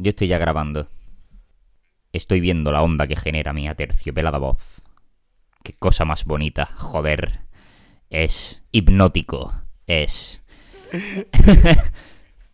yo 0.00 0.10
estoy 0.10 0.28
ya 0.28 0.38
grabando. 0.38 0.88
Estoy 2.12 2.40
viendo 2.40 2.72
la 2.72 2.82
onda 2.82 3.06
que 3.06 3.16
genera 3.16 3.52
mi 3.52 3.68
aterciopelada 3.68 4.38
voz. 4.38 4.82
Qué 5.62 5.74
cosa 5.74 6.04
más 6.04 6.24
bonita, 6.24 6.66
joder. 6.76 7.40
Es 8.08 8.64
hipnótico. 8.72 9.52
Es. 9.86 10.42
es, 10.92 11.26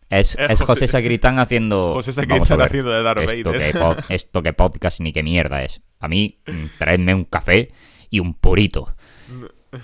Es 0.09 0.37
es 0.39 0.61
José- 0.61 0.87
Sacristán 0.87 1.37
haciendo. 1.39 1.93
José 1.93 2.13
ver, 2.25 2.67
haciendo 2.67 2.91
de 2.91 3.03
Darth 3.03 3.29
esto 3.29 3.51
Vader. 3.51 3.71
que, 3.73 3.79
pod- 3.79 4.05
esto 4.09 4.43
que 4.43 4.53
podcast 4.53 4.99
ni 5.01 5.11
qué 5.11 5.21
mierda 5.23 5.63
es. 5.63 5.81
A 5.99 6.07
mí, 6.07 6.39
mm, 6.47 6.65
traedme 6.77 7.13
un 7.13 7.25
café 7.25 7.71
y 8.09 8.19
un 8.19 8.33
purito. 8.33 8.89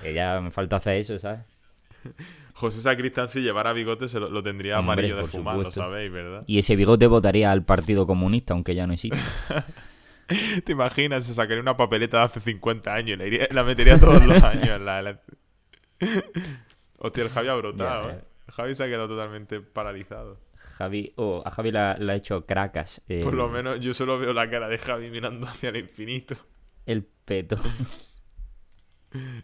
Que 0.02 0.14
ya 0.14 0.40
me 0.40 0.50
falta 0.52 0.78
hacer 0.78 0.98
eso, 0.98 1.20
¿sabes? 1.20 1.42
José 2.54 2.82
Sacristán, 2.82 3.28
si 3.28 3.42
llevara 3.42 3.74
bigote, 3.74 4.08
se 4.08 4.20
lo, 4.20 4.30
lo 4.30 4.44
tendría 4.44 4.80
Hombre, 4.80 4.94
amarillo 4.94 5.18
de 5.18 5.26
fumar, 5.26 5.58
lo 5.58 5.72
sabéis, 5.72 6.12
¿verdad? 6.12 6.44
Y 6.48 6.60
ese 6.60 6.76
bigote 6.76 7.08
votaría 7.08 7.52
al 7.52 7.64
Partido 7.66 8.06
Comunista, 8.08 8.54
aunque 8.54 8.76
ya 8.76 8.86
no 8.88 8.94
existe. 8.94 9.18
¿Te 10.64 10.72
imaginas? 10.72 11.26
Se 11.26 11.34
sacaría 11.34 11.62
una 11.62 11.76
papeleta 11.76 12.20
de 12.20 12.24
hace 12.24 12.40
50 12.40 12.94
años 12.94 13.16
y 13.16 13.18
la, 13.18 13.26
iría- 13.26 13.48
la 13.52 13.64
metería 13.64 14.00
todos 14.00 14.26
los 14.26 14.42
años 14.44 14.70
en 14.70 14.86
la... 14.86 15.20
Hostia, 17.00 17.24
el 17.24 17.30
Javi 17.30 17.48
ha 17.50 17.56
brotado, 17.56 18.08
Ya, 18.10 18.16
¿eh? 18.16 18.22
El 18.48 18.54
Javi 18.54 18.76
se 18.76 18.84
ha 18.84 18.88
quedado 18.88 19.08
totalmente 19.10 19.60
paralizado. 19.62 20.40
Javi, 20.78 21.12
oh, 21.18 21.44
a 21.46 21.52
Javi 21.52 21.72
la, 21.72 21.96
la 22.00 22.14
ha 22.14 22.16
hecho 22.16 22.46
cracas. 22.46 23.02
eh, 23.10 23.22
Por 23.24 23.34
lo 23.34 23.50
menos 23.50 23.80
yo 23.80 23.94
solo 23.94 24.18
veo 24.18 24.34
la 24.34 24.50
cara 24.50 24.68
de 24.70 24.78
Javi 24.78 25.10
mirando 25.10 25.46
hacia 25.48 25.70
el 25.70 25.78
infinito. 25.78 26.36
El 26.86 27.04
peto. 27.04 27.58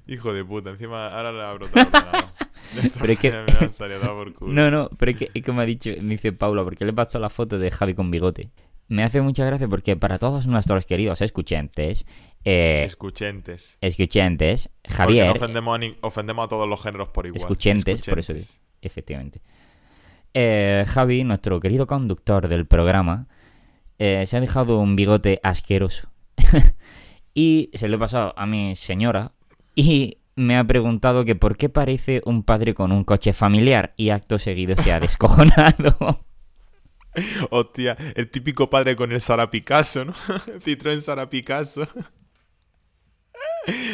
Hijo 0.07 0.33
de 0.33 0.43
puta, 0.43 0.71
encima 0.71 1.07
ahora 1.15 1.31
le 1.31 1.41
ha 1.43 1.53
brotado. 1.53 2.31
Pero 2.99 3.13
es 3.13 3.19
que-. 3.19 3.31
No, 4.41 4.69
no, 4.71 4.89
pero 4.97 5.11
es 5.11 5.17
que, 5.17 5.31
es 5.33 5.43
que 5.43 5.51
me 5.51 5.61
ha 5.63 5.65
dicho, 5.65 5.89
me 6.01 6.11
dice 6.15 6.31
Paula, 6.31 6.63
porque 6.63 6.85
le 6.85 6.91
he 6.91 6.93
pasado 6.93 7.21
la 7.21 7.29
foto 7.29 7.57
de 7.59 7.71
Javi 7.71 7.93
con 7.93 8.11
bigote. 8.11 8.49
Me 8.87 9.03
hace 9.03 9.21
mucha 9.21 9.45
gracia 9.45 9.67
porque 9.67 9.95
para 9.95 10.17
todos 10.17 10.47
nuestros 10.47 10.85
queridos 10.85 11.21
escuchantes, 11.21 12.05
eh, 12.43 12.83
Escuchentes. 12.85 13.77
escuchantes, 13.81 14.69
Javier, 14.87 15.27
no 15.27 15.33
ofendemos, 15.33 15.75
a 15.75 15.77
ni- 15.77 15.95
ofendemos 16.01 16.45
a 16.45 16.47
todos 16.47 16.67
los 16.67 16.81
géneros 16.81 17.09
por 17.09 17.27
igual. 17.27 17.39
escuchentes, 17.41 18.01
por 18.01 18.17
eso 18.19 18.33
Escuchentes. 18.33 18.61
efectivamente. 18.81 19.41
Eh, 20.33 20.85
Javi, 20.87 21.23
nuestro 21.23 21.59
querido 21.59 21.85
conductor 21.87 22.47
del 22.47 22.65
programa, 22.65 23.27
eh, 23.99 24.25
se 24.25 24.37
ha 24.37 24.41
dejado 24.41 24.79
un 24.79 24.95
bigote 24.95 25.39
asqueroso. 25.43 26.09
y 27.33 27.69
se 27.73 27.87
lo 27.87 27.97
he 27.97 27.99
pasado 27.99 28.33
a 28.37 28.45
mi 28.45 28.75
señora 28.75 29.33
y 29.75 30.17
me 30.39 30.57
ha 30.57 30.63
preguntado 30.63 31.25
que 31.25 31.35
por 31.35 31.57
qué 31.57 31.69
parece 31.69 32.21
un 32.25 32.43
padre 32.43 32.73
con 32.73 32.91
un 32.91 33.03
coche 33.03 33.33
familiar 33.33 33.93
y 33.97 34.09
acto 34.09 34.39
seguido 34.39 34.75
se 34.77 34.91
ha 34.91 34.99
descojonado. 35.07 35.97
Hostia, 37.49 37.97
el 38.15 38.29
típico 38.29 38.69
padre 38.69 38.95
con 38.95 39.11
el 39.11 39.19
Sara 39.19 39.49
Picasso, 39.51 40.05
¿no? 40.05 40.13
Citroën 40.63 41.01
Sara 41.01 41.29
Picasso. 41.29 41.87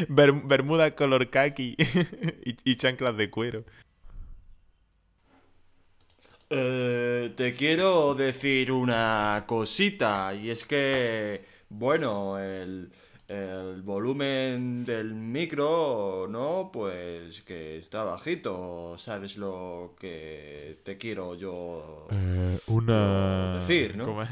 Ber- 0.08 0.44
Bermuda 0.46 0.96
color 0.96 1.30
kaki 1.30 1.76
y, 1.80 2.58
y 2.72 2.76
chanclas 2.76 3.18
de 3.18 3.30
cuero. 3.30 3.64
Eh, 6.50 7.34
te 7.36 7.56
quiero 7.56 8.14
decir 8.14 8.72
una 8.72 9.46
cosita, 9.48 10.34
y 10.36 10.52
es 10.52 10.64
que, 10.64 11.44
bueno, 11.70 12.38
el, 12.38 12.92
el 13.28 13.82
volumen 13.82 14.86
del 14.86 15.14
micro, 15.14 16.28
¿no? 16.30 16.70
Pues 16.72 17.42
que 17.42 17.78
está 17.78 18.04
bajito, 18.04 18.96
¿sabes 18.98 19.38
lo 19.38 19.96
que 20.00 20.82
te 20.84 20.98
quiero 20.98 21.36
yo? 21.36 22.08
una... 22.68 23.60
decir, 23.60 23.98
¿no? 23.98 24.06
¿cómo 24.06 24.22
es? 24.22 24.30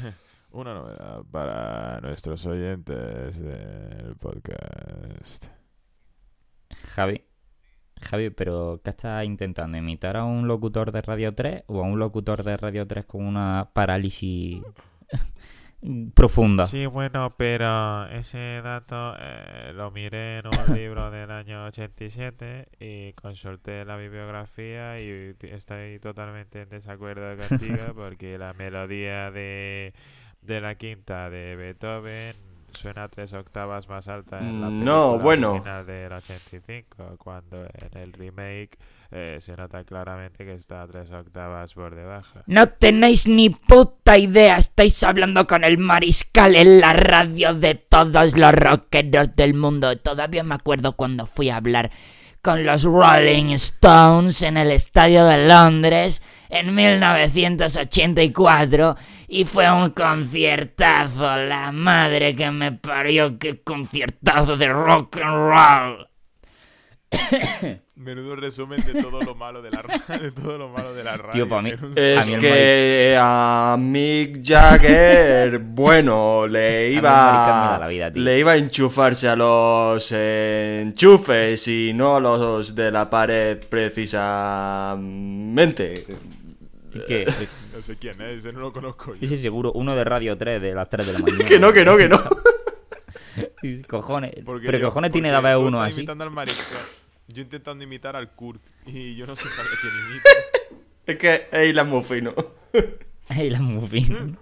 Una 0.52 0.74
novedad 0.74 1.22
para 1.32 2.00
nuestros 2.00 2.46
oyentes 2.46 3.40
del 3.40 4.14
podcast. 4.20 5.46
Javi, 6.94 7.24
Javi, 8.00 8.30
pero 8.30 8.80
¿qué 8.84 8.90
estás 8.90 9.24
intentando? 9.24 9.76
¿Imitar 9.76 10.16
a 10.16 10.24
un 10.24 10.46
locutor 10.46 10.92
de 10.92 11.02
Radio 11.02 11.34
3 11.34 11.64
o 11.66 11.80
a 11.80 11.82
un 11.82 11.98
locutor 11.98 12.44
de 12.44 12.56
Radio 12.56 12.86
3 12.86 13.04
con 13.04 13.26
una 13.26 13.70
parálisis 13.72 14.62
profunda? 16.14 16.66
Sí, 16.66 16.86
bueno, 16.86 17.34
pero 17.36 18.06
ese 18.08 18.60
dato 18.62 19.14
eh, 19.18 19.72
lo 19.74 19.90
miré 19.90 20.38
en 20.38 20.46
un 20.46 20.52
libro 20.76 21.10
del 21.10 21.30
año 21.30 21.66
87 21.66 22.68
y 22.80 23.12
consulté 23.14 23.84
la 23.84 23.96
bibliografía 23.96 24.98
y 24.98 25.34
estoy 25.42 25.98
totalmente 25.98 26.62
en 26.62 26.68
desacuerdo 26.70 27.36
contigo 27.48 27.94
porque 27.94 28.38
la 28.38 28.52
melodía 28.52 29.30
de, 29.30 29.92
de 30.42 30.60
la 30.60 30.76
quinta 30.76 31.28
de 31.30 31.56
Beethoven 31.56 32.53
suena 32.74 33.08
tres 33.08 33.32
octavas 33.32 33.88
más 33.88 34.08
alta 34.08 34.38
en 34.38 34.60
la 34.60 34.66
película 34.68 34.92
no, 34.92 35.18
bueno. 35.18 35.52
original 35.52 35.86
del 35.86 36.12
85 36.12 37.16
cuando 37.18 37.62
en 37.62 37.98
el 37.98 38.12
remake 38.12 38.78
eh, 39.10 39.38
se 39.40 39.56
nota 39.56 39.84
claramente 39.84 40.44
que 40.44 40.54
está 40.54 40.86
tres 40.88 41.12
octavas 41.12 41.72
por 41.74 41.94
debajo. 41.94 42.40
No 42.46 42.68
tenéis 42.68 43.28
ni 43.28 43.50
puta 43.50 44.18
idea, 44.18 44.56
estáis 44.58 45.02
hablando 45.04 45.46
con 45.46 45.62
el 45.62 45.78
mariscal 45.78 46.56
en 46.56 46.80
la 46.80 46.92
radio 46.94 47.54
de 47.54 47.76
todos 47.76 48.36
los 48.36 48.52
rockeros 48.52 49.36
del 49.36 49.54
mundo. 49.54 49.96
Todavía 49.98 50.42
me 50.42 50.56
acuerdo 50.56 50.96
cuando 50.96 51.26
fui 51.26 51.48
a 51.50 51.56
hablar 51.56 51.92
con 52.44 52.64
los 52.66 52.84
Rolling 52.84 53.54
Stones 53.54 54.42
en 54.42 54.58
el 54.58 54.70
Estadio 54.70 55.24
de 55.24 55.48
Londres 55.48 56.20
en 56.50 56.74
1984 56.74 58.96
y 59.28 59.46
fue 59.46 59.72
un 59.72 59.92
conciertazo, 59.92 61.38
la 61.38 61.72
madre 61.72 62.36
que 62.36 62.50
me 62.50 62.72
parió, 62.72 63.38
qué 63.38 63.62
conciertazo 63.62 64.58
de 64.58 64.68
rock 64.68 65.16
and 65.16 65.24
roll. 65.24 66.06
Menudo 67.96 68.36
resumen 68.36 68.80
de 68.84 69.02
todo 69.02 69.22
lo 69.22 69.34
malo 69.34 69.62
de 69.62 69.70
la, 69.70 69.82
de 70.18 70.30
todo 70.32 70.58
lo 70.58 70.68
malo 70.68 70.92
de 70.94 71.02
la 71.04 71.16
radio. 71.16 71.32
Tío, 71.32 71.48
mí- 71.62 71.72
Es 71.96 72.18
A 72.24 72.26
mí 72.26 72.34
el 72.34 72.40
que 72.40 73.16
a 73.18 73.76
Mick 73.78 74.40
Jagger, 74.46 75.58
bueno, 75.60 76.46
le 76.46 76.94
maricón 76.94 76.98
iba, 76.98 77.78
la 77.80 77.88
vida, 77.88 78.12
tío. 78.12 78.22
le 78.22 78.38
iba 78.38 78.52
a 78.52 78.56
enchufarse 78.56 79.28
a 79.28 79.36
los 79.36 80.12
enchufes 80.12 81.66
y 81.68 81.92
no 81.94 82.16
a 82.16 82.20
los 82.20 82.74
de 82.74 82.90
la 82.90 83.08
pared 83.08 83.58
precisamente. 83.68 86.06
¿Qué? 87.06 87.24
No 87.74 87.82
sé 87.82 87.96
quién 87.96 88.20
es, 88.22 88.36
ese 88.36 88.52
no 88.52 88.60
lo 88.60 88.72
conozco 88.72 89.16
yo. 89.16 89.20
Ese 89.20 89.36
seguro, 89.36 89.72
uno 89.72 89.96
de 89.96 90.04
Radio 90.04 90.38
3 90.38 90.62
de 90.62 90.72
las 90.74 90.88
3 90.88 91.08
de 91.08 91.12
la 91.12 91.18
mañana. 91.18 91.44
Que 91.44 91.58
no, 91.58 91.72
que 91.72 91.84
no, 91.84 91.96
que 91.96 92.08
no. 92.08 92.16
Cojones. 93.88 94.30
Porque 94.46 94.66
pero 94.66 94.78
yo- 94.78 94.84
cojones 94.86 95.10
tiene 95.10 95.30
de 95.30 95.34
haber 95.34 95.56
uno 95.56 95.82
así. 95.82 96.06
al 96.08 96.30
mariscal. 96.30 96.78
Yo 97.28 97.42
intentando 97.42 97.84
imitar 97.84 98.16
al 98.16 98.30
Kurt 98.32 98.62
y 98.86 99.14
yo 99.16 99.26
no 99.26 99.34
sé 99.36 99.48
a 99.48 99.64
quién 99.80 99.92
imita. 100.10 100.28
Es 101.06 101.16
que 101.18 101.48
Ey, 101.52 101.72
la 101.74 101.84
muy 101.84 102.02
fino. 102.02 102.34
Ay, 103.28 103.50
la 103.50 103.60
muffin. 103.60 104.38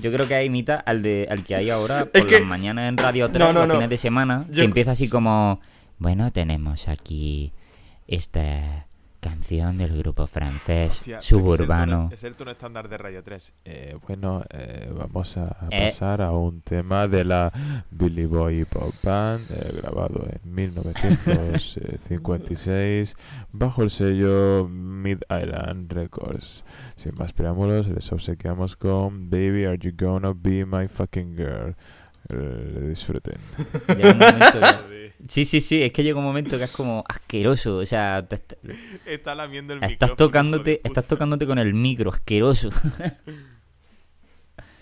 Yo 0.00 0.10
creo 0.10 0.26
que 0.26 0.42
imita 0.44 0.76
al 0.76 1.02
de 1.02 1.26
al 1.30 1.44
que 1.44 1.54
hay 1.54 1.68
ahora 1.68 2.06
por 2.06 2.16
Es 2.22 2.26
que- 2.26 2.38
las 2.40 2.48
mañanas 2.48 2.88
en 2.88 2.96
Radio 2.96 3.30
3, 3.30 3.38
No, 3.38 3.52
no, 3.52 3.60
los 3.60 3.68
no. 3.68 3.74
fines 3.74 3.90
de 3.90 3.98
semana, 3.98 4.46
Yo- 4.48 4.54
que 4.56 4.64
empieza 4.64 4.92
así 4.92 5.08
como 5.10 5.60
bueno, 5.98 6.32
tenemos 6.32 6.88
aquí 6.88 7.52
esta 8.06 8.86
canción 9.20 9.78
del 9.78 9.96
grupo 9.98 10.26
francés 10.26 10.98
Hostia, 10.98 11.20
suburbano. 11.20 12.08
Es 12.12 12.24
el 12.24 12.34
tono 12.34 12.50
estándar 12.50 12.88
de 12.88 12.98
Radio 12.98 13.22
3. 13.22 13.54
Eh, 13.64 13.96
bueno, 14.06 14.42
eh, 14.50 14.90
vamos 14.96 15.36
a 15.36 15.56
Eh. 15.70 15.84
pasar 15.86 16.22
a 16.22 16.32
un 16.32 16.60
tema 16.62 17.06
de 17.06 17.24
la 17.24 17.52
Billy 17.90 18.26
Boy 18.26 18.64
Pop 18.64 18.92
Band, 19.02 19.42
eh, 19.50 19.72
grabado 19.76 20.26
en 20.28 20.40
1956 20.54 23.14
bajo 23.52 23.82
el 23.82 23.90
sello 23.90 24.66
Mid 24.68 25.18
Island 25.30 25.92
Records. 25.92 26.64
Sin 26.96 27.14
más 27.16 27.32
preámbulos, 27.32 27.86
les 27.88 28.10
obsequiamos 28.12 28.76
con 28.76 29.30
Baby 29.30 29.64
Are 29.66 29.78
You 29.78 29.92
Gonna 29.96 30.32
Be 30.34 30.64
My 30.64 30.88
Fucking 30.88 31.36
Girl. 31.36 31.76
Eh, 32.28 32.86
disfruten. 32.88 33.38
Llega 33.96 34.12
un 34.12 34.18
momento 34.18 34.60
Sí, 35.28 35.44
sí, 35.44 35.60
sí, 35.60 35.82
es 35.82 35.92
que 35.92 36.02
llega 36.02 36.18
un 36.18 36.24
momento 36.24 36.56
que 36.56 36.64
es 36.64 36.70
como 36.70 37.04
asqueroso, 37.06 37.76
o 37.76 37.84
sea, 37.86 38.26
te- 38.26 38.38
te- 38.38 38.56
Está 39.06 39.34
lamiendo 39.34 39.74
el 39.74 39.84
estás 39.84 40.16
tocándote, 40.16 40.80
estás 40.82 41.06
tocándote 41.06 41.46
con 41.46 41.58
el 41.58 41.74
micro, 41.74 42.10
asqueroso. 42.10 42.70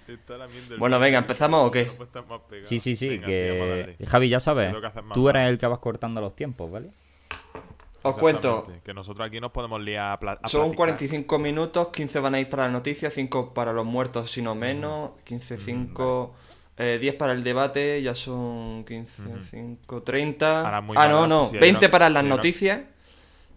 Está 0.06 0.36
el 0.36 0.78
Bueno, 0.78 0.98
venga, 0.98 1.18
¿empezamos 1.18 1.68
o 1.68 1.70
qué? 1.70 1.90
Sí, 2.64 2.80
sí, 2.80 2.96
sí, 2.96 3.08
Venga, 3.10 3.26
que. 3.26 3.96
Javi 4.06 4.28
ya 4.28 4.40
sabes, 4.40 4.74
tú 5.12 5.28
eres 5.28 5.42
mal. 5.42 5.50
el 5.52 5.58
que 5.58 5.66
vas 5.66 5.78
cortando 5.80 6.20
los 6.20 6.34
tiempos, 6.34 6.70
¿vale? 6.70 6.90
Os 8.02 8.16
cuento. 8.16 8.66
Que 8.84 8.94
nosotros 8.94 9.26
aquí 9.26 9.40
nos 9.40 9.50
podemos 9.50 9.80
liar 9.82 10.12
a, 10.12 10.18
pla- 10.18 10.38
a 10.42 10.48
Son 10.48 10.60
platicar. 10.62 10.76
45 10.76 11.38
minutos, 11.40 11.88
15 11.88 12.20
van 12.20 12.36
a 12.36 12.40
ir 12.40 12.48
para 12.48 12.62
las 12.64 12.72
noticias, 12.72 13.12
5 13.12 13.52
para 13.52 13.72
los 13.72 13.84
muertos, 13.84 14.30
si 14.30 14.40
no 14.40 14.54
menos, 14.54 15.10
15, 15.24 15.58
5, 15.58 16.34
eh, 16.78 16.98
10 17.00 17.14
para 17.16 17.32
el 17.32 17.42
debate, 17.44 18.00
ya 18.02 18.14
son 18.14 18.84
15, 18.84 19.22
5, 19.50 20.02
30. 20.02 20.60
Ahora 20.62 20.80
muy 20.80 20.96
Ah, 20.98 21.08
no, 21.08 21.26
no, 21.26 21.46
si 21.46 21.56
hay 21.56 21.60
20 21.60 21.86
una- 21.86 21.90
para 21.90 22.08
las 22.10 22.22
si 22.22 22.28
noticias, 22.28 22.80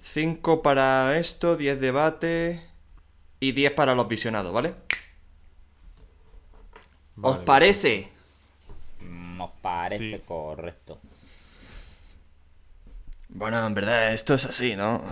5 0.04 0.62
para 0.62 1.18
esto, 1.18 1.56
10 1.56 1.80
debate 1.80 2.62
y 3.40 3.52
10 3.54 3.72
para 3.74 3.96
los 3.96 4.08
visionados, 4.08 4.52
¿vale? 4.54 4.74
¿Os 7.22 7.34
Vale. 7.36 7.46
parece? 7.46 8.10
Nos 9.02 9.52
parece 9.62 10.18
Sí. 10.18 10.24
correcto. 10.26 11.00
Bueno, 13.30 13.66
en 13.66 13.74
verdad 13.74 14.12
esto 14.14 14.34
es 14.34 14.46
así, 14.46 14.76
¿no? 14.76 15.04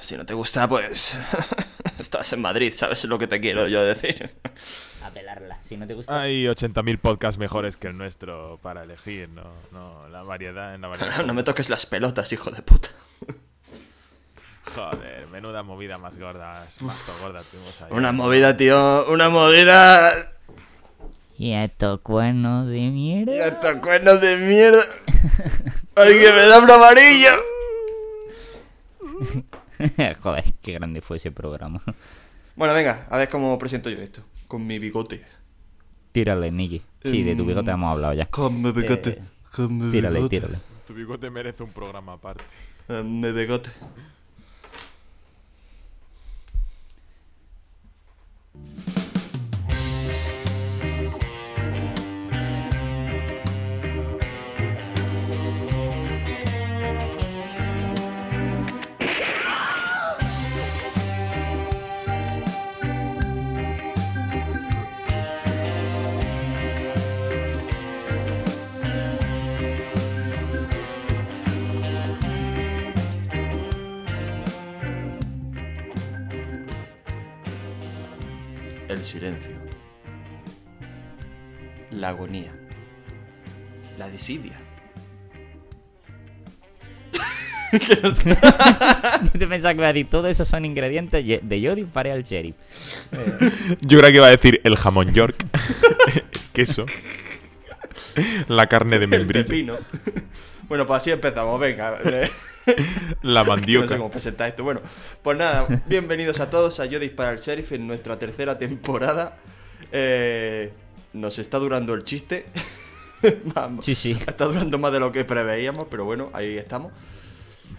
Si 0.00 0.16
no 0.16 0.24
te 0.24 0.34
gusta, 0.34 0.68
pues... 0.68 1.16
Estás 1.98 2.32
en 2.34 2.40
Madrid, 2.42 2.72
¿sabes 2.74 3.04
lo 3.04 3.18
que 3.18 3.26
te 3.26 3.40
quiero 3.40 3.68
yo 3.68 3.82
decir? 3.82 4.34
A. 5.02 5.10
Si 5.66 5.76
no 5.76 5.84
te 5.84 5.94
gusta. 5.94 6.20
Hay 6.20 6.44
80.000 6.44 6.98
podcasts 7.00 7.38
mejores 7.38 7.76
que 7.76 7.88
el 7.88 7.98
nuestro 7.98 8.60
para 8.62 8.84
elegir, 8.84 9.28
¿no? 9.30 9.42
No, 9.72 10.08
la 10.08 10.22
variedad 10.22 10.76
en 10.76 10.82
la 10.82 10.88
variedad. 10.88 11.24
no 11.26 11.34
me 11.34 11.42
toques 11.42 11.68
las 11.68 11.86
pelotas, 11.86 12.32
hijo 12.32 12.52
de 12.52 12.62
puta. 12.62 12.90
Joder, 14.74 15.26
menuda 15.32 15.64
movida 15.64 15.98
más 15.98 16.18
gorda, 16.18 16.64
más 16.80 17.20
gorda 17.20 17.42
tuvimos 17.42 17.82
ahí. 17.82 17.88
Una 17.90 18.12
movida, 18.12 18.56
tío, 18.56 19.06
una 19.10 19.28
movida... 19.28 20.32
Y 21.36 21.52
estos 21.52 22.00
cuernos 22.00 22.68
de 22.68 22.90
mierda. 22.90 23.34
Y 23.34 23.40
estos 23.40 23.76
cuernos 23.76 24.20
de 24.20 24.36
mierda. 24.36 24.82
¡Ay, 25.96 26.14
que 26.18 26.32
me 26.32 26.46
da 26.46 26.60
un 26.60 26.70
amarillo! 26.70 27.30
Joder, 30.22 30.44
qué 30.62 30.72
grande 30.72 31.00
fue 31.00 31.16
ese 31.16 31.32
programa. 31.32 31.82
Bueno, 32.54 32.72
venga, 32.72 33.06
a 33.10 33.18
ver 33.18 33.28
cómo 33.28 33.58
presento 33.58 33.90
yo 33.90 34.00
esto. 34.00 34.22
Con 34.46 34.66
mi 34.66 34.78
bigote. 34.78 35.35
Tírale, 36.16 36.50
Nicky. 36.50 36.80
Sí, 37.02 37.22
de 37.22 37.36
tu 37.36 37.44
bigote 37.44 37.70
hemos 37.72 37.92
hablado 37.92 38.14
ya. 38.14 38.24
Con 38.24 38.62
mi 38.62 38.72
bigote. 38.72 39.10
Eh, 39.10 39.68
Tírale, 39.92 40.16
bigote. 40.16 40.36
tírale. 40.36 40.58
Tu 40.86 40.94
bigote 40.94 41.28
merece 41.28 41.62
un 41.62 41.72
programa 41.72 42.14
aparte. 42.14 42.42
Con 42.86 43.20
mi 43.20 43.30
bigote. 43.32 43.68
Silencio. 79.06 79.56
La 81.90 82.10
agonía. 82.10 82.52
La 83.98 84.08
desidia. 84.08 84.60
Yo 87.72 88.12
te 89.38 89.46
pensaba 89.46 89.74
que 89.74 89.78
iba 89.78 89.88
a 89.88 89.92
decir, 89.92 90.08
todo 90.08 90.28
eso 90.28 90.44
son 90.44 90.64
ingredientes 90.64 91.24
de 91.42 91.60
yo 91.60 91.74
disparé 91.74 92.12
al 92.12 92.22
sheriff. 92.22 92.54
Yo 93.80 93.98
creo 93.98 94.10
que 94.10 94.16
iba 94.16 94.26
a 94.26 94.30
decir 94.30 94.60
el 94.62 94.76
jamón 94.76 95.12
york, 95.12 95.44
el 96.14 96.22
queso, 96.52 96.86
la 98.48 98.68
carne 98.68 98.98
de 98.98 99.04
El 99.04 99.10
membrillo, 99.10 99.46
pepino. 99.46 99.76
Bueno, 100.68 100.86
pues 100.86 101.02
así 101.02 101.10
empezamos, 101.10 101.58
venga. 101.60 101.98
la 103.22 103.44
No 103.44 103.44
sé 103.44 103.50
mandioca. 103.50 103.96
cómo 103.96 104.10
presentar 104.10 104.48
esto. 104.48 104.64
Bueno, 104.64 104.80
pues 105.22 105.36
nada, 105.38 105.66
bienvenidos 105.86 106.40
a 106.40 106.50
todos 106.50 106.80
a 106.80 106.86
Yo 106.86 106.98
Dispara 106.98 107.30
al 107.30 107.38
Sheriff 107.38 107.72
en 107.72 107.86
nuestra 107.86 108.18
tercera 108.18 108.58
temporada. 108.58 109.36
Eh, 109.92 110.72
nos 111.12 111.38
está 111.38 111.58
durando 111.58 111.94
el 111.94 112.04
chiste. 112.04 112.46
Vamos. 113.44 113.84
Sí, 113.84 113.94
sí. 113.94 114.12
Está 114.12 114.44
durando 114.46 114.78
más 114.78 114.92
de 114.92 115.00
lo 115.00 115.12
que 115.12 115.24
preveíamos, 115.24 115.86
pero 115.90 116.04
bueno, 116.04 116.30
ahí 116.32 116.56
estamos. 116.58 116.92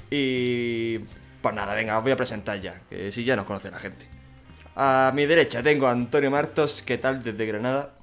Y 0.09 0.99
pues 1.41 1.53
nada, 1.53 1.73
venga, 1.75 1.97
os 1.97 2.03
voy 2.03 2.11
a 2.13 2.17
presentar 2.17 2.59
ya, 2.59 2.81
que 2.89 3.11
si 3.11 3.23
ya 3.23 3.35
nos 3.35 3.45
conoce 3.45 3.69
la 3.71 3.79
gente. 3.79 4.05
A 4.75 5.11
mi 5.15 5.25
derecha 5.25 5.61
tengo 5.63 5.87
a 5.87 5.91
Antonio 5.91 6.29
Martos, 6.31 6.81
¿qué 6.85 6.97
tal 6.97 7.23
desde 7.23 7.45
Granada? 7.45 7.96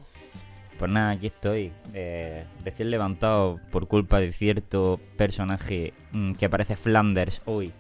Pues 0.78 0.90
nada, 0.90 1.10
aquí 1.12 1.28
estoy. 1.28 1.72
eh, 1.92 2.44
recién 2.64 2.90
levantado 2.90 3.60
por 3.70 3.86
culpa 3.88 4.18
de 4.20 4.32
cierto 4.32 5.00
personaje 5.16 5.94
mm, 6.12 6.32
que 6.34 6.46
aparece 6.46 6.76
Flanders 6.76 7.40
hoy. 7.44 7.72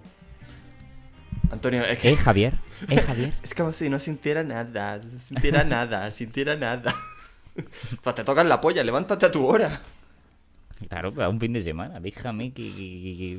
Antonio, 1.50 1.84
es 1.84 1.98
que 1.98 2.10
¿Eh, 2.10 2.16
Javier? 2.16 2.54
¿Eh, 2.88 3.00
Javier? 3.00 3.32
es 3.42 3.54
como 3.54 3.72
si 3.72 3.88
no 3.90 3.98
sintiera 3.98 4.42
nada, 4.42 5.00
sintiera 5.18 5.64
nada, 5.64 6.10
sintiera 6.10 6.56
nada. 6.56 6.94
Pues 8.02 8.14
te 8.14 8.24
tocan 8.24 8.48
la 8.48 8.60
polla, 8.60 8.82
levántate 8.82 9.26
a 9.26 9.32
tu 9.32 9.46
hora. 9.46 9.80
Claro, 10.88 11.12
para 11.12 11.28
un 11.28 11.38
fin 11.38 11.52
de 11.52 11.62
semana. 11.62 12.00
Déjame 12.00 12.52
que- 12.52 13.38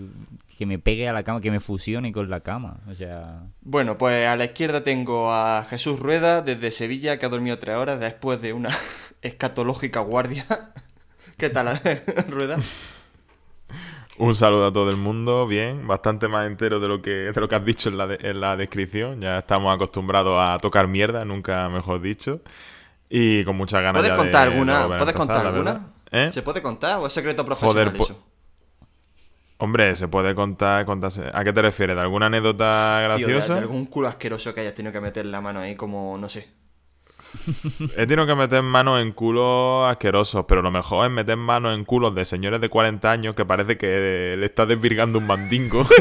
que 0.57 0.65
me 0.65 0.79
pegue 0.79 1.09
a 1.09 1.13
la 1.13 1.23
cama, 1.23 1.41
que 1.41 1.51
me 1.51 1.59
fusione 1.59 2.11
con 2.13 2.29
la 2.29 2.39
cama. 2.39 2.77
O 2.87 2.95
sea, 2.95 3.43
Bueno, 3.61 3.97
pues 3.97 4.25
a 4.25 4.37
la 4.37 4.45
izquierda 4.45 4.83
tengo 4.83 5.33
a 5.33 5.65
Jesús 5.69 5.99
Rueda 5.99 6.41
desde 6.41 6.71
Sevilla, 6.71 7.19
que 7.19 7.25
ha 7.25 7.29
dormido 7.29 7.59
tres 7.59 7.75
horas 7.75 7.99
después 7.99 8.41
de 8.41 8.53
una 8.53 8.69
escatológica 9.27 9.99
guardia. 10.01 10.45
¿Qué 11.37 11.49
tal, 11.49 11.79
Rueda? 12.29 12.57
Un 14.17 14.33
saludo 14.33 14.67
a 14.67 14.71
todo 14.71 14.89
el 14.89 14.95
mundo, 14.95 15.45
bien, 15.45 15.87
bastante 15.87 16.29
más 16.29 16.47
entero 16.47 16.79
de 16.79 16.87
lo 16.87 17.01
que, 17.01 17.09
de 17.11 17.41
lo 17.41 17.49
que 17.49 17.55
has 17.55 17.65
dicho 17.65 17.89
en 17.89 17.97
la, 17.97 18.07
de- 18.07 18.17
en 18.21 18.39
la 18.39 18.55
descripción. 18.55 19.19
Ya 19.19 19.39
estamos 19.39 19.73
acostumbrados 19.75 20.37
a 20.39 20.57
tocar 20.59 20.87
mierda, 20.87 21.25
nunca 21.25 21.67
mejor 21.69 22.01
dicho. 22.01 22.39
Y 23.09 23.43
con 23.45 23.57
muchas 23.57 23.81
ganas 23.81 24.01
¿Puedes 24.01 24.11
ya 24.11 24.17
contar 24.17 24.47
de 24.47 24.53
alguna? 24.53 24.87
¿Puedes 24.97 25.15
empezar, 25.15 25.15
contar 25.15 25.45
alguna? 25.47 25.93
¿Eh? 26.11 26.31
¿Se 26.31 26.41
puede 26.43 26.61
contar 26.61 26.99
o 26.99 27.07
es 27.07 27.13
secreto 27.13 27.45
profesional 27.45 27.93
Joder, 27.93 28.01
eso? 28.01 28.23
Hombre, 29.57 29.95
se 29.95 30.07
puede 30.07 30.35
contar, 30.35 30.85
contarse. 30.85 31.29
¿A 31.33 31.43
qué 31.43 31.53
te 31.53 31.61
refieres? 31.61 31.95
¿De 31.95 32.01
alguna 32.01 32.27
anécdota 32.27 32.99
Tío, 33.11 33.31
de, 33.31 33.33
graciosa? 33.33 33.53
de 33.53 33.59
algún 33.61 33.85
culo 33.87 34.07
asqueroso 34.07 34.53
que 34.53 34.61
hayas 34.61 34.73
tenido 34.75 34.91
que 34.93 35.01
meter 35.01 35.25
la 35.25 35.41
mano 35.41 35.59
ahí 35.61 35.75
como, 35.75 36.17
no 36.17 36.29
sé. 36.29 36.49
He 37.97 38.05
tenido 38.07 38.25
que 38.25 38.35
meter 38.35 38.61
manos 38.63 39.01
en 39.01 39.11
culos 39.11 39.89
asquerosos, 39.89 40.45
pero 40.47 40.61
lo 40.61 40.71
mejor 40.71 41.05
es 41.05 41.11
meter 41.11 41.37
manos 41.37 41.75
en 41.77 41.85
culos 41.85 42.13
de 42.15 42.25
señores 42.25 42.61
de 42.61 42.69
40 42.69 43.11
años 43.11 43.35
que 43.35 43.45
parece 43.45 43.77
que 43.77 44.35
le 44.37 44.45
está 44.45 44.65
desvirgando 44.65 45.19
un 45.19 45.27
mandingo. 45.27 45.85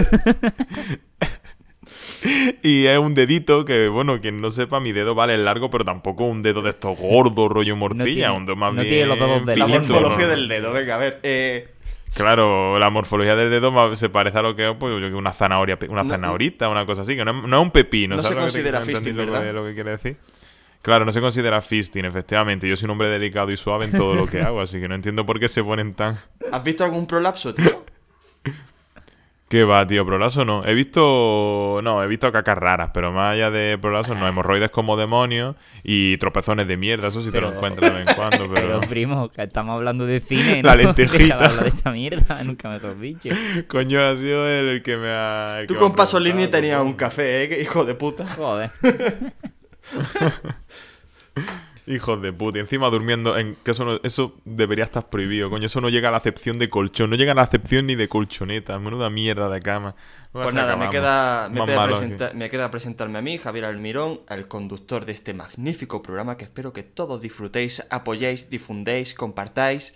y 2.62 2.86
es 2.86 2.98
un 2.98 3.14
dedito 3.14 3.64
que, 3.64 3.88
bueno, 3.88 4.20
quien 4.20 4.38
no 4.38 4.50
sepa, 4.50 4.80
mi 4.80 4.92
dedo 4.92 5.14
vale 5.14 5.36
largo, 5.36 5.68
pero 5.70 5.84
tampoco 5.84 6.24
un 6.24 6.42
dedo 6.42 6.62
de 6.62 6.70
estos 6.70 6.98
gordos, 6.98 7.48
rollo 7.50 7.76
morcilla, 7.76 8.04
tiene- 8.04 8.30
un 8.30 8.46
dedo 8.46 8.56
más 8.56 8.72
no 8.72 8.80
bien 8.82 8.94
tiene 8.94 9.06
los 9.06 9.18
dedos 9.18 9.46
de 9.46 9.56
La 9.56 9.66
morfología 9.66 10.26
¿no? 10.26 10.28
del 10.28 10.48
dedo, 10.48 10.72
venga, 10.72 10.94
a 10.94 10.98
ver. 10.98 11.20
Eh, 11.22 11.68
Claro, 12.14 12.78
la 12.78 12.90
morfología 12.90 13.34
del 13.34 13.50
dedo 13.50 13.96
se 13.96 14.08
parece 14.08 14.38
a 14.38 14.42
lo 14.42 14.54
que 14.54 14.70
es 14.70 14.76
pues, 14.78 14.94
una 15.12 15.32
zanahoria, 15.32 15.76
una 15.88 16.04
No- 16.04 16.08
zanahorita, 16.08 16.68
una 16.68 16.86
cosa 16.86 17.02
así, 17.02 17.16
que 17.16 17.24
no 17.24 17.32
es, 17.32 17.48
no 17.48 17.56
es 17.56 17.62
un 17.62 17.70
pepino. 17.72 18.14
No 18.14 18.22
¿sabes 18.22 18.36
se 18.36 18.40
considera 18.42 18.80
fisting, 18.82 19.16
lo 19.16 19.24
que- 19.24 19.30
¿verdad? 19.32 19.52
Lo 19.52 19.64
que 19.64 19.74
quiere 19.74 19.90
decir. 19.90 20.16
Claro, 20.84 21.06
no 21.06 21.12
se 21.12 21.22
considera 21.22 21.62
fisting, 21.62 22.04
efectivamente. 22.04 22.68
Yo 22.68 22.76
soy 22.76 22.84
un 22.84 22.90
hombre 22.90 23.08
delicado 23.08 23.50
y 23.50 23.56
suave 23.56 23.86
en 23.86 23.92
todo 23.92 24.14
lo 24.14 24.26
que 24.26 24.42
hago, 24.42 24.60
así 24.60 24.78
que 24.78 24.86
no 24.86 24.94
entiendo 24.94 25.24
por 25.24 25.40
qué 25.40 25.48
se 25.48 25.64
ponen 25.64 25.94
tan... 25.94 26.18
¿Has 26.52 26.62
visto 26.62 26.84
algún 26.84 27.06
prolapso, 27.06 27.54
tío? 27.54 27.86
¿Qué 29.48 29.64
va, 29.64 29.86
tío? 29.86 30.04
¿Prolazo 30.04 30.44
no? 30.44 30.62
He 30.66 30.74
visto... 30.74 31.80
No, 31.82 32.02
he 32.02 32.06
visto 32.06 32.30
cacas 32.30 32.58
raras, 32.58 32.90
pero 32.92 33.12
más 33.12 33.32
allá 33.32 33.50
de 33.50 33.78
prolazo, 33.78 34.14
no. 34.14 34.28
Hemorroides 34.28 34.70
como 34.70 34.98
demonios 34.98 35.56
y 35.82 36.18
tropezones 36.18 36.68
de 36.68 36.76
mierda, 36.76 37.08
eso 37.08 37.22
sí 37.22 37.30
te 37.30 37.40
lo 37.40 37.54
encuentras 37.54 37.90
de 37.90 38.00
vez 38.00 38.10
en 38.10 38.16
cuando, 38.16 38.46
pero... 38.54 38.66
pero 38.66 38.80
primo, 38.80 39.30
que 39.30 39.42
estamos 39.42 39.76
hablando 39.76 40.04
de 40.04 40.20
cine. 40.20 40.62
La 40.62 40.76
¿no? 40.76 40.82
lentejita. 40.82 41.38
Deja 41.38 41.62
de 41.62 41.68
esta 41.70 41.92
mierda, 41.92 42.44
nunca 42.44 42.68
mejor 42.68 43.00
dicho. 43.00 43.30
Coño, 43.68 44.02
ha 44.02 44.14
sido 44.18 44.46
el, 44.46 44.68
el 44.68 44.82
que 44.82 44.98
me 44.98 45.08
ha... 45.08 45.60
el 45.60 45.66
Tú 45.66 45.76
con 45.76 45.94
Pasolini 45.94 46.48
tenías 46.48 46.82
un 46.82 46.92
café, 46.92 47.44
¿eh? 47.44 47.62
Hijo 47.62 47.86
de 47.86 47.94
puta. 47.94 48.26
Joder. 48.36 48.70
Hijos 51.86 52.22
de 52.22 52.32
puta. 52.32 52.56
Y 52.56 52.60
encima 52.62 52.88
durmiendo 52.88 53.36
en... 53.36 53.56
Que 53.56 53.72
eso, 53.72 53.84
no- 53.84 54.00
eso 54.02 54.40
debería 54.46 54.84
estar 54.84 55.10
prohibido, 55.10 55.50
coño. 55.50 55.66
Eso 55.66 55.82
no 55.82 55.90
llega 55.90 56.08
a 56.08 56.12
la 56.12 56.16
acepción 56.16 56.58
de 56.58 56.70
colchón. 56.70 57.10
No 57.10 57.16
llega 57.16 57.32
a 57.32 57.34
la 57.34 57.42
acepción 57.42 57.86
ni 57.86 57.94
de 57.94 58.08
colchoneta. 58.08 58.78
Menuda 58.78 59.10
mierda 59.10 59.50
de 59.50 59.60
cama. 59.60 59.94
Pues 60.32 60.54
nada, 60.54 60.76
me 60.76 60.88
queda, 60.88 61.50
me, 61.50 61.62
queda 62.48 62.64
me 62.64 62.70
presentarme 62.70 63.18
a 63.18 63.22
mí, 63.22 63.36
Javier 63.36 63.66
Almirón, 63.66 64.20
el 64.30 64.48
conductor 64.48 65.04
de 65.04 65.12
este 65.12 65.34
magnífico 65.34 66.02
programa 66.02 66.38
que 66.38 66.44
espero 66.44 66.72
que 66.72 66.82
todos 66.84 67.20
disfrutéis, 67.20 67.84
apoyéis, 67.90 68.48
difundéis, 68.48 69.12
compartáis. 69.12 69.94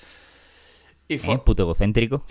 Y 1.08 1.18
fo- 1.18 1.36
¿Eh? 1.36 1.40
Puto 1.42 1.62
egocéntrico. 1.62 2.22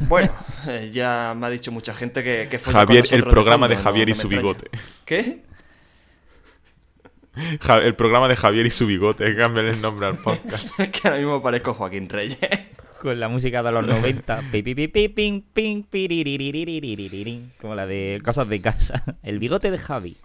Bueno, 0.00 0.32
eh, 0.66 0.90
ya 0.92 1.34
me 1.38 1.46
ha 1.46 1.50
dicho 1.50 1.70
mucha 1.70 1.94
gente 1.94 2.24
que, 2.24 2.48
que 2.50 2.58
folla 2.58 2.80
Javier, 2.80 3.08
con 3.08 3.14
el 3.14 3.24
programa 3.24 3.68
de 3.68 3.76
fondo, 3.76 3.84
Javier 3.90 4.08
no- 4.08 4.10
y 4.12 4.16
no 4.16 4.20
su 4.20 4.28
bigote. 4.28 4.70
¿Qué? 5.04 5.44
El 7.36 7.94
programa 7.96 8.28
de 8.28 8.36
Javier 8.36 8.66
y 8.66 8.70
su 8.70 8.86
bigote, 8.86 9.24
que 9.24 9.36
cambian 9.36 9.66
el 9.66 9.80
nombre 9.80 10.06
al 10.06 10.18
podcast. 10.18 10.78
es 10.80 10.88
que 10.90 11.08
ahora 11.08 11.18
mismo 11.18 11.42
parezco 11.42 11.74
Joaquín 11.74 12.08
Reyes. 12.08 12.38
Con 13.00 13.18
la 13.20 13.28
música 13.28 13.62
de 13.62 13.72
los 13.72 13.86
90. 13.86 14.42
Como 17.60 17.74
la 17.74 17.86
de 17.86 18.20
Cosas 18.24 18.48
de 18.48 18.60
Casa. 18.60 19.04
El 19.22 19.38
bigote 19.38 19.70
de 19.70 19.78
Javi. 19.78 20.16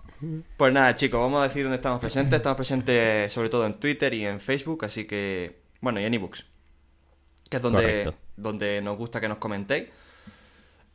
Pues 0.58 0.74
nada, 0.74 0.96
chicos, 0.96 1.20
vamos 1.20 1.42
a 1.42 1.48
decir 1.48 1.64
dónde 1.64 1.78
estamos 1.78 2.00
presentes. 2.00 2.38
Estamos 2.38 2.58
presentes 2.58 3.34
sobre 3.34 3.50
todo 3.50 3.66
en 3.66 3.74
Twitter 3.76 4.14
y 4.14 4.26
en 4.26 4.40
Facebook, 4.40 4.86
así 4.86 5.06
que. 5.06 5.60
Bueno, 5.82 6.00
y 6.00 6.06
en 6.06 6.14
ebooks. 6.14 6.46
Que 7.50 7.58
es 7.58 7.64
donde, 7.64 8.14
donde 8.38 8.82
nos 8.82 8.98
gusta 8.98 9.20
que 9.20 9.28
nos 9.28 9.38
comentéis. 9.38 9.86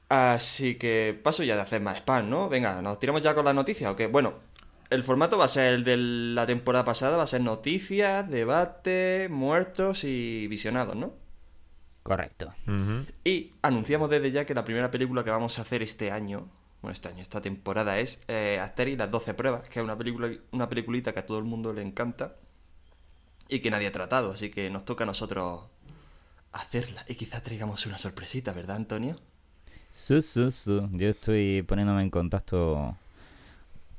Así 0.08 0.76
que 0.76 1.18
paso 1.22 1.42
ya 1.42 1.56
de 1.56 1.62
hacer 1.62 1.80
más 1.80 1.98
spam, 1.98 2.30
¿no? 2.30 2.48
Venga, 2.48 2.80
¿nos 2.82 3.00
tiramos 3.00 3.22
ya 3.22 3.34
con 3.34 3.44
las 3.44 3.54
noticias 3.54 3.90
o 3.90 3.96
qué? 3.96 4.06
Bueno, 4.06 4.34
el 4.90 5.02
formato 5.02 5.38
va 5.38 5.44
a 5.46 5.48
ser 5.48 5.74
el 5.74 5.84
de 5.84 5.96
la 5.96 6.46
temporada 6.46 6.84
pasada, 6.84 7.16
va 7.16 7.24
a 7.24 7.26
ser 7.26 7.40
noticias, 7.40 8.28
debate, 8.28 9.28
muertos 9.30 10.04
y 10.04 10.46
visionados, 10.48 10.96
¿no? 10.96 11.14
Correcto. 12.02 12.52
Y 13.24 13.52
anunciamos 13.62 14.10
desde 14.10 14.30
ya 14.30 14.44
que 14.44 14.54
la 14.54 14.64
primera 14.64 14.90
película 14.90 15.24
que 15.24 15.30
vamos 15.30 15.58
a 15.58 15.62
hacer 15.62 15.82
este 15.82 16.10
año, 16.10 16.48
bueno, 16.82 16.92
este 16.92 17.08
año, 17.08 17.22
esta 17.22 17.40
temporada 17.40 17.98
es 17.98 18.20
eh, 18.28 18.58
Asterix 18.60 18.98
las 18.98 19.10
12 19.10 19.32
pruebas, 19.32 19.68
que 19.68 19.80
es 19.80 19.84
una 19.84 19.96
película 19.96 20.30
una 20.52 20.68
peliculita 20.68 21.14
que 21.14 21.20
a 21.20 21.26
todo 21.26 21.38
el 21.38 21.44
mundo 21.44 21.72
le 21.72 21.80
encanta 21.80 22.36
y 23.48 23.60
que 23.60 23.70
nadie 23.70 23.86
ha 23.86 23.92
tratado, 23.92 24.32
así 24.32 24.50
que 24.50 24.68
nos 24.68 24.84
toca 24.84 25.04
a 25.04 25.06
nosotros 25.06 25.62
hacerla 26.52 27.04
y 27.08 27.14
quizás 27.14 27.42
traigamos 27.42 27.86
una 27.86 27.96
sorpresita, 27.96 28.52
¿verdad, 28.52 28.76
Antonio? 28.76 29.16
Su, 29.90 30.20
su, 30.20 30.50
su. 30.50 30.88
Yo 30.92 31.08
estoy 31.08 31.62
poniéndome 31.62 32.02
en 32.02 32.10
contacto 32.10 32.96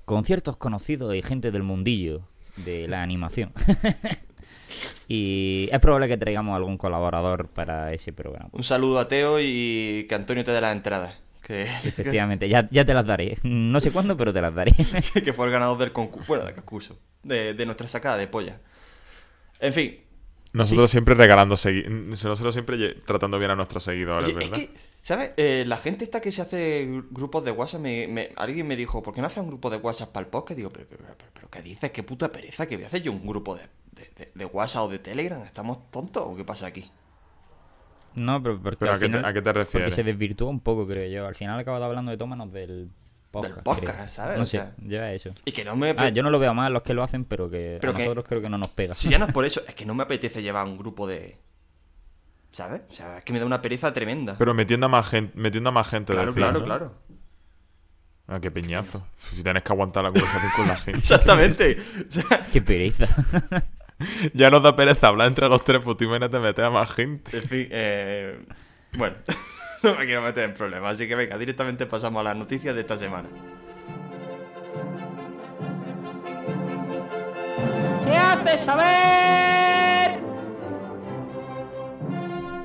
con 0.06 0.24
ciertos 0.24 0.58
conocidos 0.58 1.16
y 1.16 1.22
gente 1.22 1.52
del 1.52 1.64
mundillo 1.64 2.22
de 2.58 2.88
la 2.88 3.02
animación. 3.02 3.52
y 5.08 5.68
es 5.72 5.80
probable 5.80 6.08
que 6.08 6.18
traigamos 6.18 6.56
algún 6.56 6.78
colaborador 6.78 7.50
para 7.50 7.92
ese 7.92 8.14
programa. 8.14 8.50
Un 8.52 8.64
saludo 8.64 9.00
a 9.00 9.08
Teo 9.08 9.40
y 9.40 10.06
que 10.08 10.16
Antonio 10.16 10.44
te 10.44 10.52
dé 10.52 10.62
las 10.62 10.76
entradas, 10.76 11.16
que, 11.42 11.64
Efectivamente, 11.64 12.48
ya, 12.48 12.68
ya 12.72 12.86
te 12.86 12.94
las 12.94 13.06
daré. 13.06 13.38
No 13.44 13.80
sé 13.80 13.92
cuándo, 13.92 14.16
pero 14.16 14.32
te 14.32 14.42
las 14.42 14.54
daré. 14.54 14.72
que 15.24 15.34
fue 15.34 15.48
el 15.48 15.52
ganador 15.52 15.78
del 15.78 15.92
concurso, 15.92 16.28
bueno, 16.28 16.46
del 16.46 16.56
concurso, 16.56 16.98
de, 17.24 17.54
de 17.54 17.66
nuestra 17.66 17.88
sacada 17.88 18.18
de 18.18 18.28
polla. 18.28 18.60
En 19.60 19.74
fin, 19.74 20.00
Nosotros 20.56 20.90
siempre 20.92 21.16
regalando 21.16 21.56
segui- 21.56 21.88
Nosotros 21.88 22.54
siempre 22.54 22.96
tratando 23.06 23.38
bien 23.40 23.52
a 23.52 23.56
nuestros 23.56 23.84
seguidores, 23.84 24.30
Oye, 24.30 24.44
es 24.44 24.50
¿verdad? 24.52 24.66
que, 24.66 24.74
¿sabes? 25.02 25.32
Eh, 25.38 25.64
la 25.68 25.78
gente 25.78 26.04
esta 26.06 26.22
que 26.22 26.32
se 26.32 26.42
hace 26.42 26.88
gru- 26.88 27.08
grupos 27.12 27.44
de 27.46 27.52
WhatsApp, 27.52 27.82
me, 27.82 28.08
me- 28.08 28.30
alguien 28.36 28.66
me 28.68 28.76
dijo, 28.76 29.04
¿por 29.04 29.14
qué 29.14 29.22
no 29.22 29.28
haces 29.28 29.40
un 29.44 29.48
grupo 29.48 29.70
de 29.70 29.78
WhatsApp 29.78 30.12
para 30.12 30.26
el 30.26 30.30
podcast? 30.32 30.58
Digo, 30.58 30.70
pero, 30.72 30.88
pero, 30.90 31.04
pero, 31.18 31.32
pero 31.34 31.50
¿qué 31.50 31.62
dices? 31.62 31.92
¿Qué 31.92 32.04
puta 32.04 32.32
pereza? 32.32 32.66
¿Que 32.68 32.76
voy 32.78 32.86
a 32.86 32.88
hacer 32.88 33.02
yo 33.02 33.12
un 33.12 33.26
grupo 33.26 33.56
de, 33.56 33.64
de, 33.92 34.10
de- 34.18 34.32
de 34.34 34.46
WhatsApp 34.46 34.84
o 34.84 34.90
de 34.90 35.00
Telegram? 35.00 35.42
¿Estamos 35.44 35.92
tontos 35.92 36.24
o 36.26 36.36
qué 36.36 36.44
pasa 36.44 36.68
aquí? 36.68 36.90
No, 38.16 38.42
pero 38.42 38.62
porque 38.62 38.78
¿Pero 38.78 38.92
al 38.92 38.98
a 38.98 39.00
qué 39.00 39.06
te- 39.08 39.12
final- 39.12 39.26
a 39.26 39.34
qué 39.34 39.42
te 39.42 39.44
Porque 39.44 39.60
refieres? 39.60 39.94
se 39.96 40.04
desvirtuó 40.04 40.50
un 40.50 40.60
poco, 40.62 40.88
creo 40.88 41.10
yo. 41.12 41.28
Al 41.28 41.36
final 41.36 41.60
acabado 41.60 41.84
hablando 41.84 42.12
de 42.12 42.18
tómanos 42.18 42.52
del 42.54 42.90
podcast. 43.42 43.64
podcast, 43.64 43.98
creo. 44.00 44.12
¿sabes? 44.12 44.38
No 44.38 44.44
O 44.44 44.46
sé, 44.46 44.58
sea- 44.58 44.76
lleva 44.86 45.12
eso. 45.14 45.34
Y 45.46 45.52
que 45.52 45.64
no 45.66 45.76
me... 45.76 45.94
Ah, 45.98 46.10
yo 46.10 46.24
no 46.24 46.30
lo 46.30 46.40
veo 46.40 46.54
mal 46.54 46.72
los 46.74 46.84
que 46.84 46.94
lo 46.94 47.04
hacen, 47.04 47.26
pero 47.26 47.50
que 47.50 47.78
Pero 47.82 47.94
a 47.94 47.96
que- 47.96 48.04
nosotros 48.04 48.26
creo 48.28 48.42
que 48.42 48.50
no 48.50 48.58
nos 48.58 48.70
pega. 48.70 48.94
Si 48.94 49.10
ya 49.10 49.18
no 49.20 49.26
es 49.26 49.34
por 49.34 49.46
eso, 49.46 49.62
es 49.68 49.74
que 49.76 49.86
no 49.86 49.94
me 49.96 50.04
apetece 50.04 50.42
llevar 50.42 50.66
un 50.66 50.78
grupo 50.78 51.06
de... 51.08 51.38
¿Sabes? 52.52 52.82
O 52.90 52.94
sea, 52.94 53.18
es 53.18 53.24
que 53.26 53.34
me 53.34 53.40
da 53.40 53.46
una 53.46 53.62
pereza 53.62 53.94
tremenda. 53.94 54.36
Pero 54.38 54.54
metiendo 54.54 54.86
a 54.86 54.90
más 54.90 55.08
gente, 55.10 55.34
metiendo 55.38 55.70
a 55.70 55.74
más 55.74 55.88
gente 55.90 56.14
claro, 56.14 56.28
decís, 56.28 56.38
claro, 56.42 56.60
¿no? 56.60 56.66
claro. 56.66 56.94
Ah, 58.28 58.40
qué 58.40 58.50
peñazo. 58.50 59.06
Si 59.34 59.44
tienes 59.44 59.62
que 59.62 59.72
aguantar 59.74 60.04
la 60.04 60.10
conversación 60.10 60.52
con 60.56 60.68
la 60.68 60.76
gente. 60.78 61.00
Exactamente. 61.00 61.78
O 62.10 62.12
sea, 62.12 62.48
Qué 62.52 62.62
pereza. 62.62 63.08
ya 64.34 64.50
nos 64.50 64.64
da 64.64 64.76
pereza 64.76 65.10
hablar 65.10 65.28
entre 65.28 65.48
los 65.50 65.64
tres, 65.64 65.82
pues 65.84 65.98
tú 65.98 66.06
imagínate 66.06 66.40
meter 66.40 66.66
a 66.66 66.70
más 66.70 66.90
gente. 66.92 67.38
En 67.38 67.44
fin, 67.44 67.68
eh, 67.72 68.46
bueno, 68.98 69.16
no 69.84 69.96
me 69.96 70.06
quiero 70.06 70.22
meter 70.22 70.44
en 70.46 70.54
problemas, 70.54 70.96
así 70.96 71.08
que 71.08 71.16
venga, 71.16 71.38
directamente 71.38 71.86
pasamos 71.86 72.22
a 72.22 72.24
las 72.24 72.36
noticias 72.36 72.74
de 72.76 72.82
esta 72.82 72.98
semana. 72.98 73.30
¡Se 78.04 78.12
hace 78.16 78.58
saber! 78.58 80.20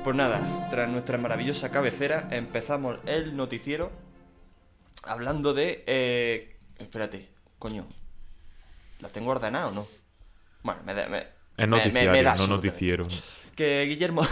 Pues 0.03 0.15
nada, 0.15 0.67
tras 0.71 0.89
nuestra 0.89 1.17
maravillosa 1.17 1.69
cabecera, 1.71 2.27
empezamos 2.31 2.97
el 3.05 3.35
noticiero 3.35 3.91
hablando 5.03 5.53
de... 5.53 5.83
Eh, 5.87 6.55
espérate, 6.79 7.29
coño, 7.59 7.87
¿la 8.99 9.09
tengo 9.09 9.31
ordenada 9.31 9.67
o 9.67 9.71
no? 9.71 9.87
Bueno, 10.63 10.81
me 10.85 10.93
da... 10.93 11.07
me- 11.07 11.17
Es 11.19 11.27
me- 11.57 11.67
me- 11.67 11.77
noticiario, 11.77 12.11
me 12.11 12.23
da 12.23 12.35
no 12.35 12.47
noticiero. 12.47 13.07
Que 13.55 13.85
Guillermo, 13.87 14.25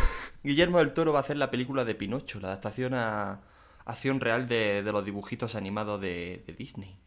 Guillermo 0.43 0.79
del 0.79 0.93
Toro 0.93 1.11
va 1.11 1.19
a 1.19 1.21
hacer 1.21 1.37
la 1.37 1.51
película 1.51 1.85
de 1.85 1.95
Pinocho, 1.95 2.39
la 2.39 2.49
adaptación 2.49 2.93
a 2.93 3.41
acción 3.85 4.19
real 4.19 4.47
de, 4.47 4.83
de 4.83 4.91
los 4.91 5.03
dibujitos 5.03 5.55
animados 5.55 5.99
de, 5.99 6.43
de 6.45 6.53
Disney. 6.53 6.97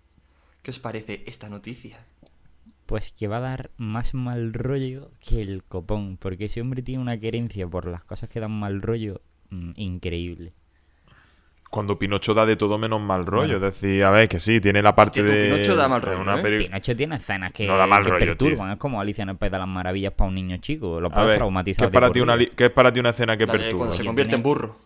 ¿Qué 0.62 0.70
os 0.70 0.78
parece 0.78 1.24
esta 1.26 1.48
noticia? 1.48 2.04
Pues 2.86 3.12
que 3.12 3.28
va 3.28 3.38
a 3.38 3.40
dar 3.40 3.70
más 3.76 4.14
mal 4.14 4.52
rollo 4.52 5.10
que 5.20 5.40
el 5.40 5.64
copón, 5.64 6.18
porque 6.18 6.46
ese 6.46 6.60
hombre 6.60 6.82
tiene 6.82 7.02
una 7.02 7.18
querencia 7.18 7.66
por 7.66 7.86
las 7.86 8.04
cosas 8.04 8.28
que 8.28 8.40
dan 8.40 8.52
mal 8.52 8.82
rollo 8.82 9.22
mm, 9.50 9.70
increíble. 9.76 10.52
Cuando 11.72 11.98
Pinocho 11.98 12.34
da 12.34 12.44
de 12.44 12.54
todo 12.54 12.76
menos 12.76 13.00
mal 13.00 13.24
rollo. 13.24 13.58
Bueno. 13.58 13.66
Es 13.66 13.80
decir, 13.80 14.04
a 14.04 14.10
ver, 14.10 14.28
que 14.28 14.38
sí, 14.38 14.60
tiene 14.60 14.82
la 14.82 14.94
parte 14.94 15.22
de. 15.22 15.44
Pinocho 15.50 15.74
da 15.74 15.88
mal 15.88 16.02
rollo, 16.02 16.20
una 16.20 16.38
¿eh? 16.38 16.58
Pinocho 16.58 16.94
tiene 16.94 17.16
escenas 17.16 17.50
que, 17.50 17.66
No 17.66 17.78
da 17.78 17.86
mal 17.86 18.04
que 18.04 18.10
rollo, 18.10 18.26
perturban, 18.26 18.66
tío. 18.68 18.72
es 18.74 18.78
como 18.78 19.00
Alicia 19.00 19.22
en 19.22 19.30
el 19.30 19.36
País 19.36 19.50
de 19.52 19.58
las 19.58 19.66
Maravillas 19.66 20.12
para 20.12 20.28
un 20.28 20.34
niño 20.34 20.58
chico, 20.58 21.00
lo 21.00 21.08
puedes 21.08 21.28
ver, 21.28 21.32
¿qué 21.34 21.38
traumatizar. 21.38 21.86
es, 21.88 21.90
para 21.94 22.12
ti 22.12 22.20
una, 22.20 22.36
qué 22.36 22.64
es 22.66 22.70
para 22.70 22.92
ti 22.92 23.00
una 23.00 23.08
escena 23.08 23.38
que 23.38 23.46
La 23.46 23.52
perturba? 23.52 23.78
cuando 23.78 23.94
se 23.96 24.04
convierte 24.04 24.34
en 24.36 24.42
burro. 24.42 24.76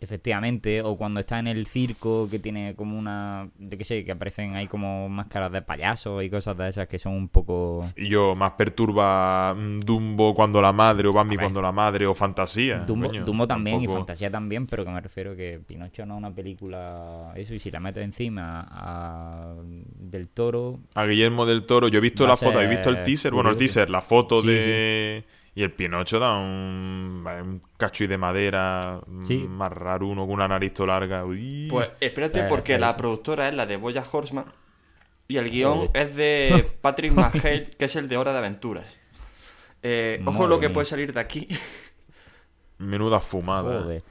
Efectivamente, 0.00 0.80
o 0.80 0.96
cuando 0.96 1.20
está 1.20 1.38
en 1.38 1.46
el 1.46 1.66
circo 1.66 2.26
que 2.30 2.38
tiene 2.38 2.74
como 2.74 2.98
una, 2.98 3.50
yo 3.58 3.76
qué 3.76 3.84
sé, 3.84 4.02
que 4.02 4.12
aparecen 4.12 4.56
ahí 4.56 4.66
como 4.66 5.10
máscaras 5.10 5.52
de 5.52 5.60
payasos 5.60 6.24
y 6.24 6.30
cosas 6.30 6.56
de 6.56 6.68
esas 6.68 6.88
que 6.88 6.98
son 6.98 7.12
un 7.12 7.28
poco... 7.28 7.86
Yo, 7.96 8.34
más 8.34 8.52
perturba 8.52 9.54
mm, 9.54 9.80
Dumbo 9.80 10.34
cuando 10.34 10.62
la 10.62 10.72
madre, 10.72 11.06
o 11.06 11.12
Bambi 11.12 11.36
cuando 11.36 11.60
la 11.60 11.70
madre, 11.70 12.06
o 12.06 12.14
Fantasía. 12.14 12.78
Dumbo, 12.78 13.08
coño, 13.08 13.24
Dumbo 13.24 13.46
también 13.46 13.82
y 13.82 13.88
Fantasía 13.88 14.30
también, 14.30 14.66
pero 14.66 14.86
que 14.86 14.90
me 14.90 15.00
refiero 15.02 15.36
que 15.36 15.60
Pinocho 15.66 16.06
no 16.06 16.14
es 16.14 16.18
una 16.18 16.34
película... 16.34 17.32
Eso, 17.36 17.54
y 17.54 17.58
si 17.58 17.70
la 17.70 17.80
metes 17.80 18.02
encima 18.02 18.66
a 18.70 19.54
del 19.98 20.28
toro... 20.28 20.80
A 20.94 21.04
Guillermo 21.04 21.44
del 21.44 21.66
Toro, 21.66 21.88
yo 21.88 21.98
he 21.98 22.02
visto 22.02 22.26
la 22.26 22.36
foto, 22.36 22.60
he 22.60 22.66
visto 22.66 22.88
el 22.88 22.96
ser 22.96 23.04
teaser, 23.04 23.32
bueno, 23.32 23.50
el 23.50 23.56
teaser, 23.56 23.90
la 23.90 24.00
foto 24.00 24.40
Sí, 24.40 24.48
de... 24.48 25.24
Y 25.54 25.62
el 25.64 25.72
Pinocho 25.72 26.18
da 26.20 26.36
un, 26.36 27.24
un 27.26 27.62
cacho 27.76 28.04
y 28.04 28.06
de 28.06 28.16
madera 28.18 29.00
Sí. 29.22 29.38
mm, 29.38 29.48
más 29.50 29.72
raro, 29.72 30.06
uno 30.06 30.22
con 30.24 30.34
una 30.34 30.46
nariz 30.48 30.72
toda 30.72 30.98
larga. 30.98 31.24
Uy. 31.24 31.66
Pues 31.68 31.90
espérate, 32.00 32.40
Eh, 32.40 32.46
porque 32.48 32.78
la 32.78 32.90
sí. 32.92 32.94
productora 32.98 33.48
es 33.48 33.54
la 33.54 33.66
de 33.66 33.76
Boya 33.76 34.04
Horseman 34.10 34.44
y 35.28 35.36
el 35.38 35.50
guion 35.50 35.90
es 35.92 36.14
de 36.14 36.66
Patrick 36.80 37.12
McHale, 37.12 37.70
que 37.70 37.84
es 37.86 37.96
el 37.96 38.08
de 38.08 38.16
Hora 38.16 38.32
de 38.32 38.38
Aventuras. 38.38 38.98
Eh, 39.82 40.22
ojo 40.26 40.46
lo 40.46 40.60
que 40.60 40.70
puede 40.70 40.86
salir 40.86 41.12
de 41.12 41.20
aquí. 41.20 41.48
Menuda 42.78 43.20
fumada. 43.20 43.82
Joder. 43.82 44.02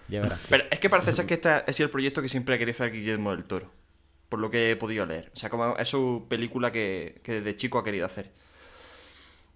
Pero 0.49 0.63
es 0.69 0.79
que 0.79 0.89
parece 0.89 1.13
ser 1.13 1.25
que 1.25 1.35
este 1.35 1.73
sido 1.73 1.85
el 1.85 1.91
proyecto 1.91 2.21
que 2.21 2.29
siempre 2.29 2.55
ha 2.55 2.57
querido 2.57 2.75
hacer 2.75 2.91
Guillermo 2.91 3.31
del 3.31 3.45
Toro. 3.45 3.71
Por 4.29 4.39
lo 4.39 4.51
que 4.51 4.71
he 4.71 4.75
podido 4.75 5.05
leer. 5.07 5.31
O 5.35 5.39
sea, 5.39 5.49
como 5.49 5.75
es 5.77 5.87
su 5.87 6.27
película 6.29 6.71
que, 6.71 7.19
que 7.23 7.33
desde 7.41 7.55
chico 7.55 7.79
ha 7.79 7.83
querido 7.83 8.05
hacer. 8.05 8.31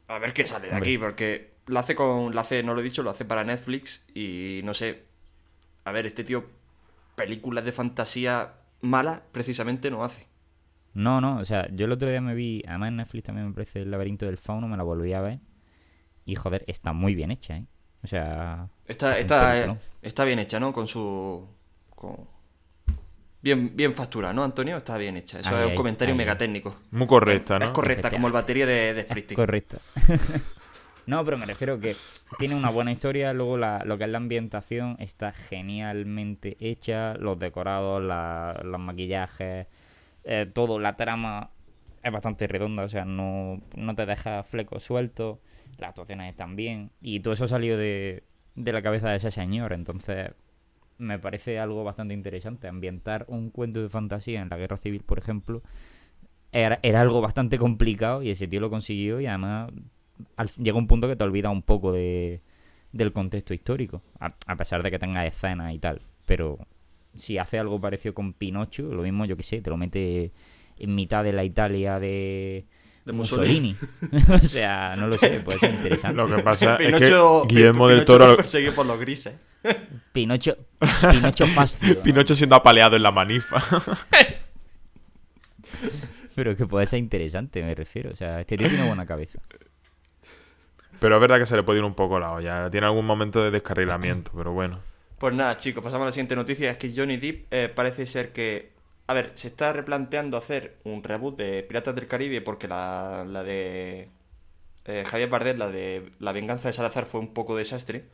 A 0.08 0.18
ver 0.18 0.34
qué 0.34 0.48
sale 0.48 0.70
de 0.70 0.76
aquí, 0.76 0.98
porque 0.98 1.53
la 1.68 1.82
hace 1.82 1.96
con. 1.96 2.34
La 2.36 2.42
hace, 2.42 2.64
no 2.64 2.74
lo 2.74 2.82
he 2.82 2.84
dicho, 2.84 3.04
lo 3.04 3.10
hace 3.10 3.26
para 3.26 3.44
Netflix. 3.44 4.04
Y 4.14 4.62
no 4.64 4.74
sé. 4.74 5.04
A 5.86 5.92
ver, 5.92 6.06
este 6.06 6.24
tío. 6.24 6.46
Películas 7.16 7.64
de 7.64 7.72
fantasía 7.72 8.54
malas, 8.82 9.22
precisamente 9.32 9.90
no 9.92 10.04
hace. 10.04 10.28
No, 10.94 11.22
no, 11.22 11.38
o 11.38 11.46
sea, 11.46 11.68
yo 11.72 11.86
el 11.86 11.92
otro 11.92 12.08
día 12.10 12.22
me 12.22 12.36
vi, 12.36 12.64
además 12.68 12.90
en 12.90 12.98
Netflix 12.98 13.24
también 13.26 13.48
me 13.48 13.54
parece 13.54 13.82
El 13.82 13.92
laberinto 13.92 14.26
del 14.28 14.38
fauno, 14.38 14.68
me 14.68 14.78
la 14.78 14.84
volví 14.84 15.14
a 15.14 15.22
ver. 15.22 15.40
Y 16.26 16.36
joder, 16.36 16.64
está 16.68 16.94
muy 16.94 17.16
bien 17.16 17.32
hecha, 17.32 17.58
¿eh? 17.58 17.68
O 18.04 18.08
sea... 18.08 18.68
Está, 18.86 19.18
está, 19.18 19.52
peliculón. 19.52 19.80
está 20.02 20.26
bien 20.26 20.40
hecha, 20.40 20.60
¿no? 20.60 20.72
Con 20.74 20.88
su. 20.88 21.48
Con... 21.90 22.28
Bien, 23.42 23.76
bien 23.76 23.94
factura, 23.96 24.32
¿no, 24.34 24.44
Antonio? 24.44 24.78
Está 24.78 24.98
bien 24.98 25.18
hecha. 25.18 25.40
Eso 25.40 25.50
Ahí, 25.50 25.56
es 25.56 25.66
un 25.66 25.72
ahí, 25.72 25.76
comentario 25.78 26.14
ahí. 26.14 26.18
megatécnico. 26.18 26.78
Muy 26.92 27.08
correcta, 27.08 27.60
¿no? 27.60 27.66
Es 27.66 27.72
correcta, 27.72 28.10
como 28.10 28.28
el 28.28 28.34
batería 28.34 28.66
de, 28.66 28.94
de 28.94 29.02
Springsteen. 29.04 29.36
Correcto. 29.36 29.80
no, 31.06 31.24
pero 31.26 31.38
me 31.38 31.46
refiero 31.46 31.80
que 31.80 31.96
tiene 32.38 32.56
una 32.56 32.70
buena 32.70 32.92
historia, 32.92 33.34
luego 33.34 33.58
la- 33.58 33.84
lo 33.86 33.98
que 33.98 34.06
es 34.06 34.10
la 34.10 34.18
ambientación 34.18 34.96
está 35.00 35.32
genialmente 35.34 36.58
hecha, 36.60 37.14
los 37.16 37.38
decorados, 37.40 38.02
la- 38.04 38.62
los 38.64 38.80
maquillajes, 38.80 39.68
eh, 40.24 40.50
todo, 40.54 40.80
la 40.80 40.96
trama 40.96 41.50
es 42.02 42.12
bastante 42.12 42.48
redonda, 42.48 42.84
o 42.84 42.90
sea, 42.90 43.06
no, 43.06 43.62
no 43.76 43.96
te 43.96 44.06
deja 44.06 44.44
flecos 44.44 44.84
sueltos, 44.84 45.40
las 45.78 45.90
actuaciones 45.90 46.30
están 46.30 46.56
bien, 46.56 46.92
y 47.02 47.20
todo 47.20 47.34
eso 47.34 47.48
salió 47.48 47.78
de, 47.78 48.24
de 48.56 48.74
la 48.74 48.82
cabeza 48.82 49.10
de 49.10 49.18
ese 49.18 49.32
señor, 49.32 49.74
entonces 49.74 50.32
me 50.98 51.20
parece 51.20 51.60
algo 51.60 51.84
bastante 51.84 52.14
interesante, 52.14 52.68
ambientar 52.68 53.26
un 53.28 53.50
cuento 53.50 53.82
de 53.82 53.90
fantasía 53.90 54.42
en 54.42 54.50
la 54.50 54.58
guerra 54.58 54.78
civil, 54.78 55.02
por 55.04 55.18
ejemplo, 55.18 55.62
era, 56.52 56.80
era 56.84 57.02
algo 57.02 57.20
bastante 57.20 57.58
complicado 57.58 58.22
y 58.22 58.30
ese 58.30 58.48
tío 58.48 58.60
lo 58.62 58.70
consiguió 58.70 59.20
y 59.20 59.26
además 59.26 59.72
al- 60.38 60.50
llega 60.52 60.78
un 60.78 60.88
punto 60.88 61.08
que 61.08 61.16
te 61.16 61.24
olvida 61.24 61.50
un 61.50 61.62
poco 61.62 61.92
de, 61.92 62.42
del 62.92 63.12
contexto 63.14 63.54
histórico, 63.54 64.02
a, 64.20 64.34
a 64.48 64.56
pesar 64.56 64.84
de 64.84 64.92
que 64.92 65.00
tenga 65.00 65.26
escenas 65.26 65.74
y 65.74 65.80
tal, 65.80 66.02
pero 66.26 66.58
si 67.16 67.38
hace 67.38 67.60
algo 67.60 67.80
parecido 67.80 68.14
con 68.14 68.34
Pinocho, 68.34 68.84
lo 68.84 69.04
mismo 69.04 69.26
yo 69.26 69.38
que 69.38 69.44
sé, 69.44 69.62
te 69.62 69.70
lo 69.70 69.78
mete 69.78 70.32
en 70.78 70.96
mitad 70.96 71.24
de 71.24 71.32
la 71.34 71.44
Italia 71.44 72.00
de, 72.00 72.66
De 73.06 73.14
Mussolini. 73.14 73.76
Mussolini. 74.12 74.34
o 74.44 74.48
sea, 74.48 74.96
no 74.98 75.08
lo 75.08 75.18
sé, 75.18 75.40
puede 75.42 75.60
ser 75.60 75.74
interesante. 75.74 76.16
Lo 76.18 76.36
que 76.36 76.42
pasa 76.42 76.76
es 76.78 76.96
que 77.00 77.14
Guillermo 77.48 77.88
del 77.88 78.06
Toro... 78.06 78.36
perseguido 78.36 78.74
por 78.74 78.86
los 78.86 79.00
grises. 79.00 79.36
Pinocho, 80.12 80.58
Pinocho 81.12 81.48
Fácil. 81.48 81.98
Pinocho 81.98 82.36
siendo 82.36 82.56
apaleado 82.56 82.96
en 82.98 83.04
la 83.04 83.12
manifa. 83.12 83.64
Pero 86.36 86.56
que 86.56 86.66
puede 86.66 86.86
ser 86.88 87.00
interesante, 87.00 87.62
me 87.64 87.76
refiero. 87.76 88.12
O 88.12 88.16
sea, 88.16 88.40
este 88.40 88.58
tío 88.58 88.68
tiene 88.68 88.88
buena 88.88 89.06
cabeza. 89.06 89.40
Pero 91.04 91.16
es 91.16 91.22
verdad 91.22 91.38
que 91.38 91.46
se 91.46 91.56
le 91.58 91.64
puede 91.64 91.80
ir 91.80 91.86
un 91.86 91.96
poco 91.96 92.18
la 92.20 92.32
olla. 92.32 92.70
Tiene 92.72 92.88
algún 92.88 93.06
momento 93.06 93.44
de 93.44 93.52
descarrilamiento, 93.52 94.32
pero 94.36 94.54
bueno. 94.54 94.80
Pues 95.18 95.34
nada, 95.34 95.58
chicos, 95.58 95.84
pasamos 95.84 96.04
a 96.04 96.08
la 96.08 96.12
siguiente 96.12 96.36
noticia. 96.36 96.72
Es 96.72 96.78
que 96.78 96.94
Johnny 96.96 97.18
Depp 97.18 97.48
eh, 97.52 97.70
parece 97.70 98.06
ser 98.06 98.32
que. 98.34 98.72
A 99.08 99.14
ver, 99.14 99.32
se 99.36 99.50
está 99.50 99.74
replanteando 99.74 100.38
hacer 100.38 100.78
un 100.86 101.04
reboot 101.04 101.38
de 101.38 101.64
Piratas 101.64 101.96
del 101.96 102.08
Caribe 102.08 102.42
porque 102.42 102.68
la, 102.68 103.26
la 103.28 103.44
de. 103.44 104.10
eh, 104.86 105.04
Javier 105.06 105.30
Bardem, 105.30 105.58
la 105.58 105.70
de 105.70 106.12
La 106.20 106.32
venganza 106.34 106.70
de 106.70 106.74
Salazar, 106.74 107.06
fue 107.06 107.20
un 107.22 107.34
poco 107.34 107.56
desastre. 107.58 108.06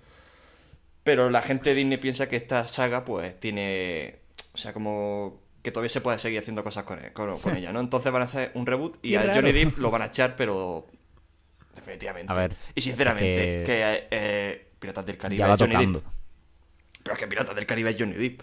Pero 1.03 1.29
la 1.29 1.41
gente 1.41 1.69
de 1.72 1.75
Disney 1.77 1.98
piensa 1.98 2.27
que 2.29 2.36
esta 2.36 2.67
saga, 2.67 3.05
pues, 3.05 3.39
tiene. 3.39 4.19
O 4.53 4.58
sea, 4.58 4.74
como. 4.74 5.41
Que 5.62 5.72
todavía 5.72 5.89
se 5.89 6.01
puede 6.01 6.19
seguir 6.19 6.39
haciendo 6.39 6.63
cosas 6.63 6.84
con, 6.86 7.00
con- 7.13 7.39
con 7.39 7.55
ella, 7.58 7.74
¿no? 7.74 7.79
Entonces 7.81 8.12
van 8.12 8.22
a 8.22 8.25
hacer 8.25 8.51
un 8.55 8.65
reboot 8.65 8.98
y 9.01 9.10
Qué 9.12 9.17
a 9.17 9.24
raro. 9.24 9.34
Johnny 9.36 9.51
Depp 9.51 9.77
lo 9.77 9.91
van 9.91 10.01
a 10.03 10.05
echar, 10.08 10.36
pero. 10.36 10.88
Definitivamente. 11.79 12.31
A 12.31 12.36
ver, 12.36 12.53
y 12.75 12.81
sinceramente, 12.81 13.55
es 13.57 13.62
que, 13.62 13.65
que- 13.65 14.07
eh, 14.12 14.65
Piratas 14.79 15.05
del 15.05 15.17
Caribe 15.17 15.39
Ya 15.39 15.48
va 15.48 15.53
es 15.55 15.59
Johnny 15.59 15.74
tocando. 15.74 16.00
Depp. 16.00 16.09
Pero 17.03 17.13
es 17.13 17.19
que 17.19 17.27
Piratas 17.27 17.55
del 17.55 17.65
Caribe 17.65 17.89
es 17.91 17.95
Johnny 18.00 18.13
Depp. 18.15 18.41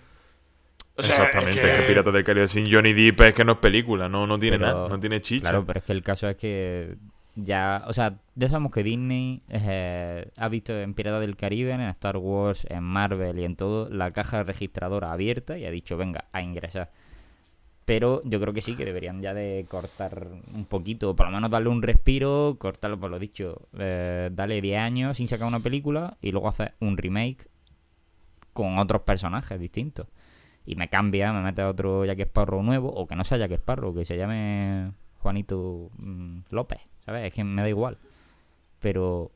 O 0.98 1.02
sea, 1.02 1.14
Exactamente, 1.14 1.60
es 1.60 1.66
es 1.66 1.78
que... 1.80 1.86
Piratas 1.88 2.12
del 2.14 2.24
Caribe 2.24 2.48
sin 2.48 2.70
Johnny 2.72 2.92
Depp 2.94 3.20
es 3.20 3.34
que 3.34 3.44
no 3.44 3.52
es 3.52 3.58
película, 3.58 4.08
no, 4.08 4.26
no 4.26 4.38
tiene 4.38 4.58
Pero- 4.58 4.72
nada, 4.72 4.88
no 4.88 4.98
tiene 4.98 5.20
chicha. 5.20 5.42
Claro, 5.50 5.64
pero 5.66 5.78
es 5.80 5.84
que 5.84 5.92
el 5.92 6.02
caso 6.02 6.28
es 6.28 6.36
que 6.36 6.96
ya, 7.34 7.84
o 7.86 7.92
sea, 7.92 8.14
ya 8.34 8.48
sabemos 8.48 8.72
que 8.72 8.82
Disney 8.82 9.42
eh, 9.50 10.26
ha 10.38 10.48
visto 10.48 10.72
en 10.78 10.94
Piratas 10.94 11.20
del 11.20 11.36
Caribe, 11.36 11.72
en 11.72 11.82
Star 11.82 12.16
Wars, 12.16 12.66
en 12.70 12.82
Marvel 12.82 13.38
y 13.38 13.44
en 13.44 13.56
todo, 13.56 13.90
la 13.90 14.10
caja 14.12 14.42
registradora 14.42 15.12
abierta 15.12 15.58
y 15.58 15.66
ha 15.66 15.70
dicho, 15.70 15.98
venga, 15.98 16.24
a 16.32 16.40
ingresar. 16.40 16.90
Pero 17.86 18.20
yo 18.24 18.40
creo 18.40 18.52
que 18.52 18.62
sí, 18.62 18.74
que 18.74 18.84
deberían 18.84 19.22
ya 19.22 19.32
de 19.32 19.64
cortar 19.68 20.26
un 20.52 20.64
poquito, 20.64 21.14
por 21.14 21.26
lo 21.26 21.32
menos 21.32 21.50
darle 21.50 21.68
un 21.68 21.82
respiro, 21.82 22.56
cortarlo 22.58 22.98
por 22.98 23.10
lo 23.10 23.20
dicho, 23.20 23.68
eh, 23.78 24.28
darle 24.32 24.60
10 24.60 24.78
años 24.78 25.16
sin 25.16 25.28
sacar 25.28 25.46
una 25.46 25.60
película 25.60 26.16
y 26.20 26.32
luego 26.32 26.48
hacer 26.48 26.74
un 26.80 26.96
remake 26.96 27.48
con 28.52 28.78
otros 28.78 29.02
personajes 29.02 29.60
distintos. 29.60 30.08
Y 30.64 30.74
me 30.74 30.88
cambia, 30.88 31.32
me 31.32 31.42
mete 31.42 31.62
a 31.62 31.68
otro 31.68 32.04
Jack 32.04 32.18
Sparrow 32.18 32.60
nuevo, 32.60 32.88
o 32.88 33.06
que 33.06 33.14
no 33.14 33.22
sea 33.22 33.38
Jack 33.38 33.52
Sparrow, 33.52 33.94
que 33.94 34.04
se 34.04 34.16
llame 34.16 34.90
Juanito 35.20 35.90
mm, 35.96 36.38
López, 36.50 36.80
¿sabes? 37.04 37.26
Es 37.26 37.34
que 37.34 37.44
me 37.44 37.62
da 37.62 37.68
igual. 37.68 37.98
Pero, 38.80 39.30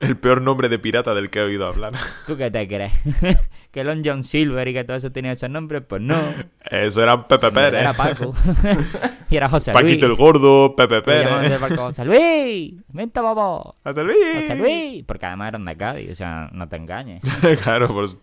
El 0.00 0.16
peor 0.16 0.42
nombre 0.42 0.68
de 0.68 0.80
pirata 0.80 1.14
del 1.14 1.30
que 1.30 1.38
he 1.38 1.42
oído 1.42 1.66
hablar. 1.66 1.94
¿tú 2.26 2.36
qué 2.36 2.50
te 2.50 2.66
crees? 2.66 2.92
que 3.72 3.82
Lon 3.84 4.02
John 4.04 4.22
Silver 4.22 4.68
y 4.68 4.74
que 4.74 4.84
todo 4.84 4.96
eso 4.98 5.10
tenía 5.10 5.32
esos 5.32 5.48
nombres, 5.48 5.82
pues 5.88 6.02
no. 6.02 6.20
Eso 6.70 7.02
era 7.02 7.26
Pepe 7.26 7.50
Pérez. 7.50 7.80
Era 7.80 7.92
Paco. 7.92 8.34
y 9.30 9.36
era 9.36 9.48
José 9.48 9.72
Luis. 9.72 9.82
Paquito 9.82 10.06
el 10.06 10.14
Gordo, 10.14 10.76
Pepe 10.76 11.02
Pérez. 11.02 11.58
José 11.76 12.04
Luis, 12.04 12.74
vente 12.88 13.20
bobo. 13.20 13.76
¡Hasta 13.82 14.02
Luis! 14.02 14.16
José 14.34 14.54
Luis. 14.54 15.04
Porque 15.04 15.26
además 15.26 15.48
eran 15.48 15.64
de 15.64 15.76
Cádiz, 15.76 16.10
o 16.12 16.14
sea, 16.14 16.48
no 16.52 16.68
te 16.68 16.76
engañes. 16.76 17.22
claro, 17.62 17.88
pues 17.88 18.16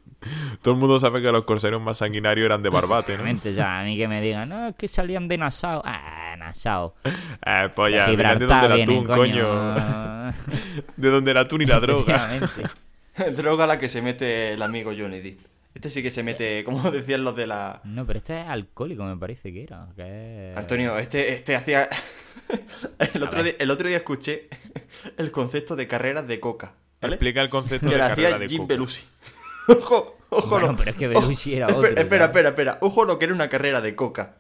todo 0.61 0.75
el 0.75 0.79
mundo 0.79 0.99
sabe 0.99 1.21
que 1.21 1.31
los 1.31 1.43
corsarios 1.43 1.81
más 1.81 1.97
sanguinarios 1.97 2.45
eran 2.45 2.61
de 2.61 2.69
Barbate, 2.69 3.17
¿no? 3.17 3.23
O 3.23 3.53
sea, 3.53 3.79
a 3.79 3.83
mí 3.83 3.97
que 3.97 4.07
me 4.07 4.21
digan, 4.21 4.49
no, 4.49 4.67
es 4.67 4.75
que 4.75 4.87
salían 4.87 5.27
de 5.27 5.37
Nassau. 5.37 5.81
Ah, 5.83 6.35
Nassau. 6.37 6.93
Eh, 7.03 7.69
pues 7.75 7.93
ya, 7.93 8.07
de 8.07 8.23
donde 8.23 8.45
el 8.45 8.81
atún, 8.83 9.05
coño. 9.05 9.47
De 10.95 11.09
donde 11.09 11.31
el 11.31 11.37
atún 11.37 11.61
y 11.61 11.65
la 11.65 11.79
droga. 11.79 12.29
Droga 13.35 13.67
la 13.67 13.79
que 13.79 13.89
se 13.89 14.01
mete 14.01 14.53
el 14.53 14.61
amigo 14.61 14.91
Johnny 14.97 15.19
Depp. 15.19 15.39
Este 15.73 15.89
sí 15.89 16.01
que 16.01 16.11
se 16.11 16.23
mete, 16.23 16.63
como 16.63 16.89
decían 16.91 17.23
los 17.23 17.35
de 17.35 17.47
la... 17.47 17.81
No, 17.83 18.05
pero 18.05 18.17
este 18.17 18.41
es 18.41 18.47
alcohólico, 18.47 19.03
me 19.03 19.15
parece 19.17 19.53
que 19.53 19.63
era. 19.63 19.87
que 19.95 20.53
Antonio, 20.55 20.97
este, 20.97 21.33
este 21.33 21.55
hacía... 21.55 21.87
el, 23.13 23.23
otro 23.23 23.43
día, 23.43 23.53
el 23.59 23.69
otro 23.71 23.87
día 23.87 23.97
escuché 23.97 24.49
el 25.17 25.31
concepto 25.31 25.75
de 25.75 25.87
carreras 25.87 26.27
de 26.27 26.39
coca, 26.39 26.73
¿vale? 27.01 27.15
Explica 27.15 27.41
el 27.41 27.49
concepto 27.49 27.87
que 27.87 27.93
de 27.95 27.99
carrera 27.99 28.27
hacía 28.29 28.39
de 28.39 28.47
Jim 28.47 28.57
coca. 28.63 28.73
Belushi. 28.73 29.03
ojo, 29.67 30.17
ojo. 30.29 30.49
Bueno, 30.49 30.71
lo- 30.71 30.75
pero 30.77 30.89
es 30.91 30.97
que 30.97 31.07
ojo. 31.07 31.21
Belushi 31.21 31.53
era 31.55 31.67
otro, 31.67 31.85
Espera, 31.87 32.07
¿sabes? 32.09 32.23
espera, 32.23 32.49
espera. 32.49 32.77
Ojo 32.81 33.05
lo 33.05 33.19
que 33.19 33.25
era 33.25 33.33
una 33.35 33.49
carrera 33.49 33.81
de 33.81 33.95
coca. 33.95 34.37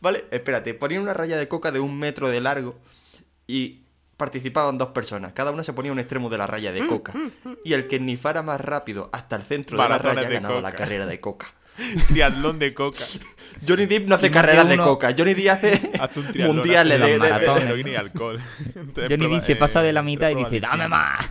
¿Vale? 0.00 0.24
Espérate, 0.30 0.74
ponían 0.74 1.02
una 1.02 1.14
raya 1.14 1.36
de 1.36 1.46
coca 1.46 1.70
de 1.70 1.78
un 1.80 1.98
metro 1.98 2.28
de 2.30 2.40
largo 2.40 2.78
y 3.46 3.82
participaban 4.20 4.78
dos 4.78 4.90
personas. 4.90 5.32
Cada 5.32 5.50
una 5.50 5.64
se 5.64 5.72
ponía 5.72 5.90
un 5.90 5.98
extremo 5.98 6.30
de 6.30 6.38
la 6.38 6.46
raya 6.46 6.70
de 6.70 6.86
coca. 6.86 7.12
Y 7.64 7.72
el 7.72 7.88
que 7.88 7.98
nifara 7.98 8.42
más 8.42 8.60
rápido 8.60 9.10
hasta 9.12 9.34
el 9.36 9.42
centro 9.42 9.76
de 9.82 9.88
la 9.88 9.98
raya 9.98 10.28
de 10.28 10.34
ganaba 10.34 10.60
la 10.60 10.72
carrera 10.72 11.06
de 11.06 11.18
coca. 11.18 11.46
Triatlón 12.08 12.58
de 12.58 12.74
coca. 12.74 13.04
Johnny 13.66 13.86
Depp 13.86 14.06
no 14.06 14.14
hace 14.16 14.26
Y 14.26 14.28
de 14.28 14.32
carreras 14.34 14.68
de 14.68 14.76
coca. 14.76 15.14
Johnny 15.16 15.34
Depp 15.34 15.48
hace, 15.50 15.90
Hace 16.00 16.20
un 16.20 16.26
triatlón. 16.26 16.56
mundiales 16.56 17.00
de, 17.00 17.18
de- 17.18 17.82
de- 17.82 17.90
y 17.90 17.94
alcohol. 17.96 18.40
Entonces, 18.76 19.08
Johnny 19.08 19.34
Depp 19.34 19.42
se 19.42 19.56
pasa 19.56 19.80
de 19.82 19.92
la 19.92 20.00
eh, 20.00 20.04
mitad 20.04 20.28
y 20.30 20.34
dice, 20.34 20.50
de 20.50 20.60
dame 20.60 20.88
más. 20.88 21.26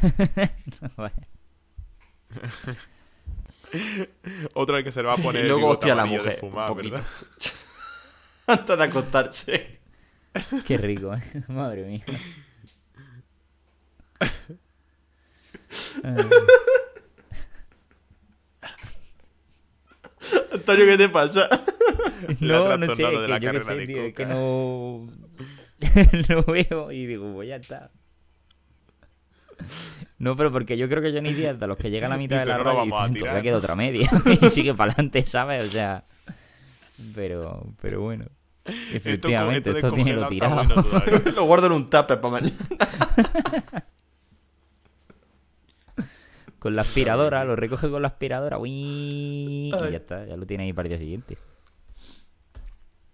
Otro 4.56 4.76
al 4.76 4.84
que 4.84 4.92
se 4.92 5.02
le 5.02 5.08
va 5.08 5.14
a 5.14 5.20
Y 5.20 5.22
poner 5.22 5.44
el 5.44 5.50
luego, 5.50 5.68
hostia, 5.70 5.94
la 5.96 6.04
de 6.04 6.10
mujer. 6.10 6.38
fumar, 6.40 6.72
un 6.72 6.78
poquito. 6.78 6.96
¿verdad? 6.96 7.08
Antes 8.48 8.78
de 8.78 8.84
acostarse. 8.84 9.80
Qué 10.66 10.78
rico, 10.78 11.14
¿eh? 11.14 11.22
Madre 11.48 11.84
mía. 11.84 12.04
Ah, 16.04 16.16
Antonio, 20.54 20.86
¿qué 20.86 20.98
te 20.98 21.10
pasa? 21.10 21.48
No, 22.42 22.78
no 22.78 22.96
sé, 22.96 23.04
de 23.04 23.10
que 23.12 23.40
yo 23.40 23.52
carrera 23.52 23.60
sé, 23.66 23.88
tío, 23.88 24.04
es 24.04 24.14
que 24.14 24.26
no... 24.26 25.08
lo 26.30 26.44
veo 26.44 26.92
y 26.92 27.06
digo, 27.06 27.34
pues 27.34 27.48
ya 27.50 27.56
está. 27.56 27.92
No, 30.18 30.36
pero 30.36 30.52
porque 30.52 30.78
yo 30.78 30.88
creo 30.90 31.02
que 31.02 31.12
Johnny 31.12 31.34
Díaz, 31.34 31.60
de 31.60 31.68
los 31.68 31.78
que 31.78 31.90
llega 31.90 32.08
a 32.08 32.10
la 32.10 32.18
mitad 32.18 32.38
Dice, 32.38 32.46
de 32.46 32.52
la 32.52 32.58
"No 32.58 32.64
lo 32.66 32.70
raya, 32.72 32.86
y 32.86 32.90
vamos 32.90 33.00
a 33.00 33.08
dicen, 33.08 33.14
tirar". 33.14 33.30
todavía 33.32 33.50
queda 33.50 33.58
otra 33.58 33.76
media. 33.76 34.10
y 34.42 34.50
sigue 34.50 34.74
para 34.76 34.92
adelante, 34.92 35.26
¿sabes? 35.26 35.64
O 35.64 35.70
sea... 35.70 36.04
Pero, 37.16 37.66
pero 37.82 38.02
bueno. 38.02 38.26
Efectivamente, 38.94 39.70
esto 39.72 39.88
esto, 39.88 39.94
tiene 39.94 40.14
lo 40.14 40.28
tirado. 40.28 40.56
bueno. 40.66 41.22
Lo 41.36 41.44
guardo 41.46 41.68
en 41.68 41.72
un 41.74 41.90
tupper 41.90 42.20
para 42.22 42.32
mañana. 42.42 42.58
Con 46.60 46.76
la 46.76 46.82
aspiradora, 46.82 47.44
lo 47.46 47.56
recoge 47.56 47.90
con 47.90 48.02
la 48.02 48.10
aspiradora. 48.10 48.58
uy, 48.58 48.70
y 48.72 49.72
ya 49.72 49.88
está, 49.98 50.26
ya 50.26 50.36
lo 50.36 50.46
tiene 50.46 50.66
ahí 50.66 50.74
para 50.74 50.88
el 50.88 50.90
día 50.90 50.98
siguiente. 51.00 51.38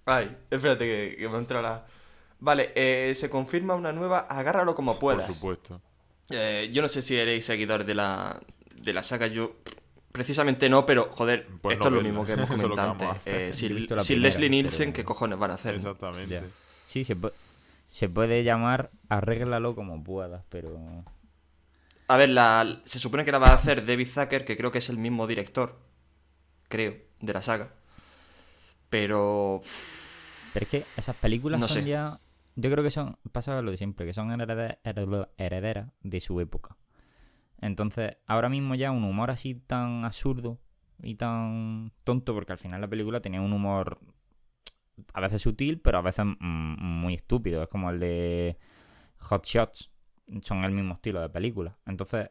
Ay, 0.06 0.36
espérate 0.52 0.86
que, 0.86 1.16
que 1.18 1.30
me 1.30 1.38
entra 1.38 1.62
la... 1.62 1.86
Vale, 2.40 2.72
eh, 2.76 3.14
se 3.16 3.30
confirma 3.30 3.76
una 3.76 3.92
nueva 3.92 4.20
Agárralo 4.20 4.76
como 4.76 4.94
Por 4.94 5.16
puedas. 5.16 5.26
supuesto. 5.26 5.82
Eh, 6.30 6.70
yo 6.74 6.82
no 6.82 6.88
sé 6.88 7.02
si 7.02 7.16
eréis 7.16 7.46
seguidores 7.46 7.88
de 7.88 7.96
la, 7.96 8.40
de 8.76 8.94
la 8.94 9.04
saga, 9.04 9.28
yo 9.28 9.56
precisamente 10.12 10.70
no, 10.70 10.86
pero 10.86 11.10
joder, 11.12 11.48
Pues 11.62 11.74
esto 11.78 11.90
no 11.90 11.98
es 11.98 12.04
lo 12.04 12.08
mismo 12.10 12.26
que 12.26 12.34
hemos 12.34 12.50
comentado 12.50 12.92
antes. 12.92 13.10
Eh, 13.26 13.52
sin 13.54 14.22
Leslie 14.22 14.50
Nielsen, 14.50 14.92
pero- 14.92 14.96
¿qué 14.96 15.04
cojones 15.06 15.40
van 15.40 15.52
a 15.52 15.54
hacer? 15.56 15.76
Exactamente. 15.76 16.42
Sí, 16.86 17.04
se, 17.04 17.16
se 17.90 18.10
puede 18.10 18.44
llamar 18.44 18.92
arréglalo 19.10 19.74
como 19.76 20.04
puedas, 20.04 20.44
pero... 20.50 21.04
A 22.08 22.18
ver, 22.18 22.30
la, 22.30 22.82
se 22.84 23.00
supone 23.00 23.26
que 23.26 23.32
la 23.32 23.40
va 23.40 23.48
a 23.50 23.56
hacer 23.56 23.86
David 23.86 24.08
Zucker, 24.08 24.46
que 24.46 24.56
creo 24.58 24.72
que 24.72 24.78
es 24.78 24.90
el 24.90 24.98
mismo 24.98 25.26
director, 25.28 25.80
creo, 26.68 26.96
de 27.20 27.34
la 27.34 27.42
saga. 27.42 27.74
Pero... 28.90 29.62
Pero 30.54 30.64
es 30.64 30.70
que 30.70 30.84
esas 30.98 31.16
películas 31.16 31.60
No 31.60 31.68
son 31.68 31.84
sé. 31.84 31.90
ya... 31.90 32.20
Yo 32.56 32.72
creo 32.72 32.84
que 32.84 32.92
son... 32.92 33.18
Pasa 33.32 33.62
lo 33.62 33.72
de 33.72 33.78
siempre, 33.78 34.06
que 34.06 34.14
son 34.14 34.30
herede- 34.32 34.78
herede- 34.84 35.28
herederas 35.38 35.90
de 36.02 36.22
su 36.22 36.40
época. 36.40 36.78
Entonces, 37.60 38.18
ahora 38.28 38.50
mismo 38.50 38.76
ya 38.76 38.92
un 38.92 39.04
humor 39.04 39.32
así 39.32 39.56
tan 39.56 40.06
absurdo 40.06 40.60
y 41.02 41.16
tan 41.16 41.92
tonto, 42.04 42.34
porque 42.34 42.54
al 42.54 42.60
final 42.60 42.80
la 42.82 42.88
película 42.88 43.20
tenía 43.22 43.42
un 43.42 43.52
humor 43.52 44.00
a 45.14 45.20
veces 45.22 45.42
sutil, 45.42 45.82
pero 45.82 45.98
a 45.98 46.02
veces 46.02 46.26
mm, 46.26 46.36
muy 46.40 47.16
estúpido. 47.16 47.64
Es 47.64 47.68
como 47.70 47.90
el 47.90 48.00
de 48.00 48.58
Hot 49.20 49.46
Shots. 49.46 49.92
Son 50.44 50.64
el 50.64 50.72
mismo 50.72 50.96
estilo 50.96 51.22
de 51.22 51.30
película. 51.30 51.78
Entonces, 51.86 52.30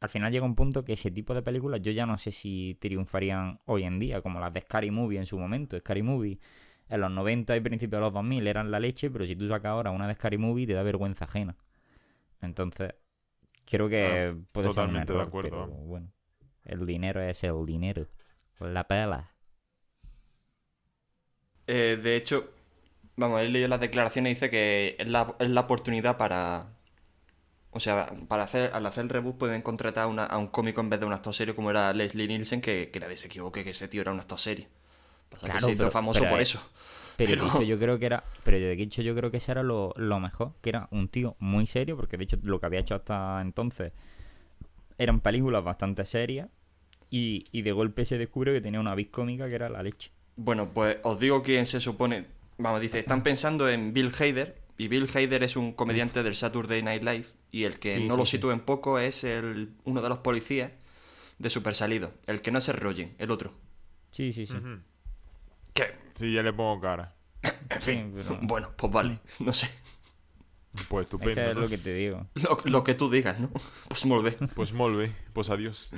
al 0.00 0.08
final 0.08 0.32
llega 0.32 0.44
un 0.44 0.54
punto 0.54 0.84
que 0.84 0.94
ese 0.94 1.10
tipo 1.10 1.34
de 1.34 1.42
películas 1.42 1.80
yo 1.82 1.92
ya 1.92 2.06
no 2.06 2.18
sé 2.18 2.30
si 2.32 2.76
triunfarían 2.80 3.60
hoy 3.66 3.84
en 3.84 3.98
día, 3.98 4.20
como 4.22 4.40
las 4.40 4.52
de 4.52 4.60
Scary 4.60 4.90
Movie 4.90 5.18
en 5.18 5.26
su 5.26 5.38
momento. 5.38 5.78
Scary 5.78 6.02
Movie 6.02 6.38
en 6.88 7.00
los 7.00 7.10
90 7.10 7.56
y 7.56 7.60
principios 7.60 7.98
de 8.00 8.04
los 8.06 8.12
2000 8.14 8.46
eran 8.46 8.70
la 8.70 8.80
leche, 8.80 9.10
pero 9.10 9.26
si 9.26 9.36
tú 9.36 9.48
sacas 9.48 9.70
ahora 9.70 9.90
una 9.90 10.08
de 10.08 10.14
Scary 10.14 10.38
Movie 10.38 10.66
te 10.66 10.74
da 10.74 10.82
vergüenza 10.82 11.24
ajena. 11.26 11.56
Entonces, 12.42 12.94
creo 13.66 13.88
que 13.88 14.02
Ah, 14.02 14.36
puede 14.52 14.70
ser 14.70 14.86
un 14.86 14.96
totalmente 14.96 15.12
de 15.14 15.22
error, 15.22 15.22
acuerdo, 15.22 15.64
pero 15.64 15.68
bueno. 15.68 16.12
El 16.64 16.86
dinero 16.86 17.20
es 17.22 17.44
el 17.44 17.66
dinero. 17.66 18.08
La 18.60 18.86
pela. 18.88 19.34
Eh, 21.66 21.98
de 22.02 22.16
hecho, 22.16 22.50
vamos, 23.16 23.42
he 23.42 23.48
leído 23.48 23.68
las 23.68 23.80
declaraciones 23.80 24.32
y 24.32 24.34
dice 24.34 24.50
que 24.50 24.96
es 24.98 25.08
la, 25.08 25.36
es 25.40 25.50
la 25.50 25.62
oportunidad 25.62 26.16
para. 26.18 26.68
O 27.74 27.80
sea, 27.80 28.12
para 28.28 28.42
hacer, 28.44 28.70
al 28.74 28.84
hacer 28.86 29.04
el 29.04 29.08
reboot 29.10 29.38
pueden 29.38 29.62
contratar 29.62 30.06
una- 30.06 30.26
a 30.26 30.36
un 30.38 30.48
cómico 30.48 30.80
en 30.82 30.90
vez 30.90 31.00
de 31.00 31.06
un 31.06 31.12
actor 31.14 31.34
serio 31.34 31.56
como 31.56 31.70
era 31.70 31.92
Leslie 31.94 32.28
Nielsen, 32.28 32.60
que, 32.60 32.90
que 32.92 33.00
nadie 33.00 33.16
se 33.16 33.26
equivoque 33.26 33.64
que 33.64 33.70
ese 33.70 33.88
tío 33.88 34.02
era 34.02 34.12
un 34.12 34.20
actor 34.20 34.38
serio. 34.38 34.66
Pasa 35.30 35.40
que 35.46 35.50
Claro, 35.52 35.66
se 35.66 35.72
hizo 35.72 35.78
pero- 35.78 35.90
famoso 35.90 36.18
pero, 36.20 36.30
por 36.30 36.40
eh, 36.40 36.42
eso. 36.42 36.60
Pero, 37.16 37.62
yo 37.62 37.78
creo 37.78 37.98
que 37.98 38.06
era, 38.06 38.24
pero 38.42 38.58
de 38.58 38.72
hecho 38.72 39.00
yo 39.02 39.14
creo 39.14 39.30
que 39.30 39.36
ese 39.36 39.52
era 39.52 39.62
lo, 39.62 39.92
lo 39.96 40.18
mejor, 40.18 40.52
que 40.60 40.70
era 40.70 40.88
un 40.90 41.08
tío 41.08 41.36
muy 41.38 41.66
serio, 41.66 41.94
porque 41.96 42.16
de 42.16 42.24
hecho 42.24 42.38
lo 42.42 42.58
que 42.58 42.66
había 42.66 42.80
hecho 42.80 42.94
hasta 42.94 43.40
entonces 43.42 43.92
eran 44.98 45.20
películas 45.20 45.62
bastante 45.64 46.04
serias 46.04 46.48
y, 47.10 47.44
y 47.52 47.62
de 47.62 47.72
golpe 47.72 48.04
se 48.04 48.18
descubre 48.18 48.52
que 48.52 48.60
tenía 48.60 48.80
una 48.80 48.94
vis 48.94 49.08
cómica 49.08 49.48
que 49.48 49.54
era 49.54 49.68
la 49.68 49.82
leche. 49.82 50.10
Bueno, 50.36 50.70
pues 50.72 50.96
os 51.02 51.18
digo 51.20 51.42
quién 51.42 51.66
se 51.66 51.80
supone. 51.80 52.26
Vamos, 52.58 52.80
dice, 52.80 52.98
están 53.00 53.22
pensando 53.22 53.68
en 53.68 53.92
Bill 53.92 54.12
Hader. 54.18 54.56
Y 54.78 54.88
Bill 54.88 55.08
Hader 55.14 55.42
es 55.42 55.56
un 55.56 55.72
comediante 55.72 56.22
del 56.22 56.34
Saturday 56.36 56.82
Night 56.82 57.02
Live. 57.02 57.26
Y 57.50 57.64
el 57.64 57.78
que 57.78 57.96
Sí, 57.96 58.04
no 58.04 58.14
sí, 58.14 58.18
lo 58.20 58.24
sí. 58.26 58.30
sitúen 58.32 58.60
poco 58.60 58.98
es 58.98 59.24
el, 59.24 59.74
uno 59.84 60.00
de 60.02 60.08
los 60.08 60.18
policías 60.18 60.72
de 61.38 61.50
Super 61.50 61.74
Salido. 61.74 62.12
El 62.26 62.40
que 62.40 62.50
no 62.50 62.58
es 62.58 62.68
el 62.68 62.76
Rogen, 62.76 63.14
el 63.18 63.30
otro. 63.30 63.52
Sí, 64.10 64.32
sí, 64.32 64.46
sí. 64.46 64.54
Que, 65.74 65.94
Sí, 66.14 66.32
ya 66.32 66.42
le 66.42 66.52
pongo 66.52 66.80
cara. 66.80 67.14
en 67.70 67.82
fin, 67.82 68.12
pero- 68.14 68.38
bueno, 68.42 68.70
pues 68.76 68.92
vale, 68.92 69.18
no 69.40 69.52
sé. 69.52 69.68
Pues 70.88 71.04
Es 71.06 71.12
estupendo. 71.12 71.40
es 71.42 71.54
¿no? 71.54 71.60
lo 71.62 71.68
que 71.68 71.76
te 71.78 71.92
digo. 71.94 72.26
Lo, 72.34 72.58
lo 72.64 72.82
que 72.84 72.94
tú 72.94 73.10
digas, 73.10 73.38
¿no? 73.38 73.50
Pues 73.88 74.06
molt 74.06 74.24
bé. 74.24 74.32
Pues 74.54 74.72
molt 74.72 74.96
bé. 74.96 75.12
Pues 75.34 75.50
adiós. 75.50 75.90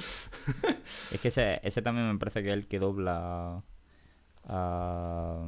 Es 1.12 1.20
que 1.20 1.28
ese, 1.28 1.60
ese 1.62 1.80
también 1.80 2.10
me 2.12 2.18
parece 2.18 2.42
que 2.42 2.48
es 2.48 2.54
el 2.54 2.66
que 2.66 2.80
dobla 2.80 3.62
a, 4.44 5.46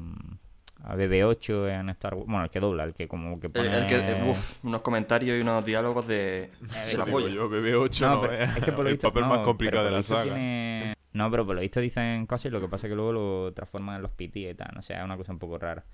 a 0.87 0.95
BB8 0.97 1.81
en 1.81 1.89
Star 1.91 2.15
Wars. 2.15 2.27
Bueno, 2.27 2.45
el 2.45 2.51
que 2.51 2.61
dobla, 2.61 2.85
el 2.85 2.95
que 2.95 3.09
como 3.09 3.35
que 3.41 3.47
El, 3.49 3.53
pone... 3.53 3.79
el 3.79 3.87
que, 3.87 3.97
eh, 3.97 4.31
uf, 4.31 4.65
unos 4.65 4.81
comentarios 4.83 5.37
y 5.39 5.41
unos 5.43 5.65
diálogos 5.65 6.07
de, 6.07 6.51
la 6.73 6.81
Eso 6.83 7.05
digo 7.05 7.19
polla. 7.19 7.29
yo, 7.29 7.51
BB8 7.51 8.01
no, 8.03 8.15
No, 8.15 8.21
pero 8.23 8.33
es 8.35 8.57
es 8.57 8.65
que 8.65 8.73
por 8.73 8.85
lo 8.85 8.89
el 8.91 8.95
visto, 8.95 9.09
papel 9.09 9.23
no, 9.25 9.29
más 9.31 9.39
complicado 9.45 9.85
de 9.85 9.91
la 9.91 10.03
saga. 10.03 10.23
tiene- 10.25 10.95
No, 11.13 11.31
pero 11.31 11.45
por 11.47 11.55
lo 11.57 11.61
visto 11.61 11.81
dicen 11.81 12.27
cosas 12.27 12.47
y 12.47 12.51
lo 12.51 12.61
que 12.61 12.69
pasa 12.69 12.87
es 12.87 12.91
que 12.91 12.97
luego 12.97 13.13
lo 13.13 13.53
transforman 13.53 13.97
en 13.97 14.03
los 14.03 14.11
PT 14.13 14.39
y 14.51 14.55
tal. 14.55 14.77
O 14.79 14.83
sea, 14.83 14.99
es 14.99 15.05
una 15.05 15.17
cosa 15.17 15.33
un 15.33 15.39
poco 15.39 15.59
rara. 15.59 15.85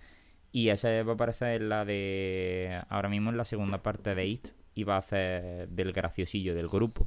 Y 0.53 0.69
esa 0.69 0.89
va 1.03 1.13
a 1.13 1.15
aparecer 1.15 1.63
en 1.63 1.69
la 1.71 1.85
de. 1.87 2.83
Ahora 2.91 3.09
mismo 3.09 3.31
en 3.31 3.37
la 3.39 3.45
segunda 3.45 3.83
parte 3.83 4.15
de 4.15 4.27
It. 4.27 4.49
Y 4.75 4.85
va 4.85 4.97
a 4.97 4.99
hacer 4.99 5.69
del 5.69 5.93
graciosillo 5.93 6.55
del 6.55 6.69
grupo. 6.69 7.07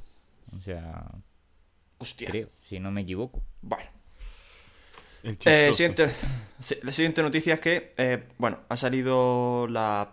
O 0.57 0.61
sea, 0.61 1.05
Hostia. 1.97 2.27
creo, 2.29 2.49
si 2.61 2.79
no 2.79 2.91
me 2.91 3.01
equivoco. 3.01 3.41
Bueno. 3.61 3.89
El 5.25 5.37
Eh, 5.45 5.73
siguiente, 5.73 6.09
la 6.83 6.91
siguiente 6.91 7.21
noticia 7.23 7.55
es 7.55 7.59
que, 7.59 7.93
eh, 7.97 8.23
bueno, 8.37 8.59
ha 8.69 8.77
salido 8.77 9.67
la... 9.67 10.11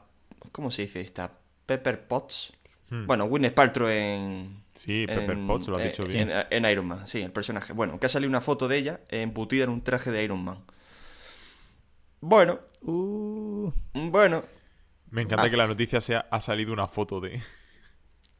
¿Cómo 0.53 0.71
se 0.71 0.83
dice 0.83 1.01
esta? 1.03 1.33
Pepper 1.67 2.07
Potts. 2.09 2.53
Hmm. 2.91 3.07
Bueno, 3.07 3.27
Gwyneth 3.27 3.55
Paltrow 3.55 3.89
en... 3.89 4.63
Sí, 4.75 5.07
Pepper 5.07 5.33
en- 5.37 5.47
Potts, 5.47 5.69
lo 5.69 5.77
has 5.77 5.83
eh, 5.83 5.89
dicho 5.89 6.03
en- 6.05 6.09
bien. 6.09 6.31
En, 6.51 6.65
Iron 6.65 6.87
Man, 6.87 7.07
sí, 7.07 7.21
el 7.23 7.31
personaje. 7.31 7.73
Bueno, 7.75 8.01
que 8.01 8.07
ha 8.07 8.09
salido 8.09 8.29
una 8.31 8.41
foto 8.41 8.69
de 8.69 8.79
ella 8.79 9.01
embutida 9.11 9.65
en 9.65 9.71
un 9.71 9.83
traje 9.85 10.11
de 10.11 10.25
Iron 10.25 10.43
Man. 10.43 10.65
Bueno, 12.21 12.61
Uh, 12.83 13.71
bueno, 13.93 14.43
Me 15.11 15.23
encanta 15.23 15.45
Ah. 15.45 15.51
que 15.51 15.57
la 15.57 15.67
noticia 15.67 16.01
sea 16.01 16.27
ha 16.31 16.41
salido 16.41 16.73
una 16.73 16.89
foto 16.89 17.21
de... 17.21 17.41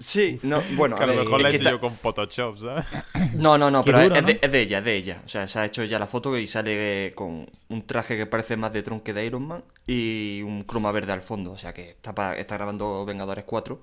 sí, 0.03 0.39
no, 0.43 0.61
bueno, 0.77 0.97
que 0.97 1.05
a 1.05 1.07
lo 1.07 1.15
mejor 1.15 1.41
la 1.41 1.49
he 1.49 1.55
hecho 1.55 1.65
ta- 1.65 1.71
yo 1.71 1.81
con 1.81 1.95
Photoshop, 1.97 2.59
¿sabes? 2.59 2.85
No, 3.39 3.57
no, 3.57 3.71
no, 3.71 3.83
Qué 3.83 3.93
pero 3.93 4.03
duro, 4.03 4.17
es, 4.17 4.27
de, 4.27 4.33
¿no? 4.35 4.39
es 4.43 4.53
de 4.53 4.61
ella, 4.61 4.79
es 4.79 4.85
de 4.85 4.97
ella. 4.97 5.23
O 5.25 5.29
sea, 5.29 5.49
se 5.49 5.59
ha 5.59 5.65
hecho 5.65 5.85
ya 5.85 5.99
la 5.99 6.07
foto 6.07 6.37
y 6.37 6.47
sale 6.47 7.07
eh, 7.09 7.15
con 7.15 7.47
un 7.69 7.83
traje 7.87 8.17
que 8.17 8.27
parece 8.27 8.57
más 8.57 8.73
de 8.73 8.83
Tron 8.83 9.01
que 9.01 9.13
de 9.15 9.25
Iron 9.25 9.47
Man 9.47 9.65
y 9.87 10.43
un 10.43 10.65
croma 10.65 10.93
verde 10.93 11.13
al 11.13 11.23
fondo. 11.23 11.53
O 11.53 11.59
sea, 11.59 11.73
que 11.73 11.91
está, 11.91 12.15
pa- 12.15 12.37
está 12.37 12.57
grabando 12.57 13.05
Vengadores 13.07 13.45
4. 13.45 13.81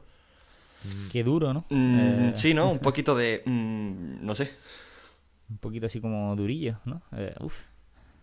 qué 1.11 1.23
duro, 1.23 1.53
¿no? 1.53 1.65
Mm, 1.69 2.29
Eh, 2.29 2.31
Sí, 2.35 2.53
¿no? 2.53 2.69
Un 2.71 2.79
poquito 2.79 3.15
de... 3.15 3.41
mm, 3.45 4.25
no 4.25 4.35
sé. 4.35 4.51
Un 5.49 5.57
poquito 5.57 5.87
así 5.87 5.99
como 5.99 6.35
durillo, 6.35 6.79
¿no? 6.85 7.01
Eh, 7.15 7.33
uf. 7.39 7.63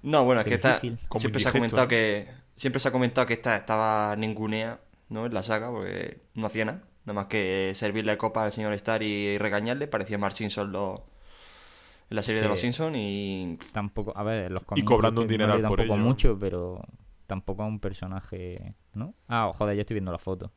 No, 0.02 0.24
bueno, 0.24 0.40
es 0.42 0.46
que 0.46 0.54
está... 0.54 0.80
Como 1.08 1.20
Siempre 1.20 1.40
se 1.40 1.48
ha 1.48 1.52
comentado 1.52 1.82
¿no? 1.82 1.88
que... 1.88 2.28
Siempre 2.54 2.80
se 2.80 2.88
ha 2.88 2.92
comentado 2.92 3.26
que 3.26 3.34
esta 3.34 3.56
estaba 3.56 4.14
ningunea, 4.16 4.80
¿no? 5.10 5.26
En 5.26 5.34
la 5.34 5.42
saga, 5.42 5.70
porque 5.70 6.18
no 6.34 6.46
hacía 6.46 6.64
nada. 6.64 6.82
Nada 7.06 7.14
más 7.14 7.26
que 7.26 7.72
servirle 7.74 8.18
copa 8.18 8.44
al 8.44 8.52
señor 8.52 8.72
Star 8.74 9.02
y 9.02 9.38
regañarle. 9.38 9.86
Parecía 9.88 10.18
Mark 10.18 10.34
Simpson 10.34 10.70
lo- 10.72 11.06
en 12.10 12.16
la 12.16 12.22
serie 12.22 12.40
de 12.42 12.48
los 12.48 12.60
Simpsons 12.60 12.96
y... 12.96 13.58
Tampoco, 13.72 14.12
a 14.16 14.22
ver, 14.22 14.50
los 14.52 14.62
cómics 14.64 14.86
cobrando 14.86 15.22
un 15.22 15.28
le 15.28 15.36
por 15.68 15.78
tampoco 15.78 15.82
ello. 15.82 15.96
mucho, 15.96 16.38
pero 16.38 16.80
tampoco 17.26 17.62
a 17.62 17.66
un 17.66 17.80
personaje, 17.80 18.74
¿no? 18.94 19.14
Ah, 19.28 19.50
joder, 19.54 19.74
yo 19.76 19.80
estoy 19.80 19.94
viendo 19.94 20.12
la 20.12 20.18
foto. 20.18 20.52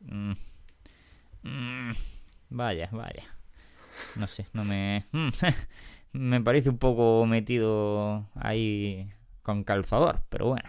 Mm. 0.00 0.32
Mm. 1.42 1.92
Vaya, 2.50 2.88
vaya. 2.92 3.24
No 4.16 4.26
sé, 4.26 4.46
no 4.52 4.64
me... 4.64 5.04
Mm. 5.12 5.28
me 6.12 6.40
parece 6.40 6.70
un 6.70 6.78
poco 6.78 7.26
metido 7.26 8.26
ahí 8.34 9.10
con 9.42 9.64
calzador, 9.64 10.22
pero 10.30 10.46
bueno. 10.46 10.68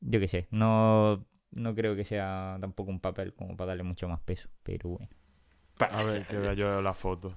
Yo 0.00 0.20
qué 0.20 0.28
sé, 0.28 0.46
no, 0.50 1.24
no 1.52 1.74
creo 1.74 1.96
que 1.96 2.04
sea 2.04 2.56
tampoco 2.60 2.90
un 2.90 3.00
papel 3.00 3.34
como 3.34 3.56
para 3.56 3.68
darle 3.68 3.82
mucho 3.82 4.08
más 4.08 4.20
peso, 4.20 4.48
pero 4.62 4.90
bueno. 4.90 5.08
A 5.78 6.02
ver, 6.02 6.26
que 6.26 6.36
vea 6.36 6.54
yo 6.54 6.82
la 6.82 6.92
foto. 6.92 7.34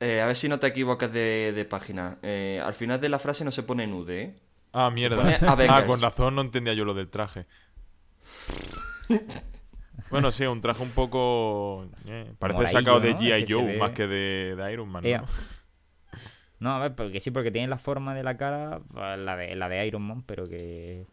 Eh, 0.00 0.20
a 0.20 0.26
ver 0.26 0.36
si 0.36 0.48
no 0.48 0.58
te 0.58 0.66
equivocas 0.66 1.12
de, 1.12 1.52
de 1.54 1.64
página. 1.64 2.18
Eh, 2.22 2.60
al 2.62 2.74
final 2.74 3.00
de 3.00 3.08
la 3.08 3.18
frase 3.18 3.44
no 3.44 3.52
se 3.52 3.62
pone 3.62 3.86
nude, 3.86 4.22
¿eh? 4.22 4.36
Ah, 4.72 4.90
mierda. 4.90 5.38
Ah, 5.70 5.86
con 5.86 6.00
razón 6.00 6.34
no 6.34 6.42
entendía 6.42 6.74
yo 6.74 6.84
lo 6.84 6.94
del 6.94 7.08
traje. 7.08 7.46
Bueno, 10.10 10.30
sí, 10.30 10.44
un 10.44 10.60
traje 10.60 10.82
un 10.82 10.90
poco... 10.90 11.88
eh, 12.04 12.32
parece 12.38 12.68
sacado 12.68 13.00
de 13.00 13.14
¿no? 13.14 13.18
G.I. 13.18 13.32
Es 13.32 13.46
que 13.46 13.46
se 13.48 13.54
Joe 13.54 13.78
más 13.78 13.90
que 13.92 14.06
de, 14.06 14.54
de 14.54 14.72
Iron 14.72 14.88
Man, 14.88 15.02
¿no? 15.02 15.24
No, 16.58 16.70
a 16.72 16.78
ver, 16.78 16.94
porque 16.94 17.18
sí, 17.20 17.30
porque 17.30 17.50
tiene 17.50 17.66
la 17.68 17.78
forma 17.78 18.14
de 18.14 18.22
la 18.22 18.36
cara, 18.36 18.80
la 18.94 19.36
de, 19.36 19.56
la 19.56 19.68
de 19.68 19.86
Iron 19.86 20.02
Man, 20.02 20.22
pero 20.22 20.46
que. 20.46 21.06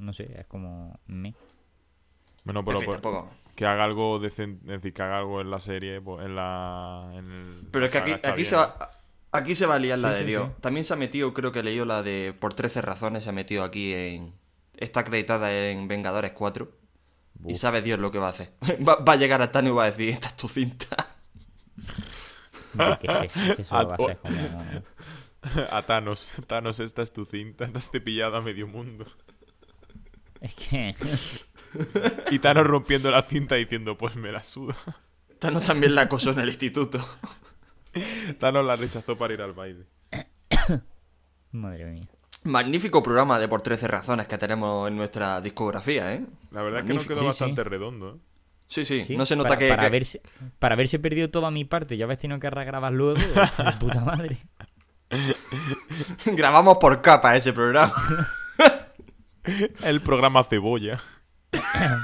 No 0.00 0.12
sé, 0.12 0.40
es 0.40 0.46
como. 0.46 0.98
Me. 1.06 1.34
Bueno, 2.44 2.60
En 2.60 2.66
pero 2.66 2.78
fin, 2.78 2.86
pues, 2.86 3.00
tampoco. 3.02 3.30
que 3.54 3.66
haga 3.66 3.84
algo 3.84 4.18
decente, 4.18 4.64
es 4.64 4.80
decir, 4.80 4.92
que 4.94 5.02
haga 5.02 5.18
algo 5.18 5.40
en 5.40 5.50
la 5.50 5.58
serie, 5.60 6.00
pues, 6.00 6.24
en 6.24 6.34
la... 6.36 7.10
En 7.12 7.30
el- 7.30 7.68
Pero 7.70 7.84
es 7.86 7.92
que 7.92 7.98
aquí, 7.98 8.12
aquí, 8.22 8.44
se 8.46 8.56
va, 8.56 8.90
aquí 9.30 9.54
se 9.54 9.66
va 9.66 9.74
a 9.74 9.78
liar 9.78 9.98
la 9.98 10.08
Sí, 10.08 10.14
de 10.14 10.20
sí, 10.22 10.26
Dios. 10.26 10.48
sí. 10.48 10.54
También 10.62 10.84
se 10.84 10.94
ha 10.94 10.96
metido, 10.96 11.34
creo 11.34 11.52
que 11.52 11.58
he 11.58 11.62
leído 11.62 11.84
la 11.84 12.02
de 12.02 12.34
por 12.38 12.54
13 12.54 12.80
razones, 12.80 13.24
se 13.24 13.30
ha 13.30 13.32
metido 13.32 13.62
aquí 13.62 13.92
en... 13.92 14.32
Está 14.78 15.00
acreditada 15.00 15.52
en 15.52 15.86
Vengadores 15.88 16.32
4. 16.32 16.70
Y 17.46 17.54
sabe 17.56 17.82
Dios 17.82 17.98
lo 17.98 18.10
que 18.10 18.18
va 18.18 18.28
a 18.28 18.30
hacer. 18.30 18.52
Va, 18.88 18.96
va 18.96 19.12
a 19.12 19.16
llegar 19.16 19.40
a 19.42 19.52
Thanos 19.52 19.72
y 19.72 19.74
va 19.74 19.82
a 19.84 19.90
decir, 19.90 20.08
esta 20.08 20.28
es 20.28 20.36
tu 20.36 20.48
cinta. 20.48 21.14
Yo 22.74 22.98
qué 22.98 23.08
sé, 23.12 23.24
es 23.26 23.56
que 23.56 23.62
eso 23.62 23.74
va 23.74 23.80
a 23.94 23.96
ser 23.96 24.16
como. 24.18 24.36
A 25.70 25.82
Thanos. 25.82 26.32
Thanos, 26.46 26.80
esta 26.80 27.02
es 27.02 27.12
tu 27.12 27.24
cinta. 27.24 27.66
Te 27.66 27.78
has 27.78 27.90
cepillado 27.90 28.36
a 28.36 28.40
medio 28.42 28.66
mundo. 28.66 29.06
Es 30.40 30.54
que. 30.54 30.94
Y 32.32 32.40
Thanos 32.40 32.66
rompiendo 32.66 33.12
la 33.12 33.22
cinta 33.22 33.54
diciendo, 33.54 33.96
pues 33.96 34.16
me 34.16 34.32
la 34.32 34.42
suda. 34.42 34.74
Thanos 35.38 35.62
también 35.62 35.94
la 35.94 36.02
acosó 36.02 36.32
en 36.32 36.40
el 36.40 36.48
instituto. 36.48 36.98
Thanos 38.40 38.66
la 38.66 38.74
rechazó 38.74 39.16
para 39.16 39.34
ir 39.34 39.40
al 39.42 39.52
baile. 39.52 39.86
Madre 41.52 41.84
mía. 41.86 42.08
Magnífico 42.42 43.02
programa 43.02 43.38
de 43.38 43.46
por 43.46 43.62
13 43.62 43.86
razones 43.86 44.26
que 44.26 44.36
tenemos 44.38 44.88
en 44.88 44.96
nuestra 44.96 45.40
discografía, 45.40 46.12
¿eh? 46.14 46.24
La 46.50 46.62
verdad 46.62 46.80
es 46.80 46.86
que 46.86 46.94
nos 46.94 47.06
quedó 47.06 47.20
Sí, 47.20 47.24
bastante 47.26 47.62
sí. 47.62 47.68
redondo, 47.68 48.16
¿eh? 48.16 48.18
Sí, 48.66 48.84
sí, 48.84 49.04
Sí, 49.04 49.16
no 49.16 49.24
se 49.26 49.36
nota 49.36 49.50
para, 49.50 49.58
que... 49.60 49.68
Para, 49.68 49.80
que- 49.82 49.86
haberse, 49.86 50.22
para 50.58 50.74
haberse 50.74 50.98
perdido 50.98 51.30
toda 51.30 51.50
mi 51.52 51.64
parte, 51.64 51.96
ya 51.96 52.04
habéis 52.06 52.18
tenido 52.20 52.40
que 52.40 52.50
regrabar 52.50 52.92
luego. 52.92 53.20
puta 53.78 54.00
madre. 54.00 54.38
Grabamos 56.26 56.78
por 56.78 57.00
capa 57.02 57.36
ese 57.36 57.52
programa. 57.52 57.92
El 59.84 60.00
programa 60.00 60.44
Cebolla. 60.44 60.98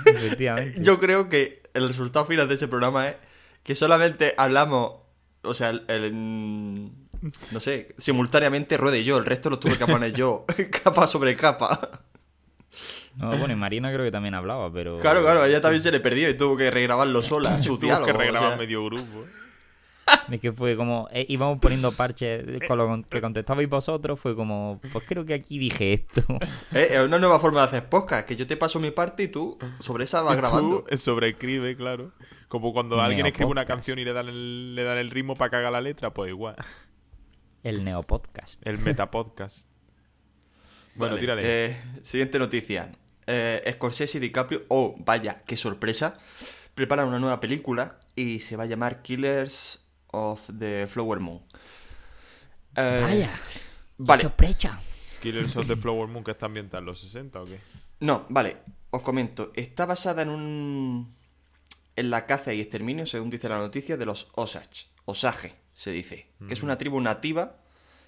Efectivamente. 0.04 0.80
Yo 0.82 0.98
creo 0.98 1.28
que 1.28 1.62
el 1.74 1.88
resultado 1.88 2.24
final 2.24 2.48
de 2.48 2.54
ese 2.54 2.68
programa 2.68 3.08
es 3.08 3.16
que 3.62 3.74
solamente 3.74 4.34
hablamos, 4.36 4.92
o 5.42 5.54
sea, 5.54 5.70
el, 5.70 5.84
el- 5.88 6.90
no 7.52 7.60
sé, 7.60 7.94
simultáneamente 7.98 8.76
Ruede 8.76 9.00
y 9.00 9.04
yo, 9.04 9.18
el 9.18 9.24
resto 9.26 9.50
lo 9.50 9.58
tuve 9.58 9.76
que 9.78 9.86
poner 9.86 10.12
yo, 10.12 10.44
capa 10.84 11.06
sobre 11.06 11.34
capa. 11.36 12.02
No, 13.16 13.30
bueno, 13.38 13.52
y 13.54 13.56
Marina 13.56 13.90
creo 13.92 14.04
que 14.04 14.10
también 14.10 14.34
hablaba, 14.34 14.70
pero. 14.72 14.98
Claro, 14.98 15.22
claro, 15.22 15.40
a 15.42 15.48
ella 15.48 15.60
también 15.62 15.82
se 15.82 15.90
le 15.90 16.00
perdió 16.00 16.28
y 16.28 16.34
tuvo 16.34 16.56
que 16.56 16.70
regrabarlo 16.70 17.22
sola, 17.22 17.58
su 17.62 17.76
Tuvo 17.78 17.86
diálogo. 17.86 18.06
que 18.06 18.12
o 18.12 18.16
regrabar 18.18 18.50
sea. 18.50 18.58
medio 18.58 18.84
grupo. 18.84 19.24
Es 20.30 20.40
que 20.40 20.52
fue 20.52 20.76
como. 20.76 21.08
eh, 21.12 21.24
íbamos 21.28 21.58
poniendo 21.60 21.92
parches 21.92 22.44
con 22.66 22.78
lo 22.78 23.02
que 23.08 23.20
contestabais 23.20 23.68
vosotros. 23.68 24.18
Fue 24.18 24.34
como. 24.34 24.80
Pues 24.92 25.04
creo 25.06 25.24
que 25.24 25.34
aquí 25.34 25.58
dije 25.58 25.92
esto. 25.92 26.22
Eh, 26.72 26.88
Es 26.92 27.00
una 27.00 27.18
nueva 27.18 27.38
forma 27.38 27.60
de 27.60 27.66
hacer 27.66 27.88
podcast, 27.88 28.26
que 28.26 28.36
yo 28.36 28.46
te 28.46 28.56
paso 28.56 28.78
mi 28.80 28.90
parte 28.90 29.24
y 29.24 29.28
tú 29.28 29.58
sobre 29.80 30.04
esa 30.04 30.22
vas 30.22 30.34
Y 30.34 30.36
grabando. 30.38 30.84
Tú 30.88 30.96
sobreescribe, 30.98 31.76
claro. 31.76 32.12
Como 32.48 32.72
cuando 32.72 33.00
alguien 33.00 33.26
escribe 33.26 33.50
una 33.50 33.64
canción 33.64 33.98
y 33.98 34.04
le 34.04 34.12
dan 34.12 34.28
el, 34.28 34.74
le 34.74 34.84
dan 34.84 34.98
el 34.98 35.10
ritmo 35.10 35.34
para 35.34 35.50
que 35.50 35.56
haga 35.56 35.70
la 35.70 35.80
letra, 35.80 36.12
pues 36.14 36.30
igual. 36.30 36.56
El 37.62 37.84
Neopodcast. 37.84 38.64
El 38.66 38.78
Metapodcast. 38.78 39.68
Bueno, 40.94 41.14
Vale, 41.14 41.20
tírale. 41.20 41.42
eh, 41.44 41.76
siguiente 42.02 42.38
noticia. 42.38 42.92
Eh, 43.26 43.68
Scorsese 43.74 44.18
y 44.18 44.20
DiCaprio, 44.20 44.62
oh, 44.68 44.94
vaya, 45.00 45.42
qué 45.44 45.56
sorpresa, 45.56 46.18
preparan 46.74 47.08
una 47.08 47.18
nueva 47.18 47.40
película 47.40 47.98
y 48.14 48.38
se 48.40 48.56
va 48.56 48.64
a 48.64 48.66
llamar 48.66 49.02
Killers 49.02 49.84
of 50.16 50.48
the 50.58 50.86
Flower 50.88 51.20
Moon. 51.20 51.42
Eh, 52.74 53.00
Vaya, 53.02 53.30
Vale, 53.98 54.22
sorpresa. 54.22 54.80
Killers 55.20 55.56
of 55.56 55.66
the 55.66 55.76
Flower 55.82 56.08
Moon, 56.08 56.24
que 56.24 56.30
está 56.32 56.46
ambientada 56.46 56.80
en 56.80 56.86
los 56.86 57.00
60 57.00 57.40
o 57.40 57.44
qué? 57.44 57.58
no, 58.00 58.26
vale, 58.28 58.56
os 58.90 59.02
comento. 59.02 59.52
Está 59.54 59.86
basada 59.86 60.22
en 60.22 60.28
un... 60.30 61.14
en 61.96 62.10
la 62.10 62.26
caza 62.26 62.52
y 62.52 62.60
exterminio, 62.60 63.06
según 63.06 63.30
dice 63.30 63.48
la 63.48 63.58
noticia, 63.58 63.96
de 63.96 64.06
los 64.06 64.28
Osage. 64.34 64.86
Osage, 65.04 65.54
se 65.72 65.90
dice. 65.92 66.26
Que 66.46 66.54
es 66.54 66.62
una 66.62 66.76
tribu 66.78 67.00
nativa 67.00 67.56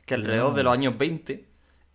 que 0.07 0.15
alrededor 0.15 0.55
de 0.55 0.63
los 0.63 0.73
años 0.73 0.97
20 0.97 1.47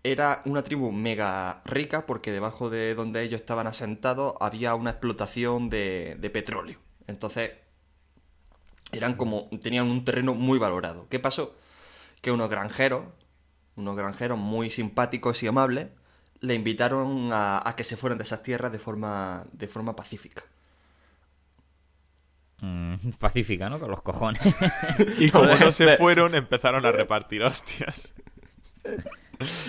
era 0.04 0.42
una 0.46 0.64
tribu 0.64 0.92
mega 0.92 1.62
rica 1.66 2.06
porque 2.06 2.32
debajo 2.32 2.70
de 2.70 2.94
donde 2.94 3.24
ellos 3.24 3.40
estaban 3.42 3.68
asentados 3.68 4.34
había 4.40 4.76
una 4.76 4.92
explotación 4.92 5.70
de, 5.70 6.18
de 6.20 6.30
petróleo. 6.30 6.78
Entonces, 7.08 7.52
eran 8.94 9.16
como. 9.16 9.50
tenían 9.62 9.88
un 9.88 10.06
terreno 10.06 10.34
muy 10.34 10.60
valorado. 10.60 11.08
¿Qué 11.10 11.20
pasó? 11.20 11.56
Que 12.22 12.32
unos 12.32 12.50
granjeros, 12.50 13.06
unos 13.76 13.96
granjeros 13.96 14.38
muy 14.38 14.70
simpáticos 14.70 15.44
y 15.44 15.48
amables, 15.48 15.88
le 16.40 16.56
invitaron 16.56 17.32
a, 17.34 17.68
a 17.68 17.76
que 17.76 17.84
se 17.84 17.98
fueran 17.98 18.18
de 18.18 18.24
esas 18.24 18.44
tierras 18.44 18.72
de 18.72 18.80
forma, 18.80 19.46
de 19.52 19.68
forma 19.68 19.96
pacífica. 19.96 20.44
Mm, 22.64 22.96
pacífica, 23.20 23.70
¿no? 23.70 23.78
Con 23.78 23.92
los 23.92 24.02
cojones. 24.02 24.42
Y 25.20 25.30
como 25.30 25.54
no 25.54 25.72
se 25.72 25.98
fueron, 25.98 26.34
empezaron 26.34 26.86
a 26.86 26.92
repartir 26.92 27.44
hostias. 27.44 28.14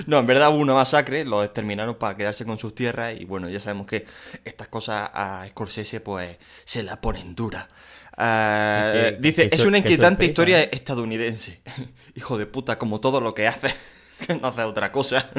No, 0.06 0.18
en 0.20 0.26
verdad 0.26 0.50
hubo 0.50 0.58
una 0.58 0.74
masacre, 0.74 1.24
los 1.24 1.44
exterminaron 1.44 1.96
para 1.96 2.16
quedarse 2.16 2.44
con 2.44 2.58
sus 2.58 2.74
tierras 2.76 3.18
y 3.18 3.24
bueno, 3.24 3.48
ya 3.48 3.58
sabemos 3.58 3.86
que 3.86 4.06
estas 4.44 4.68
cosas 4.68 5.10
a 5.12 5.44
Scorsese 5.48 6.00
pues 6.00 6.38
se 6.64 6.82
la 6.84 7.00
ponen 7.00 7.34
dura. 7.34 7.68
Ah, 8.16 8.90
que- 8.92 9.16
dice, 9.20 9.48
es 9.50 9.64
una 9.64 9.78
inquietante 9.78 10.26
sorpresa, 10.26 10.30
historia 10.30 10.62
¿eh? 10.62 10.68
estadounidense. 10.72 11.60
Hijo 12.14 12.38
de 12.38 12.46
puta, 12.46 12.78
como 12.78 13.00
todo 13.00 13.20
lo 13.20 13.34
que 13.34 13.46
hace, 13.48 13.68
que 14.26 14.34
no 14.36 14.46
hace 14.48 14.62
otra 14.62 14.92
cosa. 14.92 15.30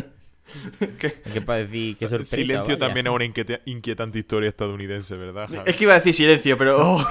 ¿Qué 1.00 1.42
para 1.42 1.60
decir? 1.60 1.98
Qué 1.98 2.08
sorpresa. 2.08 2.36
Silencio 2.36 2.76
vaya. 2.76 2.78
también 2.78 3.08
es 3.08 3.14
una 3.14 3.26
inquieta- 3.26 3.62
inquietante 3.66 4.20
historia 4.20 4.50
estadounidense, 4.50 5.16
¿verdad? 5.16 5.48
Javi? 5.50 5.70
Es 5.70 5.76
que 5.76 5.84
iba 5.84 5.94
a 5.94 5.98
decir 5.98 6.14
silencio, 6.14 6.58
pero... 6.58 6.78
oh, 6.80 7.08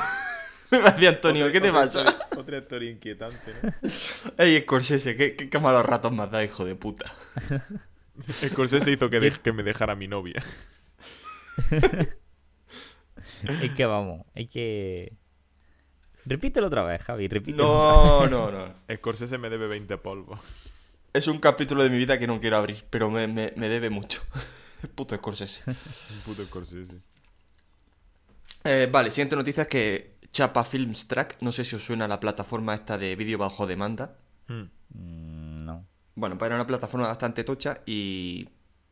me 0.70 0.78
decía 0.80 1.08
Antonio, 1.10 1.50
¿qué 1.50 1.60
te 1.60 1.70
Otra 1.70 1.82
pasa? 1.84 1.98
historia- 2.00 2.26
Otra 2.40 2.58
historia 2.58 2.90
inquietante, 2.90 3.52
¿no? 3.62 3.72
Ey, 4.38 4.60
Scorsese, 4.62 5.16
qué, 5.16 5.34
qué, 5.36 5.48
qué 5.50 5.58
malos 5.58 5.84
ratos 5.84 6.12
me 6.12 6.22
has 6.22 6.30
dado, 6.30 6.44
hijo 6.44 6.64
de 6.64 6.74
puta. 6.76 7.12
Scorsese 8.46 8.92
hizo 8.92 9.10
que, 9.10 9.18
de- 9.20 9.32
que 9.32 9.52
me 9.52 9.62
dejara 9.62 9.94
mi 9.96 10.06
novia. 10.08 10.42
Es 13.62 13.72
que 13.76 13.86
vamos, 13.86 14.26
es 14.34 14.48
que. 14.50 15.12
Repítelo 16.26 16.68
otra 16.68 16.82
vez, 16.82 17.02
Javi, 17.02 17.28
repítelo. 17.28 17.64
No, 17.64 18.26
no, 18.26 18.50
no. 18.50 18.74
Scorsese 18.96 19.38
me 19.38 19.50
debe 19.50 19.66
20 19.66 19.98
polvos. 19.98 20.40
Es 21.12 21.28
un 21.28 21.38
capítulo 21.38 21.82
de 21.82 21.90
mi 21.90 21.96
vida 21.96 22.18
que 22.18 22.26
no 22.26 22.40
quiero 22.40 22.56
abrir, 22.56 22.84
pero 22.90 23.10
me, 23.10 23.26
me, 23.26 23.52
me 23.56 23.68
debe 23.68 23.90
mucho. 23.90 24.22
Puto 24.94 25.16
Scorsese. 25.16 25.62
Un 25.66 25.76
puto 26.24 26.44
Scorsese. 26.44 27.00
Eh, 28.64 28.88
vale, 28.90 29.10
siguiente 29.10 29.36
noticia 29.36 29.62
es 29.62 29.68
que 29.68 30.16
Chapa 30.32 30.64
Films 30.64 31.06
Track, 31.06 31.36
no 31.40 31.52
sé 31.52 31.64
si 31.64 31.76
os 31.76 31.84
suena 31.84 32.08
la 32.08 32.18
plataforma 32.18 32.74
esta 32.74 32.98
de 32.98 33.14
vídeo 33.14 33.38
bajo 33.38 33.66
demanda. 33.66 34.16
Hmm. 34.48 34.64
Mm, 34.88 35.64
no. 35.64 35.86
Bueno, 36.14 36.38
pues 36.38 36.48
era 36.48 36.56
una 36.56 36.66
plataforma 36.66 37.06
bastante 37.08 37.44
tocha 37.44 37.82
y 37.86 38.48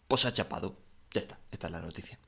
pues 0.06 0.24
ha 0.26 0.32
chapado. 0.32 0.76
Ya 1.12 1.20
está, 1.22 1.38
esta 1.50 1.66
es 1.66 1.72
la 1.72 1.80
noticia. 1.80 2.18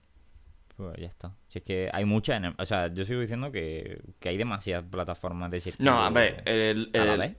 Pues 0.77 0.97
ya 0.99 1.07
está. 1.07 1.33
Si 1.49 1.59
es 1.59 1.65
que 1.65 1.89
hay 1.93 2.05
muchas. 2.05 2.43
O 2.59 2.67
sea, 2.67 2.89
yo 2.93 3.05
sigo 3.05 3.21
diciendo 3.21 3.53
que, 3.53 4.03
que 4.19 4.29
hay 4.31 4.37
demasiadas 4.37 4.85
plataformas 4.91 5.51
de 5.51 5.59
ese 5.59 5.71
estilo. 5.71 5.91
No, 5.93 6.03
a 6.05 6.11
ver, 6.11 6.43
el- 6.47 6.91
a 6.95 6.99
la 7.05 7.13
el- 7.15 7.21
vez. 7.21 7.37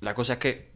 la 0.00 0.14
cosa 0.14 0.34
es 0.34 0.38
que 0.40 0.72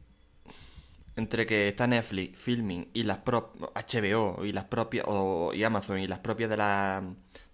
entre 1.17 1.47
que 1.47 1.69
está 1.69 1.87
Netflix, 1.87 2.39
Filming 2.39 2.89
y 2.93 3.03
las 3.05 3.19
propias 3.19 3.71
HBO 3.75 4.45
y 4.45 4.53
las 4.53 4.65
propias 4.65 5.07
o, 5.09 5.53
y 5.55 5.65
Amazon 5.65 5.99
y 5.99 6.07
las 6.07 6.19
propias 6.19 6.51
de 6.51 6.57
la, 6.59 7.03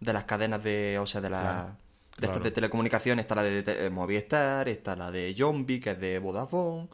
de 0.01 0.13
las 0.13 0.25
cadenas 0.25 0.63
de, 0.65 0.99
o 0.99 1.07
sea, 1.07 1.21
de 1.21 1.31
la 1.31 1.41
Claro, 1.41 1.77
de 2.19 2.27
estas 2.27 2.43
de 2.43 2.51
telecomunicaciones, 2.51 3.23
está 3.23 3.35
la 3.37 3.43
de, 3.45 3.63
de 3.63 3.89
Movistar, 3.91 4.69
está 4.69 4.95
la 4.97 5.11
de 5.11 5.35
Zombie 5.39 5.81
que 5.81 5.93
es 5.93 6.01
de 6.01 6.19
Vodafone. 6.19 6.89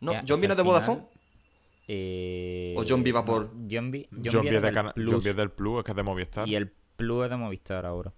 No, 0.00 0.12
Zombie 0.26 0.46
no 0.48 0.54
es 0.54 0.56
de 0.56 0.62
Vodafone. 0.62 1.02
Eh, 1.88 2.74
¿O 2.76 2.84
Zombie 2.84 3.12
va 3.12 3.24
por- 3.24 3.52
no, 3.54 3.68
Zombie, 3.70 4.08
Zombie 4.30 4.50
de 4.50 4.60
del 4.60 4.92
Plus, 4.94 5.10
Zombie 5.10 5.30
es 5.30 5.36
del 5.36 5.50
Plus, 5.50 5.78
es 5.78 5.84
que 5.84 5.90
es 5.92 5.96
de 5.96 6.02
Movistar. 6.02 6.48
Y 6.48 6.54
el 6.56 6.70
Plus 6.96 7.24
es 7.24 7.30
de 7.30 7.36
Movistar 7.36 7.86
ahora. 7.86 8.12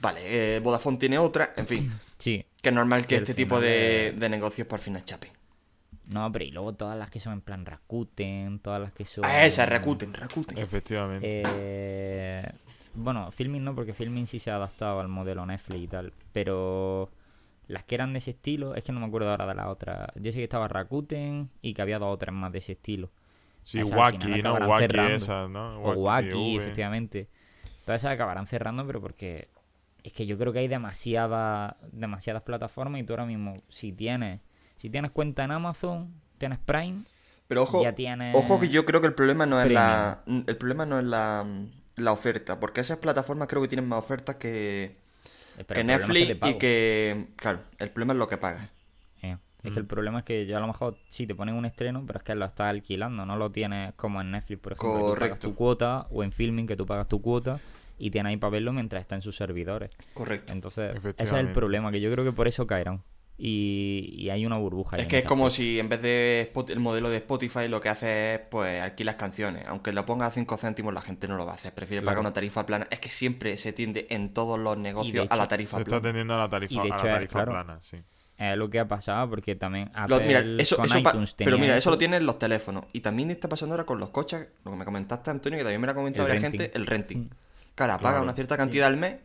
Vale, 0.00 0.56
eh, 0.56 0.60
Vodafone 0.60 0.96
tiene 0.96 1.18
otra, 1.18 1.52
en 1.56 1.66
fin, 1.66 1.92
Sí. 2.18 2.44
que 2.60 2.68
es 2.70 2.74
normal 2.74 3.02
que 3.02 3.08
Sí, 3.08 3.14
este 3.16 3.34
tipo 3.34 3.60
de, 3.60 4.12
de 4.18 4.28
negocios 4.28 4.66
por 4.66 4.80
fin 4.80 4.96
chapen. 5.04 5.30
No, 6.08 6.30
pero 6.32 6.44
y 6.44 6.50
luego 6.50 6.74
todas 6.74 6.98
las 6.98 7.10
que 7.10 7.20
son 7.20 7.34
en 7.34 7.40
plan 7.40 7.64
Rakuten, 7.64 8.58
todas 8.58 8.80
las 8.82 8.92
que 8.92 9.04
son... 9.04 9.24
Ah, 9.24 9.46
esa, 9.46 9.64
Rakuten, 9.66 10.12
Rakuten. 10.12 10.58
Efectivamente. 10.58 11.42
Eh, 11.46 12.50
bueno, 12.94 13.30
Filming 13.30 13.62
no, 13.62 13.74
porque 13.74 13.94
Filming 13.94 14.26
sí 14.26 14.38
se 14.40 14.50
ha 14.50 14.56
adaptado 14.56 14.98
al 15.00 15.08
modelo 15.08 15.46
Netflix 15.46 15.80
y 15.80 15.86
tal. 15.86 16.12
Pero 16.32 17.08
las 17.66 17.84
que 17.84 17.94
eran 17.94 18.12
de 18.12 18.18
ese 18.18 18.30
estilo, 18.32 18.74
es 18.74 18.84
que 18.84 18.92
no 18.92 19.00
me 19.00 19.06
acuerdo 19.06 19.30
ahora 19.30 19.46
de 19.46 19.54
la 19.54 19.68
otra. 19.68 20.12
Yo 20.16 20.32
sé 20.32 20.38
que 20.38 20.44
estaba 20.44 20.68
Rakuten 20.68 21.50
y 21.60 21.74
que 21.74 21.82
había 21.82 21.98
dos 21.98 22.12
otras 22.12 22.34
más 22.34 22.52
de 22.52 22.58
ese 22.58 22.72
estilo. 22.72 23.10
sí, 23.62 23.80
esas 23.80 23.96
Wacky, 23.96 24.42
¿no? 24.42 24.54
Wacky 24.54 24.86
cerrando. 24.86 25.14
esas, 25.14 25.50
¿no? 25.50 25.82
O 25.82 25.92
Wacky, 25.94 26.56
efectivamente. 26.56 27.28
Todas 27.84 28.02
esas 28.02 28.12
acabarán 28.12 28.46
cerrando, 28.46 28.86
pero 28.86 29.00
porque 29.00 29.48
es 30.02 30.12
que 30.12 30.26
yo 30.26 30.36
creo 30.38 30.52
que 30.52 30.60
hay 30.60 30.68
demasiada, 30.68 31.76
demasiadas 31.92 32.42
plataformas 32.42 33.00
y 33.00 33.04
tú 33.04 33.12
ahora 33.12 33.26
mismo, 33.26 33.54
si 33.68 33.92
tienes, 33.92 34.40
si 34.76 34.90
tienes 34.90 35.10
cuenta 35.10 35.44
en 35.44 35.52
Amazon, 35.52 36.12
tienes 36.38 36.58
Prime, 36.58 37.04
Pero 37.48 37.62
ojo, 37.62 37.82
ya 37.82 37.94
tienes 37.94 38.34
ojo 38.36 38.58
que 38.58 38.68
yo 38.68 38.84
creo 38.84 39.00
que 39.00 39.06
el 39.06 39.14
problema 39.14 39.46
no 39.46 39.60
es 39.60 39.70
la 39.70 40.22
el 40.26 40.56
problema 40.56 40.86
no 40.86 40.98
es 40.98 41.04
la, 41.04 41.46
la 41.96 42.12
oferta, 42.12 42.58
porque 42.58 42.80
esas 42.80 42.98
plataformas 42.98 43.48
creo 43.48 43.62
que 43.62 43.68
tienen 43.68 43.88
más 43.88 44.00
ofertas 44.00 44.36
que, 44.36 45.01
Pero 45.66 45.74
que 45.86 45.92
es 45.92 46.08
Netflix 46.08 46.48
y 46.48 46.58
que 46.58 47.26
claro, 47.36 47.60
el 47.78 47.90
problema 47.90 48.12
es 48.14 48.18
lo 48.18 48.28
que 48.28 48.36
pagas. 48.38 48.68
Eh, 49.22 49.36
Es 49.62 49.70
Mm. 49.70 49.74
que 49.74 49.80
el 49.80 49.86
problema 49.86 50.18
es 50.18 50.24
que 50.24 50.44
yo 50.46 50.56
a 50.56 50.60
lo 50.60 50.66
mejor 50.66 50.96
sí 51.08 51.24
te 51.26 51.36
ponen 51.36 51.54
un 51.54 51.64
estreno, 51.64 52.02
pero 52.04 52.18
es 52.18 52.24
que 52.24 52.34
lo 52.34 52.44
estás 52.44 52.68
alquilando, 52.70 53.24
no 53.24 53.36
lo 53.36 53.52
tienes 53.52 53.94
como 53.94 54.20
en 54.20 54.32
Netflix, 54.32 54.60
por 54.60 54.72
ejemplo, 54.72 54.98
que 54.98 55.04
tú 55.04 55.20
pagas 55.20 55.38
tu 55.38 55.54
cuota, 55.54 56.06
o 56.10 56.24
en 56.24 56.32
Filming 56.32 56.66
que 56.66 56.76
tú 56.76 56.84
pagas 56.84 57.06
tu 57.08 57.22
cuota 57.22 57.60
y 57.96 58.10
tienes 58.10 58.30
ahí 58.30 58.36
para 58.38 58.50
verlo 58.50 58.72
mientras 58.72 59.00
está 59.02 59.14
en 59.14 59.22
sus 59.22 59.36
servidores. 59.36 59.90
Correcto. 60.14 60.52
Entonces, 60.52 60.96
ese 60.96 61.22
es 61.22 61.32
el 61.32 61.52
problema, 61.52 61.92
que 61.92 62.00
yo 62.00 62.10
creo 62.10 62.24
que 62.24 62.32
por 62.32 62.48
eso 62.48 62.66
caerán. 62.66 63.02
Y, 63.38 64.14
y 64.18 64.30
hay 64.30 64.46
una 64.46 64.56
burbuja. 64.56 64.96
ahí 64.96 65.02
Es 65.02 65.08
que 65.08 65.18
es 65.18 65.24
como 65.24 65.50
si 65.50 65.80
en 65.80 65.88
vez 65.88 66.00
de 66.02 66.42
Spot- 66.52 66.70
el 66.70 66.78
modelo 66.80 67.10
de 67.10 67.16
Spotify 67.16 67.66
lo 67.66 67.80
que 67.80 67.88
hace 67.88 68.34
es 68.34 68.40
pues 68.50 68.80
alquilas 68.80 69.16
canciones. 69.16 69.64
Aunque 69.66 69.92
lo 69.92 70.06
pongas 70.06 70.28
a 70.30 70.34
5 70.34 70.56
céntimos 70.58 70.94
la 70.94 71.00
gente 71.02 71.26
no 71.28 71.36
lo 71.36 71.44
va 71.46 71.52
a 71.52 71.54
hacer. 71.56 71.74
Prefiere 71.74 72.02
Claro. 72.02 72.12
pagar 72.16 72.20
una 72.20 72.32
tarifa 72.32 72.64
plana. 72.66 72.86
Es 72.90 73.00
que 73.00 73.08
siempre 73.08 73.56
se 73.58 73.72
tiende 73.72 74.06
en 74.10 74.32
todos 74.32 74.58
los 74.60 74.76
negocios 74.78 75.24
hecho, 75.24 75.32
a 75.34 75.36
la 75.36 75.48
tarifa 75.48 75.76
Se 75.78 75.82
está 75.82 75.88
plana. 75.90 75.98
atendiendo 76.00 76.34
a 76.34 76.38
la 76.38 76.44
Y 76.46 76.48
tarifa, 76.50 76.82
a 76.82 76.84
la 76.86 76.96
tarifa 76.96 77.32
claro. 77.32 77.52
plana, 77.52 77.78
sí. 77.80 77.96
Es 78.38 78.56
lo 78.56 78.68
que 78.70 78.80
ha 78.80 78.88
pasado, 78.88 79.28
porque 79.30 79.54
también 79.56 79.90
Lo- 80.08 80.16
Apple 80.16 80.26
mira, 80.26 80.40
eso, 80.62 80.76
con 80.76 80.86
eso 80.86 80.98
iTunes 80.98 81.34
pero 81.34 81.58
mira, 81.58 81.76
eso 81.76 81.90
lo 81.90 81.98
tienen 81.98 82.24
los 82.26 82.38
teléfonos. 82.38 82.84
Y 82.92 83.00
también 83.00 83.30
está 83.30 83.48
pasando 83.48 83.74
ahora 83.74 83.84
con 83.84 83.98
los 84.00 84.10
coches, 84.10 84.48
lo 84.64 84.70
que 84.72 84.76
me 84.76 84.84
comentaste, 84.84 85.30
Antonio, 85.30 85.58
que 85.58 85.62
también 85.64 85.80
me 85.80 85.86
lo 85.86 85.92
ha 85.92 85.94
comentado 85.96 86.28
la 86.28 86.38
gente, 86.40 86.70
el 86.74 86.86
renting. 86.86 87.18
Mm. 87.24 87.28
Cara, 87.74 87.96
paga 87.98 88.10
Claro. 88.10 88.24
una 88.24 88.34
cierta 88.34 88.56
cantidad 88.56 88.86
al 88.88 88.96
mes 88.96 89.16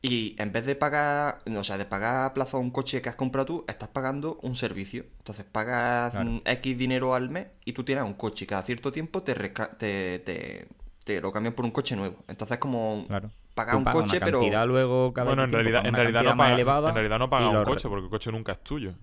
y 0.00 0.36
en 0.38 0.52
vez 0.52 0.64
de 0.64 0.76
pagar, 0.76 1.40
o 1.46 1.64
sea, 1.64 1.76
de 1.76 1.84
pagar 1.84 2.26
a 2.26 2.34
plazo 2.34 2.58
un 2.58 2.70
coche 2.70 3.02
que 3.02 3.08
has 3.08 3.16
comprado 3.16 3.46
tú, 3.46 3.64
estás 3.68 3.88
pagando 3.88 4.38
un 4.42 4.54
servicio. 4.54 5.04
Entonces 5.18 5.44
pagas 5.44 6.12
Claro. 6.12 6.40
X 6.44 6.78
dinero 6.78 7.14
al 7.14 7.30
mes 7.30 7.48
y 7.64 7.72
tú 7.72 7.82
tienes 7.84 8.04
un 8.04 8.14
coche 8.14 8.44
y 8.44 8.48
cada 8.48 8.62
cierto 8.62 8.92
tiempo 8.92 9.22
te, 9.22 9.34
resca- 9.34 9.76
te, 9.76 10.20
te, 10.20 10.68
te 11.04 11.20
lo 11.20 11.32
cambian 11.32 11.54
por 11.54 11.64
un 11.64 11.72
coche 11.72 11.96
nuevo. 11.96 12.16
Entonces 12.28 12.58
como 12.58 13.06
Claro. 13.08 13.30
pagar 13.54 13.72
Tú 13.72 13.78
un 13.78 13.84
pagas 13.84 14.02
coche, 14.02 14.16
una 14.18 14.24
pero... 14.26 14.66
luego 14.66 15.12
cada 15.12 15.26
Bueno, 15.26 15.42
en 15.44 15.50
realidad, 15.50 15.84
en 15.84 15.94
realidad, 15.94 16.22
no 16.22 16.36
paga, 16.36 16.54
elevada 16.54 16.88
en 16.90 16.94
realidad 16.94 17.18
no 17.18 17.24
y 17.24 17.28
paga 17.28 17.48
un 17.48 17.64
coche, 17.64 17.88
porque 17.88 18.04
el 18.04 18.10
coche 18.10 18.30
nunca 18.30 18.52
es 18.52 18.62
tuyo. 18.62 18.94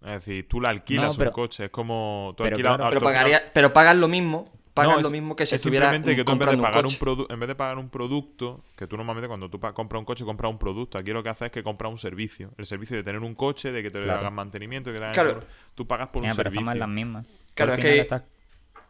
Es 0.00 0.12
decir, 0.24 0.48
tú 0.48 0.60
le 0.60 0.68
alquilas 0.68 1.12
No, 1.14 1.18
pero- 1.18 1.30
un 1.30 1.34
coche, 1.34 1.64
es 1.66 1.70
como... 1.70 2.32
Tú 2.36 2.44
pero 2.44 2.54
alquilas, 2.54 2.76
claro. 2.76 2.90
Pero, 2.90 3.02
pagaría, 3.02 3.42
pero 3.52 3.72
pagas 3.72 3.96
lo 3.96 4.06
mismo, 4.08 4.50
pagas 4.78 4.96
No, 4.96 5.00
lo 5.02 5.06
es- 5.08 5.12
mismo 5.12 5.36
que 5.36 5.46
si 5.46 5.54
es 5.54 5.60
estuviera 5.60 5.86
simplemente 5.90 6.16
que 6.16 6.24
tú 6.24 6.32
en 6.32 6.38
vez 6.38 6.48
de 6.50 6.56
un 6.56 6.62
pagar 6.62 6.86
un 6.86 6.92
produ- 6.92 7.26
en 7.28 7.40
vez 7.40 7.48
de 7.48 7.54
pagar 7.54 7.78
un 7.78 7.88
producto, 7.90 8.64
que 8.76 8.86
tú 8.86 8.96
normalmente 8.96 9.28
cuando 9.28 9.48
tú 9.50 9.60
compras 9.60 9.98
un 10.00 10.04
coche 10.04 10.24
compras 10.24 10.50
un 10.50 10.58
producto, 10.58 10.98
aquí 10.98 11.10
lo 11.12 11.22
que 11.22 11.28
haces 11.28 11.46
es 11.46 11.52
que 11.52 11.62
compras 11.62 11.90
un 11.92 11.98
servicio, 11.98 12.50
el 12.56 12.66
servicio 12.66 12.96
de 12.96 13.02
tener 13.02 13.20
un 13.22 13.34
coche, 13.34 13.72
de 13.72 13.82
que 13.82 13.90
te 13.90 13.98
le 13.98 14.04
Claro. 14.04 14.20
hagan 14.20 14.34
mantenimiento, 14.34 14.92
que 14.92 14.98
te 14.98 15.10
Claro. 15.12 15.40
tú 15.74 15.86
pagas 15.86 16.08
por 16.08 16.22
un 16.22 16.28
pero 16.28 16.34
servicio. 16.34 16.60
estamos 16.60 16.72
en 16.74 16.78
las 16.80 16.88
mismas. 16.88 17.26
Claro, 17.54 17.74
es 17.74 17.78
que- 17.80 17.98
estás- 18.00 18.24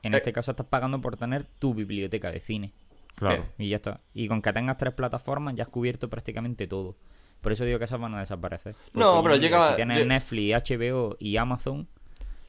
en 0.03 0.14
eh, 0.14 0.18
este 0.18 0.33
caso 0.33 0.53
estás 0.53 0.66
pagando 0.66 1.01
por 1.01 1.16
tener 1.16 1.44
tu 1.59 1.74
biblioteca 1.74 2.31
de 2.31 2.40
cine. 2.40 2.72
Claro. 3.16 3.42
Eh, 3.59 3.64
Y 3.64 3.68
ya 3.70 3.77
está. 3.77 4.01
Y 4.14 4.29
con 4.29 4.40
que 4.42 4.53
tengas 4.53 4.77
tres 4.77 4.94
plataformas 4.94 5.55
ya 5.57 5.64
has 5.64 5.68
cubierto 5.68 6.09
prácticamente 6.09 6.66
todo. 6.68 6.94
Por 7.40 7.53
eso 7.53 7.64
digo 7.64 7.79
que 7.79 7.85
esas 7.85 8.01
van 8.01 8.14
a 8.14 8.20
desaparecer. 8.20 8.74
Porque 8.92 8.98
No, 8.98 9.22
pero 9.22 9.37
llega- 9.37 9.70
Si 9.70 9.77
tienes 9.77 10.07
Netflix, 10.07 10.55
HBO 10.55 11.16
y 11.18 11.37
Amazon, 11.37 11.88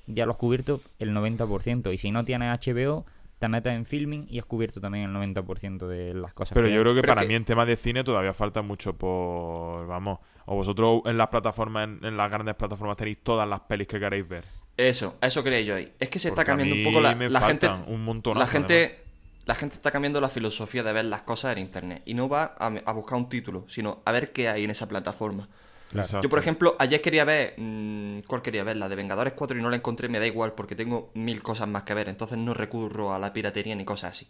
ya 0.08 0.26
lo 0.26 0.32
has 0.32 0.38
cubierto 0.38 0.82
el 1.00 1.14
90%. 1.14 1.92
Y 1.92 1.98
si 1.98 2.12
no 2.12 2.26
tienes 2.26 2.50
HBO, 2.50 3.06
te 3.40 3.48
metes 3.48 3.74
en 3.74 3.86
filming 3.86 4.26
y 4.30 4.38
has 4.40 4.46
cubierto 4.46 4.80
también 4.82 5.06
el 5.06 5.16
90% 5.34 5.88
de 5.88 6.14
las 6.14 6.34
cosas. 6.34 6.54
Pero 6.54 6.68
que 6.68 6.74
yo 6.74 6.78
hay. 6.80 6.84
creo 6.84 6.96
que 6.96 7.02
Pero 7.02 7.12
para 7.12 7.22
que- 7.22 7.28
mí 7.30 7.36
en 7.36 7.46
temas 7.46 7.68
de 7.68 7.76
cine 7.78 8.04
todavía 8.04 8.34
falta 8.34 8.62
mucho 8.62 8.94
por... 8.98 9.88
Vamos, 9.88 10.20
o 10.46 10.56
vosotros 10.56 11.02
en 11.06 11.18
las 11.18 11.30
plataformas, 11.30 11.86
en, 11.86 12.04
en 12.04 12.18
las 12.18 12.30
grandes 12.30 12.56
plataformas 12.56 12.98
tenéis 12.98 13.20
todas 13.24 13.48
las 13.48 13.62
pelis 13.62 13.88
que 13.88 14.00
queréis 14.00 14.28
ver. 14.28 14.44
Eso, 14.78 15.18
a 15.22 15.28
eso 15.28 15.44
quería 15.44 15.62
yo 15.62 15.76
ahí. 15.76 15.92
Es 16.00 16.10
que 16.10 16.20
se 16.20 16.30
está 16.30 16.42
Porque 16.42 16.48
cambiando 16.52 16.76
un 16.76 16.84
poco 16.84 17.02
la, 17.02 17.16
me 17.16 17.30
la 17.30 17.42
gente. 17.42 17.70
un 17.88 18.04
montón. 18.04 18.38
La 18.38 18.48
gente, 18.48 19.00
la 19.46 19.56
gente 19.56 19.76
está 19.76 19.92
cambiando 19.92 20.22
la 20.22 20.30
filosofía 20.30 20.84
de 20.84 20.94
ver 20.94 21.06
las 21.06 21.22
cosas 21.24 21.54
en 21.54 21.60
internet. 21.60 22.02
Y 22.06 22.14
no 22.14 22.30
va 22.30 22.56
a, 22.58 22.68
a 22.68 22.92
buscar 22.94 23.18
un 23.18 23.28
título, 23.30 23.66
sino 23.68 24.02
a 24.06 24.12
ver 24.12 24.32
qué 24.32 24.48
hay 24.50 24.64
en 24.64 24.70
esa 24.72 24.88
plataforma. 24.88 25.50
Yo, 25.92 26.30
por 26.30 26.40
ejemplo, 26.40 26.76
ayer 26.80 27.02
quería 27.02 27.26
ver. 27.26 27.56
mm, 27.58 28.20
¿Cuál 28.28 28.42
quería 28.42 28.64
ver? 28.64 28.78
La 28.78 28.90
de 28.90 28.96
Vengadores 28.96 29.34
4 29.34 29.58
y 29.58 29.62
no 29.62 29.70
la 29.70 29.76
encontré, 29.76 30.10
me 30.10 30.20
da 30.20 30.28
igual 30.28 30.54
porque 30.54 30.76
tengo 30.76 31.12
mil 31.16 31.42
cosas 31.42 31.68
más 31.68 31.84
que 31.84 31.94
ver. 31.94 32.10
Entonces 32.10 32.38
no 32.38 32.54
recurro 32.54 33.14
a 33.14 33.20
la 33.20 33.34
piratería 33.34 33.76
ni 33.76 33.86
cosas 33.86 34.12
así. 34.12 34.28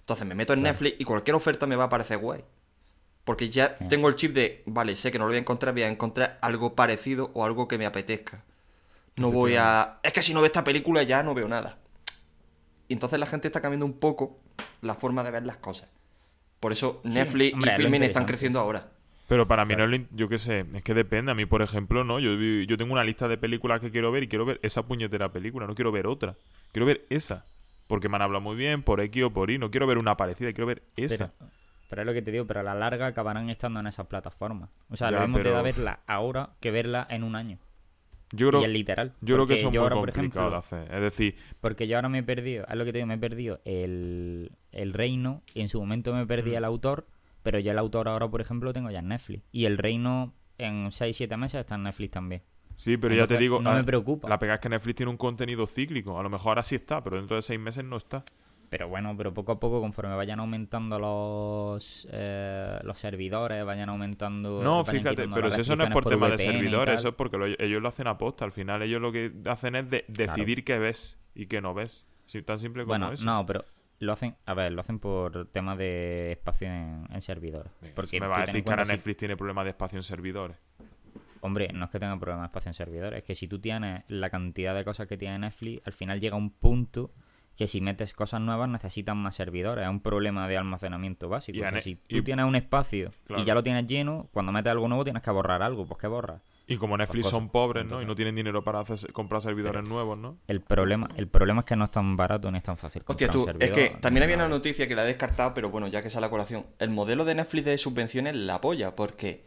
Entonces 0.00 0.26
me 0.26 0.34
meto 0.34 0.52
en 0.52 0.62
Netflix 0.62 1.00
y 1.00 1.04
cualquier 1.04 1.36
oferta 1.36 1.66
me 1.66 1.76
va 1.76 1.84
a 1.84 1.88
parecer 1.88 2.18
guay. 2.18 2.44
Porque 3.24 3.48
ya 3.50 3.78
tengo 3.78 4.08
el 4.08 4.16
chip 4.16 4.34
de, 4.34 4.62
vale, 4.66 4.96
sé 4.96 5.12
que 5.12 5.18
no 5.18 5.24
lo 5.24 5.30
voy 5.30 5.36
a 5.36 5.40
encontrar, 5.40 5.74
voy 5.74 5.82
a 5.82 5.88
encontrar 5.88 6.38
algo 6.40 6.74
parecido 6.74 7.30
o 7.34 7.44
algo 7.44 7.68
que 7.68 7.78
me 7.78 7.86
apetezca. 7.86 8.44
No 9.16 9.30
voy 9.30 9.54
a... 9.56 10.00
Es 10.02 10.12
que 10.12 10.22
si 10.22 10.34
no 10.34 10.40
veo 10.40 10.46
esta 10.46 10.64
película 10.64 11.02
ya 11.04 11.22
no 11.22 11.34
veo 11.34 11.46
nada. 11.46 11.78
Y 12.88 12.94
entonces 12.94 13.18
la 13.18 13.26
gente 13.26 13.46
está 13.48 13.60
cambiando 13.60 13.86
un 13.86 13.92
poco 13.92 14.38
la 14.80 14.94
forma 14.94 15.22
de 15.22 15.30
ver 15.30 15.46
las 15.46 15.58
cosas. 15.58 15.88
Por 16.58 16.72
eso 16.72 17.00
Netflix 17.04 17.54
hombre, 17.54 17.72
y 17.72 17.76
Filmin 17.76 18.02
están 18.02 18.24
creciendo 18.24 18.58
ahora. 18.58 18.91
Pero 19.32 19.46
para 19.46 19.64
mí 19.64 19.74
no 19.74 19.84
es 19.86 20.02
yo 20.10 20.28
qué 20.28 20.36
sé, 20.36 20.66
es 20.74 20.82
que 20.82 20.92
depende. 20.92 21.32
A 21.32 21.34
mí, 21.34 21.46
por 21.46 21.62
ejemplo, 21.62 22.04
no, 22.04 22.18
yo, 22.20 22.34
yo 22.38 22.76
tengo 22.76 22.92
una 22.92 23.02
lista 23.02 23.28
de 23.28 23.38
películas 23.38 23.80
que 23.80 23.90
quiero 23.90 24.12
ver 24.12 24.24
y 24.24 24.28
quiero 24.28 24.44
ver 24.44 24.60
esa 24.62 24.82
puñetera 24.86 25.32
película, 25.32 25.66
no 25.66 25.74
quiero 25.74 25.90
ver 25.90 26.06
otra. 26.06 26.36
Quiero 26.72 26.84
ver 26.84 27.06
esa. 27.08 27.46
Porque 27.86 28.10
me 28.10 28.16
han 28.16 28.22
hablado 28.22 28.42
muy 28.42 28.56
bien, 28.56 28.82
por 28.82 29.00
X 29.00 29.22
o 29.24 29.30
por 29.30 29.50
Y. 29.50 29.56
No 29.58 29.70
quiero 29.70 29.86
ver 29.86 29.96
una 29.96 30.18
parecida, 30.18 30.50
quiero 30.52 30.66
ver 30.66 30.82
esa. 30.96 31.32
Pero, 31.38 31.50
pero 31.88 32.02
es 32.02 32.06
lo 32.06 32.12
que 32.12 32.20
te 32.20 32.30
digo, 32.30 32.46
pero 32.46 32.60
a 32.60 32.62
la 32.62 32.74
larga 32.74 33.06
acabarán 33.06 33.48
estando 33.48 33.80
en 33.80 33.86
esas 33.86 34.06
plataformas. 34.06 34.68
O 34.90 34.96
sea, 34.96 35.10
Ya, 35.10 35.16
lo 35.20 35.26
mismo 35.28 35.42
te 35.42 35.50
da 35.50 35.62
verla 35.62 36.00
ahora 36.06 36.50
que 36.60 36.70
verla 36.70 37.06
en 37.08 37.24
un 37.24 37.34
año. 37.34 37.58
yo 38.32 38.48
creo, 38.50 38.60
y 38.60 38.64
es 38.64 38.70
literal. 38.70 39.12
yo 39.22 39.36
creo 39.36 39.46
que 39.46 39.54
eso 39.54 39.68
es 39.68 39.74
muy 39.78 39.88
complicado 39.88 40.04
de 40.04 40.10
ejemplo, 40.10 40.56
hacer. 40.56 40.94
Es 40.94 41.00
decir, 41.00 41.36
Porque 41.62 41.86
yo 41.88 41.96
ahora 41.96 42.10
me 42.10 42.18
he 42.18 42.22
perdido, 42.22 42.66
es 42.68 42.76
lo 42.76 42.84
que 42.84 42.92
te 42.92 42.98
digo, 42.98 43.06
me 43.06 43.14
he 43.14 43.18
perdido 43.18 43.60
el, 43.64 44.52
el 44.72 44.92
reino 44.92 45.40
y 45.54 45.62
en 45.62 45.68
su 45.70 45.80
momento 45.80 46.12
me 46.14 46.24
Mm. 46.24 46.28
perdí 46.28 46.54
el 46.54 46.64
autor, 46.64 47.06
pero 47.42 47.58
yo 47.58 47.72
el 47.72 47.78
autor 47.78 48.08
ahora, 48.08 48.28
por 48.28 48.40
ejemplo, 48.40 48.68
lo 48.68 48.72
tengo 48.72 48.90
ya 48.90 49.00
en 49.00 49.08
Netflix. 49.08 49.42
Y 49.52 49.64
el 49.64 49.78
reino 49.78 50.34
en 50.58 50.86
6-7 50.90 51.36
meses 51.36 51.60
está 51.60 51.74
en 51.74 51.82
Netflix 51.84 52.10
también. 52.12 52.42
sí, 52.74 52.96
pero 52.96 53.14
ya 53.14 53.26
te 53.26 53.36
digo, 53.36 53.60
no 53.60 53.70
a- 53.70 53.74
me 53.74 53.84
preocupa. 53.84 54.28
la 54.28 54.38
pega 54.38 54.54
es 54.54 54.60
que 54.60 54.68
Netflix 54.68 54.96
tiene 54.96 55.10
un 55.10 55.16
contenido 55.18 55.66
cíclico. 55.66 56.18
A 56.18 56.22
lo 56.22 56.30
mejor 56.30 56.50
ahora 56.50 56.62
sí 56.62 56.74
está, 56.76 57.02
pero 57.02 57.16
dentro 57.16 57.36
de 57.36 57.42
seis 57.42 57.58
meses 57.60 57.84
no 57.84 57.96
está. 57.96 58.24
Pero 58.70 58.88
bueno, 58.88 59.14
pero 59.16 59.34
poco 59.34 59.52
a 59.52 59.60
poco, 59.60 59.82
conforme 59.82 60.14
vayan 60.16 60.40
aumentando 60.40 60.98
los 60.98 62.08
eh, 62.10 62.78
los 62.84 62.98
servidores, 62.98 63.64
vayan 63.66 63.90
aumentando... 63.90 64.62
No, 64.62 64.82
fíjate, 64.84 65.28
pero 65.28 65.50
si 65.50 65.60
eso 65.60 65.76
no 65.76 65.84
es 65.84 65.90
por 65.90 66.06
tema 66.06 66.28
de 66.28 66.36
VPN 66.36 66.52
servidores, 66.52 67.00
eso 67.00 67.08
es 67.10 67.14
porque 67.14 67.36
lo- 67.36 67.46
ellos 67.46 67.82
lo 67.82 67.88
hacen 67.88 68.06
a 68.06 68.16
posta. 68.16 68.44
Al 68.46 68.52
final 68.52 68.80
ellos 68.82 69.00
lo 69.02 69.12
que 69.12 69.30
hacen 69.46 69.74
es 69.74 69.90
de- 69.90 70.04
decidir 70.08 70.64
qué 70.64 70.78
ves 70.78 71.18
y 71.34 71.46
qué 71.46 71.60
no 71.60 71.74
ves. 71.74 72.06
Sí, 72.24 72.40
tan 72.42 72.56
simple 72.58 72.84
como 72.84 72.92
Bueno, 72.92 73.12
eso. 73.12 73.24
no, 73.26 73.44
pero 73.44 73.62
lo 74.02 74.12
hacen, 74.12 74.36
a 74.46 74.54
ver, 74.54 74.72
lo 74.72 74.80
hacen 74.80 74.98
por 74.98 75.46
temas 75.52 75.78
de 75.78 76.32
espacio 76.32 76.68
en, 76.68 77.06
en 77.10 77.20
servidores. 77.22 77.70
Venga, 77.80 77.94
Porque 77.94 78.20
me 78.20 78.26
va 78.26 78.42
a 78.42 78.46
decir 78.46 78.64
que 78.64 78.70
ahora 78.70 78.84
si- 78.84 78.92
Netflix 78.92 79.16
tiene 79.16 79.36
problemas 79.36 79.64
de 79.64 79.70
espacio 79.70 79.98
en 79.98 80.02
servidores. 80.02 80.56
Hombre, 81.40 81.68
no 81.72 81.84
es 81.86 81.90
que 81.90 81.98
tenga 81.98 82.18
problemas 82.18 82.42
de 82.42 82.46
espacio 82.46 82.68
en 82.70 82.74
servidores, 82.74 83.18
es 83.18 83.24
que 83.24 83.34
si 83.34 83.48
tú 83.48 83.58
tienes 83.60 84.04
la 84.08 84.30
cantidad 84.30 84.74
de 84.74 84.84
cosas 84.84 85.08
que 85.08 85.16
tiene 85.16 85.38
Netflix, 85.38 85.86
al 85.86 85.92
final 85.92 86.20
llega 86.20 86.36
un 86.36 86.50
punto 86.50 87.10
que 87.56 87.66
si 87.66 87.80
metes 87.80 88.14
cosas 88.14 88.40
nuevas 88.40 88.68
necesitan 88.68 89.18
más 89.18 89.34
servidores. 89.34 89.84
Es 89.84 89.90
un 89.90 90.00
problema 90.00 90.48
de 90.48 90.56
almacenamiento 90.56 91.28
básico. 91.28 91.64
O 91.64 91.68
sea, 91.68 91.80
si 91.80 91.90
y- 92.08 92.16
tú 92.16 92.22
tienes 92.24 92.46
un 92.46 92.54
espacio 92.56 93.10
Claro. 93.26 93.42
y 93.42 93.44
ya 93.44 93.54
lo 93.54 93.62
tienes 93.62 93.86
lleno, 93.86 94.28
cuando 94.32 94.52
metes 94.52 94.70
algo 94.70 94.88
nuevo 94.88 95.04
tienes 95.04 95.22
que 95.22 95.30
borrar 95.30 95.62
algo. 95.62 95.84
Pues 95.86 96.00
¿qué 96.00 96.06
borras? 96.06 96.40
Y 96.66 96.76
como 96.76 96.96
Netflix 96.96 97.28
son 97.28 97.48
pobres, 97.48 97.82
¿no? 97.84 98.00
Entonces- 98.00 98.04
Y 98.04 98.08
no 98.08 98.14
tienen 98.14 98.34
dinero 98.36 98.62
para 98.62 98.80
hacer- 98.80 99.12
comprar 99.12 99.42
servidores 99.42 99.86
nuevos, 99.88 100.16
¿no? 100.16 100.38
El 100.46 100.60
problema, 100.60 101.08
el 101.16 101.26
problema 101.28 101.60
es 101.60 101.66
que 101.66 101.76
no 101.76 101.84
es 101.84 101.90
tan 101.90 102.16
barato 102.16 102.50
ni 102.50 102.58
es 102.58 102.64
tan 102.64 102.76
fácil. 102.78 103.02
Hostia, 103.06 103.28
tú, 103.28 103.44
un 103.44 103.60
es 103.62 103.72
que 103.72 103.90
también 104.00 104.22
había 104.22 104.36
una 104.36 104.48
noticia 104.48 104.86
que 104.88 104.94
la 104.94 105.02
he 105.04 105.08
descartado, 105.08 105.54
pero 105.54 105.70
bueno, 105.70 105.88
ya 105.88 106.02
que 106.02 106.08
sale 106.10 106.26
a 106.26 106.30
colación. 106.30 106.64
El 106.78 106.90
modelo 106.90 107.24
de 107.24 107.34
Netflix 107.34 107.64
de 107.64 107.78
subvenciones 107.78 108.36
la 108.36 108.54
apoya, 108.56 108.94
porque 108.96 109.44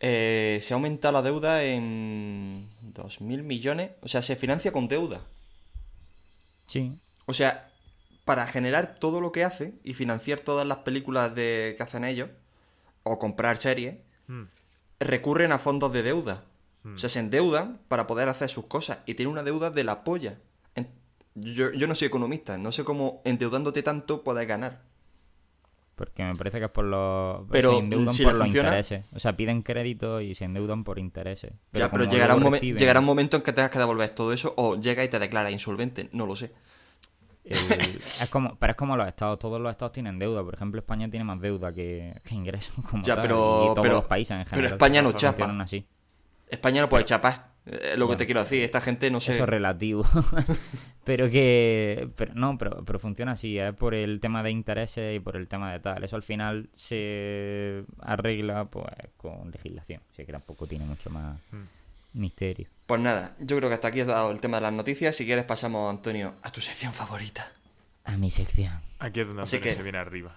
eh, 0.00 0.58
se 0.62 0.74
ha 0.74 0.76
aumentado 0.76 1.12
la 1.12 1.22
deuda 1.22 1.62
en 1.62 2.68
2.000 2.94 3.42
millones. 3.42 3.90
O 4.02 4.08
sea, 4.08 4.22
se 4.22 4.34
financia 4.34 4.72
con 4.72 4.88
deuda. 4.88 5.20
Sí, 6.66 6.98
O 7.26 7.32
sea, 7.34 7.70
para 8.24 8.46
generar 8.46 8.96
todo 8.98 9.20
lo 9.20 9.32
que 9.32 9.44
hace 9.44 9.74
y 9.84 9.94
financiar 9.94 10.40
todas 10.40 10.66
las 10.66 10.78
películas 10.78 11.34
de, 11.34 11.74
que 11.76 11.82
hacen 11.82 12.04
ellos, 12.04 12.30
o 13.02 13.18
comprar 13.18 13.56
series, 13.58 13.96
Hmm. 14.26 14.44
recurren 14.98 15.52
a 15.52 15.58
fondos 15.58 15.92
de 15.92 16.02
deuda. 16.02 16.44
O 16.84 16.98
sea, 16.98 17.08
se 17.08 17.18
endeudan 17.18 17.80
para 17.88 18.06
poder 18.06 18.28
hacer 18.28 18.50
sus 18.50 18.66
cosas 18.66 18.98
y 19.06 19.14
tienen 19.14 19.32
una 19.32 19.42
deuda 19.42 19.70
de 19.70 19.84
la 19.84 20.04
polla. 20.04 20.38
Yo, 21.34 21.72
yo 21.72 21.86
no 21.88 21.94
soy 21.94 22.06
economista, 22.08 22.58
no 22.58 22.70
sé 22.72 22.84
cómo 22.84 23.20
endeudándote 23.24 23.82
tanto 23.82 24.22
puedes 24.22 24.46
ganar. 24.46 24.82
porque 25.96 26.22
me 26.24 26.34
parece 26.34 26.58
que 26.58 26.66
es 26.66 26.70
por 26.70 26.84
los... 26.84 27.46
Pero, 27.50 27.72
se 27.72 27.78
endeudan 27.78 28.12
si 28.12 28.22
por 28.24 28.34
los 28.34 28.42
funciona- 28.42 28.68
intereses. 28.68 29.04
O 29.12 29.18
sea, 29.18 29.36
piden 29.36 29.62
crédito 29.62 30.20
y 30.20 30.34
se 30.34 30.44
endeudan 30.44 30.84
por 30.84 30.98
intereses. 30.98 31.52
ya, 31.72 31.90
pero 31.90 32.04
llegará 32.04 32.34
un, 32.36 32.42
momen- 32.44 32.60
reciben- 32.60 32.78
llegará 32.78 33.00
un 33.00 33.06
momento 33.06 33.36
en 33.38 33.42
que 33.42 33.52
tengas 33.52 33.70
que 33.70 33.78
devolver 33.78 34.10
todo 34.10 34.32
eso 34.32 34.52
o 34.56 34.76
llega 34.80 35.02
y 35.04 35.08
te 35.08 35.18
declara 35.18 35.50
insolvente, 35.50 36.08
no 36.12 36.26
lo 36.26 36.36
sé. 36.36 36.52
El- 37.44 37.58
es 37.60 38.28
como, 38.30 38.56
pero 38.56 38.70
es 38.72 38.76
como 38.76 38.96
los 38.96 39.06
estados, 39.08 39.38
todos 39.38 39.60
los 39.60 39.70
estados 39.70 39.92
tienen 39.92 40.18
deuda. 40.18 40.42
Por 40.44 40.54
ejemplo, 40.54 40.80
España 40.80 41.08
tiene 41.10 41.24
más 41.24 41.40
deuda 41.40 41.72
que, 41.72 42.14
que 42.24 42.34
ingresos 42.34 42.74
como 42.90 43.02
Ya, 43.02 43.14
tal, 43.16 43.22
pero- 43.22 43.62
y 43.62 43.66
todos 43.68 43.82
pero- 43.82 43.94
los 43.96 44.04
países 44.04 44.32
en 44.36 44.44
pero 44.44 44.50
general. 44.50 44.72
España 44.72 45.02
no 45.02 45.12
chapa. 45.12 45.56
así. 45.62 45.86
España 46.48 46.80
no 46.82 46.88
puede 46.88 47.04
chapar, 47.04 47.52
eh, 47.66 47.94
lo 47.96 48.08
que 48.08 48.16
te 48.16 48.26
quiero 48.26 48.40
decir, 48.42 48.62
esta 48.62 48.80
gente 48.80 49.10
no 49.10 49.20
sé... 49.20 49.32
Eso 49.32 49.44
es 49.44 49.48
relativo. 49.48 50.04
pero 51.04 51.28
que. 51.30 52.08
Pero, 52.16 52.34
no, 52.34 52.56
pero, 52.58 52.84
pero 52.84 52.98
funciona 52.98 53.32
así. 53.32 53.58
Es 53.58 53.74
por 53.74 53.94
el 53.94 54.20
tema 54.20 54.42
de 54.42 54.50
intereses 54.50 55.16
y 55.16 55.20
por 55.20 55.36
el 55.36 55.48
tema 55.48 55.72
de 55.72 55.80
tal. 55.80 56.04
Eso 56.04 56.16
al 56.16 56.22
final 56.22 56.68
se 56.72 57.84
arregla 58.00 58.66
pues 58.66 58.86
con 59.16 59.50
legislación. 59.50 60.00
Así 60.12 60.24
que 60.24 60.32
tampoco 60.32 60.66
tiene 60.66 60.84
mucho 60.84 61.10
más 61.10 61.36
Hmm. 61.50 61.64
misterio. 62.12 62.68
Pues 62.86 63.00
nada, 63.00 63.34
yo 63.40 63.56
creo 63.56 63.68
que 63.70 63.74
hasta 63.74 63.88
aquí 63.88 64.00
has 64.00 64.06
dado 64.06 64.30
el 64.30 64.40
tema 64.40 64.58
de 64.58 64.62
las 64.62 64.72
noticias. 64.72 65.16
Si 65.16 65.24
quieres 65.24 65.44
pasamos, 65.44 65.90
Antonio, 65.90 66.34
a 66.42 66.50
tu 66.52 66.60
sección 66.60 66.92
favorita. 66.92 67.50
A 68.04 68.16
mi 68.18 68.30
sección. 68.30 68.78
Aquí 68.98 69.20
es 69.20 69.26
donde 69.26 69.42
Así 69.42 69.58
que- 69.58 69.72
se 69.72 69.82
viene 69.82 69.98
arriba. 69.98 70.36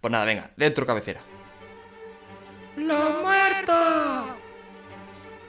Pues 0.00 0.10
nada, 0.12 0.24
venga, 0.24 0.50
dentro 0.56 0.86
cabecera. 0.86 1.20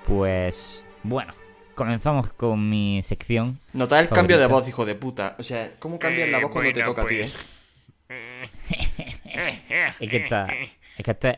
Pues. 0.10 0.84
Bueno, 1.04 1.34
comenzamos 1.76 2.34
con 2.34 2.68
mi 2.70 3.02
sección. 3.04 3.60
Notad 3.74 4.00
el 4.02 4.10
cambio 4.10 4.38
de 4.40 4.48
voz, 4.48 4.68
hijo 4.68 4.86
de 4.86 4.96
puta. 4.96 5.36
O 5.40 5.44
sea, 5.44 5.76
¿cómo 5.80 6.00
cambias 6.00 6.30
la 6.30 6.40
voz 6.40 6.50
cuando 6.52 6.74
te 6.74 6.82
toca 6.84 7.04
a 7.04 7.08
ti, 7.08 7.16
eh? 7.20 7.30
Es 10.00 10.10
que 10.10 10.18
esta, 10.18 10.48
es 10.98 11.04
que 11.06 11.12
esta, 11.12 11.30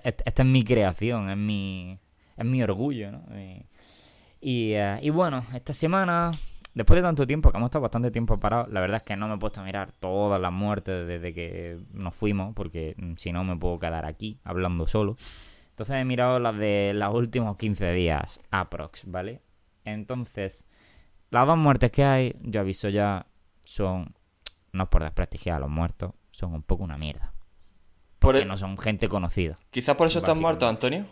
es 0.44 0.46
mi 0.46 0.64
creación, 0.64 1.30
es 1.30 1.38
mi, 1.38 1.98
es 2.38 2.46
mi 2.46 2.64
orgullo, 2.64 3.12
¿no? 3.12 3.24
Mi- 3.30 3.64
Y, 4.40 4.72
eh, 4.74 5.00
y 5.02 5.10
bueno, 5.12 5.44
esta 5.54 5.74
semana, 5.74 6.32
después 6.74 6.96
de 6.98 7.04
tanto 7.04 7.28
tiempo, 7.28 7.52
que 7.52 7.58
hemos 7.58 7.68
estado 7.68 7.84
bastante 7.84 8.10
tiempo 8.10 8.40
parados, 8.40 8.70
la 8.72 8.80
verdad 8.80 8.98
es 8.98 9.04
que 9.04 9.16
no 9.18 9.28
me 9.28 9.36
he 9.36 9.38
puesto 9.38 9.62
a 9.62 9.64
mirar 9.64 9.92
todas 10.00 10.40
las 10.42 10.52
muertes 10.52 11.06
desde 11.08 11.34
que 11.34 11.78
nos 11.94 12.16
fuimos, 12.16 12.56
porque 12.56 12.96
mm, 12.98 13.14
si 13.18 13.32
no 13.32 13.44
me 13.44 13.56
puedo 13.58 13.78
quedar 13.80 14.06
aquí 14.06 14.40
hablando 14.44 14.88
solo. 14.88 15.18
Entonces 15.82 16.00
he 16.00 16.06
mirado 16.06 16.38
las 16.38 16.56
de 16.60 16.92
los 16.94 17.12
últimos 17.12 17.58
15 17.58 17.92
días, 17.94 18.40
aprox, 18.52 19.02
¿vale? 19.08 19.42
Entonces, 19.84 20.68
las 21.32 21.48
dos 21.48 21.58
muertes 21.58 21.90
que 21.90 22.04
hay, 22.04 22.36
yo 22.44 22.60
aviso 22.62 22.88
ya, 22.90 23.26
son, 23.66 24.14
no 24.74 24.84
es 24.84 24.90
por 24.90 25.02
desprestigiar 25.02 25.56
a 25.56 25.60
los 25.62 25.72
muertos, 25.72 26.12
son 26.30 26.54
un 26.54 26.62
poco 26.62 26.84
una 26.84 27.00
mierda. 27.00 27.34
Por 28.20 28.36
Que 28.36 28.42
e- 28.42 28.46
no 28.46 28.58
son 28.58 28.78
gente 28.78 29.08
conocida. 29.08 29.58
Quizás 29.72 29.96
por 29.96 30.06
eso 30.06 30.20
estás 30.20 30.36
Básicamente. 30.40 30.42
muerto, 30.42 30.68
Antonio. 30.68 31.06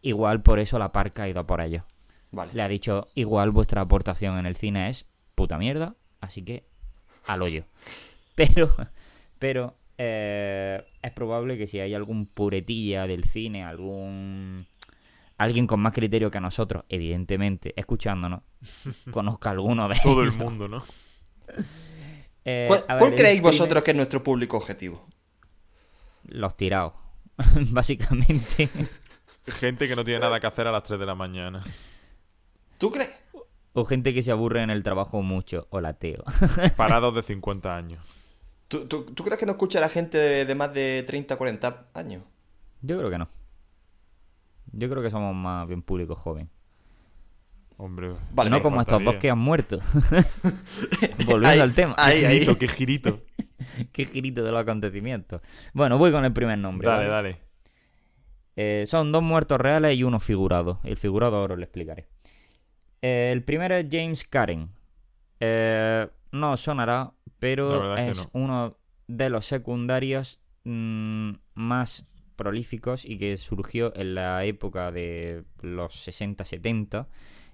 Igual 0.00 0.42
por 0.42 0.60
eso 0.60 0.78
la 0.78 0.92
parca 0.92 1.24
ha 1.24 1.28
ido 1.28 1.44
por 1.44 1.60
ellos. 1.60 1.82
Vale. 2.30 2.52
Le 2.54 2.62
ha 2.62 2.68
dicho, 2.68 3.08
igual 3.16 3.50
vuestra 3.50 3.80
aportación 3.80 4.38
en 4.38 4.46
el 4.46 4.54
cine 4.54 4.90
es 4.90 5.06
puta 5.34 5.58
mierda, 5.58 5.96
así 6.20 6.40
que 6.44 6.68
al 7.26 7.42
hoyo. 7.42 7.64
Pero, 8.36 8.70
pero 9.40 9.74
eh, 9.98 10.84
es 11.02 11.12
probable 11.12 11.56
que 11.58 11.66
si 11.66 11.80
hay 11.80 11.94
algún 11.94 12.26
puretilla 12.26 13.06
del 13.06 13.24
cine, 13.24 13.64
algún... 13.64 14.66
Alguien 15.38 15.66
con 15.66 15.80
más 15.80 15.92
criterio 15.92 16.30
que 16.30 16.40
nosotros, 16.40 16.84
evidentemente, 16.88 17.74
escuchándonos, 17.76 18.40
conozca 19.10 19.50
alguno 19.50 19.86
de 19.88 19.98
Todo 20.02 20.22
el 20.22 20.32
mundo, 20.32 20.66
¿no? 20.66 20.82
Eh, 22.44 22.66
¿Cuál, 22.68 22.84
ver, 23.00 23.14
creéis 23.14 23.40
primer- 23.40 23.42
vosotros 23.42 23.82
que 23.82 23.90
es 23.90 23.96
nuestro 23.96 24.22
público 24.22 24.56
objetivo? 24.56 25.06
Los 26.24 26.56
tirados, 26.56 26.94
básicamente. 27.70 28.68
Gente 29.46 29.86
que 29.88 29.94
no 29.96 30.04
tiene 30.04 30.20
nada 30.20 30.40
que 30.40 30.46
hacer 30.46 30.66
a 30.66 30.72
las 30.72 30.82
3 30.84 30.98
de 30.98 31.06
la 31.06 31.14
mañana. 31.14 31.62
¿Tú 32.78 32.90
crees? 32.90 33.10
O 33.74 33.84
gente 33.84 34.14
que 34.14 34.22
se 34.22 34.32
aburre 34.32 34.62
en 34.62 34.70
el 34.70 34.82
trabajo 34.82 35.20
mucho. 35.22 35.66
O 35.70 35.80
lateo. 35.80 36.24
Parados 36.76 37.14
de 37.14 37.22
50 37.24 37.76
años. 37.76 38.02
¿Tú, 38.68 38.86
tú, 38.88 39.04
tú 39.04 39.22
crees 39.24 39.38
que 39.38 39.46
no 39.46 39.52
escucha 39.52 39.78
a 39.78 39.82
la 39.82 39.88
gente 39.88 40.18
de, 40.18 40.44
de 40.44 40.54
más 40.54 40.72
de 40.74 41.04
30, 41.06 41.36
40 41.36 41.86
años? 41.94 42.22
Yo 42.82 42.98
creo 42.98 43.10
que 43.10 43.18
no. 43.18 43.28
Yo 44.72 44.90
creo 44.90 45.02
que 45.02 45.10
somos 45.10 45.34
más 45.34 45.66
bien 45.68 45.82
público 45.82 46.14
joven. 46.14 46.50
Hombre. 47.78 48.14
Vale, 48.32 48.50
no 48.50 48.62
como 48.62 48.80
estos 48.80 49.04
dos 49.04 49.16
que 49.16 49.30
han 49.30 49.38
muerto. 49.38 49.78
Volviendo 51.26 51.48
Ahí, 51.48 51.58
al 51.60 51.74
tema. 51.74 51.94
ahí, 51.98 52.20
Qué 52.20 52.26
ahí. 52.26 52.34
girito, 52.38 52.58
qué 52.58 52.68
girito. 52.68 53.20
Qué 53.92 54.04
girito 54.04 54.42
de 54.44 54.52
los 54.52 54.60
acontecimientos. 54.60 55.40
Bueno, 55.74 55.98
voy 55.98 56.10
con 56.12 56.24
el 56.24 56.32
primer 56.32 56.56
nombre. 56.58 56.88
Dale, 56.88 57.08
¿vale? 57.08 57.28
dale. 57.30 57.40
Eh, 58.54 58.84
son 58.86 59.12
dos 59.12 59.22
muertos 59.22 59.60
reales 59.60 59.96
y 59.96 60.02
uno 60.04 60.18
figurado. 60.20 60.78
El 60.84 60.96
figurado 60.96 61.36
ahora 61.36 61.54
os 61.54 61.58
lo 61.58 61.64
explicaré. 61.64 62.06
Eh, 63.02 63.30
el 63.32 63.42
primero 63.42 63.74
es 63.76 63.86
James 63.90 64.24
Karen. 64.24 64.70
Eh, 65.40 66.08
no 66.32 66.56
sonará, 66.56 67.12
pero 67.38 67.96
es 67.96 68.00
es, 68.00 68.08
que 68.08 68.14
no. 68.14 68.30
uno 68.32 68.78
de 69.08 69.30
los 69.30 69.46
secundarios 69.46 70.40
mm, 70.64 71.32
más 71.54 72.08
prolíficos 72.36 73.04
y 73.04 73.18
que 73.18 73.36
surgió 73.38 73.94
en 73.96 74.14
la 74.14 74.44
época 74.44 74.90
de 74.92 75.44
los 75.62 75.94
60-70. 75.94 77.06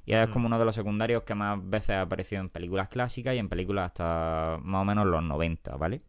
Y 0.04 0.14
es 0.14 0.28
Mm. 0.28 0.32
como 0.32 0.46
uno 0.46 0.58
de 0.58 0.64
los 0.64 0.74
secundarios 0.74 1.22
que 1.22 1.34
más 1.34 1.58
veces 1.62 1.90
ha 1.90 2.00
aparecido 2.02 2.40
en 2.40 2.48
películas 2.48 2.88
clásicas 2.88 3.34
y 3.34 3.38
en 3.38 3.48
películas 3.48 3.86
hasta 3.86 4.58
más 4.62 4.82
o 4.82 4.84
menos 4.84 5.06
los 5.06 5.22
90, 5.22 5.76
¿vale? 5.76 6.02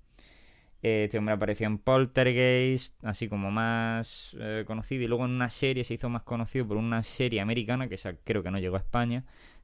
Este 0.82 1.18
hombre 1.18 1.34
apareció 1.36 1.66
en 1.68 1.78
Poltergeist, 1.78 3.02
así 3.06 3.30
como 3.30 3.52
más 3.52 4.36
eh, 4.40 4.64
conocido. 4.68 5.04
Y 5.04 5.08
luego 5.08 5.24
en 5.26 5.32
una 5.32 5.50
serie 5.50 5.84
se 5.86 5.94
hizo 5.94 6.10
más 6.10 6.24
conocido 6.24 6.68
por 6.68 6.76
una 6.78 7.04
serie 7.04 7.40
americana 7.40 7.88
que 7.88 7.96
esa 7.96 8.16
creo 8.24 8.44
que 8.44 8.52
no 8.52 8.60
llegó 8.60 8.76
a 8.76 8.80
España, 8.80 9.24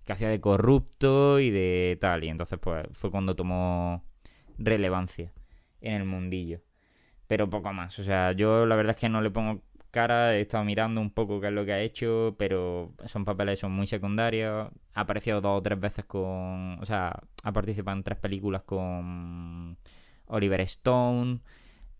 que 0.09 0.13
hacía 0.13 0.29
de 0.29 0.41
corrupto 0.41 1.39
y 1.39 1.51
de 1.51 1.95
tal. 2.01 2.23
Y 2.23 2.29
entonces 2.29 2.57
pues 2.59 2.87
fue 2.93 3.11
cuando 3.11 3.35
tomó 3.35 4.03
relevancia 4.57 5.31
en 5.81 5.93
el 5.93 6.05
mundillo. 6.05 6.61
Pero 7.27 7.47
poco 7.47 7.71
más. 7.73 7.99
O 7.99 8.03
sea, 8.03 8.31
yo 8.31 8.65
la 8.65 8.75
verdad 8.75 8.95
es 8.95 8.97
que 8.97 9.07
no 9.07 9.21
le 9.21 9.29
pongo 9.29 9.61
cara, 9.91 10.35
he 10.35 10.41
estado 10.41 10.63
mirando 10.63 10.99
un 10.99 11.11
poco 11.11 11.39
qué 11.39 11.47
es 11.47 11.53
lo 11.53 11.63
que 11.63 11.73
ha 11.73 11.79
hecho, 11.79 12.35
pero 12.39 12.91
son 13.05 13.23
papeles 13.23 13.59
son 13.59 13.71
muy 13.71 13.85
secundarios. 13.85 14.69
Ha 14.95 15.01
aparecido 15.01 15.41
dos 15.41 15.59
o 15.59 15.61
tres 15.61 15.79
veces 15.79 16.05
con... 16.05 16.79
O 16.81 16.85
sea, 16.85 17.15
ha 17.43 17.51
participado 17.51 17.95
en 17.97 18.03
tres 18.03 18.17
películas 18.17 18.63
con 18.63 19.77
Oliver 20.25 20.61
Stone. 20.61 21.39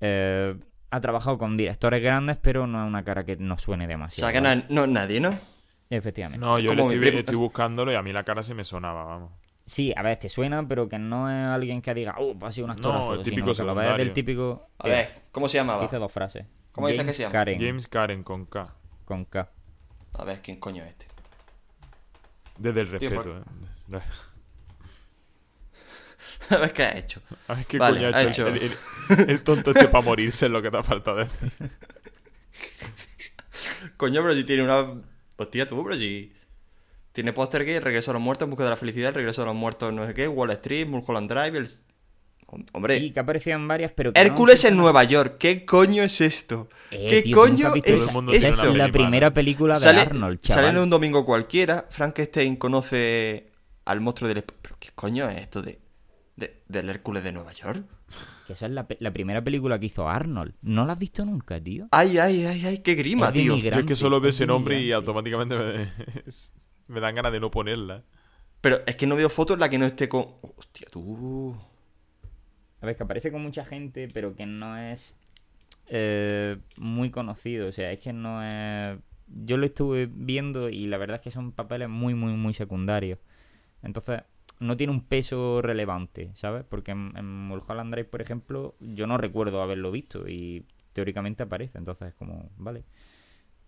eh, 0.02 0.58
ha 0.92 1.00
trabajado 1.02 1.38
con 1.38 1.56
directores 1.58 2.02
grandes, 2.02 2.38
pero 2.38 2.66
no 2.66 2.82
es 2.84 2.88
una 2.88 3.04
cara 3.04 3.24
que 3.24 3.36
no 3.38 3.56
suene 3.60 3.86
O 3.86 3.88
demasiado. 3.88 4.32
sea, 4.32 4.42
que 4.42 4.42
no, 4.42 4.64
no 4.70 4.84
es 4.86 4.90
nadie, 4.90 5.20
¿no? 5.20 5.38
Efectivamente. 5.90 6.46
No, 6.46 6.60
yo 6.60 6.74
le 6.74 6.82
estoy, 6.84 7.00
primo. 7.00 7.20
estoy 7.20 7.36
buscándolo 7.36 7.92
y 7.92 7.96
a 7.96 8.02
mí 8.02 8.14
la 8.14 8.24
cara 8.24 8.44
se 8.44 8.54
me 8.54 8.64
sonaba, 8.64 9.04
vamos. 9.06 9.32
Sí, 9.66 9.94
a 9.96 10.02
ver, 10.02 10.18
te 10.18 10.30
suena, 10.30 10.68
pero 10.68 10.88
que 10.90 10.98
no 11.00 11.30
es 11.30 11.48
alguien 11.48 11.82
que 11.82 11.94
diga, 11.94 12.16
uh, 12.20 12.38
pues 12.38 12.50
ha 12.50 12.52
sido 12.54 12.66
un 12.66 12.72
actorazo. 12.72 13.14
el 13.16 13.24
típico 13.24 13.54
sino 13.54 13.76
que 13.76 13.82
lo 13.82 13.98
del 13.98 14.14
típico... 14.14 14.68
A 14.80 14.88
ver, 14.88 15.24
¿cómo 15.32 15.48
se 15.50 15.58
llamaba? 15.58 15.84
Dice 15.84 15.98
dos 15.98 16.12
frases. 16.12 16.46
¿Cómo 16.72 16.88
dice 16.88 17.00
James 17.00 17.12
que 17.12 17.18
se 17.18 17.24
llama? 17.24 17.34
Karen, 17.34 17.60
James 17.60 17.88
Karen 17.88 18.24
con 18.24 18.46
K. 18.46 18.74
con 19.06 19.26
K. 19.26 19.52
A 20.14 20.24
ver, 20.24 20.42
¿quién 20.42 20.60
coño 20.60 20.84
es 20.84 20.90
este? 20.90 21.08
Desde 22.58 22.82
el 22.82 22.98
Tío, 22.98 23.10
respeto, 23.10 23.38
eh. 23.38 23.42
A 26.50 26.58
ver 26.58 26.74
qué 26.74 26.84
ha 26.84 26.98
hecho. 26.98 27.22
A 27.48 27.54
ver 27.54 27.66
qué 27.66 27.78
Vale, 27.78 27.98
coño 28.00 28.08
ha 28.08 28.18
ha 28.18 28.22
hecho, 28.24 28.48
hecho- 28.48 28.48
El, 28.48 28.72
el- 29.20 29.30
el 29.30 29.44
tonto 29.44 29.72
este 29.72 29.88
para 29.88 30.04
morirse 30.04 30.48
es 30.48 30.52
lo 30.52 30.62
que 30.62 30.72
te 30.72 30.78
ha 30.78 30.84
faltado 30.84 31.18
decir. 31.18 31.52
Coño, 33.98 34.22
pero 34.22 34.34
si 34.34 34.44
tiene 34.44 34.64
una... 34.64 35.02
Hostia, 35.40 35.68
tú, 35.68 35.84
pero 35.84 35.96
si... 35.96 36.32
Tiene 37.12 37.34
póster 37.34 37.66
gay, 37.66 37.80
Regreso 37.80 38.12
a 38.12 38.14
los 38.14 38.22
Muertos, 38.22 38.46
En 38.46 38.52
Busca 38.52 38.64
de 38.66 38.70
la 38.70 38.78
Felicidad, 38.78 39.14
Regreso 39.14 39.42
a 39.42 39.46
los 39.46 39.56
Muertos, 39.56 39.92
no 39.92 40.06
sé 40.06 40.14
qué, 40.14 40.28
Wall 40.28 40.52
Street, 40.52 40.88
Mulholland 40.88 41.30
Drive, 41.32 41.58
el... 41.58 41.68
Hom- 42.48 42.66
Hombre, 42.74 43.00
Sí, 43.00 43.12
que 43.12 43.20
en 43.52 43.68
varias, 43.68 43.92
pero 43.96 44.14
que 44.14 44.20
no 44.20 44.26
Hércules 44.26 44.64
en 44.66 44.76
Nueva 44.78 45.04
York, 45.04 45.38
¿qué 45.40 45.66
coño 45.66 46.04
es 46.04 46.22
esto? 46.22 46.70
Eh, 46.92 47.08
¿Qué 47.10 47.22
tío, 47.24 47.36
coño 47.36 47.74
es 47.76 47.84
tiene 47.84 47.96
es 48.38 48.58
la 48.76 48.92
primera 48.92 49.34
película 49.34 49.76
de 49.76 49.80
Sale, 49.80 50.02
Arnold, 50.02 50.40
sale 50.44 50.56
chaval. 50.62 50.76
en 50.76 50.82
un 50.84 50.90
domingo 50.90 51.26
cualquiera, 51.26 51.86
Frankenstein 51.90 52.56
conoce 52.56 53.52
al 53.86 54.02
monstruo 54.02 54.28
del... 54.30 54.44
¿Pero 54.44 54.76
qué 54.80 54.90
coño 54.96 55.30
es 55.30 55.42
esto 55.42 55.62
de... 55.62 55.80
de- 56.36 56.62
del 56.68 56.90
Hércules 56.90 57.24
de 57.24 57.32
Nueva 57.32 57.54
York? 57.54 57.84
Que 58.48 58.54
esa 58.54 58.66
es 58.66 58.72
la, 58.72 59.14
primera 59.14 59.44
película 59.44 59.80
que 59.80 59.88
hizo 59.88 60.10
Arnold. 60.10 60.56
¿No 60.62 60.86
la 60.86 60.94
has 60.94 61.00
visto 61.00 61.24
nunca, 61.26 61.62
tío? 61.62 61.88
Ay, 61.92 62.18
ay, 62.18 62.46
ay, 62.46 62.66
ay, 62.66 62.78
qué 62.80 62.96
grima, 62.96 63.28
Es 63.28 63.34
tío. 63.34 63.58
Yo 63.58 63.70
es 63.72 63.86
que 63.86 63.96
solo 63.96 64.20
veo 64.20 64.30
es 64.30 64.36
ese 64.36 64.48
nombre 64.48 64.80
y 64.80 64.92
automáticamente 64.92 65.56
me, 65.56 65.92
me 66.88 67.00
dan 67.00 67.16
ganas 67.16 67.32
de 67.32 67.40
no 67.40 67.52
ponerla. 67.52 68.04
Pero 68.62 68.82
es 68.86 68.96
que 68.96 69.08
no 69.08 69.16
veo 69.16 69.30
fotos 69.30 69.56
en 69.56 69.62
la 69.62 69.70
que 69.70 69.78
no 69.78 69.86
esté 69.86 70.10
con... 70.10 70.26
Hostia, 70.58 70.88
tú... 70.92 71.56
A 72.82 72.86
ver, 72.86 72.96
que 72.96 73.04
aparece 73.04 73.32
con 73.32 73.42
mucha 73.42 73.66
gente, 73.66 74.08
pero 74.14 74.36
que 74.36 74.46
no 74.46 74.78
es 74.78 75.18
eh, 75.88 76.58
muy 76.78 77.10
conocido. 77.10 77.68
O 77.68 77.72
sea, 77.72 77.92
es 77.92 78.00
que 78.00 78.14
no 78.14 78.44
es... 78.44 79.00
Yo 79.28 79.58
lo 79.58 79.66
estuve 79.66 80.10
viendo 80.12 80.70
y 80.70 80.88
la 80.88 80.98
verdad 80.98 81.18
es 81.18 81.22
que 81.22 81.32
son 81.32 81.52
papeles 81.52 81.88
muy, 81.88 82.16
muy, 82.16 82.34
muy 82.34 82.54
secundarios. 82.54 83.20
Entonces, 83.84 84.22
no 84.60 84.78
tiene 84.78 84.92
un 84.92 85.06
peso 85.06 85.62
relevante, 85.62 86.32
¿sabes? 86.36 86.64
Porque 86.64 86.92
en, 86.92 87.14
en 87.16 87.26
Mulholland 87.26 87.94
Drive, 87.94 88.10
por 88.10 88.22
ejemplo, 88.22 88.76
yo 88.80 89.08
no 89.08 89.18
recuerdo 89.18 89.62
haberlo 89.62 89.92
visto 89.92 90.28
y 90.28 90.66
teóricamente 90.94 91.44
aparece. 91.44 91.78
Entonces, 91.78 92.10
es 92.10 92.16
como, 92.16 92.50
vale, 92.58 92.84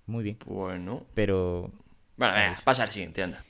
muy 0.06 0.24
bien. 0.24 0.38
Bueno... 0.46 1.06
Pero 1.14 1.72
Bueno, 2.18 2.34
venga, 2.34 2.60
pasa 2.64 2.84
al 2.84 2.90
siguiente, 2.90 3.24
anda. 3.24 3.44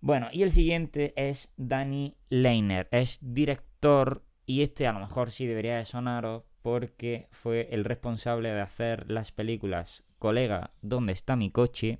Bueno, 0.00 0.28
y 0.32 0.42
el 0.42 0.50
siguiente 0.50 1.12
es 1.16 1.52
Danny 1.56 2.16
Leiner. 2.28 2.88
Es 2.90 3.18
director 3.22 4.24
y 4.46 4.62
este 4.62 4.86
a 4.86 4.92
lo 4.92 5.00
mejor 5.00 5.30
sí 5.30 5.46
debería 5.46 5.76
de 5.76 5.84
sonaros 5.84 6.42
porque 6.62 7.28
fue 7.30 7.68
el 7.72 7.84
responsable 7.84 8.50
de 8.50 8.60
hacer 8.60 9.10
las 9.10 9.32
películas 9.32 10.04
Colega, 10.18 10.70
¿dónde 10.82 11.12
está 11.12 11.34
mi 11.34 11.50
coche? 11.50 11.98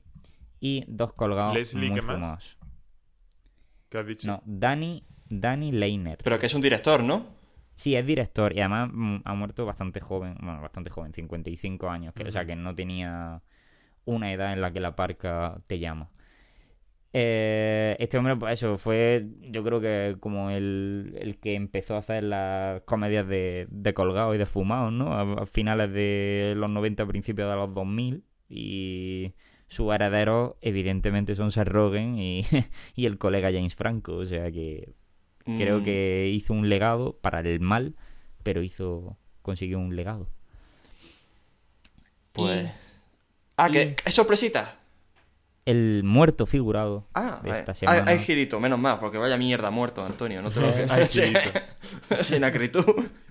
y 0.61 0.85
Dos 0.87 1.13
colgados 1.13 1.55
Leslie, 1.55 1.91
muy 1.91 2.01
¿qué 2.01 2.07
más? 2.07 2.57
Fumados. 3.93 3.93
¿Qué 3.93 3.99
has 3.99 4.07
dicho? 4.07 4.27
No, 4.27 4.43
Danny, 4.45 5.05
Danny 5.29 5.73
Leiner. 5.73 6.19
Pero 6.25 6.39
que 6.39 6.47
es 6.47 6.55
un 6.55 6.63
director, 6.63 7.03
¿no? 7.03 7.43
Sí, 7.75 7.97
es 7.97 8.07
director 8.07 8.53
y 8.55 8.61
además 8.61 8.91
mm, 8.93 9.17
ha 9.25 9.35
muerto 9.35 9.65
bastante 9.67 10.01
joven, 10.01 10.37
bueno, 10.41 10.61
bastante 10.61 10.91
joven, 10.91 11.13
55 11.13 11.89
años, 11.91 12.15
que, 12.15 12.25
o 12.25 12.31
sea 12.31 12.45
que 12.45 12.55
no 12.55 12.75
tenía 12.75 13.43
una 14.05 14.33
edad 14.33 14.53
en 14.53 14.61
la 14.61 14.73
que 14.73 14.81
la 14.81 14.95
parca 14.95 15.61
te 15.67 15.79
llama. 15.79 16.11
Eh, 17.15 17.97
este 17.99 18.17
hombre, 18.17 18.37
pues 18.37 18.55
eso, 18.55 18.77
fue 18.79 19.27
yo 19.43 19.63
creo 19.63 19.81
que 19.81 20.17
como 20.21 20.51
el, 20.51 21.15
el 21.21 21.39
que 21.39 21.55
empezó 21.55 21.95
a 21.95 21.99
hacer 21.99 22.25
las 22.25 22.83
comedias 22.83 23.27
de, 23.29 23.67
de 23.71 23.95
colgados 23.95 24.35
y 24.35 24.39
de 24.39 24.47
fumados, 24.47 24.93
¿no? 24.93 25.13
A, 25.13 25.43
a 25.43 25.47
finales 25.47 25.93
de 25.93 26.55
los 26.57 26.71
90, 26.71 27.07
principios 27.07 27.51
de 27.51 27.57
los 27.57 27.75
2000 27.75 28.25
y 28.49 29.35
sus 29.73 29.93
herederos 29.93 30.55
evidentemente 30.61 31.35
son 31.35 31.51
Seth 31.51 31.69
Rogen 31.69 32.19
y, 32.19 32.45
y 32.95 33.07
el 33.07 33.19
colega 33.19 33.51
James 33.53 33.75
Franco, 33.75 34.17
o 34.17 34.27
sea 34.27 34.51
que 34.53 34.93
Creo 35.45 35.81
Mm, 35.81 35.83
que 35.83 36.31
hizo 36.33 36.53
un 36.53 36.69
legado 36.69 37.19
para 37.21 37.41
el 37.41 37.59
mal, 37.59 37.97
pero 38.45 38.63
hizo 38.63 39.17
consiguió 39.43 39.81
un 39.81 39.97
legado. 39.97 40.29
Pues... 42.33 42.65
Y 42.67 42.69
Ah, 43.57 43.69
y- 43.69 43.73
que 43.73 43.97
es 44.05 44.15
sorpresita. 44.15 44.79
el 45.67 46.03
muerto 46.05 46.47
figurado 46.47 47.07
Ah, 47.15 47.41
de 47.43 47.51
esta 47.51 47.73
hay, 47.73 47.77
semana. 47.77 48.05
hay 48.07 48.19
girito, 48.19 48.59
menos 48.61 48.79
mal, 48.79 48.99
porque 48.99 49.19
vaya 49.19 49.37
mierda 49.37 49.71
muerto, 49.71 50.05
Antonio. 50.05 50.43
No 50.43 50.51
te 50.51 50.61
lo 50.61 50.67
Hay 50.91 51.07
girito. 51.07 51.41
Sin 52.23 52.45
acritud. 52.45 52.85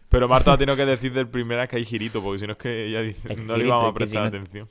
Pero 0.09 0.27
Marta 0.27 0.53
ha 0.53 0.57
tenido 0.57 0.75
que 0.75 0.85
decir 0.85 1.13
del 1.13 1.27
primera 1.29 1.67
que 1.67 1.77
hay 1.77 1.85
girito, 1.85 2.21
porque 2.21 2.39
si 2.39 2.45
no 2.45 2.53
es 2.53 2.57
que 2.59 2.87
ella 2.87 3.01
dice, 3.01 3.33
Es 3.33 3.45
no 3.45 3.55
le 3.57 3.65
íbamos 3.67 3.83
es 3.85 3.89
a 3.89 3.93
que 3.93 4.05
si 4.05 4.11
prestar 4.11 4.21
no- 4.23 4.27
atención. 4.27 4.69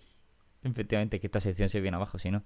Efectivamente, 0.63 1.21
que 1.21 1.27
esta 1.27 1.41
sección 1.41 1.69
se 1.69 1.81
viene 1.81 1.97
abajo, 1.97 2.19
si 2.19 2.31
no. 2.31 2.43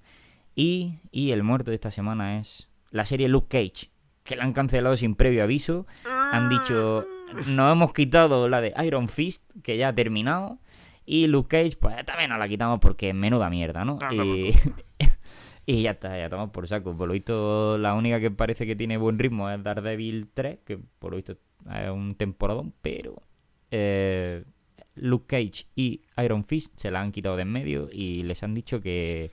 Y, 0.55 1.01
y 1.11 1.33
el 1.33 1.43
muerto 1.43 1.71
de 1.71 1.75
esta 1.75 1.91
semana 1.91 2.39
es 2.39 2.69
la 2.91 3.05
serie 3.05 3.29
Luke 3.29 3.49
Cage, 3.49 3.91
que 4.23 4.37
la 4.37 4.45
han 4.45 4.53
cancelado 4.53 4.97
sin 4.97 5.17
previo 5.17 5.43
aviso. 5.43 5.87
Han 6.05 6.49
dicho, 6.49 7.07
nos 7.49 7.73
hemos 7.73 7.93
quitado 7.93 8.49
la 8.49 8.61
de 8.61 8.73
Iron 8.85 9.09
Fist, 9.09 9.43
que 9.63 9.77
ya 9.77 9.89
ha 9.89 9.95
terminado. 9.95 10.59
Y 11.05 11.27
Luke 11.27 11.49
Cage, 11.49 11.77
pues 11.79 12.05
también 12.05 12.31
nos 12.31 12.39
la 12.39 12.49
quitamos 12.49 12.79
porque 12.81 13.11
es 13.11 13.15
menuda 13.15 13.51
mierda, 13.51 13.85
¿no? 13.85 13.99
Por 13.99 14.13
Y, 14.15 14.55
y 15.67 15.83
ya 15.83 15.93
está, 15.93 16.17
ya 16.19 16.31
tomamos 16.31 16.53
por 16.53 16.67
saco. 16.69 16.97
Por 16.97 17.09
lo 17.09 17.15
visto, 17.15 17.77
la 17.79 17.95
única 17.95 18.21
que 18.21 18.31
parece 18.31 18.67
que 18.67 18.77
tiene 18.77 18.97
buen 18.97 19.19
ritmo 19.19 19.51
es 19.51 19.63
Daredevil 19.63 20.29
3, 20.33 20.61
que 20.65 20.79
por 20.99 21.11
lo 21.11 21.17
visto 21.17 21.33
es 21.33 21.91
un 21.91 22.15
temporadón, 22.15 22.73
pero 22.81 23.23
eh, 23.71 24.45
Luke 24.97 25.27
Cage 25.27 25.67
y 25.75 26.03
Iron 26.23 26.45
Fist 26.45 26.73
se 26.77 26.91
la 26.91 27.01
han 27.01 27.13
quitado 27.13 27.37
de 27.37 27.43
en 27.43 27.53
medio 27.53 27.89
y 27.91 28.23
les 28.23 28.43
han 28.43 28.55
dicho 28.55 28.81
que 28.81 29.31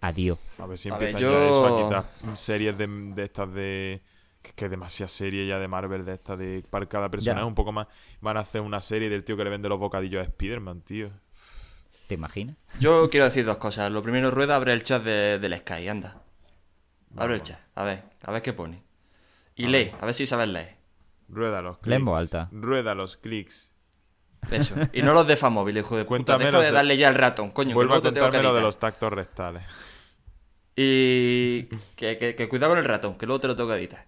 adiós. 0.00 0.38
A 0.58 0.66
ver 0.66 0.78
si 0.78 0.88
A 0.88 0.96
ver, 0.98 1.10
empiezan 1.10 1.20
yo- 1.20 1.38
ya 1.38 1.46
eso 1.46 1.66
a 1.66 1.82
quitar 2.10 2.36
series 2.36 2.78
de, 2.78 2.86
de 2.86 3.24
estas 3.24 3.52
de... 3.54 4.02
Que, 4.40 4.52
que 4.52 4.68
demasiadas 4.68 5.10
series 5.12 5.48
ya 5.48 5.58
de 5.58 5.66
Marvel, 5.68 6.04
de 6.04 6.14
estas 6.14 6.38
de... 6.38 6.64
Para 6.70 6.86
cada 6.86 7.10
personaje 7.10 7.44
un 7.44 7.54
poco 7.54 7.72
más... 7.72 7.86
Van 8.20 8.36
a 8.36 8.40
hacer 8.40 8.60
una 8.60 8.80
serie 8.80 9.08
del 9.10 9.24
tío 9.24 9.36
que 9.36 9.44
le 9.44 9.50
vende 9.50 9.68
los 9.68 9.78
bocadillos 9.80 10.20
a 10.20 10.24
Spider-Man, 10.24 10.82
tío. 10.82 11.10
¿Te 12.06 12.14
imaginas? 12.14 12.56
Yo 12.80 13.10
quiero 13.10 13.26
decir 13.26 13.44
dos 13.44 13.56
cosas. 13.58 13.90
Lo 13.92 14.02
primero, 14.02 14.30
Rueda, 14.30 14.56
abre 14.56 14.72
el 14.72 14.82
chat 14.84 15.02
de- 15.02 15.38
del 15.38 15.56
Sky, 15.58 15.88
anda. 15.88 16.22
Abre 17.16 17.34
el 17.34 17.42
chat, 17.42 17.58
a 17.74 17.84
ver, 17.84 18.04
a 18.22 18.32
ver 18.32 18.42
qué 18.42 18.52
pone. 18.52 18.82
Y 19.56 19.66
lee, 19.66 19.90
a 20.00 20.04
ver 20.06 20.14
si 20.14 20.26
sabes 20.26 20.48
leer. 20.48 20.76
Rueda 21.28 21.60
los 21.62 21.78
clics. 21.78 22.02
Voz 22.04 22.18
alta. 22.18 22.48
Rueda 22.52 22.94
los 22.94 23.16
clics. 23.16 23.72
Eso. 24.50 24.74
Y 24.92 25.02
no 25.02 25.12
los 25.12 25.26
de 25.26 25.36
Famóvil, 25.36 25.78
hijo 25.78 25.96
de 25.96 26.04
puta. 26.04 26.38
Deja 26.38 26.60
de 26.60 26.72
darle 26.72 26.96
ya 26.96 27.08
el 27.08 27.14
ratón, 27.14 27.50
coño. 27.50 27.70
que 27.70 27.74
Vuelve 27.74 27.92
a 27.92 27.96
luego 27.96 28.08
te 28.08 28.14
tengo 28.14 28.26
que 28.26 28.36
contarme 28.36 28.48
lo 28.48 28.54
de 28.54 28.58
editar. 28.60 28.66
los 28.66 28.78
tactos 28.78 29.12
rectales. 29.12 29.62
Y 30.76 31.64
que, 31.96 32.16
que, 32.18 32.34
que 32.36 32.48
cuidado 32.48 32.72
con 32.72 32.78
el 32.78 32.84
ratón, 32.84 33.18
que 33.18 33.26
luego 33.26 33.40
te 33.40 33.48
lo 33.48 33.56
tengo 33.56 33.70
que 33.70 33.76
editar. 33.76 34.06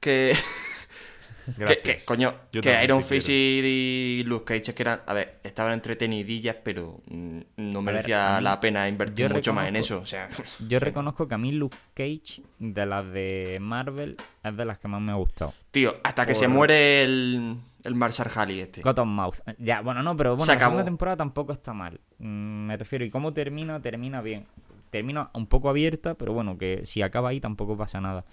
Que, 0.00 1.80
que, 1.82 1.96
coño, 2.04 2.34
Yo 2.52 2.60
que 2.60 2.84
Iron 2.84 3.02
Fist 3.02 3.26
quiero. 3.26 3.66
y, 3.66 4.22
Luke 4.24 4.44
Cage 4.44 4.70
es 4.70 4.74
que 4.74 4.82
eran, 4.82 5.00
a 5.06 5.14
ver, 5.14 5.40
estaban 5.42 5.72
entretenidillas, 5.72 6.56
pero 6.62 7.00
mm, 7.08 7.40
no 7.56 7.82
merecía 7.82 8.40
la 8.40 8.60
pena 8.60 8.88
invertir 8.88 9.30
mucho 9.30 9.52
más 9.52 9.66
en 9.68 9.76
eso. 9.76 9.98
O 10.00 10.06
sea, 10.06 10.28
Yo 10.68 10.78
reconozco 10.78 11.26
que 11.26 11.34
a 11.34 11.38
mí 11.38 11.52
Luke 11.52 11.76
Cage, 11.94 12.42
de 12.58 12.86
las 12.86 13.10
de 13.10 13.58
Marvel, 13.60 14.16
es 14.44 14.56
de 14.56 14.64
las 14.64 14.78
que 14.78 14.88
más 14.88 15.00
me 15.00 15.12
ha 15.12 15.16
gustado. 15.16 15.52
tío, 15.70 15.96
hasta 16.04 16.24
que 16.24 16.34
se 16.34 16.46
muere 16.46 17.02
el, 17.02 17.56
el 17.84 17.94
Marshall 17.94 18.30
Halley 18.34 18.60
este. 18.60 18.82
Cottonmouth. 18.82 19.36
Ya, 19.58 19.80
bueno, 19.80 20.02
no, 20.02 20.16
pero 20.16 20.30
bueno, 20.30 20.46
Se 20.46 20.54
la 20.54 20.60
segunda 20.60 20.84
temporada 20.84 21.16
tampoco 21.16 21.52
está 21.52 21.72
mal. 21.72 22.00
Mm, 22.18 22.66
me 22.66 22.76
refiero, 22.76 23.04
¿y 23.04 23.10
cómo 23.10 23.32
termina? 23.32 23.80
Termina 23.80 24.20
bien. 24.22 24.46
Termina 24.90 25.30
un 25.34 25.46
poco 25.46 25.68
abierta, 25.68 26.14
pero 26.14 26.32
bueno, 26.32 26.58
que 26.58 26.84
si 26.84 27.02
acaba 27.02 27.30
ahí 27.30 27.40
tampoco 27.40 27.76
pasa 27.76 28.00
nada. 28.00 28.24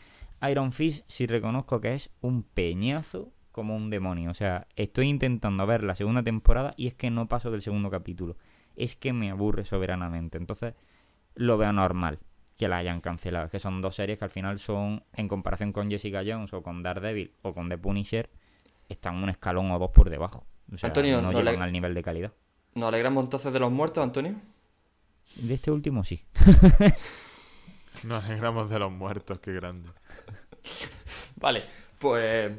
Iron 0.50 0.72
Fist 0.72 1.04
sí 1.08 1.28
reconozco 1.28 1.82
que 1.82 1.94
es 1.94 2.10
un 2.22 2.44
peñazo 2.44 3.32
como 3.52 3.76
un 3.76 3.90
demonio. 3.90 4.32
O 4.32 4.34
sea, 4.34 4.68
estoy 4.76 5.08
intentando 5.08 5.66
ver 5.66 5.84
la 5.84 5.96
segunda 5.96 6.24
temporada 6.24 6.74
y 6.78 6.88
es 6.88 6.94
que 6.94 7.10
no 7.10 7.28
paso 7.28 7.52
del 7.52 7.62
segundo 7.62 7.90
capítulo. 7.90 8.38
Es 8.76 8.96
que 8.96 9.14
me 9.14 9.32
aburre 9.32 9.66
soberanamente. 9.66 10.38
Entonces, 10.38 10.76
lo 11.36 11.58
veo 11.58 11.74
normal 11.74 12.20
que 12.58 12.68
la 12.68 12.78
hayan 12.78 13.02
cancelado. 13.02 13.46
Es 13.46 13.52
que 13.52 13.60
son 13.60 13.82
dos 13.82 13.96
series 13.96 14.18
que 14.18 14.26
al 14.26 14.32
final 14.32 14.60
son, 14.60 15.04
en 15.14 15.28
comparación 15.28 15.72
con 15.72 15.90
Jessica 15.90 16.24
Jones 16.26 16.54
o 16.54 16.64
con 16.64 16.84
Daredevil 16.84 17.32
o 17.44 17.54
con 17.54 17.70
The 17.70 17.78
Punisher, 17.78 18.30
están 18.90 19.16
un 19.24 19.30
escalón 19.30 19.72
o 19.72 19.80
dos 19.80 19.92
por 19.92 20.10
debajo. 20.10 20.46
O 20.74 20.78
sea, 20.78 20.88
Antonio, 20.88 21.22
no, 21.22 21.32
llegan 21.32 21.56
le- 21.58 21.64
al 21.64 21.72
nivel 21.72 21.94
de 21.94 22.04
calidad. 22.04 22.32
¿Nos 22.76 22.88
alegramos 22.90 23.24
entonces 23.24 23.52
de 23.54 23.60
los 23.60 23.72
muertos, 23.72 24.04
Antonio? 24.04 24.36
De 25.36 25.54
este 25.54 25.72
último 25.72 26.04
sí. 26.04 26.24
Nos 28.04 28.24
alegramos 28.24 28.70
de 28.70 28.80
los 28.80 28.92
muertos, 28.92 29.40
qué 29.40 29.54
grande. 29.54 29.90
Vale, 31.36 31.62
pues. 32.00 32.52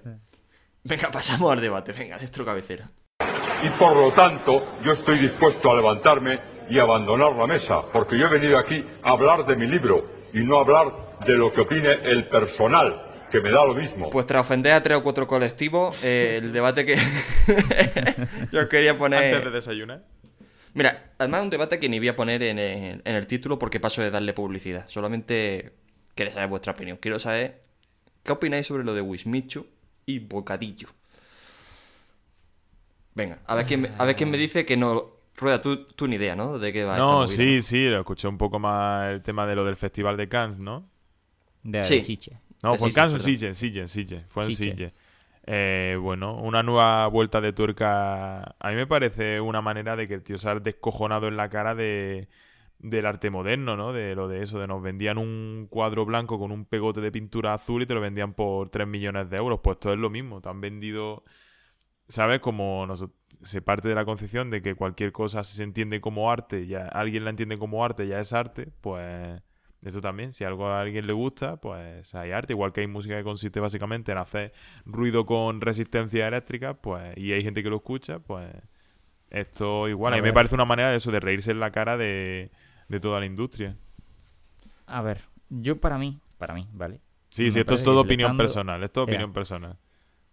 Venga, 0.84 1.10
pasamos 1.10 1.52
al 1.52 1.60
debate. 1.60 1.92
Venga, 1.92 2.18
dentro 2.18 2.44
cabecera. 2.44 2.88
Y 3.62 3.70
por 3.70 3.96
lo 3.96 4.12
tanto, 4.12 4.78
yo 4.82 4.92
estoy 4.92 5.18
dispuesto 5.18 5.70
a 5.70 5.76
levantarme 5.76 6.40
y 6.70 6.78
abandonar 6.78 7.32
la 7.34 7.46
mesa, 7.46 7.82
porque 7.92 8.18
yo 8.18 8.26
he 8.26 8.30
venido 8.30 8.58
aquí 8.58 8.84
a 9.02 9.10
hablar 9.10 9.46
de 9.46 9.56
mi 9.56 9.66
libro 9.66 10.06
y 10.32 10.40
no 10.44 10.58
a 10.58 10.60
hablar 10.60 11.18
de 11.26 11.34
lo 11.34 11.52
que 11.52 11.62
opine 11.62 11.90
el 12.04 12.28
personal, 12.28 13.07
que 13.30 13.40
me 13.40 13.50
da 13.50 13.64
lo 13.64 13.74
mismo. 13.74 14.10
Pues 14.10 14.26
tras 14.26 14.40
ofender 14.42 14.72
a 14.72 14.82
tres 14.82 14.96
o 14.98 15.02
cuatro 15.02 15.26
colectivos, 15.26 15.98
eh, 16.02 16.38
el 16.42 16.52
debate 16.52 16.84
que 16.86 16.96
yo 18.52 18.68
quería 18.68 18.96
poner... 18.96 19.24
Antes 19.24 19.44
de 19.44 19.50
desayunar. 19.50 20.04
Mira, 20.74 21.12
además 21.18 21.42
un 21.42 21.50
debate 21.50 21.78
que 21.80 21.88
ni 21.88 21.98
voy 21.98 22.08
a 22.08 22.16
poner 22.16 22.42
en 22.42 22.58
el, 22.58 23.02
en 23.04 23.16
el 23.16 23.26
título 23.26 23.58
porque 23.58 23.80
paso 23.80 24.02
de 24.02 24.10
darle 24.10 24.32
publicidad. 24.32 24.84
Solamente 24.88 25.72
quiero 26.14 26.30
saber 26.30 26.48
vuestra 26.48 26.72
opinión. 26.72 26.98
Quiero 26.98 27.18
saber 27.18 27.62
qué 28.22 28.32
opináis 28.32 28.66
sobre 28.66 28.84
lo 28.84 28.94
de 28.94 29.00
Wismichu 29.00 29.66
y 30.06 30.20
Bocadillo. 30.20 30.88
Venga, 33.14 33.38
a 33.46 33.54
ver 33.56 33.66
quién, 33.66 33.80
me- 33.82 33.90
a 33.98 34.04
ver 34.04 34.14
quién 34.16 34.30
me 34.30 34.38
dice 34.38 34.64
que 34.64 34.76
no... 34.76 35.16
Rueda, 35.36 35.60
tú, 35.60 35.84
tú 35.86 36.08
ni 36.08 36.16
idea, 36.16 36.34
¿no? 36.34 36.58
De 36.58 36.72
qué 36.72 36.82
va 36.84 36.96
No, 36.96 37.28
sí, 37.28 37.62
sí, 37.62 37.84
lo 37.86 38.00
escuché 38.00 38.26
un 38.26 38.38
poco 38.38 38.58
más 38.58 39.10
el 39.12 39.22
tema 39.22 39.46
de 39.46 39.54
lo 39.54 39.64
del 39.64 39.76
Festival 39.76 40.16
de 40.16 40.28
Cannes, 40.28 40.58
¿no? 40.58 40.88
De 41.62 41.84
Sí. 41.84 42.00
Sitges. 42.02 42.36
No, 42.62 42.72
De 42.72 42.78
fue 42.78 42.88
en 42.88 42.92
Sitges. 42.94 43.22
Sitges, 43.22 43.56
Sitges, 43.58 43.90
Sitges, 43.90 44.24
fue 44.28 44.44
en 44.44 44.52
Sitges. 44.52 44.92
Eh, 45.46 45.96
bueno, 46.00 46.36
una 46.36 46.62
nueva 46.62 47.06
vuelta 47.08 47.40
de 47.40 47.52
tuerca. 47.52 48.42
A 48.58 48.68
mí 48.70 48.74
me 48.76 48.86
parece 48.86 49.40
una 49.40 49.62
manera 49.62 49.96
de 49.96 50.08
que 50.08 50.14
el 50.14 50.22
tío 50.22 50.38
se 50.38 50.48
ha 50.50 50.54
descojonado 50.58 51.28
en 51.28 51.36
la 51.36 51.48
cara 51.48 51.74
de, 51.74 52.28
del 52.78 53.06
arte 53.06 53.30
moderno, 53.30 53.76
¿no? 53.76 53.92
De 53.92 54.14
lo 54.14 54.28
de 54.28 54.42
eso, 54.42 54.58
de 54.60 54.66
nos 54.66 54.82
vendían 54.82 55.18
un 55.18 55.68
cuadro 55.70 56.04
blanco 56.04 56.38
con 56.38 56.50
un 56.52 56.64
pegote 56.66 57.00
de 57.00 57.12
pintura 57.12 57.54
azul 57.54 57.82
y 57.82 57.86
te 57.86 57.94
lo 57.94 58.00
vendían 58.00 58.34
por 58.34 58.70
3 58.70 58.86
millones 58.88 59.30
de 59.30 59.36
euros. 59.38 59.60
Pues 59.62 59.78
todo 59.80 59.92
es 59.94 59.98
lo 60.00 60.10
mismo, 60.10 60.40
te 60.40 60.48
han 60.50 60.60
vendido, 60.60 61.24
¿sabes? 62.08 62.40
Como 62.40 62.86
noso- 62.86 63.12
se 63.42 63.62
parte 63.62 63.88
de 63.88 63.94
la 63.94 64.04
concepción 64.04 64.50
de 64.50 64.62
que 64.62 64.74
cualquier 64.74 65.12
cosa 65.12 65.44
se 65.44 65.62
entiende 65.64 66.00
como 66.00 66.30
arte, 66.30 66.66
ya 66.66 66.86
alguien 66.88 67.24
la 67.24 67.30
entiende 67.30 67.58
como 67.58 67.84
arte, 67.84 68.06
ya 68.08 68.20
es 68.20 68.32
arte, 68.32 68.68
pues 68.80 69.40
esto 69.82 70.00
también, 70.00 70.32
si 70.32 70.44
algo 70.44 70.66
a 70.68 70.80
alguien 70.80 71.06
le 71.06 71.12
gusta, 71.12 71.56
pues 71.56 72.14
hay 72.14 72.32
arte, 72.32 72.52
igual 72.52 72.72
que 72.72 72.80
hay 72.80 72.86
música 72.88 73.16
que 73.16 73.22
consiste 73.24 73.60
básicamente 73.60 74.12
en 74.12 74.18
hacer 74.18 74.52
ruido 74.84 75.24
con 75.24 75.60
resistencia 75.60 76.26
eléctrica, 76.28 76.74
pues 76.74 77.16
y 77.16 77.32
hay 77.32 77.42
gente 77.42 77.62
que 77.62 77.70
lo 77.70 77.76
escucha, 77.76 78.18
pues 78.18 78.50
esto 79.30 79.88
igual, 79.88 80.14
a 80.14 80.16
mí 80.16 80.22
me 80.22 80.32
parece 80.32 80.54
una 80.54 80.64
manera 80.64 80.90
de 80.90 80.96
eso, 80.96 81.10
de 81.12 81.20
reírse 81.20 81.50
en 81.50 81.60
la 81.60 81.70
cara 81.70 81.96
de, 81.96 82.50
de 82.88 83.00
toda 83.00 83.20
la 83.20 83.26
industria. 83.26 83.76
A 84.86 85.02
ver, 85.02 85.20
yo 85.50 85.80
para 85.80 85.98
mí, 85.98 86.18
para 86.38 86.54
mí, 86.54 86.66
¿vale? 86.72 87.00
Sí, 87.30 87.44
Me 87.44 87.50
sí, 87.52 87.60
esto 87.60 87.74
es 87.74 87.84
todo 87.84 88.00
opinión 88.00 88.30
dando- 88.30 88.42
personal, 88.44 88.82
esto 88.82 89.02
es 89.02 89.06
Mira. 89.06 89.16
opinión 89.18 89.32
personal. 89.32 89.76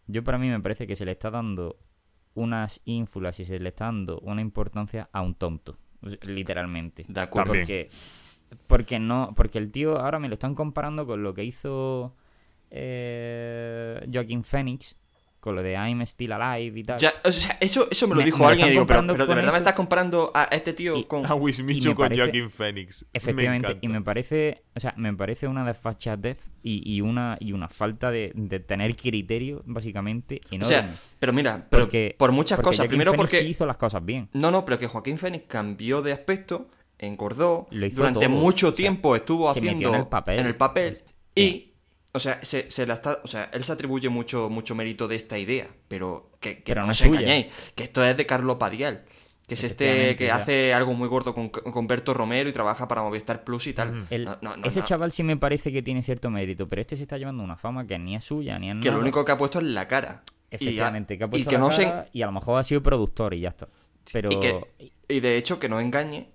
Yo 0.07 0.23
para 0.23 0.37
mí 0.37 0.47
me 0.49 0.59
parece 0.61 0.87
que 0.87 0.95
se 0.95 1.03
le 1.05 1.11
está 1.11 1.29
dando 1.29 1.77
unas 2.35 2.81
ínfulas 2.85 3.39
y 3.39 3.45
se 3.45 3.59
le 3.59 3.69
está 3.69 3.85
dando 3.85 4.19
una 4.19 4.41
importancia 4.41 5.09
a 5.11 5.21
un 5.21 5.35
tonto, 5.35 5.77
literalmente. 6.21 7.05
De 7.07 7.21
acuerdo. 7.21 7.53
También. 7.53 7.87
Porque, 8.68 8.99
no, 8.99 9.34
porque 9.36 9.58
el 9.58 9.72
tío 9.72 9.99
ahora 9.99 10.20
me 10.20 10.28
lo 10.28 10.34
están 10.34 10.56
comparando 10.56 11.06
con 11.06 11.24
lo 11.24 11.34
que 11.34 11.43
hizo 11.43 12.14
eh, 12.72 14.06
Joaquín 14.12 14.43
Phoenix, 14.43 14.95
con 15.39 15.56
lo 15.56 15.62
de 15.62 15.74
I'm 15.74 16.01
Still 16.08 16.32
Alive 16.32 16.80
y 16.80 16.84
tal. 16.84 16.97
Ya, 16.97 17.14
o 17.24 17.32
sea, 17.32 17.56
eso, 17.62 17.88
eso 17.91 18.08
me 18.08 18.16
lo 18.16 18.20
Me- 18.22 18.26
dijo 18.26 18.39
me 18.39 18.43
lo 18.45 18.49
alguien 18.49 18.68
y 18.68 18.72
están 18.72 18.74
digo, 18.74 18.88
pero, 18.88 19.26
pero 19.26 19.41
de 19.45 19.51
me 19.51 19.58
estás 19.60 19.74
comparando 19.74 20.32
a 20.34 20.45
este 20.45 20.74
tío 20.74 20.97
Y- 20.97 21.03
con... 21.03 21.24
A 21.26 21.36
Wismichu 21.36 21.93
con 21.93 22.06
parece- 22.08 22.22
Joaquin 22.24 22.49
Phoenix. 22.49 23.06
Efectivamente, 23.14 23.74
me 23.76 23.80
y 23.82 23.88
me 23.88 24.01
parece, 24.01 24.64
o 24.76 24.80
sea, 24.80 24.93
me 24.97 25.14
parece 25.14 25.47
una 25.47 25.64
desfachatez 25.64 26.39
y, 26.64 26.82
y 26.91 27.01
una 27.01 27.38
y 27.39 27.51
una 27.51 27.70
falta 27.70 28.10
de, 28.10 28.32
de 28.34 28.60
tener 28.60 28.95
criterio, 28.95 29.62
básicamente, 29.68 30.41
O 30.60 30.66
sea, 30.66 30.89
pero 31.20 31.32
mira, 31.32 31.68
pero 31.70 31.84
Porque- 31.84 32.16
por 32.18 32.32
muchas 32.32 32.58
porque 32.58 32.66
cosas. 32.70 32.78
Joaquin 32.80 32.89
Primero 32.89 33.12
Phoenix 33.12 33.32
porque... 33.32 33.45
sí 33.45 33.49
hizo 33.51 33.66
las 33.68 33.78
cosas 33.78 34.03
bien. 34.03 34.30
No, 34.34 34.49
no, 34.49 34.66
pero 34.66 34.80
que 34.80 34.88
Joaquín 34.88 35.20
Phoenix 35.20 35.45
cambió 35.47 36.01
de 36.01 36.12
aspecto, 36.12 36.68
engordó, 36.99 37.67
durante 37.71 38.19
todo, 38.25 38.29
mucho 38.29 38.67
o 38.67 38.69
sea, 38.71 38.75
tiempo 38.77 39.15
estuvo 39.15 39.51
se 39.51 39.59
haciendo 39.59 39.73
metió 39.77 39.89
en 39.89 39.95
el 40.01 40.07
papel. 40.07 40.39
en 40.39 40.45
el 40.45 40.55
papel, 40.55 41.03
y, 41.35 41.73
o 42.13 42.19
sea, 42.19 42.39
se, 42.43 42.69
se 42.71 42.85
la 42.87 42.95
está, 42.95 43.19
o 43.23 43.27
sea, 43.27 43.49
él 43.53 43.63
se 43.63 43.71
atribuye 43.71 44.09
mucho, 44.09 44.49
mucho 44.49 44.75
mérito 44.75 45.07
de 45.07 45.15
esta 45.17 45.37
idea, 45.37 45.67
pero 45.87 46.31
que, 46.39 46.57
que 46.57 46.63
Pero 46.73 46.81
no 46.81 46.87
no 46.87 46.93
suya. 46.93 47.19
engañéis, 47.19 47.47
que 47.75 47.83
esto 47.83 48.03
es 48.05 48.15
de 48.15 48.25
Carlos 48.25 48.55
Padial, 48.55 49.03
que 49.47 49.53
es 49.55 49.63
este 49.63 50.15
que 50.15 50.27
ya. 50.27 50.37
hace 50.37 50.73
algo 50.73 50.93
muy 50.93 51.07
gordo 51.07 51.35
con, 51.35 51.49
con 51.49 51.85
Berto 51.87 52.13
Romero 52.13 52.49
y 52.49 52.53
trabaja 52.53 52.87
para 52.87 53.03
Movistar 53.03 53.43
Plus 53.43 53.67
y 53.67 53.73
tal. 53.73 54.07
El- 54.09 54.25
No, 54.25 54.37
no, 54.41 54.57
no, 54.57 54.65
ese 54.65 54.81
chaval 54.81 55.11
sí 55.11 55.21
me 55.23 55.37
parece 55.37 55.71
que 55.71 55.81
tiene 55.83 56.01
cierto 56.01 56.29
mérito, 56.31 56.65
pero 56.67 56.81
este 56.81 56.95
se 56.95 57.03
está 57.03 57.17
llevando 57.17 57.43
una 57.43 57.55
fama 57.57 57.85
que 57.85 57.99
ni 57.99 58.15
es 58.15 58.23
suya, 58.23 58.57
ni 58.57 58.71
es 58.71 58.77
Que 58.81 58.89
lo 58.91 58.99
único 58.99 59.23
que 59.25 59.31
ha 59.33 59.37
puesto 59.37 59.59
es 59.59 59.65
la 59.65 59.87
cara. 59.87 60.23
Y 60.25 60.55
ha- 60.55 60.57
Efectivamente, 60.57 61.17
que 61.17 61.23
ha 61.25 61.29
y 61.33 61.43
que 61.43 61.51
la 61.53 61.57
no 61.59 61.71
se- 61.71 62.05
y 62.13 62.21
a 62.21 62.25
lo 62.27 62.31
mejor 62.31 62.57
ha 62.59 62.63
sido 62.63 62.81
productor 62.81 63.33
y 63.33 63.41
ya 63.41 63.49
está. 63.49 63.67
Pero 64.13 64.29
Y, 64.31 64.39
que, 64.39 64.91
y 65.09 65.19
de 65.19 65.35
hecho, 65.37 65.59
que 65.59 65.67
no 65.69 65.79
engañe, 65.79 66.29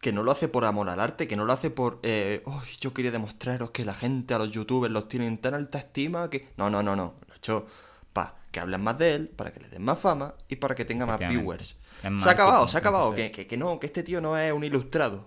que 0.00 0.12
no 0.12 0.22
lo 0.22 0.30
hace 0.30 0.48
por 0.48 0.64
amor 0.64 0.88
al 0.90 1.00
arte, 1.00 1.26
que 1.26 1.36
no 1.36 1.44
lo 1.44 1.52
hace 1.52 1.70
por. 1.70 1.98
Eh, 2.02 2.42
"Ay, 2.46 2.68
yo 2.80 2.94
quería 2.94 3.10
demostraros 3.10 3.70
que 3.72 3.84
la 3.84 3.94
gente, 3.94 4.34
a 4.34 4.38
los 4.38 4.50
youtubers, 4.50 4.92
los 4.92 5.08
tienen 5.08 5.38
tan 5.38 5.54
alta 5.54 5.78
estima 5.78 6.30
que. 6.30 6.48
No, 6.56 6.70
no, 6.70 6.82
no, 6.82 6.94
no. 6.94 7.14
Lo 7.26 7.34
ha 7.34 7.36
hecho 7.36 7.66
para 8.12 8.34
que 8.50 8.60
hablen 8.60 8.82
más 8.82 8.98
de 8.98 9.14
él, 9.14 9.28
para 9.28 9.52
que 9.52 9.60
le 9.60 9.68
den 9.68 9.82
más 9.82 9.98
fama 9.98 10.34
y 10.48 10.56
para 10.56 10.74
que 10.74 10.84
tenga 10.84 11.04
más 11.06 11.18
viewers. 11.18 11.76
Se 12.18 12.28
ha 12.28 12.32
acabado, 12.32 12.68
se 12.68 12.76
ha 12.76 12.80
acabado. 12.80 13.14
Que, 13.14 13.30
que, 13.32 13.46
que 13.46 13.56
no, 13.56 13.80
que 13.80 13.86
este 13.86 14.02
tío 14.02 14.20
no 14.20 14.38
es 14.38 14.52
un 14.52 14.62
ilustrado. 14.64 15.26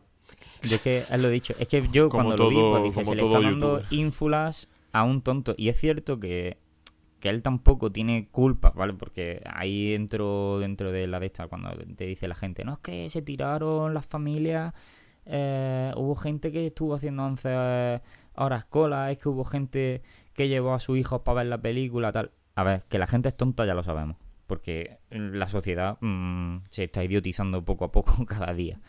Yo 0.63 0.75
es 0.77 0.81
que 0.81 0.99
es 0.99 1.19
lo 1.21 1.29
dicho. 1.29 1.53
Es 1.59 1.67
que 1.67 1.85
yo 1.89 2.07
Como 2.07 2.23
cuando 2.25 2.43
lo 2.43 2.49
vi, 2.49 2.55
pues 2.55 2.83
dije, 2.95 3.05
se 3.05 3.15
le 3.15 3.23
está 3.23 3.39
dando 3.41 3.81
ínfulas 3.89 4.69
a 4.93 5.03
un 5.03 5.21
tonto. 5.21 5.53
Y 5.57 5.69
es 5.69 5.77
cierto 5.77 6.19
que, 6.19 6.57
que 7.21 7.29
él 7.29 7.41
tampoco 7.41 7.89
tiene 7.91 8.27
culpa, 8.29 8.71
¿vale? 8.75 8.93
Porque 8.93 9.41
ahí 9.45 9.93
entro 9.93 10.59
dentro 10.59 10.91
de 10.91 11.07
la 11.07 11.21
de 11.21 11.27
esta, 11.27 11.47
cuando 11.47 11.69
te 11.95 12.05
dice 12.05 12.27
la 12.27 12.35
gente, 12.35 12.65
no 12.65 12.73
es 12.73 12.79
que 12.79 13.09
se 13.09 13.21
tiraron 13.21 13.93
las 13.93 14.05
familias, 14.05 14.73
eh, 15.25 15.93
hubo 15.95 16.15
gente 16.15 16.51
que 16.51 16.65
estuvo 16.67 16.95
haciendo 16.95 17.23
11 17.23 18.01
horas 18.35 18.65
cola, 18.65 19.11
es 19.11 19.17
que 19.19 19.29
hubo 19.29 19.45
gente 19.45 20.01
que 20.33 20.47
llevó 20.49 20.73
a 20.73 20.79
sus 20.79 20.97
hijos 20.97 21.21
para 21.21 21.37
ver 21.37 21.45
la 21.47 21.61
película, 21.61 22.11
tal. 22.11 22.31
A 22.55 22.63
ver, 22.63 22.83
que 22.89 22.97
la 22.99 23.07
gente 23.07 23.29
es 23.29 23.37
tonta 23.37 23.65
ya 23.65 23.73
lo 23.73 23.83
sabemos. 23.83 24.17
Porque 24.47 24.97
la 25.11 25.47
sociedad 25.47 25.97
mm, 26.01 26.57
se 26.69 26.83
está 26.85 27.03
idiotizando 27.03 27.63
poco 27.63 27.85
a 27.85 27.91
poco 27.91 28.25
cada 28.27 28.53
día. 28.53 28.79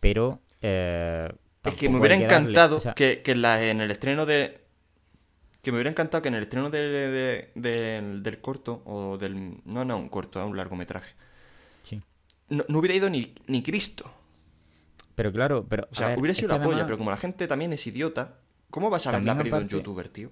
Pero... 0.00 0.40
eh, 0.60 1.28
Es 1.64 1.74
que 1.74 1.88
me 1.88 1.98
hubiera 1.98 2.16
darle- 2.16 2.24
encantado 2.26 2.76
o 2.76 2.80
sea, 2.80 2.94
que, 2.94 3.22
que 3.22 3.34
la- 3.34 3.64
en 3.64 3.80
el 3.80 3.90
estreno 3.90 4.26
de. 4.26 4.60
Que 5.68 5.72
me 5.72 5.76
hubiera 5.76 5.90
encantado 5.90 6.22
que 6.22 6.28
en 6.28 6.34
el 6.34 6.44
estreno 6.44 6.70
de, 6.70 6.78
de- 6.88 7.50
del- 7.54 8.22
del 8.22 8.40
corto, 8.40 8.80
o 8.86 9.18
del. 9.18 9.60
No, 9.66 9.84
no, 9.84 9.98
un 9.98 10.08
corto, 10.08 10.42
un 10.46 10.56
largometraje. 10.56 11.12
sí. 11.82 12.00
No, 12.48 12.64
no 12.68 12.78
hubiera 12.78 12.94
ido 12.94 13.10
ni, 13.10 13.34
ni 13.48 13.62
Cristo. 13.62 14.10
Pero 15.14 15.30
claro, 15.30 15.66
pero... 15.68 15.86
O 15.90 15.94
sea, 15.94 16.08
ver, 16.08 16.18
hubiera 16.20 16.34
sido 16.34 16.48
la 16.48 16.54
polla, 16.56 16.68
además- 16.68 16.84
pero 16.86 16.96
como 16.96 17.10
la 17.10 17.18
gente 17.18 17.46
también 17.46 17.74
es 17.74 17.86
idiota, 17.86 18.38
¿Cómo 18.70 18.88
vas 18.88 19.06
a 19.06 19.10
haberle 19.10 19.26
También 19.26 19.46
aprendido 19.48 19.76
a 19.76 19.78
un 19.80 19.84
youtuber, 19.84 20.08
tío? 20.08 20.30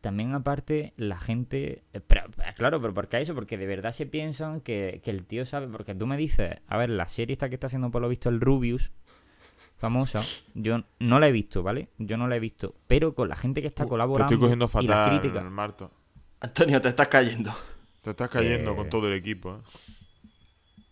También 0.00 0.34
aparte 0.34 0.94
la 0.96 1.20
gente... 1.20 1.84
eh, 1.92 2.00
Pero, 2.04 2.22
eh, 2.44 2.52
claro, 2.56 2.80
pero 2.80 2.92
¿por 2.92 3.06
qué 3.06 3.20
eso? 3.20 3.36
Porque 3.36 3.56
de 3.56 3.66
verdad 3.66 3.92
se 3.92 4.06
piensan 4.06 4.60
que, 4.62 5.00
que 5.04 5.12
el 5.12 5.24
tío 5.26 5.46
sabe... 5.46 5.68
Porque 5.68 5.94
tú 5.94 6.08
me 6.08 6.16
dices, 6.16 6.56
a 6.66 6.76
ver, 6.76 6.90
la 6.90 7.08
serie 7.08 7.34
esta 7.34 7.48
que 7.48 7.54
está 7.54 7.68
haciendo 7.68 7.92
por 7.92 8.02
lo 8.02 8.08
visto 8.08 8.28
el 8.30 8.40
Rubius, 8.40 8.90
famosa, 9.76 10.22
yo 10.54 10.82
no 11.00 11.18
la 11.20 11.28
he 11.28 11.32
visto, 11.32 11.62
¿vale? 11.62 11.88
Yo 11.98 12.16
no 12.16 12.28
la 12.28 12.36
he 12.36 12.40
visto. 12.40 12.74
Pero 12.86 13.14
con 13.14 13.28
la 13.28 13.36
gente 13.36 13.60
que 13.62 13.68
está 13.68 13.84
Uh, 13.84 13.88
colaborando 13.88 14.28
Te 14.28 14.34
estoy 14.34 14.44
cogiendo 14.46 14.64
y 14.64 14.86
las 14.86 14.96
fatal, 14.96 15.20
críticas... 15.20 15.44
Marto. 15.50 15.90
Antonio, 16.40 16.80
te 16.80 16.88
estás 16.88 17.08
cayendo. 17.08 17.54
Te 18.02 18.10
estás 18.10 18.28
cayendo 18.30 18.72
Eh. 18.72 18.76
con 18.76 18.88
todo 18.90 19.06
el 19.08 19.14
equipo, 19.14 19.56
¿eh? 19.56 19.82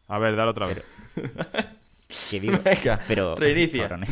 A 0.09 0.19
ver, 0.19 0.37
dale 0.37 0.51
otra 0.51 0.67
vez. 0.67 0.83
Que 2.31 2.41
digo, 2.41 2.59
Venga, 2.65 3.01
pero... 3.09 3.35
reinicia. 3.37 3.83
cabrones. 3.89 4.11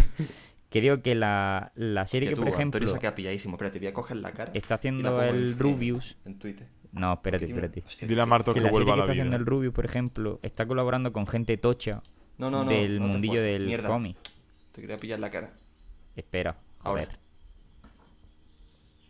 que 0.71 0.81
digo 0.81 1.03
que 1.03 1.15
la, 1.15 1.73
la 1.75 2.07
serie 2.07 2.31
que, 2.31 2.35
tú, 2.35 2.41
por 2.43 2.49
ejemplo, 2.49 2.79
Antonio 2.79 2.95
se 2.95 3.01
queda 3.01 3.15
pilladísimo. 3.15 3.55
Espérate, 3.57 3.79
voy 3.79 3.89
a 3.89 3.93
coger 3.95 4.17
la 4.19 4.33
cara. 4.33 4.51
está 4.55 4.75
y 4.75 4.77
haciendo 4.77 5.23
el 5.23 5.51
en- 5.53 5.59
Rubius... 5.59 6.17
En 6.25 6.39
Twitter. 6.39 6.67
No, 6.93 7.13
espérate, 7.15 7.47
espérate. 7.47 7.83
Hostia, 7.87 8.07
Dile 8.09 8.21
a 8.23 8.27
Marto 8.27 8.53
Que 8.53 8.61
que 8.61 8.65
la 8.65 8.71
serie 8.71 8.85
vuelva 8.85 8.93
a 8.93 8.95
que 8.95 8.99
la 8.99 9.03
está 9.05 9.13
vida. 9.13 9.23
haciendo 9.23 9.37
el 9.37 9.47
Rubius, 9.47 9.73
por 9.75 9.85
ejemplo, 9.87 10.41
está 10.43 10.67
colaborando 10.67 11.13
con 11.13 11.27
gente 11.27 11.57
tocha 11.57 12.03
No, 12.39 12.51
no, 12.51 12.65
no. 12.65 12.71
del 12.71 13.01
mundillo 13.01 13.41
del 13.43 13.83
cómic. 13.83 14.17
Te 14.73 14.81
quería 14.81 14.97
pillar 14.99 15.21
la 15.21 15.31
cara. 15.31 15.53
Espera, 16.17 16.57
Ahora. 16.81 17.05
joder. 17.05 17.19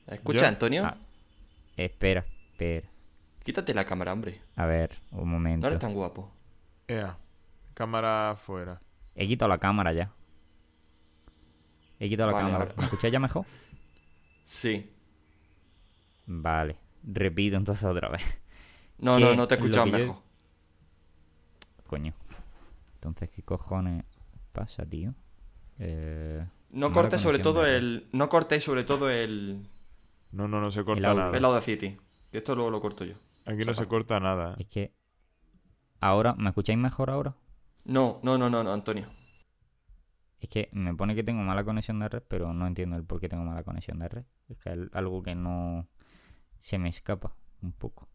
¿Escucha, 0.08 0.40
¿Yo? 0.40 0.46
Antonio? 0.48 0.84
Ah. 0.84 0.96
Espera, 1.76 2.24
espera. 2.50 2.88
Quítate 3.42 3.74
la 3.74 3.84
cámara, 3.84 4.12
hombre. 4.12 4.40
A 4.56 4.66
ver, 4.66 5.00
un 5.10 5.20
No 5.20 5.26
momento. 5.26 5.66
eres 5.66 5.78
tan 5.78 5.94
guapo. 5.94 6.30
Ea, 6.86 7.16
cámara 7.74 8.30
afuera. 8.32 8.78
He 9.14 9.26
quitado 9.26 9.48
la 9.48 9.58
cámara 9.58 9.92
ya. 9.92 10.12
He 11.98 12.08
quitado 12.08 12.28
la 12.30 12.34
Vale, 12.34 12.46
cámara. 12.46 12.64
ahora. 12.64 12.74
¿Me 12.78 12.84
escucháis 12.84 13.12
ya 13.12 13.18
mejor? 13.20 13.46
Sí. 14.44 14.90
Vale. 16.26 16.76
Repito 17.04 17.56
entonces 17.56 17.84
otra 17.84 18.08
vez. 18.08 18.22
No, 18.98 19.18
no, 19.20 19.34
no 19.34 19.46
te 19.48 19.54
he 19.54 19.58
escuchado 19.58 19.86
yo- 19.86 19.92
mejor. 19.92 20.16
Coño. 21.86 22.12
Entonces, 22.94 23.30
¿qué 23.30 23.42
cojones 23.42 24.04
pasa, 24.52 24.84
tío? 24.84 25.14
Eh, 25.78 26.46
No 26.72 26.92
cortes 26.92 27.20
sobre 27.20 27.38
todo 27.38 27.62
de 27.62 27.76
el. 27.76 28.08
No 28.12 28.28
cortéis 28.28 28.64
sobre 28.64 28.84
todo 28.84 29.10
el. 29.10 29.68
No, 30.30 30.48
no, 30.48 30.60
no 30.60 30.70
se 30.70 30.84
corta 30.84 31.08
audio. 31.10 31.20
nada. 31.22 31.36
El 31.36 31.42
lado 31.42 31.54
de 31.56 31.62
City. 31.62 31.96
Que 32.30 32.38
esto 32.38 32.54
luego 32.54 32.70
lo 32.70 32.80
corto 32.80 33.04
yo. 33.04 33.14
Aquí 33.44 33.64
no 33.64 33.74
se 33.74 33.86
corta 33.86 34.18
nada. 34.20 34.54
Es 34.58 34.66
que... 34.66 34.92
Ahora, 36.00 36.34
¿me 36.34 36.48
escucháis 36.48 36.78
mejor 36.78 37.10
ahora? 37.10 37.34
No, 37.84 38.20
no, 38.22 38.38
no, 38.38 38.48
no, 38.48 38.64
no, 38.64 38.72
Antonio. 38.72 39.06
Es 40.40 40.48
que 40.48 40.68
me 40.72 40.94
pone 40.94 41.14
que 41.14 41.22
tengo 41.22 41.42
mala 41.42 41.62
conexión 41.64 41.98
de 42.00 42.08
red, 42.08 42.22
pero 42.26 42.52
no 42.54 42.66
entiendo 42.66 42.96
el 42.96 43.04
por 43.04 43.20
qué 43.20 43.28
tengo 43.28 43.44
mala 43.44 43.62
conexión 43.62 43.98
de 43.98 44.08
red. 44.08 44.24
Es 44.48 44.58
que 44.58 44.70
es 44.72 44.78
algo 44.92 45.22
que 45.22 45.34
no 45.34 45.88
se 46.60 46.78
me 46.78 46.88
escapa 46.88 47.34
un 47.62 47.72
poco. 47.72 48.08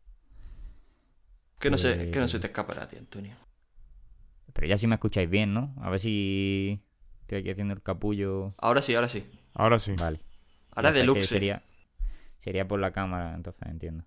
Que 1.60 1.70
no, 1.70 1.78
se, 1.78 2.08
Eh, 2.08 2.12
que 2.12 2.20
no 2.20 2.28
se 2.28 2.40
te 2.40 2.48
escapará 2.48 2.84
a 2.84 2.88
ti, 2.88 2.98
Antonio. 2.98 3.36
Pero 4.54 4.68
ya 4.68 4.78
sí 4.78 4.88
me 4.88 4.96
escucháis 4.96 5.30
bien, 5.30 5.54
¿no? 5.54 5.74
A 5.82 5.90
ver 5.90 6.00
si 6.00 6.82
estoy 7.28 7.40
aquí 7.40 7.50
haciendo 7.52 7.74
el 7.74 7.82
capullo. 7.82 8.56
Ahora 8.58 8.82
sí, 8.82 8.96
ahora 8.96 9.10
sí. 9.10 9.26
Ahora 9.54 9.80
sí. 9.80 9.94
Vale. 10.00 10.22
Ahora 10.72 10.94
que 10.94 11.00
deluxe. 11.00 11.28
Sería, 11.28 11.62
sería 12.40 12.68
por 12.68 12.80
la 12.80 12.92
cámara, 12.92 13.36
entonces 13.36 13.62
entiendo. 13.68 14.06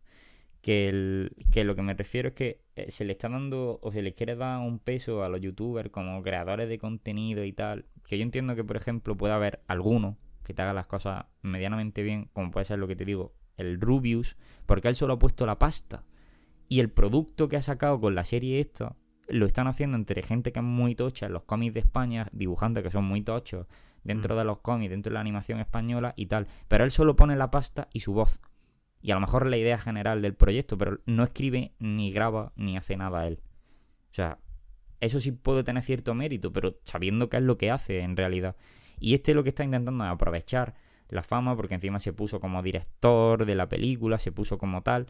Que, 0.63 0.89
el, 0.89 1.37
que 1.53 1.65
lo 1.65 1.75
que 1.75 1.83
me 1.83 1.95
refiero 1.95 2.29
es 2.29 2.35
que 2.35 2.63
eh, 2.77 2.91
se 2.91 3.05
le 3.05 3.13
está 3.13 3.29
dando 3.29 3.79
o 3.83 3.93
se 3.93 4.03
le 4.03 4.15
quiere 4.15 4.37
dar 4.37 4.61
un 4.61 4.79
peso 4.79 5.23
a 5.23 5.29
los 5.29 5.41
youtubers 5.41 5.91
como 5.91 6.23
creadores 6.23 6.69
de 6.69 6.79
contenido 6.79 7.45
y 7.45 7.53
tal. 7.53 7.87
Que 8.09 8.17
yo 8.17 8.23
entiendo 8.23 8.57
que, 8.57 8.65
por 8.65 8.77
ejemplo, 8.77 9.17
puede 9.17 9.35
haber 9.35 9.63
alguno 9.69 10.19
que 10.43 10.55
te 10.55 10.63
haga 10.63 10.73
las 10.73 10.87
cosas 10.87 11.27
medianamente 11.43 12.03
bien, 12.03 12.31
como 12.33 12.51
puede 12.51 12.65
ser 12.65 12.79
lo 12.79 12.89
que 12.89 12.97
te 12.97 13.05
digo, 13.05 13.35
el 13.59 13.81
Rubius, 13.81 14.37
porque 14.65 14.89
él 14.89 14.97
solo 14.97 15.15
ha 15.15 15.19
puesto 15.19 15.45
la 15.45 15.59
pasta. 15.59 16.05
Y 16.69 16.81
el 16.81 16.91
producto 16.91 17.49
que 17.49 17.57
ha 17.57 17.63
sacado 17.63 18.01
con 18.01 18.15
la 18.15 18.25
serie 18.25 18.61
esta 18.61 18.97
lo 19.31 19.47
están 19.47 19.67
haciendo 19.67 19.97
entre 19.97 20.23
gente 20.23 20.53
que 20.53 20.61
es 20.61 20.65
muy 20.65 20.95
tocha 20.95 21.27
en 21.27 21.33
los 21.33 21.45
cómics 21.45 21.75
de 21.75 21.81
España, 21.81 22.29
dibujantes 22.33 22.83
que 22.83 22.91
son 22.91 23.05
muy 23.05 23.23
tochos 23.23 23.67
dentro 24.05 24.37
de 24.37 24.45
los 24.45 24.61
cómics, 24.61 24.91
dentro 24.91 25.11
de 25.11 25.15
la 25.15 25.21
animación 25.21 25.61
española 25.61 26.15
y 26.17 26.27
tal. 26.27 26.47
Pero 26.69 26.85
él 26.85 26.91
solo 26.91 27.17
pone 27.17 27.37
la 27.37 27.51
pasta 27.51 27.89
y 27.93 28.01
su 28.01 28.13
voz. 28.13 28.41
Y 29.03 29.11
a 29.11 29.15
lo 29.15 29.21
mejor 29.21 29.47
la 29.47 29.57
idea 29.57 29.79
general 29.79 30.23
del 30.23 30.35
proyecto, 30.35 30.77
pero 30.77 31.01
no 31.07 31.25
escribe, 31.25 31.73
ni 31.79 32.13
graba, 32.13 32.53
ni 32.57 32.77
hace 32.77 32.97
nada 32.97 33.27
él. 33.27 33.41
O 34.11 34.15
sea, 34.15 34.39
eso 35.01 35.21
sí 35.21 35.33
puede 35.33 35.65
tener 35.65 35.83
cierto 35.83 36.15
mérito, 36.15 36.53
pero 36.53 36.79
sabiendo 36.85 37.31
qué 37.31 37.39
es 37.39 37.43
lo 37.43 37.57
que 37.57 37.71
hace 37.71 38.01
en 38.01 38.17
realidad. 38.17 38.57
Y 38.99 39.15
este 39.15 39.33
lo 39.33 39.43
que 39.43 39.49
está 39.49 39.65
intentando 39.65 40.05
es 40.05 40.11
aprovechar 40.11 40.75
la 41.09 41.23
fama, 41.23 41.57
porque 41.57 41.75
encima 41.75 41.99
se 41.99 42.13
puso 42.13 42.41
como 42.41 42.63
director 42.63 43.47
de 43.47 43.55
la 43.55 43.69
película, 43.69 44.19
se 44.19 44.33
puso 44.33 44.59
como 44.59 44.83
tal. 44.83 45.07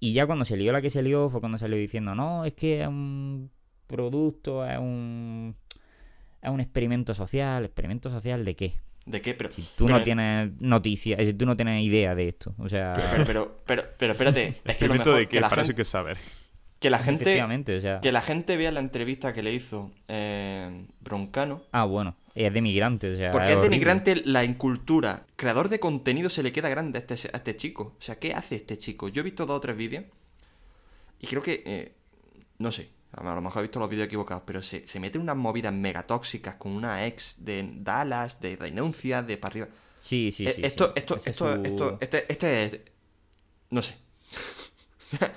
Y 0.00 0.12
ya 0.12 0.26
cuando 0.26 0.44
se 0.44 0.56
lió 0.56 0.72
la 0.72 0.82
que 0.82 0.90
se 0.90 1.02
lió 1.02 1.28
fue 1.30 1.40
cuando 1.40 1.56
salió 1.58 1.76
diciendo, 1.78 2.14
no, 2.14 2.44
es 2.44 2.54
que 2.54 2.82
es 2.82 2.88
un 2.88 3.50
producto, 3.86 4.66
es 4.66 4.78
un... 4.78 5.54
Es 6.42 6.50
un 6.50 6.60
experimento 6.60 7.14
social. 7.14 7.64
¿Experimento 7.64 8.10
social 8.10 8.44
de 8.44 8.54
qué? 8.54 8.74
¿De 9.06 9.20
qué? 9.22 9.32
Pero, 9.34 9.50
Si 9.50 9.62
tú 9.76 9.86
pero- 9.86 9.98
no 9.98 10.02
tienes 10.04 10.50
noticias, 10.60 11.24
si 11.26 11.32
tú 11.34 11.46
no 11.46 11.56
tienes 11.56 11.82
idea 11.82 12.14
de 12.14 12.28
esto. 12.28 12.54
O 12.58 12.68
sea, 12.68 12.94
Pero, 13.10 13.24
pero, 13.26 13.56
pero, 13.66 13.82
pero 13.98 14.12
espérate. 14.12 14.48
Es 14.48 14.54
que 14.56 14.62
lo 14.64 14.70
Experimento 14.72 15.04
mejor 15.10 15.20
de 15.20 15.26
que 15.26 15.36
qué, 15.36 15.40
la, 15.40 15.48
para 15.48 15.62
eso 15.62 15.70
hay 15.70 15.72
gente, 15.74 15.80
que 15.80 15.84
saber. 15.86 16.18
Que 16.80 16.90
la 16.90 16.98
gente 16.98 17.22
efectivamente, 17.24 17.76
o 17.76 17.80
sea... 17.80 18.00
que 18.00 18.12
la 18.12 18.20
gente 18.20 18.56
vea 18.56 18.70
la 18.72 18.80
entrevista 18.80 19.32
que 19.32 19.42
le 19.42 19.52
hizo 19.54 19.90
eh, 20.08 20.86
Broncano. 21.00 21.62
Ah, 21.72 21.84
bueno, 21.84 22.14
es 22.34 22.52
de 22.52 22.60
migrantes, 22.60 23.14
o 23.14 23.16
sea... 23.16 23.30
Porque 23.30 23.50
es 23.50 23.56
horrible. 23.56 23.70
denigrante 23.70 24.16
la 24.24 24.44
incultura. 24.44 25.24
Creador 25.36 25.68
de 25.70 25.80
contenido 25.80 26.28
se 26.28 26.42
le 26.42 26.52
queda 26.52 26.68
grande 26.68 26.98
a 26.98 27.00
este, 27.00 27.14
a 27.32 27.36
este 27.38 27.56
chico. 27.56 27.94
O 27.98 28.02
sea, 28.02 28.18
¿qué 28.18 28.34
hace 28.34 28.56
este 28.56 28.76
chico? 28.76 29.08
Yo 29.08 29.20
he 29.20 29.24
visto 29.24 29.46
dos 29.46 29.56
o 29.56 29.60
tres 29.60 29.76
vídeos 29.76 30.04
y 31.20 31.26
creo 31.26 31.40
que, 31.42 31.62
eh, 31.64 31.92
no 32.58 32.70
sé, 32.70 32.90
a 33.12 33.22
lo 33.34 33.40
mejor 33.40 33.60
he 33.60 33.62
visto 33.62 33.78
los 33.78 33.88
vídeos 33.88 34.06
equivocados, 34.06 34.42
pero 34.44 34.62
se, 34.62 34.86
se 34.86 35.00
mete 35.00 35.18
unas 35.18 35.36
movidas 35.36 35.72
megatóxicas 35.72 36.56
con 36.56 36.72
una 36.72 37.06
ex 37.06 37.36
de 37.38 37.66
Dallas, 37.76 38.40
de 38.40 38.56
denuncias, 38.58 39.26
de 39.26 39.38
para 39.38 39.52
arriba. 39.52 39.68
Sí, 40.00 40.30
sí, 40.32 40.46
Eh, 40.46 40.52
sí. 40.52 40.60
esto, 40.64 40.86
sí. 40.88 40.92
esto, 40.96 41.16
es 41.16 41.26
esto, 41.28 41.54
su- 41.54 41.62
esto, 41.64 41.98
este, 42.00 42.30
este 42.30 42.64
es... 42.64 42.80
No 43.70 43.80
sé. 43.80 43.94
O 45.14 45.16
sea, 45.16 45.32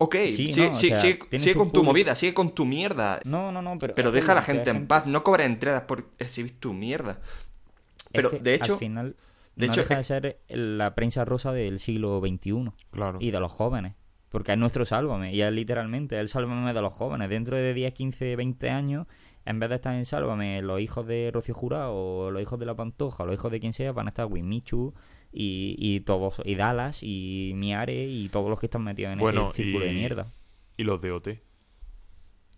ok, 0.00 0.14
Sí, 0.26 0.32
sigue, 0.52 0.64
no, 0.66 0.70
o 0.70 0.74
sigue- 0.74 0.92
sea, 0.94 1.00
sigue- 1.00 1.18
tiene 1.28 1.42
sigue 1.42 1.52
su 1.52 1.58
con 1.58 1.70
tu 1.72 1.84
movida, 1.84 2.14
sigue 2.14 2.34
con 2.34 2.54
tu 2.54 2.64
mierda. 2.64 3.20
No, 3.24 3.52
no, 3.52 3.62
no, 3.62 3.78
pero... 3.78 3.94
Pero 3.94 4.10
deja 4.12 4.32
a 4.32 4.34
la 4.36 4.42
gente 4.42 4.70
en 4.70 4.86
paz, 4.86 5.06
no 5.06 5.22
cobres 5.22 5.46
entradas 5.46 5.82
por 5.82 6.04
exhibir 6.18 6.58
tu 6.58 6.72
mierda. 6.72 7.18
es 7.22 8.08
Pero 8.12 8.30
que 8.30 8.38
de 8.38 8.54
hecho, 8.54 8.72
Al 8.74 8.78
final, 8.78 9.16
de 9.56 9.66
no 9.66 9.72
hecho, 9.72 9.82
deja 9.82 9.96
de 9.98 10.04
ser 10.04 10.40
la 10.48 10.94
prensa 10.94 11.24
rosa 11.24 11.52
del 11.52 11.78
siglo 11.80 12.20
XXI 12.20 12.72
Claro. 12.90 13.18
y 13.20 13.30
de 13.30 13.40
los 13.40 13.52
jóvenes. 13.52 13.94
Porque 14.30 14.52
es 14.52 14.58
nuestro 14.58 14.84
sálvame, 14.84 15.34
y 15.34 15.42
es 15.42 15.52
literalmente 15.52 16.18
el 16.18 16.28
sálvame 16.28 16.72
de 16.72 16.80
los 16.80 16.94
jóvenes. 16.94 17.28
Dentro 17.28 17.56
de 17.56 17.74
10, 17.74 17.92
15, 17.92 18.36
20 18.36 18.70
años, 18.70 19.06
en 19.44 19.58
vez 19.58 19.68
de 19.70 19.74
estar 19.76 19.92
en 19.94 20.04
sálvame, 20.06 20.62
los 20.62 20.80
hijos 20.80 21.04
de 21.06 21.30
Rocío 21.34 21.52
Jurado, 21.54 21.92
o 21.94 22.30
los 22.30 22.40
hijos 22.40 22.58
de 22.58 22.66
La 22.66 22.76
Pantoja, 22.76 23.24
o 23.24 23.26
los 23.26 23.34
hijos 23.34 23.50
de 23.50 23.58
quien 23.58 23.72
sea, 23.72 23.90
van 23.92 24.06
a 24.06 24.10
estar 24.10 24.26
Wimichu 24.26 24.94
y, 25.32 25.76
y 25.78 26.00
todos, 26.00 26.40
y 26.44 26.54
Dallas, 26.54 27.02
y 27.02 27.52
Miare, 27.54 28.06
y 28.06 28.28
todos 28.28 28.48
los 28.50 28.58
que 28.60 28.66
están 28.66 28.84
metidos 28.84 29.12
en 29.12 29.18
Bueno, 29.18 29.50
ese 29.50 29.62
círculo 29.62 29.84
de 29.84 29.92
mierda. 29.92 30.32
Y 30.76 30.84
los 30.84 31.00
de 31.00 31.12
OT. 31.12 31.28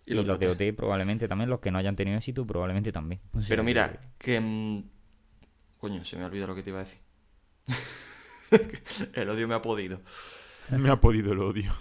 Y, 0.05 0.13
los, 0.15 0.25
de 0.39 0.47
OT 0.49 0.75
probablemente 0.75 1.27
también, 1.27 1.49
los 1.49 1.59
que 1.59 1.71
no 1.71 1.77
hayan 1.77 1.95
tenido 1.95 2.17
éxito 2.17 2.45
probablemente 2.45 2.91
también. 2.91 3.21
O 3.33 3.39
sea 3.41 3.49
Pero 3.49 3.63
mira, 3.63 3.99
que... 4.17 4.39
mm, 4.39 4.83
Coño, 5.77 6.03
se 6.05 6.15
me 6.17 6.23
ha 6.23 6.27
olvidado 6.27 6.47
lo 6.49 6.55
que 6.55 6.63
te 6.63 6.69
iba 6.69 6.79
a 6.79 6.83
decir. 6.83 6.99
el 9.13 9.29
odio 9.29 9.47
me 9.47 9.55
ha 9.55 9.61
podido. 9.61 10.01
Me 10.69 10.89
ha 10.89 10.99
podido 10.99 11.33
el 11.33 11.39
odio. 11.39 11.71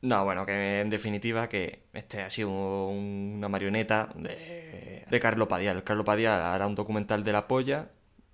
No, 0.00 0.24
bueno, 0.24 0.46
que 0.46 0.80
en 0.80 0.90
definitiva 0.90 1.48
que 1.48 1.88
este 1.92 2.22
ha 2.22 2.30
sido 2.30 2.50
un- 2.88 3.34
una 3.38 3.48
marioneta 3.48 4.12
de, 4.14 5.04
de 5.10 5.20
Carlos 5.20 5.48
Padial. 5.48 5.82
Carlos 5.84 6.06
Padial 6.06 6.40
hará 6.40 6.66
un 6.66 6.74
documental 6.76 7.24
de 7.24 7.32
la 7.32 7.48
polla 7.48 7.90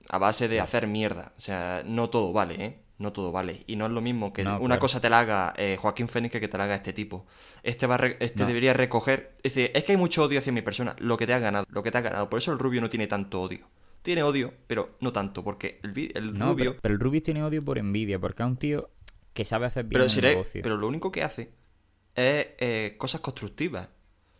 a 0.09 0.18
base 0.18 0.48
de 0.48 0.61
hacer 0.61 0.86
mierda. 0.86 1.32
O 1.36 1.40
sea, 1.40 1.82
no 1.86 2.11
todo 2.11 2.32
vale, 2.32 2.64
¿eh? 2.64 2.78
No 2.98 3.12
todo 3.12 3.32
vale. 3.32 3.61
Y 3.66 3.74
no 3.76 3.86
es 3.86 3.92
lo 3.92 4.00
mismo 4.00 4.32
que 4.32 4.44
No, 4.44 4.57
una 4.59 4.66
claro. 4.76 4.80
cosa 4.80 5.00
te 5.00 5.11
la 5.11 5.18
haga 5.20 5.52
eh, 5.57 5.76
Joaquín 5.80 6.09
Fénix 6.09 6.30
que 6.32 6.40
que 6.40 6.48
te 6.48 6.57
la 6.57 6.64
haga 6.64 6.76
este 6.76 6.92
tipo. 6.92 7.26
Este 7.64 7.86
va 7.88 7.96
re- 7.96 8.16
este 8.20 8.42
No. 8.42 8.46
debería 8.46 8.72
recoger... 8.72 9.36
Es 9.42 9.55
decir, 9.55 9.72
es 9.74 9.82
que 9.84 9.92
hay 9.92 9.98
mucho 9.98 10.22
odio 10.22 10.38
hacia 10.38 10.52
mi 10.52 10.62
persona. 10.62 10.94
Lo 10.98 11.16
que 11.16 11.26
te 11.26 11.34
ha 11.34 11.38
ganado, 11.40 11.66
lo 11.70 11.82
que 11.82 11.90
te 11.90 11.98
ha 11.98 12.02
ganado. 12.02 12.30
Por 12.30 12.38
eso 12.38 12.52
el 12.52 12.59
rubio 12.59 12.80
no 12.80 12.88
tiene 12.88 13.07
tanto 13.09 13.42
odio. 13.42 13.66
Tiene 14.02 14.22
odio, 14.22 14.55
pero 14.68 14.96
no 15.00 15.12
tanto, 15.12 15.42
porque 15.42 15.80
el, 15.82 16.12
el 16.14 16.38
No, 16.38 16.52
rubio... 16.52 16.70
pero, 16.72 16.80
pero 16.82 16.94
el 16.94 17.00
Rubius 17.00 17.22
tiene 17.24 17.42
odio 17.42 17.64
por 17.64 17.78
envidia, 17.78 18.18
porque 18.20 18.42
es 18.42 18.46
un 18.46 18.57
tío 18.59 18.90
que 19.32 19.44
sabe 19.44 19.66
hacer 19.66 19.84
bien 19.84 19.92
Pero, 19.94 20.05
un 20.05 20.11
si 20.11 20.20
le- 20.20 20.28
negocio. 20.30 20.61
pero 20.62 20.76
lo 20.76 20.86
único 20.86 21.11
que 21.11 21.22
hace 21.22 21.50
es 22.14 22.46
eh, 22.59 22.94
cosas 22.98 23.20
constructivas. 23.22 23.88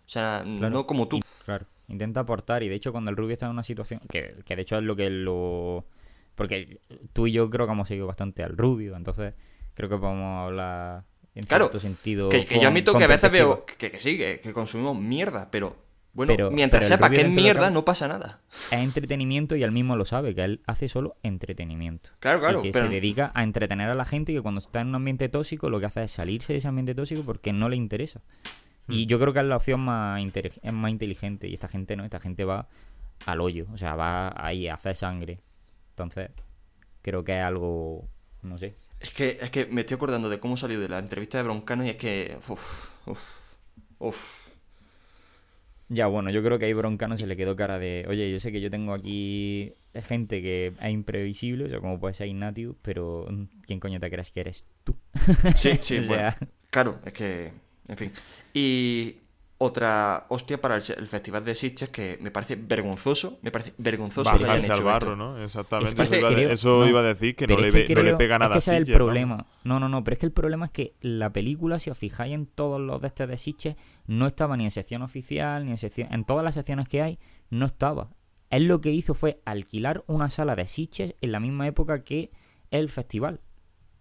O 0.07 0.09
sea, 0.09 0.43
Claro. 0.59 0.71
no 0.75 0.87
como 0.87 1.09
tú. 1.09 1.21
Claro, 1.45 1.67
intenta 1.89 2.21
aportar 2.21 2.63
y 2.63 2.69
de 2.69 2.75
hecho 2.75 2.93
cuando 2.93 3.11
el 3.11 3.17
Rubio 3.17 3.35
está 3.35 3.47
en 3.47 3.53
una 3.53 3.63
situación 3.63 4.01
que, 4.09 4.37
que 4.45 4.57
de 4.57 4.63
hecho 4.63 4.77
es 4.79 4.85
lo 4.85 4.97
que 4.97 5.11
lo... 5.11 5.85
Porque 6.35 6.81
tú 7.13 7.27
y 7.27 7.33
yo 7.33 7.49
creo 7.51 7.67
que 7.67 7.73
hemos 7.73 7.87
seguido 7.89 8.07
bastante 8.07 8.43
al 8.43 8.57
Rubio, 8.57 8.97
entonces 8.97 9.35
creo 9.75 9.89
que 9.89 9.97
podemos 9.99 10.47
hablar 10.47 11.05
en 11.35 11.45
Claro, 11.45 11.65
cierto 11.67 11.81
sentido. 11.81 12.29
Que, 12.29 12.45
que 12.45 12.55
con- 12.55 12.63
yo 12.63 12.69
admito 12.69 12.97
que 12.97 13.05
a 13.05 13.09
veces 13.09 13.31
veo 13.31 13.65
que, 13.67 13.91
que 13.91 13.99
sí, 13.99 14.17
que, 14.17 14.41
que 14.41 14.53
consumimos 14.53 14.99
mierda, 14.99 15.49
pero 15.51 15.77
Bueno, 16.13 16.33
Pero- 16.35 16.51
mientras 16.53 16.89
pero 16.89 16.97
sepa 16.97 17.11
que 17.11 17.23
es 17.23 17.29
mierda, 17.31 17.71
no 17.71 17.85
pasa 17.85 18.07
nada. 18.09 18.41
Es 18.71 18.79
entretenimiento 18.81 19.57
y 19.57 19.63
él 19.65 19.73
mismo 19.73 19.97
lo 19.97 20.05
sabe, 20.05 20.35
que 20.35 20.45
él 20.45 20.61
hace 20.67 20.89
solo 20.89 21.17
entretenimiento. 21.25 22.11
Claro, 22.21 22.39
claro, 22.41 22.61
y 22.61 22.63
que 22.63 22.71
pero- 22.73 22.87
se 22.87 22.93
dedica 22.95 23.31
a 23.35 23.43
entretener 23.43 23.89
a 23.91 23.95
la 23.97 24.05
gente 24.05 24.31
y 24.33 24.37
que 24.37 24.41
cuando 24.43 24.61
está 24.61 24.81
en 24.81 24.89
un 24.89 24.95
ambiente 24.97 25.29
tóxico 25.29 25.71
lo 25.71 25.81
que 25.81 25.87
hace 25.87 26.05
es 26.05 26.11
salirse 26.13 26.53
de 26.53 26.59
ese 26.61 26.69
ambiente 26.69 26.95
tóxico 26.95 27.23
porque 27.25 27.53
no 27.53 27.69
le 27.69 27.77
interesa. 27.77 28.23
Y 28.89 29.07
yo 29.07 29.19
creo 29.19 29.33
que 29.33 29.41
es 29.41 29.45
la 29.47 29.57
opción 29.57 29.81
más, 29.81 30.21
intele- 30.21 30.59
es 30.63 30.73
más 30.73 30.91
inteligente 30.91 31.49
y 31.49 31.55
esta 31.55 31.69
gente 31.69 31.97
no, 31.97 32.05
esta 32.05 32.21
gente 32.21 32.45
va 32.45 32.69
al 33.27 33.41
hoyo, 33.41 33.67
o 33.73 33.79
sea, 33.79 33.97
va 33.97 34.33
ahí 34.37 34.69
a 34.69 34.75
hacer 34.75 34.97
sangre. 34.97 35.41
Entonces, 35.91 36.31
creo 37.03 37.25
que 37.25 37.39
es 37.39 37.45
algo, 37.45 38.09
no 38.43 38.59
sé. 38.59 38.75
Es 39.01 39.13
que, 39.13 39.39
es 39.41 39.51
que 39.51 39.67
me 39.67 39.83
estoy 39.83 39.97
acordando 39.97 40.29
de 40.29 40.41
cómo 40.41 40.57
salió 40.57 40.81
de 40.81 40.89
la 40.89 40.99
entrevista 40.99 41.39
de 41.39 41.45
Broncano 41.45 41.85
y 41.85 41.91
es 41.91 41.97
que. 41.97 42.39
Uf, 42.49 42.89
uf, 43.07 43.21
uf. 43.99 44.45
Ya, 45.89 46.07
bueno, 46.07 46.31
yo 46.31 46.43
creo 46.43 46.59
que 46.59 46.65
ahí 46.65 46.73
Broncano 46.73 47.17
se 47.17 47.27
le 47.27 47.37
quedó 47.37 47.55
cara 47.57 47.79
de, 47.79 48.07
oye, 48.09 48.31
yo 48.33 48.41
sé 48.41 48.51
que 48.51 48.61
yo 48.61 48.71
tengo 48.71 48.95
aquí 48.95 49.75
gente 49.95 50.41
que 50.43 50.73
es 50.81 50.91
imprevisible, 50.91 51.67
o 51.67 51.69
sea, 51.69 51.81
como 51.81 52.01
puede 52.01 52.15
ser 52.15 52.27
Ignatius, 52.29 52.75
pero 52.83 53.27
mm, 53.31 53.45
¿quién 53.67 53.81
coño 53.81 54.01
te 54.01 54.11
crees 54.11 54.31
que 54.31 54.41
eres 54.41 54.67
tú? 54.83 54.97
Sí, 55.55 55.79
sí, 55.83 55.99
O 56.05 56.07
bueno. 56.09 56.33
Claro, 56.71 57.01
es 57.05 57.13
que. 57.13 57.53
En 57.89 57.97
fin. 57.97 58.13
Y 58.53 59.17
otra 59.59 60.27
hostia 60.29 60.61
para 60.61 60.77
el, 60.77 60.83
el 60.99 61.07
Festival 61.07 61.45
de 61.45 61.55
Sitges 61.55 61.89
que 61.89 62.19
me 62.21 62.31
parece 62.31 62.57
vergonzoso. 62.57 63.39
Me 63.43 63.51
parece 63.51 63.73
vergonzoso 63.79 64.29
que 64.31 64.37
hayan 64.45 64.49
Bajarse 64.49 64.73
al 64.73 64.83
barro, 64.83 65.13
esto. 65.13 65.17
¿no? 65.17 65.43
Exactamente. 65.43 65.91
Es 65.91 65.95
que 65.97 66.03
eso 66.03 66.19
iba, 66.19 66.29
creo- 66.35 66.51
eso 66.51 66.79
no, 66.81 66.89
iba 66.89 67.01
a 67.01 67.03
decir 67.03 67.37
que 67.37 67.47
no 67.47 67.57
le, 67.59 67.71
que 67.85 67.95
no 67.95 68.19
pega 68.19 68.35
es 68.37 68.41
nada 68.41 68.53
que 68.53 68.59
ese 68.59 68.71
es 68.73 68.77
el 68.79 68.85
Sitges, 68.87 68.95
vamos. 68.99 69.07
problema. 69.07 69.47
No, 69.65 69.81
no, 69.81 69.89
no, 69.89 70.03
pero 70.05 70.13
es 70.15 70.19
que 70.19 70.27
el 70.27 70.33
problema 70.33 70.67
es 70.67 70.73
que 70.73 70.95
la 71.01 71.33
película, 71.33 71.79
si 71.79 71.89
os 71.91 71.97
fijáis 71.99 72.35
en 72.35 72.47
todos 72.47 72.81
los 72.81 73.01
de 73.01 73.07
este 73.07 73.27
de 73.27 73.37
Sitges, 73.39 73.77
no 74.07 74.27
estaba 74.27 74.57
ni 74.57 74.65
en 74.65 74.71
sección 74.71 75.03
oficial, 75.03 75.65
ni 75.65 75.71
en 75.71 75.79
sección. 75.79 76.13
En 76.13 76.25
todas 76.25 76.45
las 76.45 76.55
secciones 76.55 76.89
que 76.89 77.01
hay, 77.03 77.19
no 77.51 77.67
estaba. 77.67 78.11
Él 78.51 78.65
lo 78.67 78.81
que 78.81 78.91
hizo 78.91 79.15
fue 79.15 79.41
alquilar 79.47 80.05
una 80.07 80.31
sala 80.31 80.55
de 80.57 80.67
Sitges 80.67 81.15
en 81.21 81.33
la 81.33 81.41
misma 81.41 81.67
época 81.67 82.03
que 82.05 82.31
el 82.71 82.89
festival. 82.91 83.41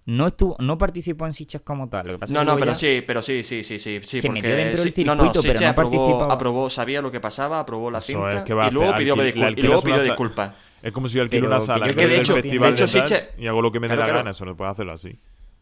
No 0.05 0.27
estuvo, 0.27 0.57
no 0.59 0.77
participó 0.77 1.25
en 1.25 1.33
Sitges 1.33 1.61
como 1.61 1.87
tal. 1.89 2.07
Lo 2.07 2.13
que 2.13 2.19
pasa 2.19 2.33
No, 2.33 2.41
que 2.41 2.45
no, 2.45 2.53
pero 2.57 2.71
ya- 2.71 2.75
sí, 2.75 3.03
pero 3.07 3.21
sí, 3.21 3.43
sí, 3.43 3.63
sí, 3.63 3.79
sí, 3.79 3.99
sí, 4.03 4.21
Se 4.21 4.27
porque 4.27 4.41
metió 4.41 4.55
dentro 4.57 4.83
del 4.83 4.93
sí- 4.93 5.03
no, 5.05 5.15
no, 5.15 5.23
circuito, 5.23 5.41
pero 5.47 5.59
no 5.61 5.67
aprobó, 5.69 5.91
participaba. 5.91 6.33
aprobó, 6.33 6.69
sabía 6.69 7.01
lo 7.01 7.11
que 7.11 7.19
pasaba, 7.21 7.59
aprobó 7.61 7.89
la 7.89 8.01
cinta 8.01 8.39
es 8.39 8.43
que 8.43 8.53
va 8.53 8.67
y 8.67 8.71
luego 8.71 8.89
hacer- 8.89 8.99
pidió, 8.99 9.15
discul- 9.15 9.81
pidió 9.81 10.03
disculpas. 10.03 10.51
Es 10.81 10.91
como 10.91 11.07
si 11.07 11.15
yo 11.15 11.21
alquilo 11.21 11.47
una 11.47 11.59
que 11.59 11.65
sala 11.65 11.87
que 11.87 11.93
del 11.93 12.09
de 12.09 12.17
hecho- 12.17 12.33
festival 12.33 12.75
de 12.75 12.83
hecho, 12.83 12.93
de 12.93 12.99
tal, 13.05 13.09
Sitges- 13.09 13.27
y 13.39 13.47
hago 13.47 13.61
lo 13.61 13.71
que 13.71 13.79
me 13.79 13.87
dé 13.87 13.93
Claro, 13.95 14.01
la 14.01 14.05
claro. 14.07 14.19
gana. 14.19 14.31
Eso 14.31 14.43
no 14.45 14.57
puede 14.57 14.71
hacerlo 14.71 14.91
así. 14.91 15.17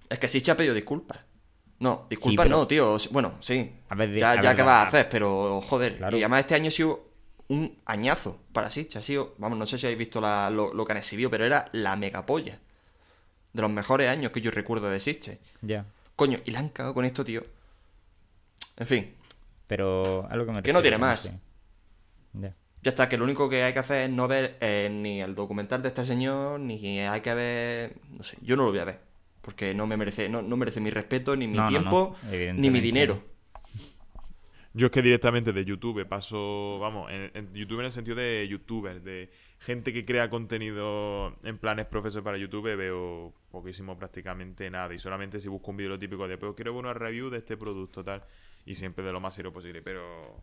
Es 0.09 0.17
que 0.17 0.27
Sitges 0.27 0.49
ha 0.49 0.57
pedido 0.57 0.73
disculpas. 0.73 1.19
No, 1.77 2.07
disculpas 2.09 2.45
pero- 2.45 2.57
no, 2.57 2.67
tío. 2.67 2.97
Bueno, 3.11 3.33
sí. 3.41 3.71
A 3.89 3.95
ver, 3.95 4.15
ya, 4.17 4.31
a 4.31 4.35
ya 4.41 4.49
ver, 4.49 4.55
que 4.55 4.63
vas 4.63 4.85
a 4.85 4.87
hacer, 4.87 5.07
pero 5.09 5.61
joder. 5.61 5.97
Claro. 5.97 6.17
Y 6.17 6.21
además 6.23 6.39
este 6.41 6.55
año 6.55 6.69
ha 6.69 6.71
sido 6.71 7.05
un 7.49 7.77
añazo 7.85 8.39
para 8.53 8.71
Sitges. 8.71 8.95
Ha 8.95 9.01
sido, 9.03 9.35
vamos, 9.37 9.59
no 9.59 9.67
sé 9.67 9.77
si 9.77 9.85
habéis 9.85 9.99
visto 9.99 10.19
la- 10.19 10.49
lo, 10.49 10.73
lo 10.73 10.83
que 10.85 10.93
han 10.93 10.97
exhibido, 10.97 11.29
pero 11.29 11.45
era 11.45 11.69
la 11.73 11.95
megapolla. 11.95 12.59
De 13.53 13.61
los 13.61 13.71
mejores 13.71 14.07
años 14.07 14.31
que 14.31 14.41
yo 14.41 14.51
recuerdo 14.51 14.89
de 14.89 14.99
Sitges. 14.99 15.39
Ya. 15.61 15.85
Coño, 16.15 16.39
y 16.45 16.51
la 16.51 16.59
han 16.59 16.69
cagado 16.69 16.93
con 16.93 17.05
esto, 17.05 17.23
tío. 17.25 17.43
En 18.77 18.87
fin, 18.87 19.13
Pero 19.67 20.27
lo 20.31 20.45
que 20.45 20.51
me 20.51 20.63
Que 20.63 20.73
no 20.73 20.81
tiene 20.81 20.97
más. 20.97 21.29
Ya. 22.33 22.55
ya 22.81 22.89
está, 22.89 23.09
que 23.09 23.17
lo 23.17 23.23
único 23.23 23.49
que 23.49 23.63
hay 23.63 23.73
que 23.73 23.79
hacer 23.79 24.09
es 24.09 24.09
no 24.09 24.27
ver 24.27 24.57
eh, 24.61 24.89
ni 24.91 25.21
el 25.21 25.35
documental 25.35 25.81
de 25.81 25.89
este 25.89 26.05
señor, 26.05 26.59
ni 26.59 26.99
hay 26.99 27.21
que 27.21 27.33
ver. 27.33 27.95
No 28.09 28.23
sé, 28.23 28.37
yo 28.41 28.55
no 28.55 28.63
lo 28.63 28.69
voy 28.69 28.79
a 28.79 28.85
ver. 28.85 28.99
Porque 29.41 29.73
no 29.73 29.87
me 29.87 29.97
merece, 29.97 30.29
no, 30.29 30.41
no 30.41 30.55
merece 30.55 30.79
mi 30.79 30.91
respeto, 30.91 31.35
ni 31.35 31.47
mi 31.47 31.57
No, 31.57 31.67
tiempo, 31.67 32.15
no, 32.23 32.53
ni 32.53 32.69
mi 32.69 32.79
dinero. 32.79 33.23
Yo 34.73 34.85
es 34.85 34.91
que 34.91 35.01
directamente 35.01 35.51
de 35.51 35.65
YouTube 35.65 36.07
paso, 36.07 36.79
vamos, 36.79 37.11
en, 37.11 37.29
en 37.33 37.53
YouTube 37.53 37.79
en 37.79 37.85
el 37.85 37.91
sentido 37.91 38.15
de 38.15 38.47
youtuber, 38.47 39.01
de 39.01 39.29
gente 39.59 39.91
que 39.91 40.05
crea 40.05 40.29
contenido 40.29 41.37
en 41.43 41.57
planes 41.57 41.87
profesor 41.87 42.23
para 42.23 42.37
YouTube, 42.37 42.75
veo 42.77 43.33
poquísimo 43.51 43.97
prácticamente 43.97 44.69
nada. 44.69 44.93
Y 44.93 44.99
solamente 44.99 45.41
si 45.41 45.49
busco 45.49 45.71
un 45.71 45.77
vídeo 45.77 45.99
típico 45.99 46.25
de, 46.25 46.37
pues 46.37 46.53
quiero 46.55 46.73
una 46.73 46.93
review 46.93 47.29
de 47.29 47.39
este 47.39 47.57
producto, 47.57 48.01
tal. 48.03 48.23
Y 48.65 48.75
siempre 48.75 49.03
de 49.03 49.11
lo 49.11 49.19
más 49.19 49.35
serio 49.35 49.51
posible. 49.51 49.81
Pero, 49.81 50.41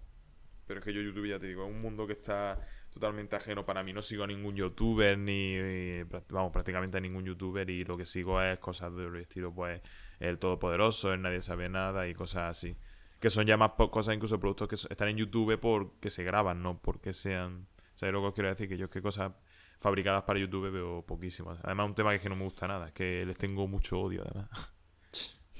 pero 0.67 0.81
es 0.81 0.85
que 0.85 0.93
yo 0.93 1.01
YouTube, 1.01 1.27
ya 1.27 1.39
te 1.39 1.47
digo, 1.47 1.65
es 1.65 1.71
un 1.71 1.81
mundo 1.81 2.07
que 2.07 2.13
está 2.13 2.61
totalmente 2.93 3.35
ajeno 3.35 3.65
para 3.65 3.83
mí. 3.83 3.95
No 3.95 4.03
sigo 4.03 4.25
a 4.25 4.27
ningún 4.27 4.55
youtuber, 4.55 5.17
ni, 5.17 6.03
vamos, 6.29 6.53
prácticamente 6.53 6.99
a 6.99 7.01
ningún 7.01 7.25
youtuber. 7.25 7.71
Y 7.71 7.85
lo 7.85 7.97
que 7.97 8.05
sigo 8.05 8.43
es 8.43 8.59
cosas 8.59 8.95
del 8.95 9.17
estilo, 9.17 9.55
pues, 9.55 9.81
el 10.21 10.39
todopoderoso, 10.39 11.15
el 11.15 11.23
nadie 11.23 11.41
sabe 11.41 11.71
nada 11.71 12.07
y 12.07 12.13
cosas 12.13 12.51
así 12.51 12.77
que 13.21 13.31
son 13.31 13.47
ya 13.47 13.57
más 13.57 13.73
cosas, 13.91 14.15
incluso 14.15 14.39
productos 14.39 14.69
que 14.69 14.75
están 14.77 15.09
en 15.09 15.17
YouTube 15.17 15.59
porque 15.59 16.11
se 16.11 16.23
graban, 16.25 16.63
no 16.63 16.79
porque 16.79 17.13
sean. 17.13 17.67
¿Sabes 17.95 18.13
lo 18.13 18.21
que 18.21 18.27
os 18.29 18.35
quiero 18.35 18.49
decir? 18.49 18.69
Que 18.69 18.77
yo 18.77 18.85
es 18.85 18.91
que 18.91 19.03
cosas 19.03 19.33
fabricadas 19.81 20.23
para 20.23 20.39
YouTube 20.39 20.71
veo 20.71 21.05
poquísimas. 21.05 21.59
Además, 21.65 21.87
un 21.87 21.95
tema 21.95 22.11
que 22.11 22.17
es 22.17 22.23
que 22.23 22.29
no 22.29 22.37
me 22.37 22.45
gusta 22.45 22.69
nada, 22.69 22.87
es 22.89 22.93
que 22.93 23.25
les 23.27 23.37
tengo 23.39 23.67
mucho 23.67 24.01
odio, 24.01 24.23
además. 24.25 24.49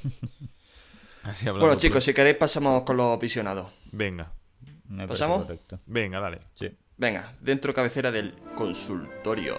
Así 1.25 1.51
Bueno, 1.51 1.75
chicos, 1.75 1.91
claro. 1.91 2.01
si 2.01 2.15
queréis 2.15 2.37
pasamos 2.37 2.83
con 2.83 2.97
los 2.97 3.19
visionados. 3.19 3.67
Venga, 3.93 4.33
Me 4.89 5.07
¿Pasamos? 5.09 5.43
correcto. 5.43 5.81
venga, 5.87 6.21
dale. 6.21 6.41
Sí. 6.55 6.71
Venga, 6.97 7.37
dentro 7.41 7.75
cabecera 7.75 8.11
del 8.13 8.35
consultorio. 8.55 9.57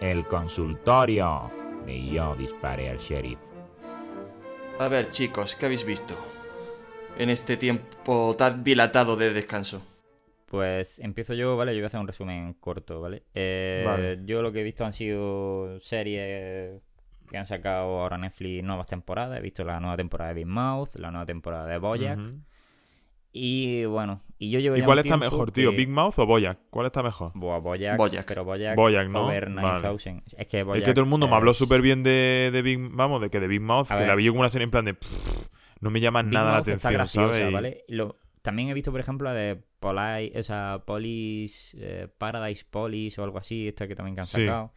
El 0.00 0.26
consultorio. 0.26 1.50
Y 1.86 2.12
yo 2.12 2.34
disparé 2.34 2.90
al 2.90 2.98
sheriff. 2.98 3.38
A 4.78 4.88
ver, 4.88 5.08
chicos, 5.08 5.54
¿qué 5.54 5.66
habéis 5.66 5.84
visto? 5.84 6.14
En 7.18 7.30
este 7.30 7.56
tiempo 7.56 8.34
tan 8.36 8.62
dilatado 8.62 9.16
de 9.16 9.32
descanso. 9.32 9.82
Pues 10.46 10.98
empiezo 10.98 11.32
yo, 11.34 11.56
¿vale? 11.56 11.72
Yo 11.72 11.78
voy 11.78 11.84
a 11.84 11.86
hacer 11.86 12.00
un 12.00 12.06
resumen 12.06 12.54
corto, 12.54 13.00
¿vale? 13.00 13.22
Eh, 13.34 13.82
Vale. 13.86 14.20
Yo 14.24 14.42
lo 14.42 14.52
que 14.52 14.60
he 14.60 14.62
visto 14.62 14.84
han 14.84 14.92
sido 14.92 15.80
series 15.80 16.82
que 17.28 17.36
han 17.38 17.46
sacado 17.46 18.00
ahora 18.00 18.18
Netflix 18.18 18.62
nuevas 18.62 18.86
temporadas. 18.86 19.38
He 19.38 19.42
visto 19.42 19.64
la 19.64 19.80
nueva 19.80 19.96
temporada 19.96 20.28
de 20.28 20.34
Big 20.34 20.46
Mouth, 20.46 20.96
la 20.96 21.10
nueva 21.10 21.26
temporada 21.26 21.66
de 21.66 21.78
Boyack. 21.78 22.20
Y 23.32 23.84
bueno, 23.84 24.22
y 24.38 24.50
yo 24.50 24.60
llevo 24.60 24.76
¿Y 24.76 24.82
cuál 24.82 24.98
está 25.00 25.16
mejor, 25.16 25.50
tío? 25.50 25.70
¿Big 25.72 25.88
Mouth 25.88 26.18
o 26.18 26.26
Boyack? 26.26 26.58
¿Cuál 26.70 26.86
está 26.86 27.02
mejor? 27.02 27.32
Buah, 27.34 27.58
Boyack, 27.58 27.98
Bojack. 27.98 28.26
pero 28.26 28.44
Boyack, 28.44 28.76
Bojack, 28.76 29.08
¿no? 29.08 29.26
over 29.26 29.50
Vale. 29.50 29.82
9000. 29.82 30.22
Es 30.38 30.46
que 30.46 30.60
es 30.60 30.82
que 30.82 30.92
todo 30.94 31.04
el 31.04 31.10
mundo 31.10 31.28
me 31.28 31.34
habló 31.36 31.52
súper 31.52 31.82
bien 31.82 32.02
de, 32.02 32.50
de 32.52 32.62
Big, 32.62 32.78
vamos, 32.92 33.20
de 33.20 33.28
que 33.30 33.40
de 33.40 33.46
Big 33.48 33.60
Mouth, 33.60 33.90
A 33.90 33.94
que 33.96 34.00
ver. 34.00 34.08
la 34.08 34.14
vi 34.14 34.24
yo 34.24 34.32
como 34.32 34.40
una 34.40 34.48
serie 34.48 34.64
en 34.64 34.70
plan 34.70 34.84
de, 34.86 34.94
"Pff, 34.94 35.48
no 35.80 35.90
me 35.90 36.00
llama 36.00 36.22
Big 36.22 36.32
nada 36.32 36.46
la 36.46 36.52
Mouth 36.58 36.68
está 36.68 36.88
atención, 36.88 37.24
graciosa, 37.28 37.50
¿vale? 37.50 37.84
Lo- 37.88 38.18
también 38.42 38.68
he 38.70 38.74
visto, 38.74 38.90
por 38.92 39.00
ejemplo, 39.00 39.28
la 39.28 39.34
de 39.34 39.56
Poli, 39.80 40.32
o 40.34 40.42
sea, 40.42 40.82
Police, 40.86 41.76
eh, 41.80 42.08
Paradise 42.16 42.64
Police 42.70 43.20
o 43.20 43.24
algo 43.24 43.38
así, 43.38 43.68
esta 43.68 43.86
que 43.88 43.94
también 43.96 44.14
que 44.14 44.20
han 44.20 44.26
Sí. 44.26 44.46
sacado. 44.46 44.72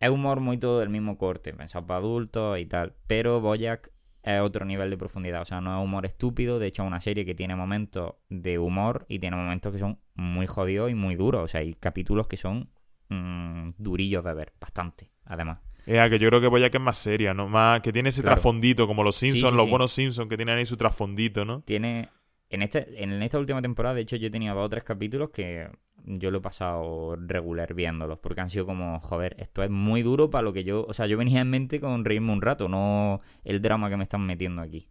Es 0.00 0.10
humor 0.10 0.40
muy 0.40 0.58
todo 0.58 0.80
del 0.80 0.90
mismo 0.90 1.16
corte, 1.16 1.52
pensado 1.54 1.86
para 1.86 1.98
adultos 1.98 2.58
y 2.58 2.66
tal. 2.66 2.94
Pero 3.06 3.40
Boyack 3.40 3.90
es 4.24 4.40
otro 4.40 4.64
nivel 4.64 4.90
de 4.90 4.96
profundidad. 4.96 5.42
O 5.42 5.44
sea, 5.44 5.60
no 5.60 5.78
es 5.78 5.84
humor 5.84 6.06
estúpido. 6.06 6.58
De 6.58 6.66
hecho, 6.66 6.82
es 6.82 6.86
una 6.86 7.00
serie 7.00 7.24
que 7.24 7.34
tiene 7.34 7.54
momentos 7.54 8.14
de 8.30 8.58
humor 8.58 9.04
y 9.08 9.18
tiene 9.18 9.36
momentos 9.36 9.72
que 9.72 9.78
son 9.78 9.98
muy 10.14 10.46
jodidos 10.46 10.90
y 10.90 10.94
muy 10.94 11.14
duros. 11.14 11.42
O 11.42 11.48
sea, 11.48 11.60
hay 11.60 11.74
capítulos 11.74 12.26
que 12.26 12.36
son 12.36 12.70
mm, 13.10 13.68
durillos 13.78 14.24
de 14.24 14.34
ver, 14.34 14.52
bastante, 14.60 15.10
además. 15.26 15.58
Ya, 15.86 16.08
que 16.08 16.18
yo 16.18 16.28
creo 16.30 16.40
que 16.40 16.46
Boyack 16.48 16.74
es 16.74 16.80
más 16.80 16.96
seria, 16.96 17.34
¿no? 17.34 17.46
Más, 17.48 17.82
que 17.82 17.92
tiene 17.92 18.08
ese 18.08 18.22
Claro. 18.22 18.36
trasfondito, 18.36 18.86
como 18.86 19.02
los 19.02 19.16
Sí, 19.16 19.28
Simpsons, 19.28 19.50
sí, 19.50 19.56
los 19.56 19.64
sí. 19.66 19.70
buenos 19.70 19.92
Simpsons, 19.92 20.28
que 20.30 20.36
tienen 20.36 20.56
ahí 20.56 20.64
su 20.64 20.76
trasfondito, 20.78 21.44
¿no? 21.44 21.60
Tiene. 21.62 22.08
En, 22.48 22.62
este, 22.62 23.02
en 23.02 23.22
esta 23.22 23.38
última 23.38 23.60
temporada, 23.60 23.94
de 23.96 24.02
hecho, 24.02 24.16
yo 24.16 24.30
tenía 24.30 24.54
dos 24.54 24.64
o 24.66 24.68
tres 24.70 24.84
capítulos 24.84 25.30
que 25.30 25.68
yo 26.04 26.30
lo 26.30 26.38
he 26.38 26.40
pasado 26.40 27.16
regular 27.16 27.74
viéndolos. 27.74 28.18
Porque 28.18 28.40
han 28.40 28.50
sido 28.50 28.66
como, 28.66 29.00
joder, 29.00 29.36
esto 29.38 29.62
es 29.62 29.70
muy 29.70 30.02
duro 30.02 30.30
para 30.30 30.42
lo 30.42 30.52
que 30.52 30.64
yo. 30.64 30.84
O 30.86 30.92
sea, 30.92 31.06
yo 31.06 31.16
venía 31.16 31.40
en 31.40 31.50
mente 31.50 31.80
con 31.80 32.04
reírme 32.04 32.32
un 32.32 32.42
rato, 32.42 32.68
no 32.68 33.20
el 33.44 33.62
drama 33.62 33.90
que 33.90 33.96
me 33.96 34.04
están 34.04 34.24
metiendo 34.26 34.62
aquí. 34.62 34.88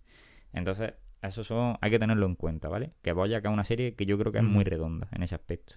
Entonces, 0.51 0.93
eso 1.22 1.43
son, 1.43 1.78
hay 1.82 1.89
que 1.89 1.99
tenerlo 1.99 2.26
en 2.26 2.36
cuenta, 2.36 2.68
¿vale? 2.68 2.91
Que 3.01 3.14
Boyack 3.14 3.45
es 3.45 3.51
una 3.51 3.64
serie 3.64 3.95
que 3.95 4.05
yo 4.05 4.18
creo 4.18 4.32
que 4.32 4.39
es 4.39 4.43
muy 4.43 4.64
redonda 4.64 5.07
en 5.11 5.24
ese 5.24 5.36
aspecto. 5.36 5.76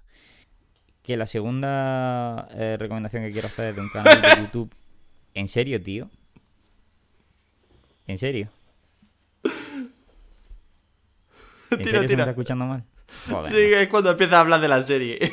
Que 1.03 1.17
la 1.17 1.27
segunda 1.27 2.49
eh, 2.51 2.77
recomendación 2.79 3.23
que 3.23 3.31
quiero 3.31 3.47
hacer 3.47 3.71
es 3.71 3.77
de 3.77 3.83
un 3.83 3.89
canal 3.89 4.21
de 4.21 4.29
YouTube. 4.43 4.75
¿En 5.35 5.47
serio, 5.47 5.81
tío? 5.81 6.11
¿En 8.07 8.19
serio? 8.19 8.49
¿En 11.71 11.79
Tira, 11.79 12.01
serio 12.01 12.09
se 12.09 12.17
me 12.17 12.23
está 12.23 12.31
escuchando 12.31 12.67
mal? 12.67 12.85
Joder. 13.31 13.51
Sí, 13.53 13.59
es 13.59 13.89
cuando 13.89 14.11
empieza 14.11 14.37
a 14.39 14.41
hablar 14.41 14.61
de 14.61 14.69
la 14.69 14.81
serie. 14.83 15.19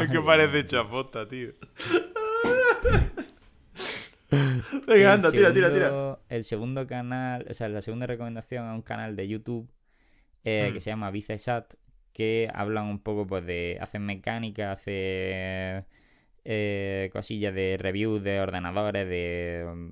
Es 0.00 0.10
que 0.10 0.20
parece 0.20 0.66
chapota, 0.66 1.28
tío. 1.28 1.50
Venga, 4.86 5.12
anda, 5.12 5.28
el 5.28 5.34
tira, 5.34 5.52
tira, 5.52 5.72
tira. 5.72 5.86
segundo- 5.88 6.20
El 6.28 6.44
segundo 6.44 6.86
canal, 6.86 7.46
o 7.48 7.54
sea, 7.54 7.68
la 7.68 7.80
segunda 7.82 8.06
recomendación 8.06 8.66
es 8.68 8.74
un 8.74 8.82
canal 8.82 9.14
de 9.16 9.28
YouTube 9.28 9.70
eh, 10.44 10.68
Hmm. 10.70 10.74
que 10.74 10.80
se 10.80 10.90
llama 10.90 11.10
Vicesat, 11.10 11.74
que 12.12 12.50
hablan 12.52 12.86
un 12.86 12.98
poco 12.98 13.26
pues 13.26 13.46
de. 13.46 13.78
hacen 13.80 14.04
mecánica, 14.04 14.72
hace 14.72 15.84
eh, 16.44 17.10
cosillas 17.12 17.54
de 17.54 17.76
reviews 17.78 18.22
de 18.22 18.40
ordenadores, 18.40 19.08
de 19.08 19.64
mm, 19.72 19.88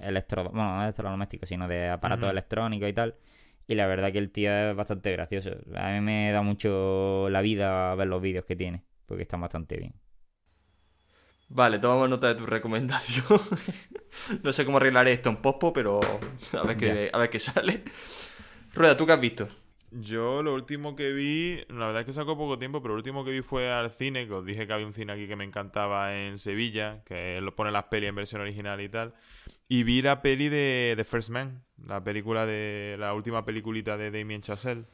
electro, 0.00 0.44
bueno, 0.50 0.76
no 0.76 0.82
electrodomésticos, 0.82 1.48
sino 1.48 1.66
de 1.68 1.88
aparatos 1.88 2.28
electrónicos 2.30 2.88
y 2.88 2.92
tal. 2.92 3.14
Y 3.68 3.74
la 3.74 3.86
verdad 3.86 4.12
que 4.12 4.18
el 4.18 4.30
tío 4.30 4.52
es 4.52 4.76
bastante 4.76 5.10
gracioso. 5.12 5.50
A 5.74 5.90
mí 5.90 6.00
me 6.00 6.30
da 6.30 6.42
mucho 6.42 7.28
la 7.30 7.40
vida 7.40 7.94
ver 7.94 8.06
los 8.06 8.22
vídeos 8.22 8.44
que 8.44 8.56
tiene, 8.56 8.84
porque 9.06 9.22
están 9.22 9.40
bastante 9.40 9.76
bien. 9.76 9.94
Vale, 11.48 11.78
tomamos 11.78 12.08
nota 12.08 12.28
de 12.28 12.34
tu 12.34 12.46
recomendación. 12.46 13.40
no 14.42 14.52
sé 14.52 14.64
cómo 14.64 14.78
arreglaré 14.78 15.12
esto 15.12 15.30
en 15.30 15.36
pospo, 15.36 15.72
pero 15.72 16.00
a 16.52 16.62
ver 16.64 16.76
qué, 16.76 17.10
a 17.12 17.18
ver 17.18 17.30
qué 17.30 17.38
sale. 17.38 17.82
Rueda, 18.74 18.96
¿tú 18.96 19.06
qué 19.06 19.12
has 19.12 19.20
visto? 19.20 19.48
Yo 19.92 20.42
lo 20.42 20.54
último 20.54 20.96
que 20.96 21.12
vi, 21.12 21.60
la 21.68 21.86
verdad 21.86 22.00
es 22.00 22.06
que 22.06 22.12
sacó 22.12 22.36
poco 22.36 22.58
tiempo, 22.58 22.82
pero 22.82 22.94
lo 22.94 22.98
último 22.98 23.24
que 23.24 23.30
vi 23.30 23.40
fue 23.42 23.70
al 23.72 23.90
cine, 23.92 24.26
que 24.26 24.34
os 24.34 24.44
dije 24.44 24.66
que 24.66 24.72
había 24.72 24.86
un 24.86 24.92
cine 24.92 25.12
aquí 25.12 25.26
que 25.28 25.36
me 25.36 25.44
encantaba 25.44 26.16
en 26.16 26.38
Sevilla, 26.38 27.02
que 27.04 27.40
lo 27.40 27.54
pone 27.54 27.70
las 27.70 27.84
pelis 27.84 28.08
en 28.08 28.14
versión 28.16 28.40
original 28.40 28.80
y 28.80 28.88
tal. 28.88 29.14
Y 29.68 29.84
vi 29.84 30.02
la 30.02 30.22
peli 30.22 30.48
de 30.48 30.94
The 30.96 31.04
First 31.04 31.30
Man, 31.30 31.62
la 31.86 32.02
película 32.02 32.46
de 32.46 32.96
la 32.98 33.14
última 33.14 33.44
peliculita 33.44 33.96
de 33.96 34.10
Damien 34.10 34.42
Chazelle. 34.42 34.84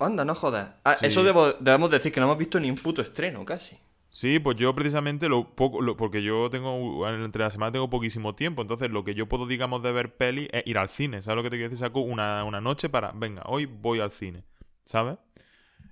Anda, 0.00 0.24
no 0.24 0.34
jodas. 0.34 0.70
Ah, 0.84 0.94
Sí. 0.98 1.06
Eso 1.06 1.22
debo- 1.24 1.54
debemos 1.60 1.90
decir 1.90 2.10
que 2.12 2.20
no 2.20 2.26
hemos 2.26 2.38
visto 2.38 2.58
ni 2.58 2.70
un 2.70 2.76
puto 2.76 3.02
estreno, 3.02 3.44
casi. 3.44 3.76
Sí, 4.10 4.38
pues 4.38 4.56
yo 4.56 4.74
precisamente 4.74 5.28
lo 5.28 5.54
poco, 5.54 5.82
lo- 5.82 5.96
porque 5.96 6.22
yo 6.22 6.48
tengo, 6.50 7.06
entre 7.08 7.42
la 7.44 7.50
semana 7.50 7.72
tengo 7.72 7.90
poquísimo 7.90 8.34
tiempo, 8.34 8.62
entonces 8.62 8.90
lo 8.90 9.04
que 9.04 9.14
yo 9.14 9.28
puedo, 9.28 9.46
digamos, 9.46 9.82
de 9.82 9.92
ver 9.92 10.16
peli 10.16 10.48
es 10.50 10.66
ir 10.66 10.78
al 10.78 10.88
cine, 10.88 11.20
¿sabes 11.22 11.36
lo 11.36 11.42
que 11.42 11.50
te 11.50 11.56
quiero 11.56 11.68
decir? 11.70 11.86
Saco 11.86 12.00
una, 12.00 12.42
una 12.44 12.60
noche 12.60 12.88
para, 12.88 13.12
venga, 13.12 13.42
hoy 13.46 13.66
voy 13.66 14.00
al 14.00 14.10
cine, 14.10 14.44
¿sabes? 14.84 15.18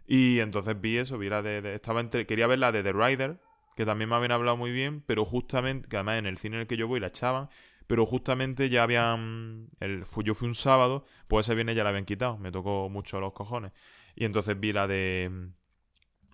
Y 0.07 0.41
entonces 0.41 0.81
vi 0.81 0.99
eso, 0.99 1.19
vi 1.19 1.29
la 1.31 1.43
de, 1.43 1.63
de- 1.63 1.75
estaba 1.77 2.01
entre, 2.01 2.27
quería 2.27 2.47
ver 2.49 2.61
la 2.61 2.73
de 2.73 2.83
The 2.85 2.93
Rider, 2.93 3.41
que 3.77 3.87
también 3.87 4.11
me 4.11 4.17
habían 4.17 4.33
hablado 4.33 4.57
muy 4.57 4.73
bien, 4.73 5.03
pero 5.07 5.25
justamente, 5.25 5.89
que 5.89 5.97
además 5.97 6.19
en 6.21 6.27
el 6.27 6.39
cine 6.39 6.57
en 6.57 6.63
el 6.63 6.67
que 6.69 6.77
yo 6.79 6.89
voy 6.89 7.01
la 7.01 7.09
echaban, 7.09 7.51
pero 7.89 8.07
justamente 8.07 8.71
ya 8.71 8.85
habían, 8.85 9.69
el, 9.81 10.05
yo 10.25 10.35
fui 10.35 10.49
un 10.49 10.55
sábado, 10.57 11.07
pues 11.29 11.47
ese 11.47 11.55
viernes 11.57 11.77
ya 11.77 11.85
la 11.85 11.91
habían 11.91 12.07
quitado, 12.07 12.39
me 12.39 12.53
tocó 12.53 12.89
mucho 12.91 13.21
los 13.21 13.33
cojones. 13.35 13.73
Y 14.17 14.25
entonces 14.27 14.59
vi 14.61 14.73
la 14.73 14.87
de, 14.89 15.51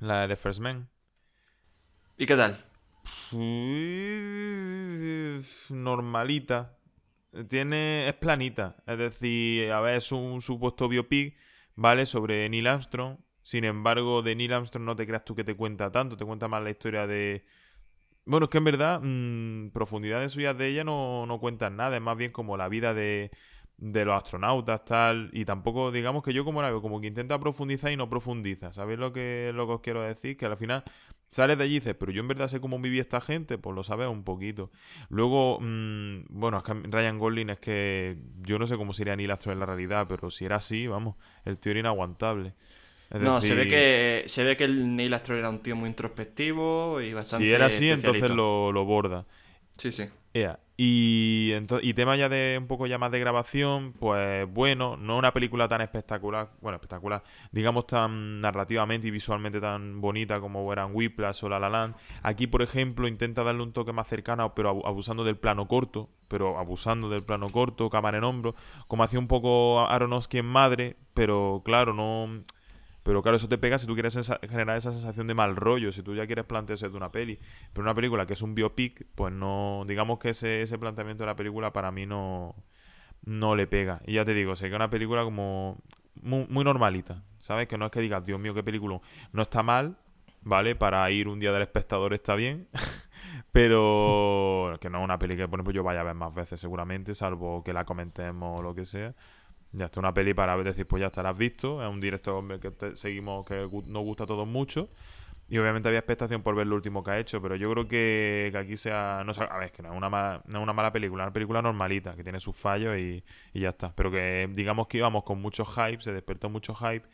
la 0.01 0.23
de 0.23 0.29
The 0.29 0.37
First 0.37 0.61
Man. 0.61 0.91
¿Y 2.23 2.27
qué 2.27 2.37
tal? 2.37 2.57
Pues, 3.33 3.43
normalita. 5.71 6.79
Tiene, 7.49 8.09
es 8.09 8.15
planita. 8.15 8.77
Es 8.87 8.97
decir, 8.97 9.73
a 9.73 9.81
ver, 9.81 9.97
es 9.97 10.13
un 10.13 10.41
supuesto 10.41 10.89
biopic, 10.89 11.37
¿vale? 11.75 12.07
Sobre 12.07 12.49
Neil 12.49 12.69
Armstrong. 12.69 13.19
Sin 13.43 13.65
embargo, 13.65 14.23
de 14.23 14.37
Neil 14.37 14.53
Armstrong 14.53 14.85
no 14.85 14.95
te 14.95 15.05
creas 15.05 15.25
tú 15.25 15.35
que 15.35 15.43
te 15.43 15.57
cuenta 15.57 15.91
tanto. 15.91 16.17
Te 16.17 16.25
cuenta 16.25 16.47
más 16.47 16.63
la 16.63 16.71
historia 16.71 17.09
de. 17.09 17.45
Bueno, 18.25 18.45
es 18.45 18.51
que 18.51 18.59
en 18.59 18.65
verdad, 18.67 19.01
mm, 19.03 19.71
profundidades 19.71 20.31
suyas 20.31 20.57
de 20.57 20.69
ella 20.69 20.85
no, 20.85 21.27
no 21.27 21.41
cuentan 21.41 21.77
nada. 21.77 21.97
Es 21.97 22.03
más 22.03 22.17
bien 22.17 22.31
como 22.31 22.57
la 22.57 22.69
vida 22.69 22.95
de, 22.95 23.33
de 23.83 24.05
los 24.05 24.15
astronautas, 24.15 24.85
tal. 24.85 25.29
Y 25.33 25.45
tampoco, 25.45 25.91
digamos 25.91 26.23
que 26.23 26.33
yo 26.33 26.45
como 26.45 26.63
la 26.63 26.71
veo, 26.71 26.81
como 26.81 27.01
que 27.01 27.09
intenta 27.09 27.39
profundizar 27.41 27.91
y 27.91 27.97
no 27.97 28.09
profundiza. 28.09 28.73
¿Sabéis 28.73 29.01
lo 29.01 29.13
que, 29.13 29.51
lo 29.55 29.67
que 29.67 29.73
os 29.73 29.81
quiero 29.81 30.03
decir? 30.03 30.37
Que 30.37 30.47
al 30.47 30.57
final 30.57 30.85
sales 31.33 31.59
de 31.59 31.65
allí 31.65 31.73
y 31.73 31.79
dices, 31.81 31.97
pero 31.99 32.13
yo 32.13 32.21
en 32.21 32.29
verdad 32.29 32.47
sé 32.47 32.61
cómo 32.61 32.79
vivía 32.79 33.01
esta 33.01 33.21
gente, 33.21 33.59
pues 33.59 33.75
lo 33.75 33.83
sabes 33.83 34.07
un 34.07 34.23
poquito. 34.23 34.71
Luego, 35.09 35.59
mm, 35.61 36.27
bueno, 36.29 36.59
es 36.59 36.63
que 36.63 36.75
Ryan 36.75 37.19
Gosling 37.19 37.51
es 37.51 37.59
que 37.59 38.19
yo 38.43 38.59
no 38.61 38.69
sé 38.69 38.77
cómo 38.77 38.93
sería 38.93 39.17
Neil 39.17 39.33
Armstrong 39.33 39.55
en 39.55 39.61
la 39.61 39.67
realidad, 39.67 40.07
pero 40.09 40.31
si 40.31 40.45
era 40.45 40.57
así, 40.57 40.87
vamos, 40.87 41.17
el 41.45 41.59
tío 41.59 41.73
era 41.73 41.81
inaguantable. 41.81 42.55
Es 43.11 43.21
No, 43.21 43.41
se 43.41 43.57
ve 43.57 43.67
que 43.67 44.23
se 44.27 44.45
ve 44.45 44.57
que 44.57 44.65
el 44.65 44.95
Neil 44.95 45.13
Armstrong 45.13 45.41
era 45.41 45.51
un 45.51 45.59
tío 45.59 45.75
muy 45.75 45.89
introspectivo 45.89 47.01
y 47.01 47.13
bastante 47.13 47.47
Si 47.47 47.53
era 47.53 47.67
así, 47.67 47.91
entonces 47.91 48.31
lo, 48.31 48.71
lo 48.71 48.85
borda. 48.85 49.27
Sí, 49.77 49.93
sí. 49.93 50.09
Ea. 50.35 50.59
Y, 50.79 51.53
y 51.83 51.95
tema 51.95 52.17
ya 52.17 52.29
de 52.29 52.57
un 52.59 52.67
poco 52.67 52.87
ya 52.87 52.99
más 52.99 53.13
de 53.13 53.21
grabación, 53.21 53.93
pues 53.93 54.49
bueno, 54.53 54.97
no 54.97 55.19
una 55.19 55.33
película 55.33 55.69
tan 55.69 55.81
espectacular, 55.83 56.51
bueno, 56.61 56.77
espectacular, 56.77 57.23
digamos 57.53 57.87
tan 57.87 58.41
narrativamente 58.41 59.07
y 59.07 59.11
visualmente 59.11 59.61
tan 59.61 60.01
bonita 60.01 60.41
como 60.41 60.73
eran 60.73 60.91
Whiplash 60.95 61.45
o 61.45 61.49
La 61.51 61.61
La 61.61 61.69
Land. 61.69 61.95
Aquí, 62.23 62.47
por 62.47 62.63
ejemplo, 62.63 63.07
intenta 63.07 63.45
darle 63.45 63.63
un 63.63 63.73
toque 63.73 63.93
más 63.93 64.09
cercano, 64.09 64.55
pero 64.55 64.71
abu- 64.71 64.87
abusando 64.87 65.23
del 65.23 65.37
plano 65.37 65.69
corto, 65.69 66.09
pero 66.27 66.59
abusando 66.59 67.09
del 67.11 67.23
plano 67.23 67.49
corto, 67.51 67.91
cámara 67.91 68.19
en 68.19 68.25
hombro, 68.25 68.55
como 68.89 69.05
hacía 69.05 69.19
un 69.21 69.29
poco 69.29 69.87
Aronofsky 69.89 70.39
en 70.39 70.47
Madre, 70.47 70.97
pero 71.15 71.63
claro, 71.65 71.93
no... 71.93 72.43
Pero 73.03 73.23
claro, 73.23 73.37
eso 73.37 73.49
te 73.49 73.59
pega 73.59 73.79
si 73.79 73.87
tú 73.87 73.95
quieres 73.95 74.17
generar 74.49 74.77
esa 74.77 74.93
sensación 74.93 75.27
de 75.27 75.35
mal 75.35 75.57
rollo, 75.57 75.91
si 75.93 76.03
tú 76.03 76.15
ya 76.15 76.27
quieres 76.27 76.45
plantearse 76.45 76.89
de 76.89 76.97
una 76.97 77.11
peli. 77.11 77.39
Pero 77.73 77.83
una 77.83 77.95
película 77.95 78.27
que 78.27 78.35
es 78.35 78.43
un 78.43 78.55
biopic, 78.55 79.07
pues 79.15 79.33
no. 79.33 79.85
Digamos 79.87 80.19
que 80.19 80.31
ese, 80.31 80.63
ese 80.63 80.79
planteamiento 80.79 81.25
de 81.25 81.27
la 81.27 81.37
película 81.37 81.73
para 81.73 81.91
mí 81.91 82.07
no, 82.07 82.55
no 83.25 83.57
le 83.57 83.67
pega. 83.67 84.01
Y 84.07 84.15
ya 84.15 84.25
te 84.25 84.35
digo, 84.35 84.55
sé 84.57 84.67
que 84.67 84.71
es 84.71 84.77
una 84.77 84.91
película 84.91 85.25
como 85.25 85.79
muy, 86.21 86.47
muy 86.49 86.65
normalita, 86.65 87.23
¿sabes? 87.39 87.69
Que 87.69 87.79
no 87.79 87.87
es 87.87 87.91
que 87.91 88.01
digas, 88.01 88.25
Dios 88.25 88.39
mío, 88.39 88.55
qué 88.55 88.63
película. 88.63 89.01
No 89.33 89.43
está 89.43 89.63
mal, 89.63 89.97
¿vale? 90.43 90.75
Para 90.77 91.11
ir 91.11 91.29
un 91.29 91.41
día 91.41 91.53
del 91.53 91.63
espectador 91.63 92.15
está 92.15 92.35
bien. 92.35 92.69
Pero 93.53 94.77
que 94.81 94.91
no 94.91 94.99
es 94.99 95.05
una 95.05 95.19
peli 95.19 95.37
que, 95.37 95.49
por 95.49 95.59
ejemplo, 95.59 95.73
yo 95.73 95.83
vaya 95.83 96.01
a 96.01 96.05
ver 96.05 96.15
más 96.15 96.35
veces 96.35 96.61
seguramente, 96.61 97.15
salvo 97.15 97.63
que 97.63 97.73
la 97.73 97.85
comentemos 97.85 98.59
o 98.59 98.63
lo 98.63 98.75
que 98.75 98.85
sea. 98.85 99.15
Ya 99.73 99.87
está 99.87 100.01
una 100.01 100.13
peli 100.13 100.35
para 100.35 100.57
decir, 100.59 100.87
pues 100.87 101.01
ya 101.01 101.07
estarás 101.07 101.37
visto. 101.37 101.83
Es 101.83 101.89
un 101.89 102.01
director 102.01 102.61
que 102.61 102.97
seguimos, 102.97 103.47
que 103.47 103.67
nos 103.87 104.03
gusta 104.03 104.25
a 104.25 104.27
todos 104.27 104.47
mucho. 104.47 104.91
Y 105.49 105.59
obviamente 105.59 105.89
había 105.89 105.99
expectación 106.01 106.43
por 106.43 106.55
ver 106.55 106.67
lo 106.67 106.77
último 106.77 107.03
que 107.03 107.11
ha 107.11 107.19
hecho, 107.19 107.43
pero 107.43 107.57
yo 107.57 107.71
creo 107.73 107.87
que, 107.87 108.49
que 108.53 108.59
aquí 108.59 108.77
sea. 108.77 109.23
No 109.25 109.33
a 109.33 109.59
ver, 109.59 109.67
es 109.67 109.73
que 109.73 109.83
no 109.83 109.91
es 109.91 109.97
una 109.97 110.09
mala, 110.09 110.43
no 110.47 110.59
es 110.59 110.63
una 110.63 110.73
mala 110.73 110.93
película, 110.93 111.25
una 111.25 111.33
película 111.33 111.61
normalita, 111.61 112.15
que 112.15 112.23
tiene 112.23 112.41
sus 112.41 112.57
fallos 112.57 112.99
y, 112.99 113.23
y 113.53 113.61
ya 113.61 113.71
está. 113.71 113.95
Pero 113.95 114.11
que 114.11 114.49
digamos 114.53 114.87
que 114.87 114.99
íbamos 114.99 115.25
con 115.25 115.43
mucho 115.43 115.65
hype, 115.65 116.01
se 116.01 116.13
despertó 116.13 116.49
mucho 116.49 116.75
hype. 116.75 117.07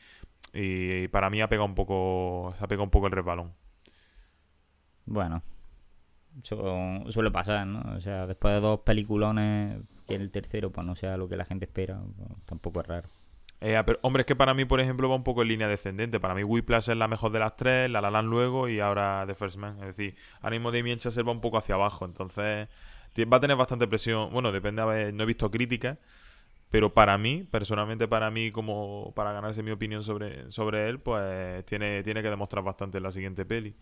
Y, 0.52 1.08
para 1.08 1.30
mí 1.30 1.40
ha 1.40 1.48
pegado 1.48 1.66
un 1.66 1.74
poco. 1.74 2.54
Ha 2.60 2.68
pegado 2.68 2.84
un 2.84 2.90
poco 2.90 3.06
el 3.06 3.12
resbalón. 3.12 3.54
Bueno, 5.06 5.42
eso 6.42 7.02
suele 7.08 7.30
pasar, 7.30 7.66
¿no? 7.66 7.96
O 7.96 8.00
sea, 8.00 8.26
después 8.26 8.54
de 8.54 8.60
dos 8.60 8.80
peliculones, 8.80 9.80
que 10.08 10.14
el 10.14 10.30
tercero 10.30 10.70
pues 10.72 10.86
no 10.86 10.94
sea 10.94 11.16
lo 11.16 11.28
que 11.28 11.36
la 11.36 11.44
gente 11.44 11.66
espera, 11.66 12.00
tampoco 12.46 12.80
es 12.80 12.86
raro. 12.86 13.08
Eh, 13.60 13.80
pero, 13.84 13.98
hombre, 14.02 14.20
es 14.22 14.26
que 14.26 14.36
para 14.36 14.54
mí, 14.54 14.64
por 14.64 14.80
ejemplo, 14.80 15.08
va 15.08 15.16
un 15.16 15.24
poco 15.24 15.42
en 15.42 15.48
línea 15.48 15.68
descendente. 15.68 16.20
Para 16.20 16.34
mí, 16.34 16.44
Whiplash 16.44 16.90
es 16.90 16.96
la 16.96 17.08
mejor 17.08 17.32
de 17.32 17.40
las 17.40 17.56
tres, 17.56 17.90
La 17.90 18.00
La 18.00 18.10
Land 18.10 18.28
luego 18.28 18.68
y 18.68 18.80
ahora 18.80 19.24
The 19.26 19.34
First 19.34 19.56
Man. 19.56 19.78
Es 19.80 19.96
decir, 19.96 20.14
ánimo 20.42 20.70
de 20.70 20.96
Chazelle 20.96 21.26
va 21.26 21.32
un 21.32 21.40
poco 21.40 21.58
hacia 21.58 21.74
abajo. 21.74 22.04
Entonces, 22.04 22.68
va 23.32 23.36
a 23.36 23.40
tener 23.40 23.56
bastante 23.56 23.88
presión. 23.88 24.32
Bueno, 24.32 24.52
depende, 24.52 25.12
no 25.12 25.22
he 25.22 25.26
visto 25.26 25.50
críticas. 25.50 25.98
Pero 26.70 26.92
para 26.92 27.16
mí, 27.18 27.44
personalmente 27.50 28.06
para 28.08 28.30
mí, 28.30 28.52
como 28.52 29.12
para 29.16 29.32
ganarse 29.32 29.62
mi 29.62 29.70
opinión 29.70 30.02
sobre, 30.02 30.50
sobre 30.52 30.88
él, 30.88 31.00
pues 31.00 31.64
tiene, 31.64 32.02
tiene 32.02 32.22
que 32.22 32.30
demostrar 32.30 32.62
bastante 32.62 32.98
en 32.98 33.04
la 33.04 33.12
siguiente 33.12 33.44
peli. 33.46 33.74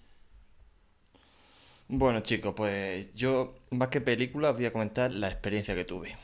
Bueno, 1.88 2.20
chicos, 2.20 2.54
pues 2.56 3.14
yo, 3.14 3.54
más 3.70 3.88
que 3.88 4.00
película, 4.00 4.50
os 4.50 4.56
voy 4.56 4.66
a 4.66 4.72
comentar 4.72 5.12
la 5.12 5.28
experiencia 5.28 5.74
que 5.74 5.84
tuve. 5.84 6.16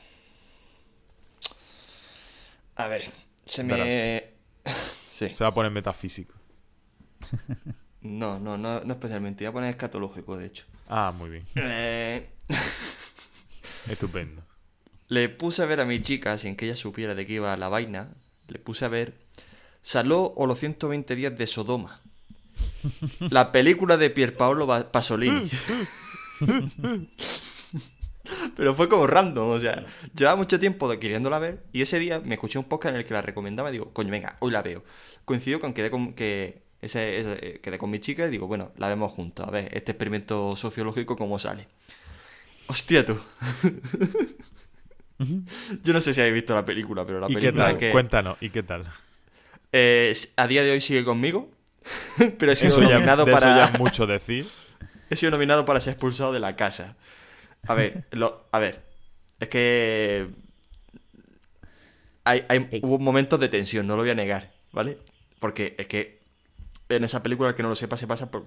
A 2.77 2.89
ver, 2.89 3.11
se 3.47 3.63
me... 3.65 4.33
Sí. 5.07 5.33
Se 5.35 5.45
va 5.45 5.49
a 5.49 5.55
poner 5.55 5.71
metafísico. 5.73 6.35
No, 8.05 8.41
no, 8.41 8.59
no, 8.59 8.81
no 8.81 8.95
especialmente. 8.95 9.45
Voy 9.45 9.51
a 9.51 9.53
poner 9.53 9.71
escatológico, 9.71 10.37
de 10.37 10.47
hecho. 10.47 10.65
Ah, 10.89 11.15
muy 11.17 11.31
bien. 11.31 11.45
Eh, 11.55 12.29
Estupendo. 13.89 14.43
le 15.07 15.29
puse 15.29 15.63
a 15.63 15.67
ver 15.67 15.79
a 15.79 15.85
mi 15.85 16.01
chica, 16.03 16.37
sin 16.37 16.57
que 16.57 16.67
ella 16.67 16.75
supiera 16.75 17.15
de 17.15 17.27
qué 17.29 17.35
iba 17.35 17.57
la 17.57 17.69
vaina, 17.69 18.13
le 18.49 18.59
puse 18.59 18.85
a 18.85 18.89
ver 18.89 19.15
Saló 19.83 20.33
o 20.37 20.47
los 20.47 20.61
120 20.61 21.17
días 21.17 21.37
de 21.37 21.47
Sodoma. 21.49 22.02
La 23.31 23.53
película 23.53 23.97
de 23.97 24.11
Pierpaolo 24.11 24.67
Pasolini. 24.91 25.49
Pero 28.57 28.75
fue 28.75 28.89
como 28.89 29.07
random, 29.07 29.51
o 29.51 29.59
sea, 29.59 29.85
llevaba 30.17 30.37
mucho 30.37 30.59
tiempo 30.59 30.89
queriéndola 30.99 31.39
ver 31.39 31.65
y 31.73 31.83
ese 31.83 31.99
día 31.99 32.21
me 32.21 32.35
escuché 32.35 32.59
un 32.59 32.65
podcast 32.65 32.95
en 32.95 33.01
el 33.01 33.05
que 33.07 33.15
la 33.15 33.21
recomendaba 33.23 33.69
y 33.69 33.73
digo, 33.73 33.93
coño, 33.93 34.11
venga, 34.11 34.37
hoy 34.41 34.53
la 34.53 34.63
veo. 34.63 34.85
Coincidió 35.25 35.61
con 35.61 35.73
que 35.75 35.83
quedé 35.83 35.91
con, 35.91 36.15
que 36.15 36.63
ese, 36.81 37.19
ese- 37.21 37.61
quedé 37.61 37.79
con 37.79 37.91
mi 37.91 37.99
chica 37.99 38.27
y 38.27 38.31
digo, 38.31 38.47
bueno, 38.47 38.73
la 38.77 38.89
vemos 38.89 39.13
juntos, 39.13 39.47
a 39.47 39.51
ver, 39.51 39.69
este 39.77 39.93
experimento 39.93 40.55
sociológico 40.57 41.17
cómo 41.17 41.39
sale. 41.39 41.67
Hostia 42.69 43.05
tú. 43.05 43.19
Yo 45.83 45.93
no 45.93 46.01
sé 46.01 46.15
si 46.15 46.21
habéis 46.21 46.35
visto 46.35 46.55
la 46.55 46.65
película, 46.65 47.05
pero 47.05 47.21
la 47.21 47.27
¿Y 47.27 47.35
qué 47.35 47.41
película 47.41 47.67
tal? 47.67 47.77
que 47.77 47.91
Cuéntanos, 47.91 48.37
¿y 48.41 48.51
qué 48.51 48.63
tal? 48.63 48.85
eh, 49.73 50.17
a 50.37 50.47
día 50.47 50.63
de 50.63 50.71
hoy 50.73 50.81
sigue 50.81 51.05
conmigo, 51.05 51.51
pero 52.39 52.53
he 52.53 52.57
sido 52.57 52.77
Eso 52.77 52.83
ya, 52.83 52.99
nominado 52.99 53.25
de 53.25 53.33
eso 53.33 53.41
para 53.41 53.57
ya 53.67 53.73
mucho 53.79 54.07
decir. 54.07 54.47
he 55.11 55.17
sido 55.17 55.31
nominado 55.33 55.65
para 55.65 55.81
ser 55.81 55.93
expulsado 55.93 56.33
de 56.33 56.41
la 56.41 56.57
casa. 56.57 56.97
A 57.67 57.75
ver, 57.75 58.07
lo- 58.13 58.49
a 58.53 58.59
ver, 58.59 58.85
es 59.41 59.49
que 59.49 60.31
hay, 62.25 62.45
hubo 62.83 62.99
momentos 62.99 63.41
de 63.41 63.49
tensión, 63.49 63.87
no 63.87 63.97
lo 63.97 64.03
voy 64.03 64.11
a 64.11 64.15
negar, 64.15 64.53
¿vale? 64.73 64.99
Porque 65.41 65.75
es 65.79 65.87
que 65.89 66.23
en 66.89 67.05
esa 67.05 67.23
película, 67.23 67.51
el 67.51 67.55
que 67.55 67.63
no 67.63 67.69
lo 67.71 67.77
sepa, 67.77 67.97
se 67.97 68.07
pasa 68.07 68.31
por 68.31 68.47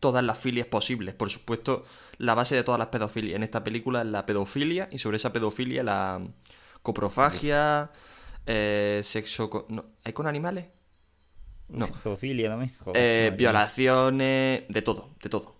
todas 0.00 0.24
las 0.24 0.38
filias 0.38 0.66
posibles. 0.66 1.14
Por 1.14 1.30
supuesto, 1.30 1.86
la 2.18 2.34
base 2.34 2.56
de 2.56 2.64
todas 2.64 2.78
las 2.78 2.88
pedofilias 2.88 3.36
en 3.36 3.44
esta 3.44 3.64
película 3.64 4.02
es 4.02 4.08
la 4.08 4.26
pedofilia 4.26 4.88
y 4.92 4.98
sobre 4.98 5.18
esa 5.18 5.32
pedofilia 5.32 5.82
la 5.84 6.22
coprofagia, 6.82 7.90
eh, 8.46 9.02
sexo 9.04 9.50
con... 9.50 9.66
no, 9.68 9.86
¿Hay 10.04 10.12
con 10.14 10.26
animales? 10.28 10.66
No. 11.68 11.86
Zoofilia 11.86 12.48
también. 12.48 12.72
Joder, 12.78 13.02
Eh, 13.02 13.36
violaciones, 13.36 14.62
de 14.68 14.82
todo, 14.82 15.10
de 15.22 15.28
todo. 15.28 15.56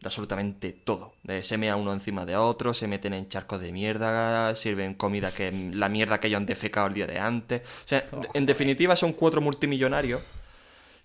De 0.00 0.06
absolutamente 0.08 0.72
todo. 0.72 1.14
Se 1.42 1.58
mea 1.58 1.76
uno 1.76 1.92
encima 1.92 2.24
de 2.26 2.36
otro, 2.36 2.74
se 2.74 2.88
meten 2.88 3.12
en 3.14 3.28
charcos 3.28 3.60
de 3.60 3.70
mierda, 3.72 4.54
sirven 4.56 4.94
comida 4.94 5.30
que 5.32 5.52
la 5.74 5.88
mierda 5.88 6.18
que 6.18 6.26
ellos 6.26 6.38
han 6.38 6.46
defecado 6.46 6.88
el 6.88 6.94
día 6.94 7.06
de 7.06 7.18
antes. 7.20 7.62
O 7.62 7.86
sea, 7.88 8.00
de- 8.00 8.28
en 8.34 8.46
definitiva 8.46 8.96
son 8.96 9.12
cuatro 9.12 9.40
multimillonarios 9.40 10.20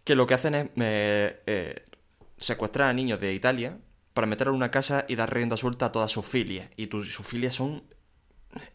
que 0.04 0.16
lo 0.16 0.26
que 0.26 0.34
hacen 0.34 0.56
es 0.56 0.66
eh, 0.78 1.42
eh, 1.46 1.84
secuestrar 2.38 2.90
a 2.90 2.94
niños 2.94 3.20
de 3.20 3.34
Italia 3.34 3.78
para 4.14 4.26
meterlos 4.26 4.54
en 4.54 4.58
una 4.58 4.72
casa 4.72 5.06
y 5.08 5.16
dar 5.16 5.32
rienda 5.32 5.58
suelta 5.58 5.88
a 5.88 5.92
todas 5.92 6.12
sus 6.12 6.26
filias. 6.26 6.68
Y 6.76 6.88
tus- 6.88 7.14
sus 7.14 7.26
filias 7.28 7.54
son 7.54 7.84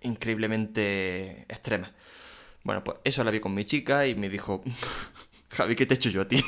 increíblemente 0.02 1.42
extremas. 1.48 1.90
Bueno, 2.62 2.84
pues 2.84 2.98
eso 3.04 3.24
la 3.24 3.30
vi 3.32 3.40
con 3.40 3.54
mi 3.54 3.64
chica 3.64 4.06
y 4.06 4.14
me 4.14 4.28
dijo, 4.28 4.62
Javi, 5.52 5.74
¿qué 5.76 5.86
te 5.86 5.94
he 5.94 5.96
hecho 5.96 6.10
yo 6.10 6.22
a 6.22 6.28
ti? 6.28 6.42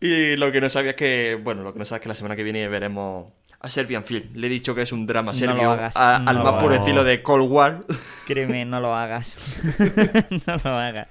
y 0.00 0.36
lo 0.36 0.50
que 0.52 0.60
no 0.60 0.68
sabía 0.68 0.90
es 0.90 0.96
que, 0.96 1.38
bueno, 1.42 1.62
lo 1.62 1.72
que 1.72 1.78
no 1.78 1.84
sabes 1.84 2.00
es 2.00 2.02
que 2.02 2.08
la 2.08 2.14
semana 2.14 2.36
que 2.36 2.42
viene 2.42 2.66
veremos 2.68 3.32
a 3.60 3.70
Serbian 3.70 4.04
Film. 4.04 4.30
Le 4.34 4.48
he 4.48 4.50
dicho 4.50 4.74
que 4.74 4.82
es 4.82 4.92
un 4.92 5.06
drama 5.06 5.32
No 5.32 5.38
serbio 5.38 5.62
lo 5.62 5.70
hagas, 5.70 5.96
a- 5.96 6.18
no 6.18 6.30
al 6.30 6.42
más 6.42 6.54
puro 6.62 6.74
estilo 6.74 7.04
de 7.04 7.22
Cold 7.22 7.50
War. 7.50 7.80
Créeme, 8.26 8.64
no 8.64 8.80
lo 8.80 8.94
hagas. 8.94 9.38
no 10.46 10.56
lo 10.64 10.70
hagas. 10.78 11.08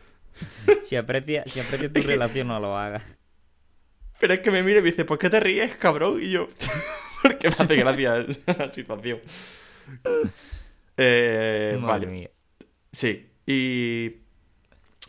Si 0.84 0.96
aprecia, 0.96 1.44
si 1.46 1.60
aprecia 1.60 1.92
tu 1.92 2.02
relación, 2.02 2.48
no 2.48 2.60
lo 2.60 2.78
hagas. 2.78 3.04
Pero 4.20 4.34
es 4.34 4.40
que 4.42 4.52
me 4.52 4.62
mira 4.64 4.80
y 4.80 4.82
me 4.82 4.90
dice, 4.92 5.06
¿por 5.06 5.18
qué 5.18 5.30
te 5.30 5.40
ríes, 5.40 5.76
cabrón? 5.78 6.20
Y 6.22 6.30
yo, 6.32 6.48
porque 7.24 7.50
me 7.50 7.56
hace 7.58 7.76
gracia 7.76 8.26
la 8.58 8.72
situación. 8.72 9.20
Eh, 10.98 11.80
vale. 11.82 12.08
mía. 12.08 12.30
Sí, 12.92 13.30
y 13.46 14.18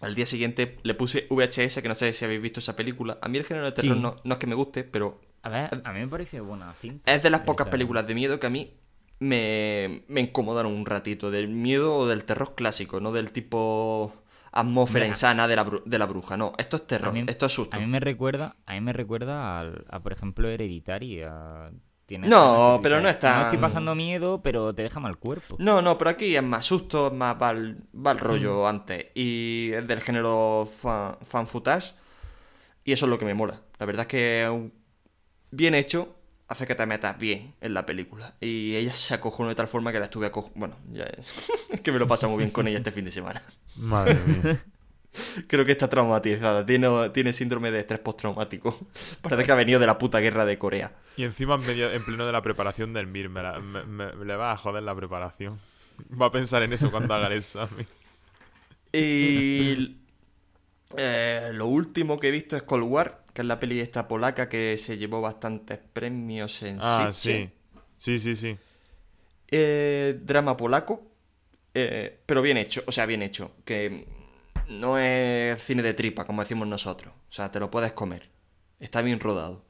al 0.00 0.14
día 0.14 0.26
siguiente 0.26 0.78
le 0.82 0.94
puse 0.94 1.26
VHS, 1.30 1.80
que 1.82 1.88
no 1.88 1.94
sé 1.94 2.12
si 2.12 2.24
habéis 2.24 2.42
visto 2.42 2.60
esa 2.60 2.74
película. 2.76 3.18
A 3.22 3.28
mí 3.28 3.38
el 3.38 3.44
género 3.44 3.66
de 3.66 3.72
terror 3.72 3.96
Sí. 3.96 4.02
no, 4.02 4.16
no 4.24 4.34
es 4.34 4.38
que 4.38 4.46
me 4.46 4.54
guste, 4.54 4.84
pero 4.84 5.20
A 5.42 5.48
ver, 5.48 5.80
a 5.84 5.92
mí 5.92 6.00
me 6.00 6.08
parece 6.08 6.40
buena 6.40 6.72
cinta. 6.74 7.14
es 7.14 7.22
de 7.22 7.30
las 7.30 7.42
pocas 7.42 7.68
películas 7.68 8.06
de 8.06 8.14
miedo 8.14 8.40
que 8.40 8.46
a 8.46 8.50
mí 8.50 8.72
me, 9.20 10.02
me 10.08 10.20
incomodan 10.20 10.66
un 10.66 10.84
ratito. 10.86 11.30
Del 11.30 11.48
miedo 11.48 11.94
o 11.96 12.06
del 12.06 12.24
terror 12.24 12.54
clásico, 12.56 13.00
no 13.00 13.12
del 13.12 13.30
tipo 13.32 14.12
atmósfera 14.50 15.06
insana 15.06 15.46
de 15.48 15.56
la, 15.56 15.70
de 15.86 15.98
la 15.98 16.06
bruja. 16.06 16.36
No, 16.36 16.52
esto 16.58 16.76
es 16.76 16.86
terror, 16.86 17.12
mí, 17.12 17.24
esto 17.28 17.46
es 17.46 17.52
susto. 17.52 17.76
a 17.76 17.80
mí 17.80 17.86
me 17.86 18.00
recuerda, 18.00 18.56
a 18.66 18.74
mí 18.74 18.80
me 18.80 18.92
recuerda 18.92 19.60
al- 19.60 19.84
a, 19.88 20.00
por 20.00 20.12
ejemplo, 20.12 20.48
Hereditary. 20.48 21.22
a- 21.22 21.70
tiene 22.12 22.28
No, 22.28 22.78
pero 22.82 23.00
no 23.00 23.08
es 23.08 23.18
tan- 23.18 23.36
No 23.38 23.42
estoy 23.44 23.58
pasando 23.58 23.94
miedo, 23.94 24.42
pero 24.42 24.74
te 24.74 24.82
deja 24.82 25.00
mal 25.00 25.16
cuerpo. 25.16 25.56
No, 25.58 25.80
no, 25.80 25.96
pero 25.96 26.10
aquí 26.10 26.36
es 26.36 26.42
más 26.42 26.66
susto, 26.66 27.06
es 27.06 27.12
más 27.14 27.36
va 27.40 27.48
al 27.48 28.18
rollo 28.18 28.68
antes. 28.68 29.06
Y 29.14 29.70
es 29.72 29.86
del 29.86 30.00
género 30.02 30.68
fan, 30.80 31.16
fan 31.22 31.46
footage. 31.46 31.94
Y 32.84 32.92
eso 32.92 33.06
es 33.06 33.10
lo 33.10 33.18
que 33.18 33.24
me 33.24 33.32
mola. 33.34 33.62
La 33.78 33.86
verdad 33.86 34.02
es 34.02 34.08
que 34.08 34.70
bien 35.50 35.74
hecho 35.74 36.16
hace 36.48 36.66
que 36.66 36.74
te 36.74 36.84
metas 36.84 37.16
bien 37.18 37.54
en 37.62 37.72
la 37.72 37.86
película. 37.86 38.34
Y 38.40 38.74
ella 38.76 38.92
se 38.92 39.14
acojonó 39.14 39.48
de 39.48 39.54
tal 39.54 39.68
forma 39.68 39.90
que 39.92 39.98
la 39.98 40.04
estuve 40.06 40.26
acojonando. 40.26 40.58
Bueno, 40.58 40.76
ya 40.92 41.04
es, 41.04 41.32
es 41.70 41.80
que 41.80 41.92
me 41.92 41.98
lo 41.98 42.06
pasa 42.06 42.28
muy 42.28 42.38
bien 42.38 42.50
con 42.50 42.68
ella 42.68 42.76
este 42.78 42.92
fin 42.92 43.04
de 43.06 43.10
semana. 43.10 43.40
Madre 43.76 44.16
mía. 44.26 44.58
Creo 45.46 45.64
que 45.64 45.72
está 45.72 45.88
traumatizada. 45.88 46.64
Tiene, 46.64 47.10
tiene 47.10 47.32
síndrome 47.32 47.70
de 47.70 47.80
estrés 47.80 48.00
postraumático. 48.00 48.78
Parece 49.22 49.44
que 49.44 49.52
ha 49.52 49.56
venido 49.56 49.78
de 49.80 49.86
la 49.86 49.98
puta 49.98 50.20
guerra 50.20 50.44
de 50.44 50.58
Corea. 50.58 50.92
Y 51.16 51.24
encima 51.24 51.56
en, 51.56 51.62
medio, 51.66 51.92
en 51.92 52.02
pleno 52.04 52.24
de 52.26 52.32
la 52.32 52.40
preparación 52.42 52.92
del 52.92 53.06
MIR, 53.06 53.28
me, 53.28 53.42
la- 53.42 53.58
me- 53.60 53.84
me- 53.84 54.24
le 54.24 54.36
va 54.36 54.52
a 54.52 54.56
joder 54.56 54.82
la 54.82 54.94
preparación. 54.94 55.60
Va 56.20 56.26
a 56.26 56.30
pensar 56.30 56.62
en 56.62 56.72
eso 56.72 56.90
cuando 56.90 57.14
haga 57.14 57.26
el 57.28 57.34
examen. 57.34 57.86
Y 58.94 59.96
eh, 60.96 61.50
lo 61.54 61.66
último 61.66 62.18
que 62.18 62.28
he 62.28 62.30
visto 62.30 62.56
es 62.56 62.62
Cold 62.62 62.84
War, 62.84 63.24
que 63.32 63.40
es 63.42 63.46
la 63.48 63.58
peli 63.58 63.80
esta 63.80 64.06
polaca 64.06 64.48
que 64.50 64.76
se 64.76 64.98
llevó 64.98 65.20
bastantes 65.22 65.78
premios 65.92 66.62
en 66.62 66.78
Ah, 66.80 67.10
sí. 67.12 67.48
Sí, 67.96 68.18
sí, 68.18 68.36
sí. 68.36 68.56
Eh, 69.50 70.18
drama 70.22 70.56
polaco, 70.56 71.06
eh, 71.72 72.18
pero 72.26 72.42
bien 72.42 72.56
hecho, 72.58 72.82
o 72.86 72.92
sea, 72.92 73.06
bien 73.06 73.22
hecho. 73.22 73.52
Que 73.64 74.06
no 74.72 74.98
es 74.98 75.62
cine 75.62 75.82
de 75.82 75.94
tripa, 75.94 76.24
como 76.24 76.42
decimos 76.42 76.66
nosotros. 76.68 77.12
O 77.14 77.32
sea, 77.32 77.50
te 77.50 77.60
lo 77.60 77.70
puedes 77.70 77.92
comer. 77.92 78.28
Está 78.80 79.02
bien 79.02 79.20
rodado. 79.20 79.64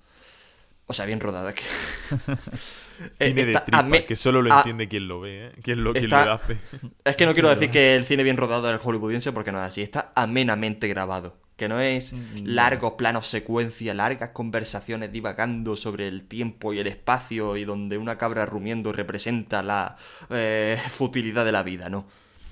O 0.87 0.95
sea, 0.95 1.07
bien 1.07 1.21
rodado, 1.21 1.49
es 1.49 1.55
que... 1.55 1.63
Cine 3.19 3.47
de 3.47 3.61
tripa, 3.61 4.07
que 4.07 4.17
solo 4.17 4.43
lo 4.43 4.53
a- 4.53 4.59
entiende 4.59 4.89
quien 4.89 5.09
lo 5.09 5.21
ve, 5.21 5.47
¿eh? 5.47 5.53
Quien 5.63 5.83
lo, 5.83 5.93
quien 5.93 6.09
lo 6.11 6.17
hace. 6.17 6.59
Es 7.05 7.17
que 7.17 7.27
no 7.27 7.33
quiero 7.33 7.49
decir 7.49 7.71
que 7.71 7.95
el 7.97 8.05
cine 8.05 8.23
bien 8.23 8.37
rodado 8.37 8.69
es 8.69 8.75
el 8.75 8.81
hollywoodiense 8.87 9.33
porque 9.33 9.51
no 9.53 9.59
es 9.59 9.65
así. 9.65 9.83
Está 9.83 10.13
amenamente 10.15 10.87
grabado. 10.89 11.37
Que 11.57 11.69
no 11.69 11.81
es 11.81 12.15
largos 12.43 12.93
planos 12.93 13.27
secuencia, 13.27 13.95
largas 13.95 14.31
conversaciones 14.31 15.13
divagando 15.13 15.77
sobre 15.77 16.09
el 16.09 16.25
tiempo 16.25 16.73
y 16.73 16.79
el 16.79 16.87
espacio 16.87 17.57
y 17.57 17.65
donde 17.65 17.99
una 17.99 18.19
cabra 18.19 18.47
rumiendo 18.47 18.93
representa 18.93 19.63
la 19.63 19.97
eh, 20.31 20.81
futilidad 20.91 21.45
de 21.45 21.53
la 21.53 21.63
vida, 21.63 21.89
¿no? 21.89 22.07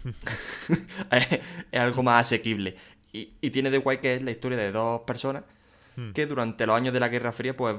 es, 1.10 1.80
algo 1.80 2.02
más 2.02 2.26
asequible. 2.26 2.76
Y, 3.12 3.32
y 3.40 3.50
tiene 3.50 3.70
de 3.70 3.78
guay 3.78 3.98
que 3.98 4.14
es 4.14 4.22
la 4.22 4.30
historia 4.30 4.58
de 4.58 4.72
dos 4.72 5.00
personas 5.02 5.42
que 6.14 6.26
durante 6.26 6.66
los 6.66 6.76
años 6.76 6.92
de 6.92 7.00
la 7.00 7.08
Guerra 7.08 7.32
Fría 7.32 7.56
pues 7.56 7.76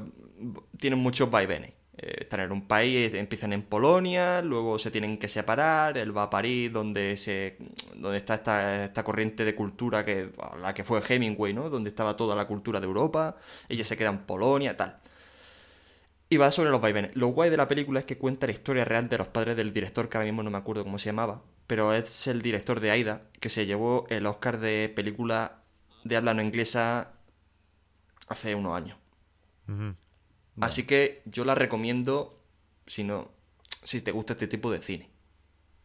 tienen 0.80 1.00
muchos 1.00 1.30
vaivenes. 1.30 1.72
Eh, 1.98 2.16
están 2.22 2.42
en 2.42 2.52
un 2.52 2.68
país, 2.68 3.14
empiezan 3.14 3.54
en 3.54 3.64
Polonia, 3.64 4.42
luego 4.42 4.80
se 4.80 4.92
tienen 4.92 5.18
que 5.18 5.28
separar, 5.28 5.98
él 5.98 6.16
va 6.16 6.24
a 6.24 6.30
París, 6.30 6.72
donde 6.72 7.18
se 7.18 7.58
donde 7.96 8.18
está 8.18 8.36
esta, 8.36 8.86
esta 8.86 9.04
corriente 9.04 9.46
de 9.46 9.56
cultura 9.56 10.06
que 10.06 10.32
la 10.62 10.74
que 10.74 10.84
fue 10.84 11.02
Hemingway, 11.08 11.54
¿no? 11.54 11.70
Donde 11.70 11.90
estaba 11.90 12.16
toda 12.16 12.36
la 12.36 12.46
cultura 12.46 12.80
de 12.80 12.86
Europa, 12.86 13.38
ella 13.70 13.86
se 13.86 13.98
queda 13.98 14.10
en 14.10 14.20
Polonia, 14.20 14.78
tal. 14.78 14.98
Y 16.30 16.38
va 16.38 16.50
sobre 16.52 16.70
los 16.70 16.80
vaivenes. 16.80 17.12
Lo 17.16 17.28
guay 17.28 17.50
de 17.50 17.58
la 17.58 17.68
película 17.68 18.00
es 18.00 18.06
que 18.06 18.18
cuenta 18.18 18.48
la 18.48 18.54
historia 18.54 18.86
real 18.86 19.10
de 19.10 19.18
los 19.18 19.28
padres 19.28 19.58
del 19.58 19.74
director, 19.74 20.08
que 20.08 20.18
ahora 20.18 20.26
mismo 20.26 20.44
no 20.44 20.50
me 20.50 20.58
acuerdo 20.58 20.84
cómo 20.84 20.98
se 20.98 21.08
llamaba, 21.08 21.42
pero 21.68 21.94
es 21.94 22.28
el 22.28 22.42
director 22.42 22.80
de 22.80 22.92
Aida, 22.92 23.24
que 23.40 23.50
se 23.50 23.66
llevó 23.66 24.06
el 24.10 24.26
Oscar 24.26 24.60
de 24.60 24.92
película 24.94 25.64
de 26.04 26.18
habla 26.18 26.34
no 26.34 26.42
inglesa 26.42 27.14
hace 28.28 28.56
unos 28.56 28.76
años. 28.76 28.98
Así 30.60 30.84
que 30.86 31.22
yo 31.26 31.46
la 31.46 31.56
recomiendo 31.56 32.42
si 32.86 33.04
no, 33.04 33.32
si 33.84 34.02
te 34.02 34.12
gusta 34.12 34.34
este 34.34 34.48
tipo 34.48 34.72
de 34.72 34.82
cine. 34.82 35.10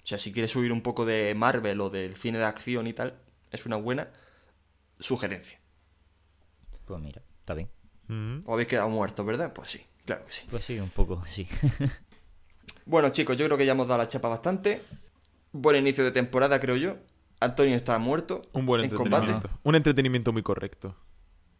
O 0.02 0.06
sea, 0.06 0.18
si 0.18 0.32
quieres 0.32 0.50
subir 0.50 0.72
un 0.72 0.82
poco 0.82 1.04
de 1.04 1.34
Marvel 1.36 1.80
o 1.80 1.90
del 1.90 2.16
cine 2.16 2.38
de 2.38 2.44
acción 2.44 2.86
y 2.86 2.92
tal, 2.92 3.18
es 3.50 3.66
una 3.66 3.76
buena 3.76 4.10
sugerencia. 4.98 5.60
Pues 6.84 7.00
mira, 7.00 7.22
está 7.40 7.54
bien. 7.54 7.70
Os 8.44 8.52
habéis 8.52 8.68
quedado 8.68 8.88
muertos, 8.88 9.26
¿verdad? 9.26 9.52
Pues 9.52 9.70
sí, 9.70 9.84
claro 10.04 10.24
que 10.26 10.32
sí. 10.32 10.46
Pues 10.48 10.64
sí, 10.64 10.78
un 10.78 10.90
poco, 10.90 11.24
sí. 11.24 11.48
Bueno, 12.86 13.08
chicos, 13.10 13.36
yo 13.36 13.46
creo 13.46 13.58
que 13.58 13.66
ya 13.66 13.72
hemos 13.72 13.88
dado 13.88 13.98
la 13.98 14.06
chapa 14.06 14.28
bastante. 14.28 14.80
Buen 15.60 15.76
inicio 15.76 16.04
de 16.04 16.12
temporada, 16.12 16.60
creo 16.60 16.76
yo. 16.76 16.96
Antonio 17.40 17.74
está 17.76 17.98
muerto. 17.98 18.42
Un 18.52 18.66
buen 18.66 18.84
en 18.84 18.90
combate. 18.90 19.26
entretenimiento. 19.26 19.60
Un 19.62 19.74
entretenimiento 19.74 20.32
muy 20.32 20.42
correcto. 20.42 20.94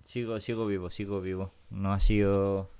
sigo, 0.05 0.39
sigo 0.41 0.67
vivo, 0.67 0.91
sigo 0.91 1.21
vivo. 1.21 1.53
No 1.71 1.93
ha 1.93 2.01
sido... 2.01 2.71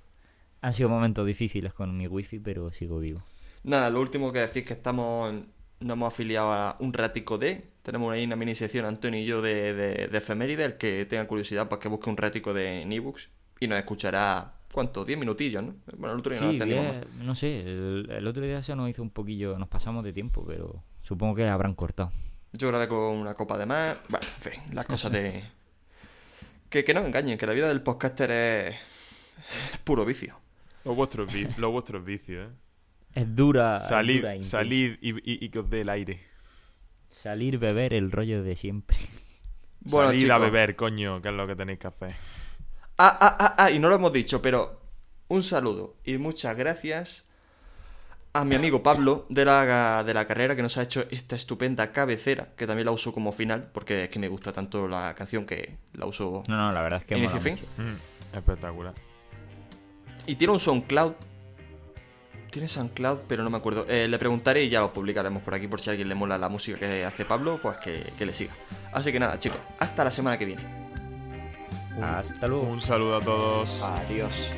Han 0.61 0.73
sido 0.73 0.89
momentos 0.89 1.25
difíciles 1.25 1.73
con 1.73 1.95
mi 1.95 2.07
wifi, 2.07 2.39
pero 2.39 2.71
sigo 2.71 2.99
vivo. 2.99 3.21
Nada, 3.63 3.89
lo 3.91 4.01
último 4.01 4.31
que 4.33 4.39
decir 4.39 4.63
es 4.63 4.67
que 4.67 4.73
estamos, 4.73 5.31
nos 5.79 5.93
hemos 5.95 6.07
afiliado 6.13 6.51
a 6.51 6.75
un 6.79 6.93
ratico 6.93 7.37
de. 7.37 7.69
Tenemos 7.83 8.11
ahí 8.11 8.25
una 8.25 8.35
mini 8.35 8.55
sección, 8.55 8.85
Antonio 8.85 9.19
y 9.19 9.25
yo, 9.25 9.41
de, 9.41 9.73
de, 9.73 10.07
de 10.07 10.17
efeméride. 10.17 10.65
El 10.65 10.77
que 10.77 11.05
tenga 11.05 11.27
curiosidad, 11.27 11.69
pues 11.69 11.79
que 11.79 11.87
busque 11.89 12.09
un 12.09 12.17
ratico 12.17 12.53
de 12.53 12.81
en 12.81 12.91
ebooks 12.91 13.29
y 13.59 13.67
nos 13.67 13.77
escuchará, 13.77 14.55
¿cuánto? 14.73 15.05
10 15.05 15.19
minutillos, 15.19 15.63
¿no? 15.63 15.75
Bueno, 15.97 16.13
el 16.15 16.19
otro 16.19 16.31
día 16.33 16.41
no 16.41 16.49
Sí, 16.49 16.53
entendimos 16.55 16.91
bien, 16.91 17.05
no 17.25 17.35
sé, 17.35 17.61
el, 17.61 18.07
el 18.09 18.27
otro 18.27 18.43
día 18.43 18.61
se 18.63 18.75
nos 18.75 18.89
hizo 18.89 19.03
un 19.03 19.11
poquillo, 19.11 19.57
nos 19.59 19.67
pasamos 19.69 20.03
de 20.03 20.11
tiempo, 20.13 20.43
pero 20.45 20.83
supongo 21.07 21.35
que 21.35 21.47
habrán 21.47 21.73
cortado. 21.73 22.11
Yo 22.53 22.67
grabé 22.67 22.87
con 22.87 22.97
una 23.15 23.33
copa 23.33 23.57
de 23.57 23.65
más. 23.65 23.97
Bueno, 24.09 24.25
en 24.43 24.51
fin, 24.51 24.61
las 24.73 24.85
cosas 24.85 25.11
de. 25.11 25.43
Que, 26.69 26.83
que 26.83 26.93
no 26.93 26.99
me 26.99 27.07
engañen, 27.07 27.37
que 27.37 27.47
la 27.47 27.53
vida 27.53 27.69
del 27.69 27.81
podcaster 27.81 28.29
es. 28.29 28.75
es 29.71 29.77
puro 29.85 30.03
vicio. 30.03 30.37
Los 30.83 30.97
vuestros, 30.97 31.31
vi- 31.31 31.45
vuestros 31.45 32.03
vicios, 32.03 32.49
¿eh? 32.49 32.53
Es 33.13 33.35
dura. 33.35 33.79
Salid, 33.79 34.17
dura 34.17 34.35
e 34.35 34.41
y, 35.01 35.09
y- 35.11 35.45
y 35.45 35.49
que 35.49 35.59
os 35.59 35.69
dé 35.69 35.81
el 35.81 35.89
aire. 35.89 36.19
Salir, 37.23 37.57
beber, 37.57 37.93
el 37.93 38.11
rollo 38.11 38.43
de 38.43 38.55
siempre. 38.55 38.97
Bueno, 39.79 40.09
Salid 40.09 40.29
a 40.31 40.37
beber, 40.39 40.75
coño, 40.75 41.21
que 41.21 41.29
es 41.29 41.33
lo 41.35 41.47
que 41.47 41.55
tenéis 41.55 41.79
que 41.79 41.87
hacer. 41.87 42.13
Ah, 42.97 43.17
ah, 43.21 43.37
ah, 43.39 43.55
ah, 43.57 43.71
y 43.71 43.79
no 43.79 43.87
lo 43.87 43.95
hemos 43.95 44.11
dicho, 44.11 44.41
pero 44.41 44.81
un 45.29 45.41
saludo 45.43 45.95
y 46.03 46.17
muchas 46.17 46.57
gracias 46.57 47.26
a 48.37 48.45
mi 48.45 48.55
amigo 48.55 48.83
Pablo 48.83 49.25
de 49.29 49.45
la, 49.45 50.03
de 50.03 50.13
la 50.13 50.25
carrera 50.27 50.55
que 50.55 50.61
nos 50.61 50.77
ha 50.77 50.83
hecho 50.83 51.05
esta 51.09 51.35
estupenda 51.35 51.91
cabecera, 51.91 52.49
que 52.55 52.67
también 52.67 52.85
la 52.85 52.91
uso 52.91 53.11
como 53.13 53.31
final, 53.31 53.69
porque 53.73 54.03
es 54.05 54.09
que 54.09 54.19
me 54.19 54.27
gusta 54.27 54.51
tanto 54.53 54.87
la 54.87 55.15
canción 55.15 55.45
que 55.45 55.77
la 55.93 56.05
uso 56.05 56.43
No, 56.47 56.55
no, 56.55 56.71
la 56.71 56.81
verdad 56.83 56.99
es 57.01 57.05
que 57.07 57.17
inicio 57.17 57.37
mola 57.37 57.49
y 57.49 57.55
fin. 57.55 57.67
mucho. 57.77 57.89
Mm, 57.89 58.37
espectacular. 58.37 58.93
Y 60.27 60.35
tiene 60.35 60.53
un 60.53 60.59
SoundCloud 60.59 61.13
Tiene 62.51 62.67
SoundCloud, 62.67 63.19
pero 63.27 63.43
no 63.43 63.49
me 63.49 63.57
acuerdo. 63.57 63.85
Eh, 63.89 64.07
le 64.07 64.17
preguntaré 64.19 64.63
y 64.63 64.69
ya 64.69 64.81
lo 64.81 64.93
publicaremos 64.93 65.41
por 65.41 65.53
aquí 65.55 65.67
por 65.67 65.81
si 65.81 65.89
a 65.89 65.91
alguien 65.91 66.07
le 66.07 66.15
mola 66.15 66.37
la 66.37 66.47
música 66.49 66.77
que 66.77 67.05
hace 67.05 67.25
Pablo, 67.25 67.59
pues 67.61 67.77
que, 67.77 68.13
que 68.17 68.25
le 68.25 68.33
siga. 68.33 68.53
Así 68.93 69.11
que 69.11 69.19
nada, 69.19 69.39
chicos, 69.39 69.59
hasta 69.79 70.03
la 70.03 70.11
semana 70.11 70.37
que 70.37 70.45
viene. 70.45 70.63
Hasta 72.01 72.45
luego. 72.47 72.63
Un 72.67 72.81
saludo 72.81 73.17
a 73.17 73.21
todos. 73.21 73.81
Adiós. 73.81 74.51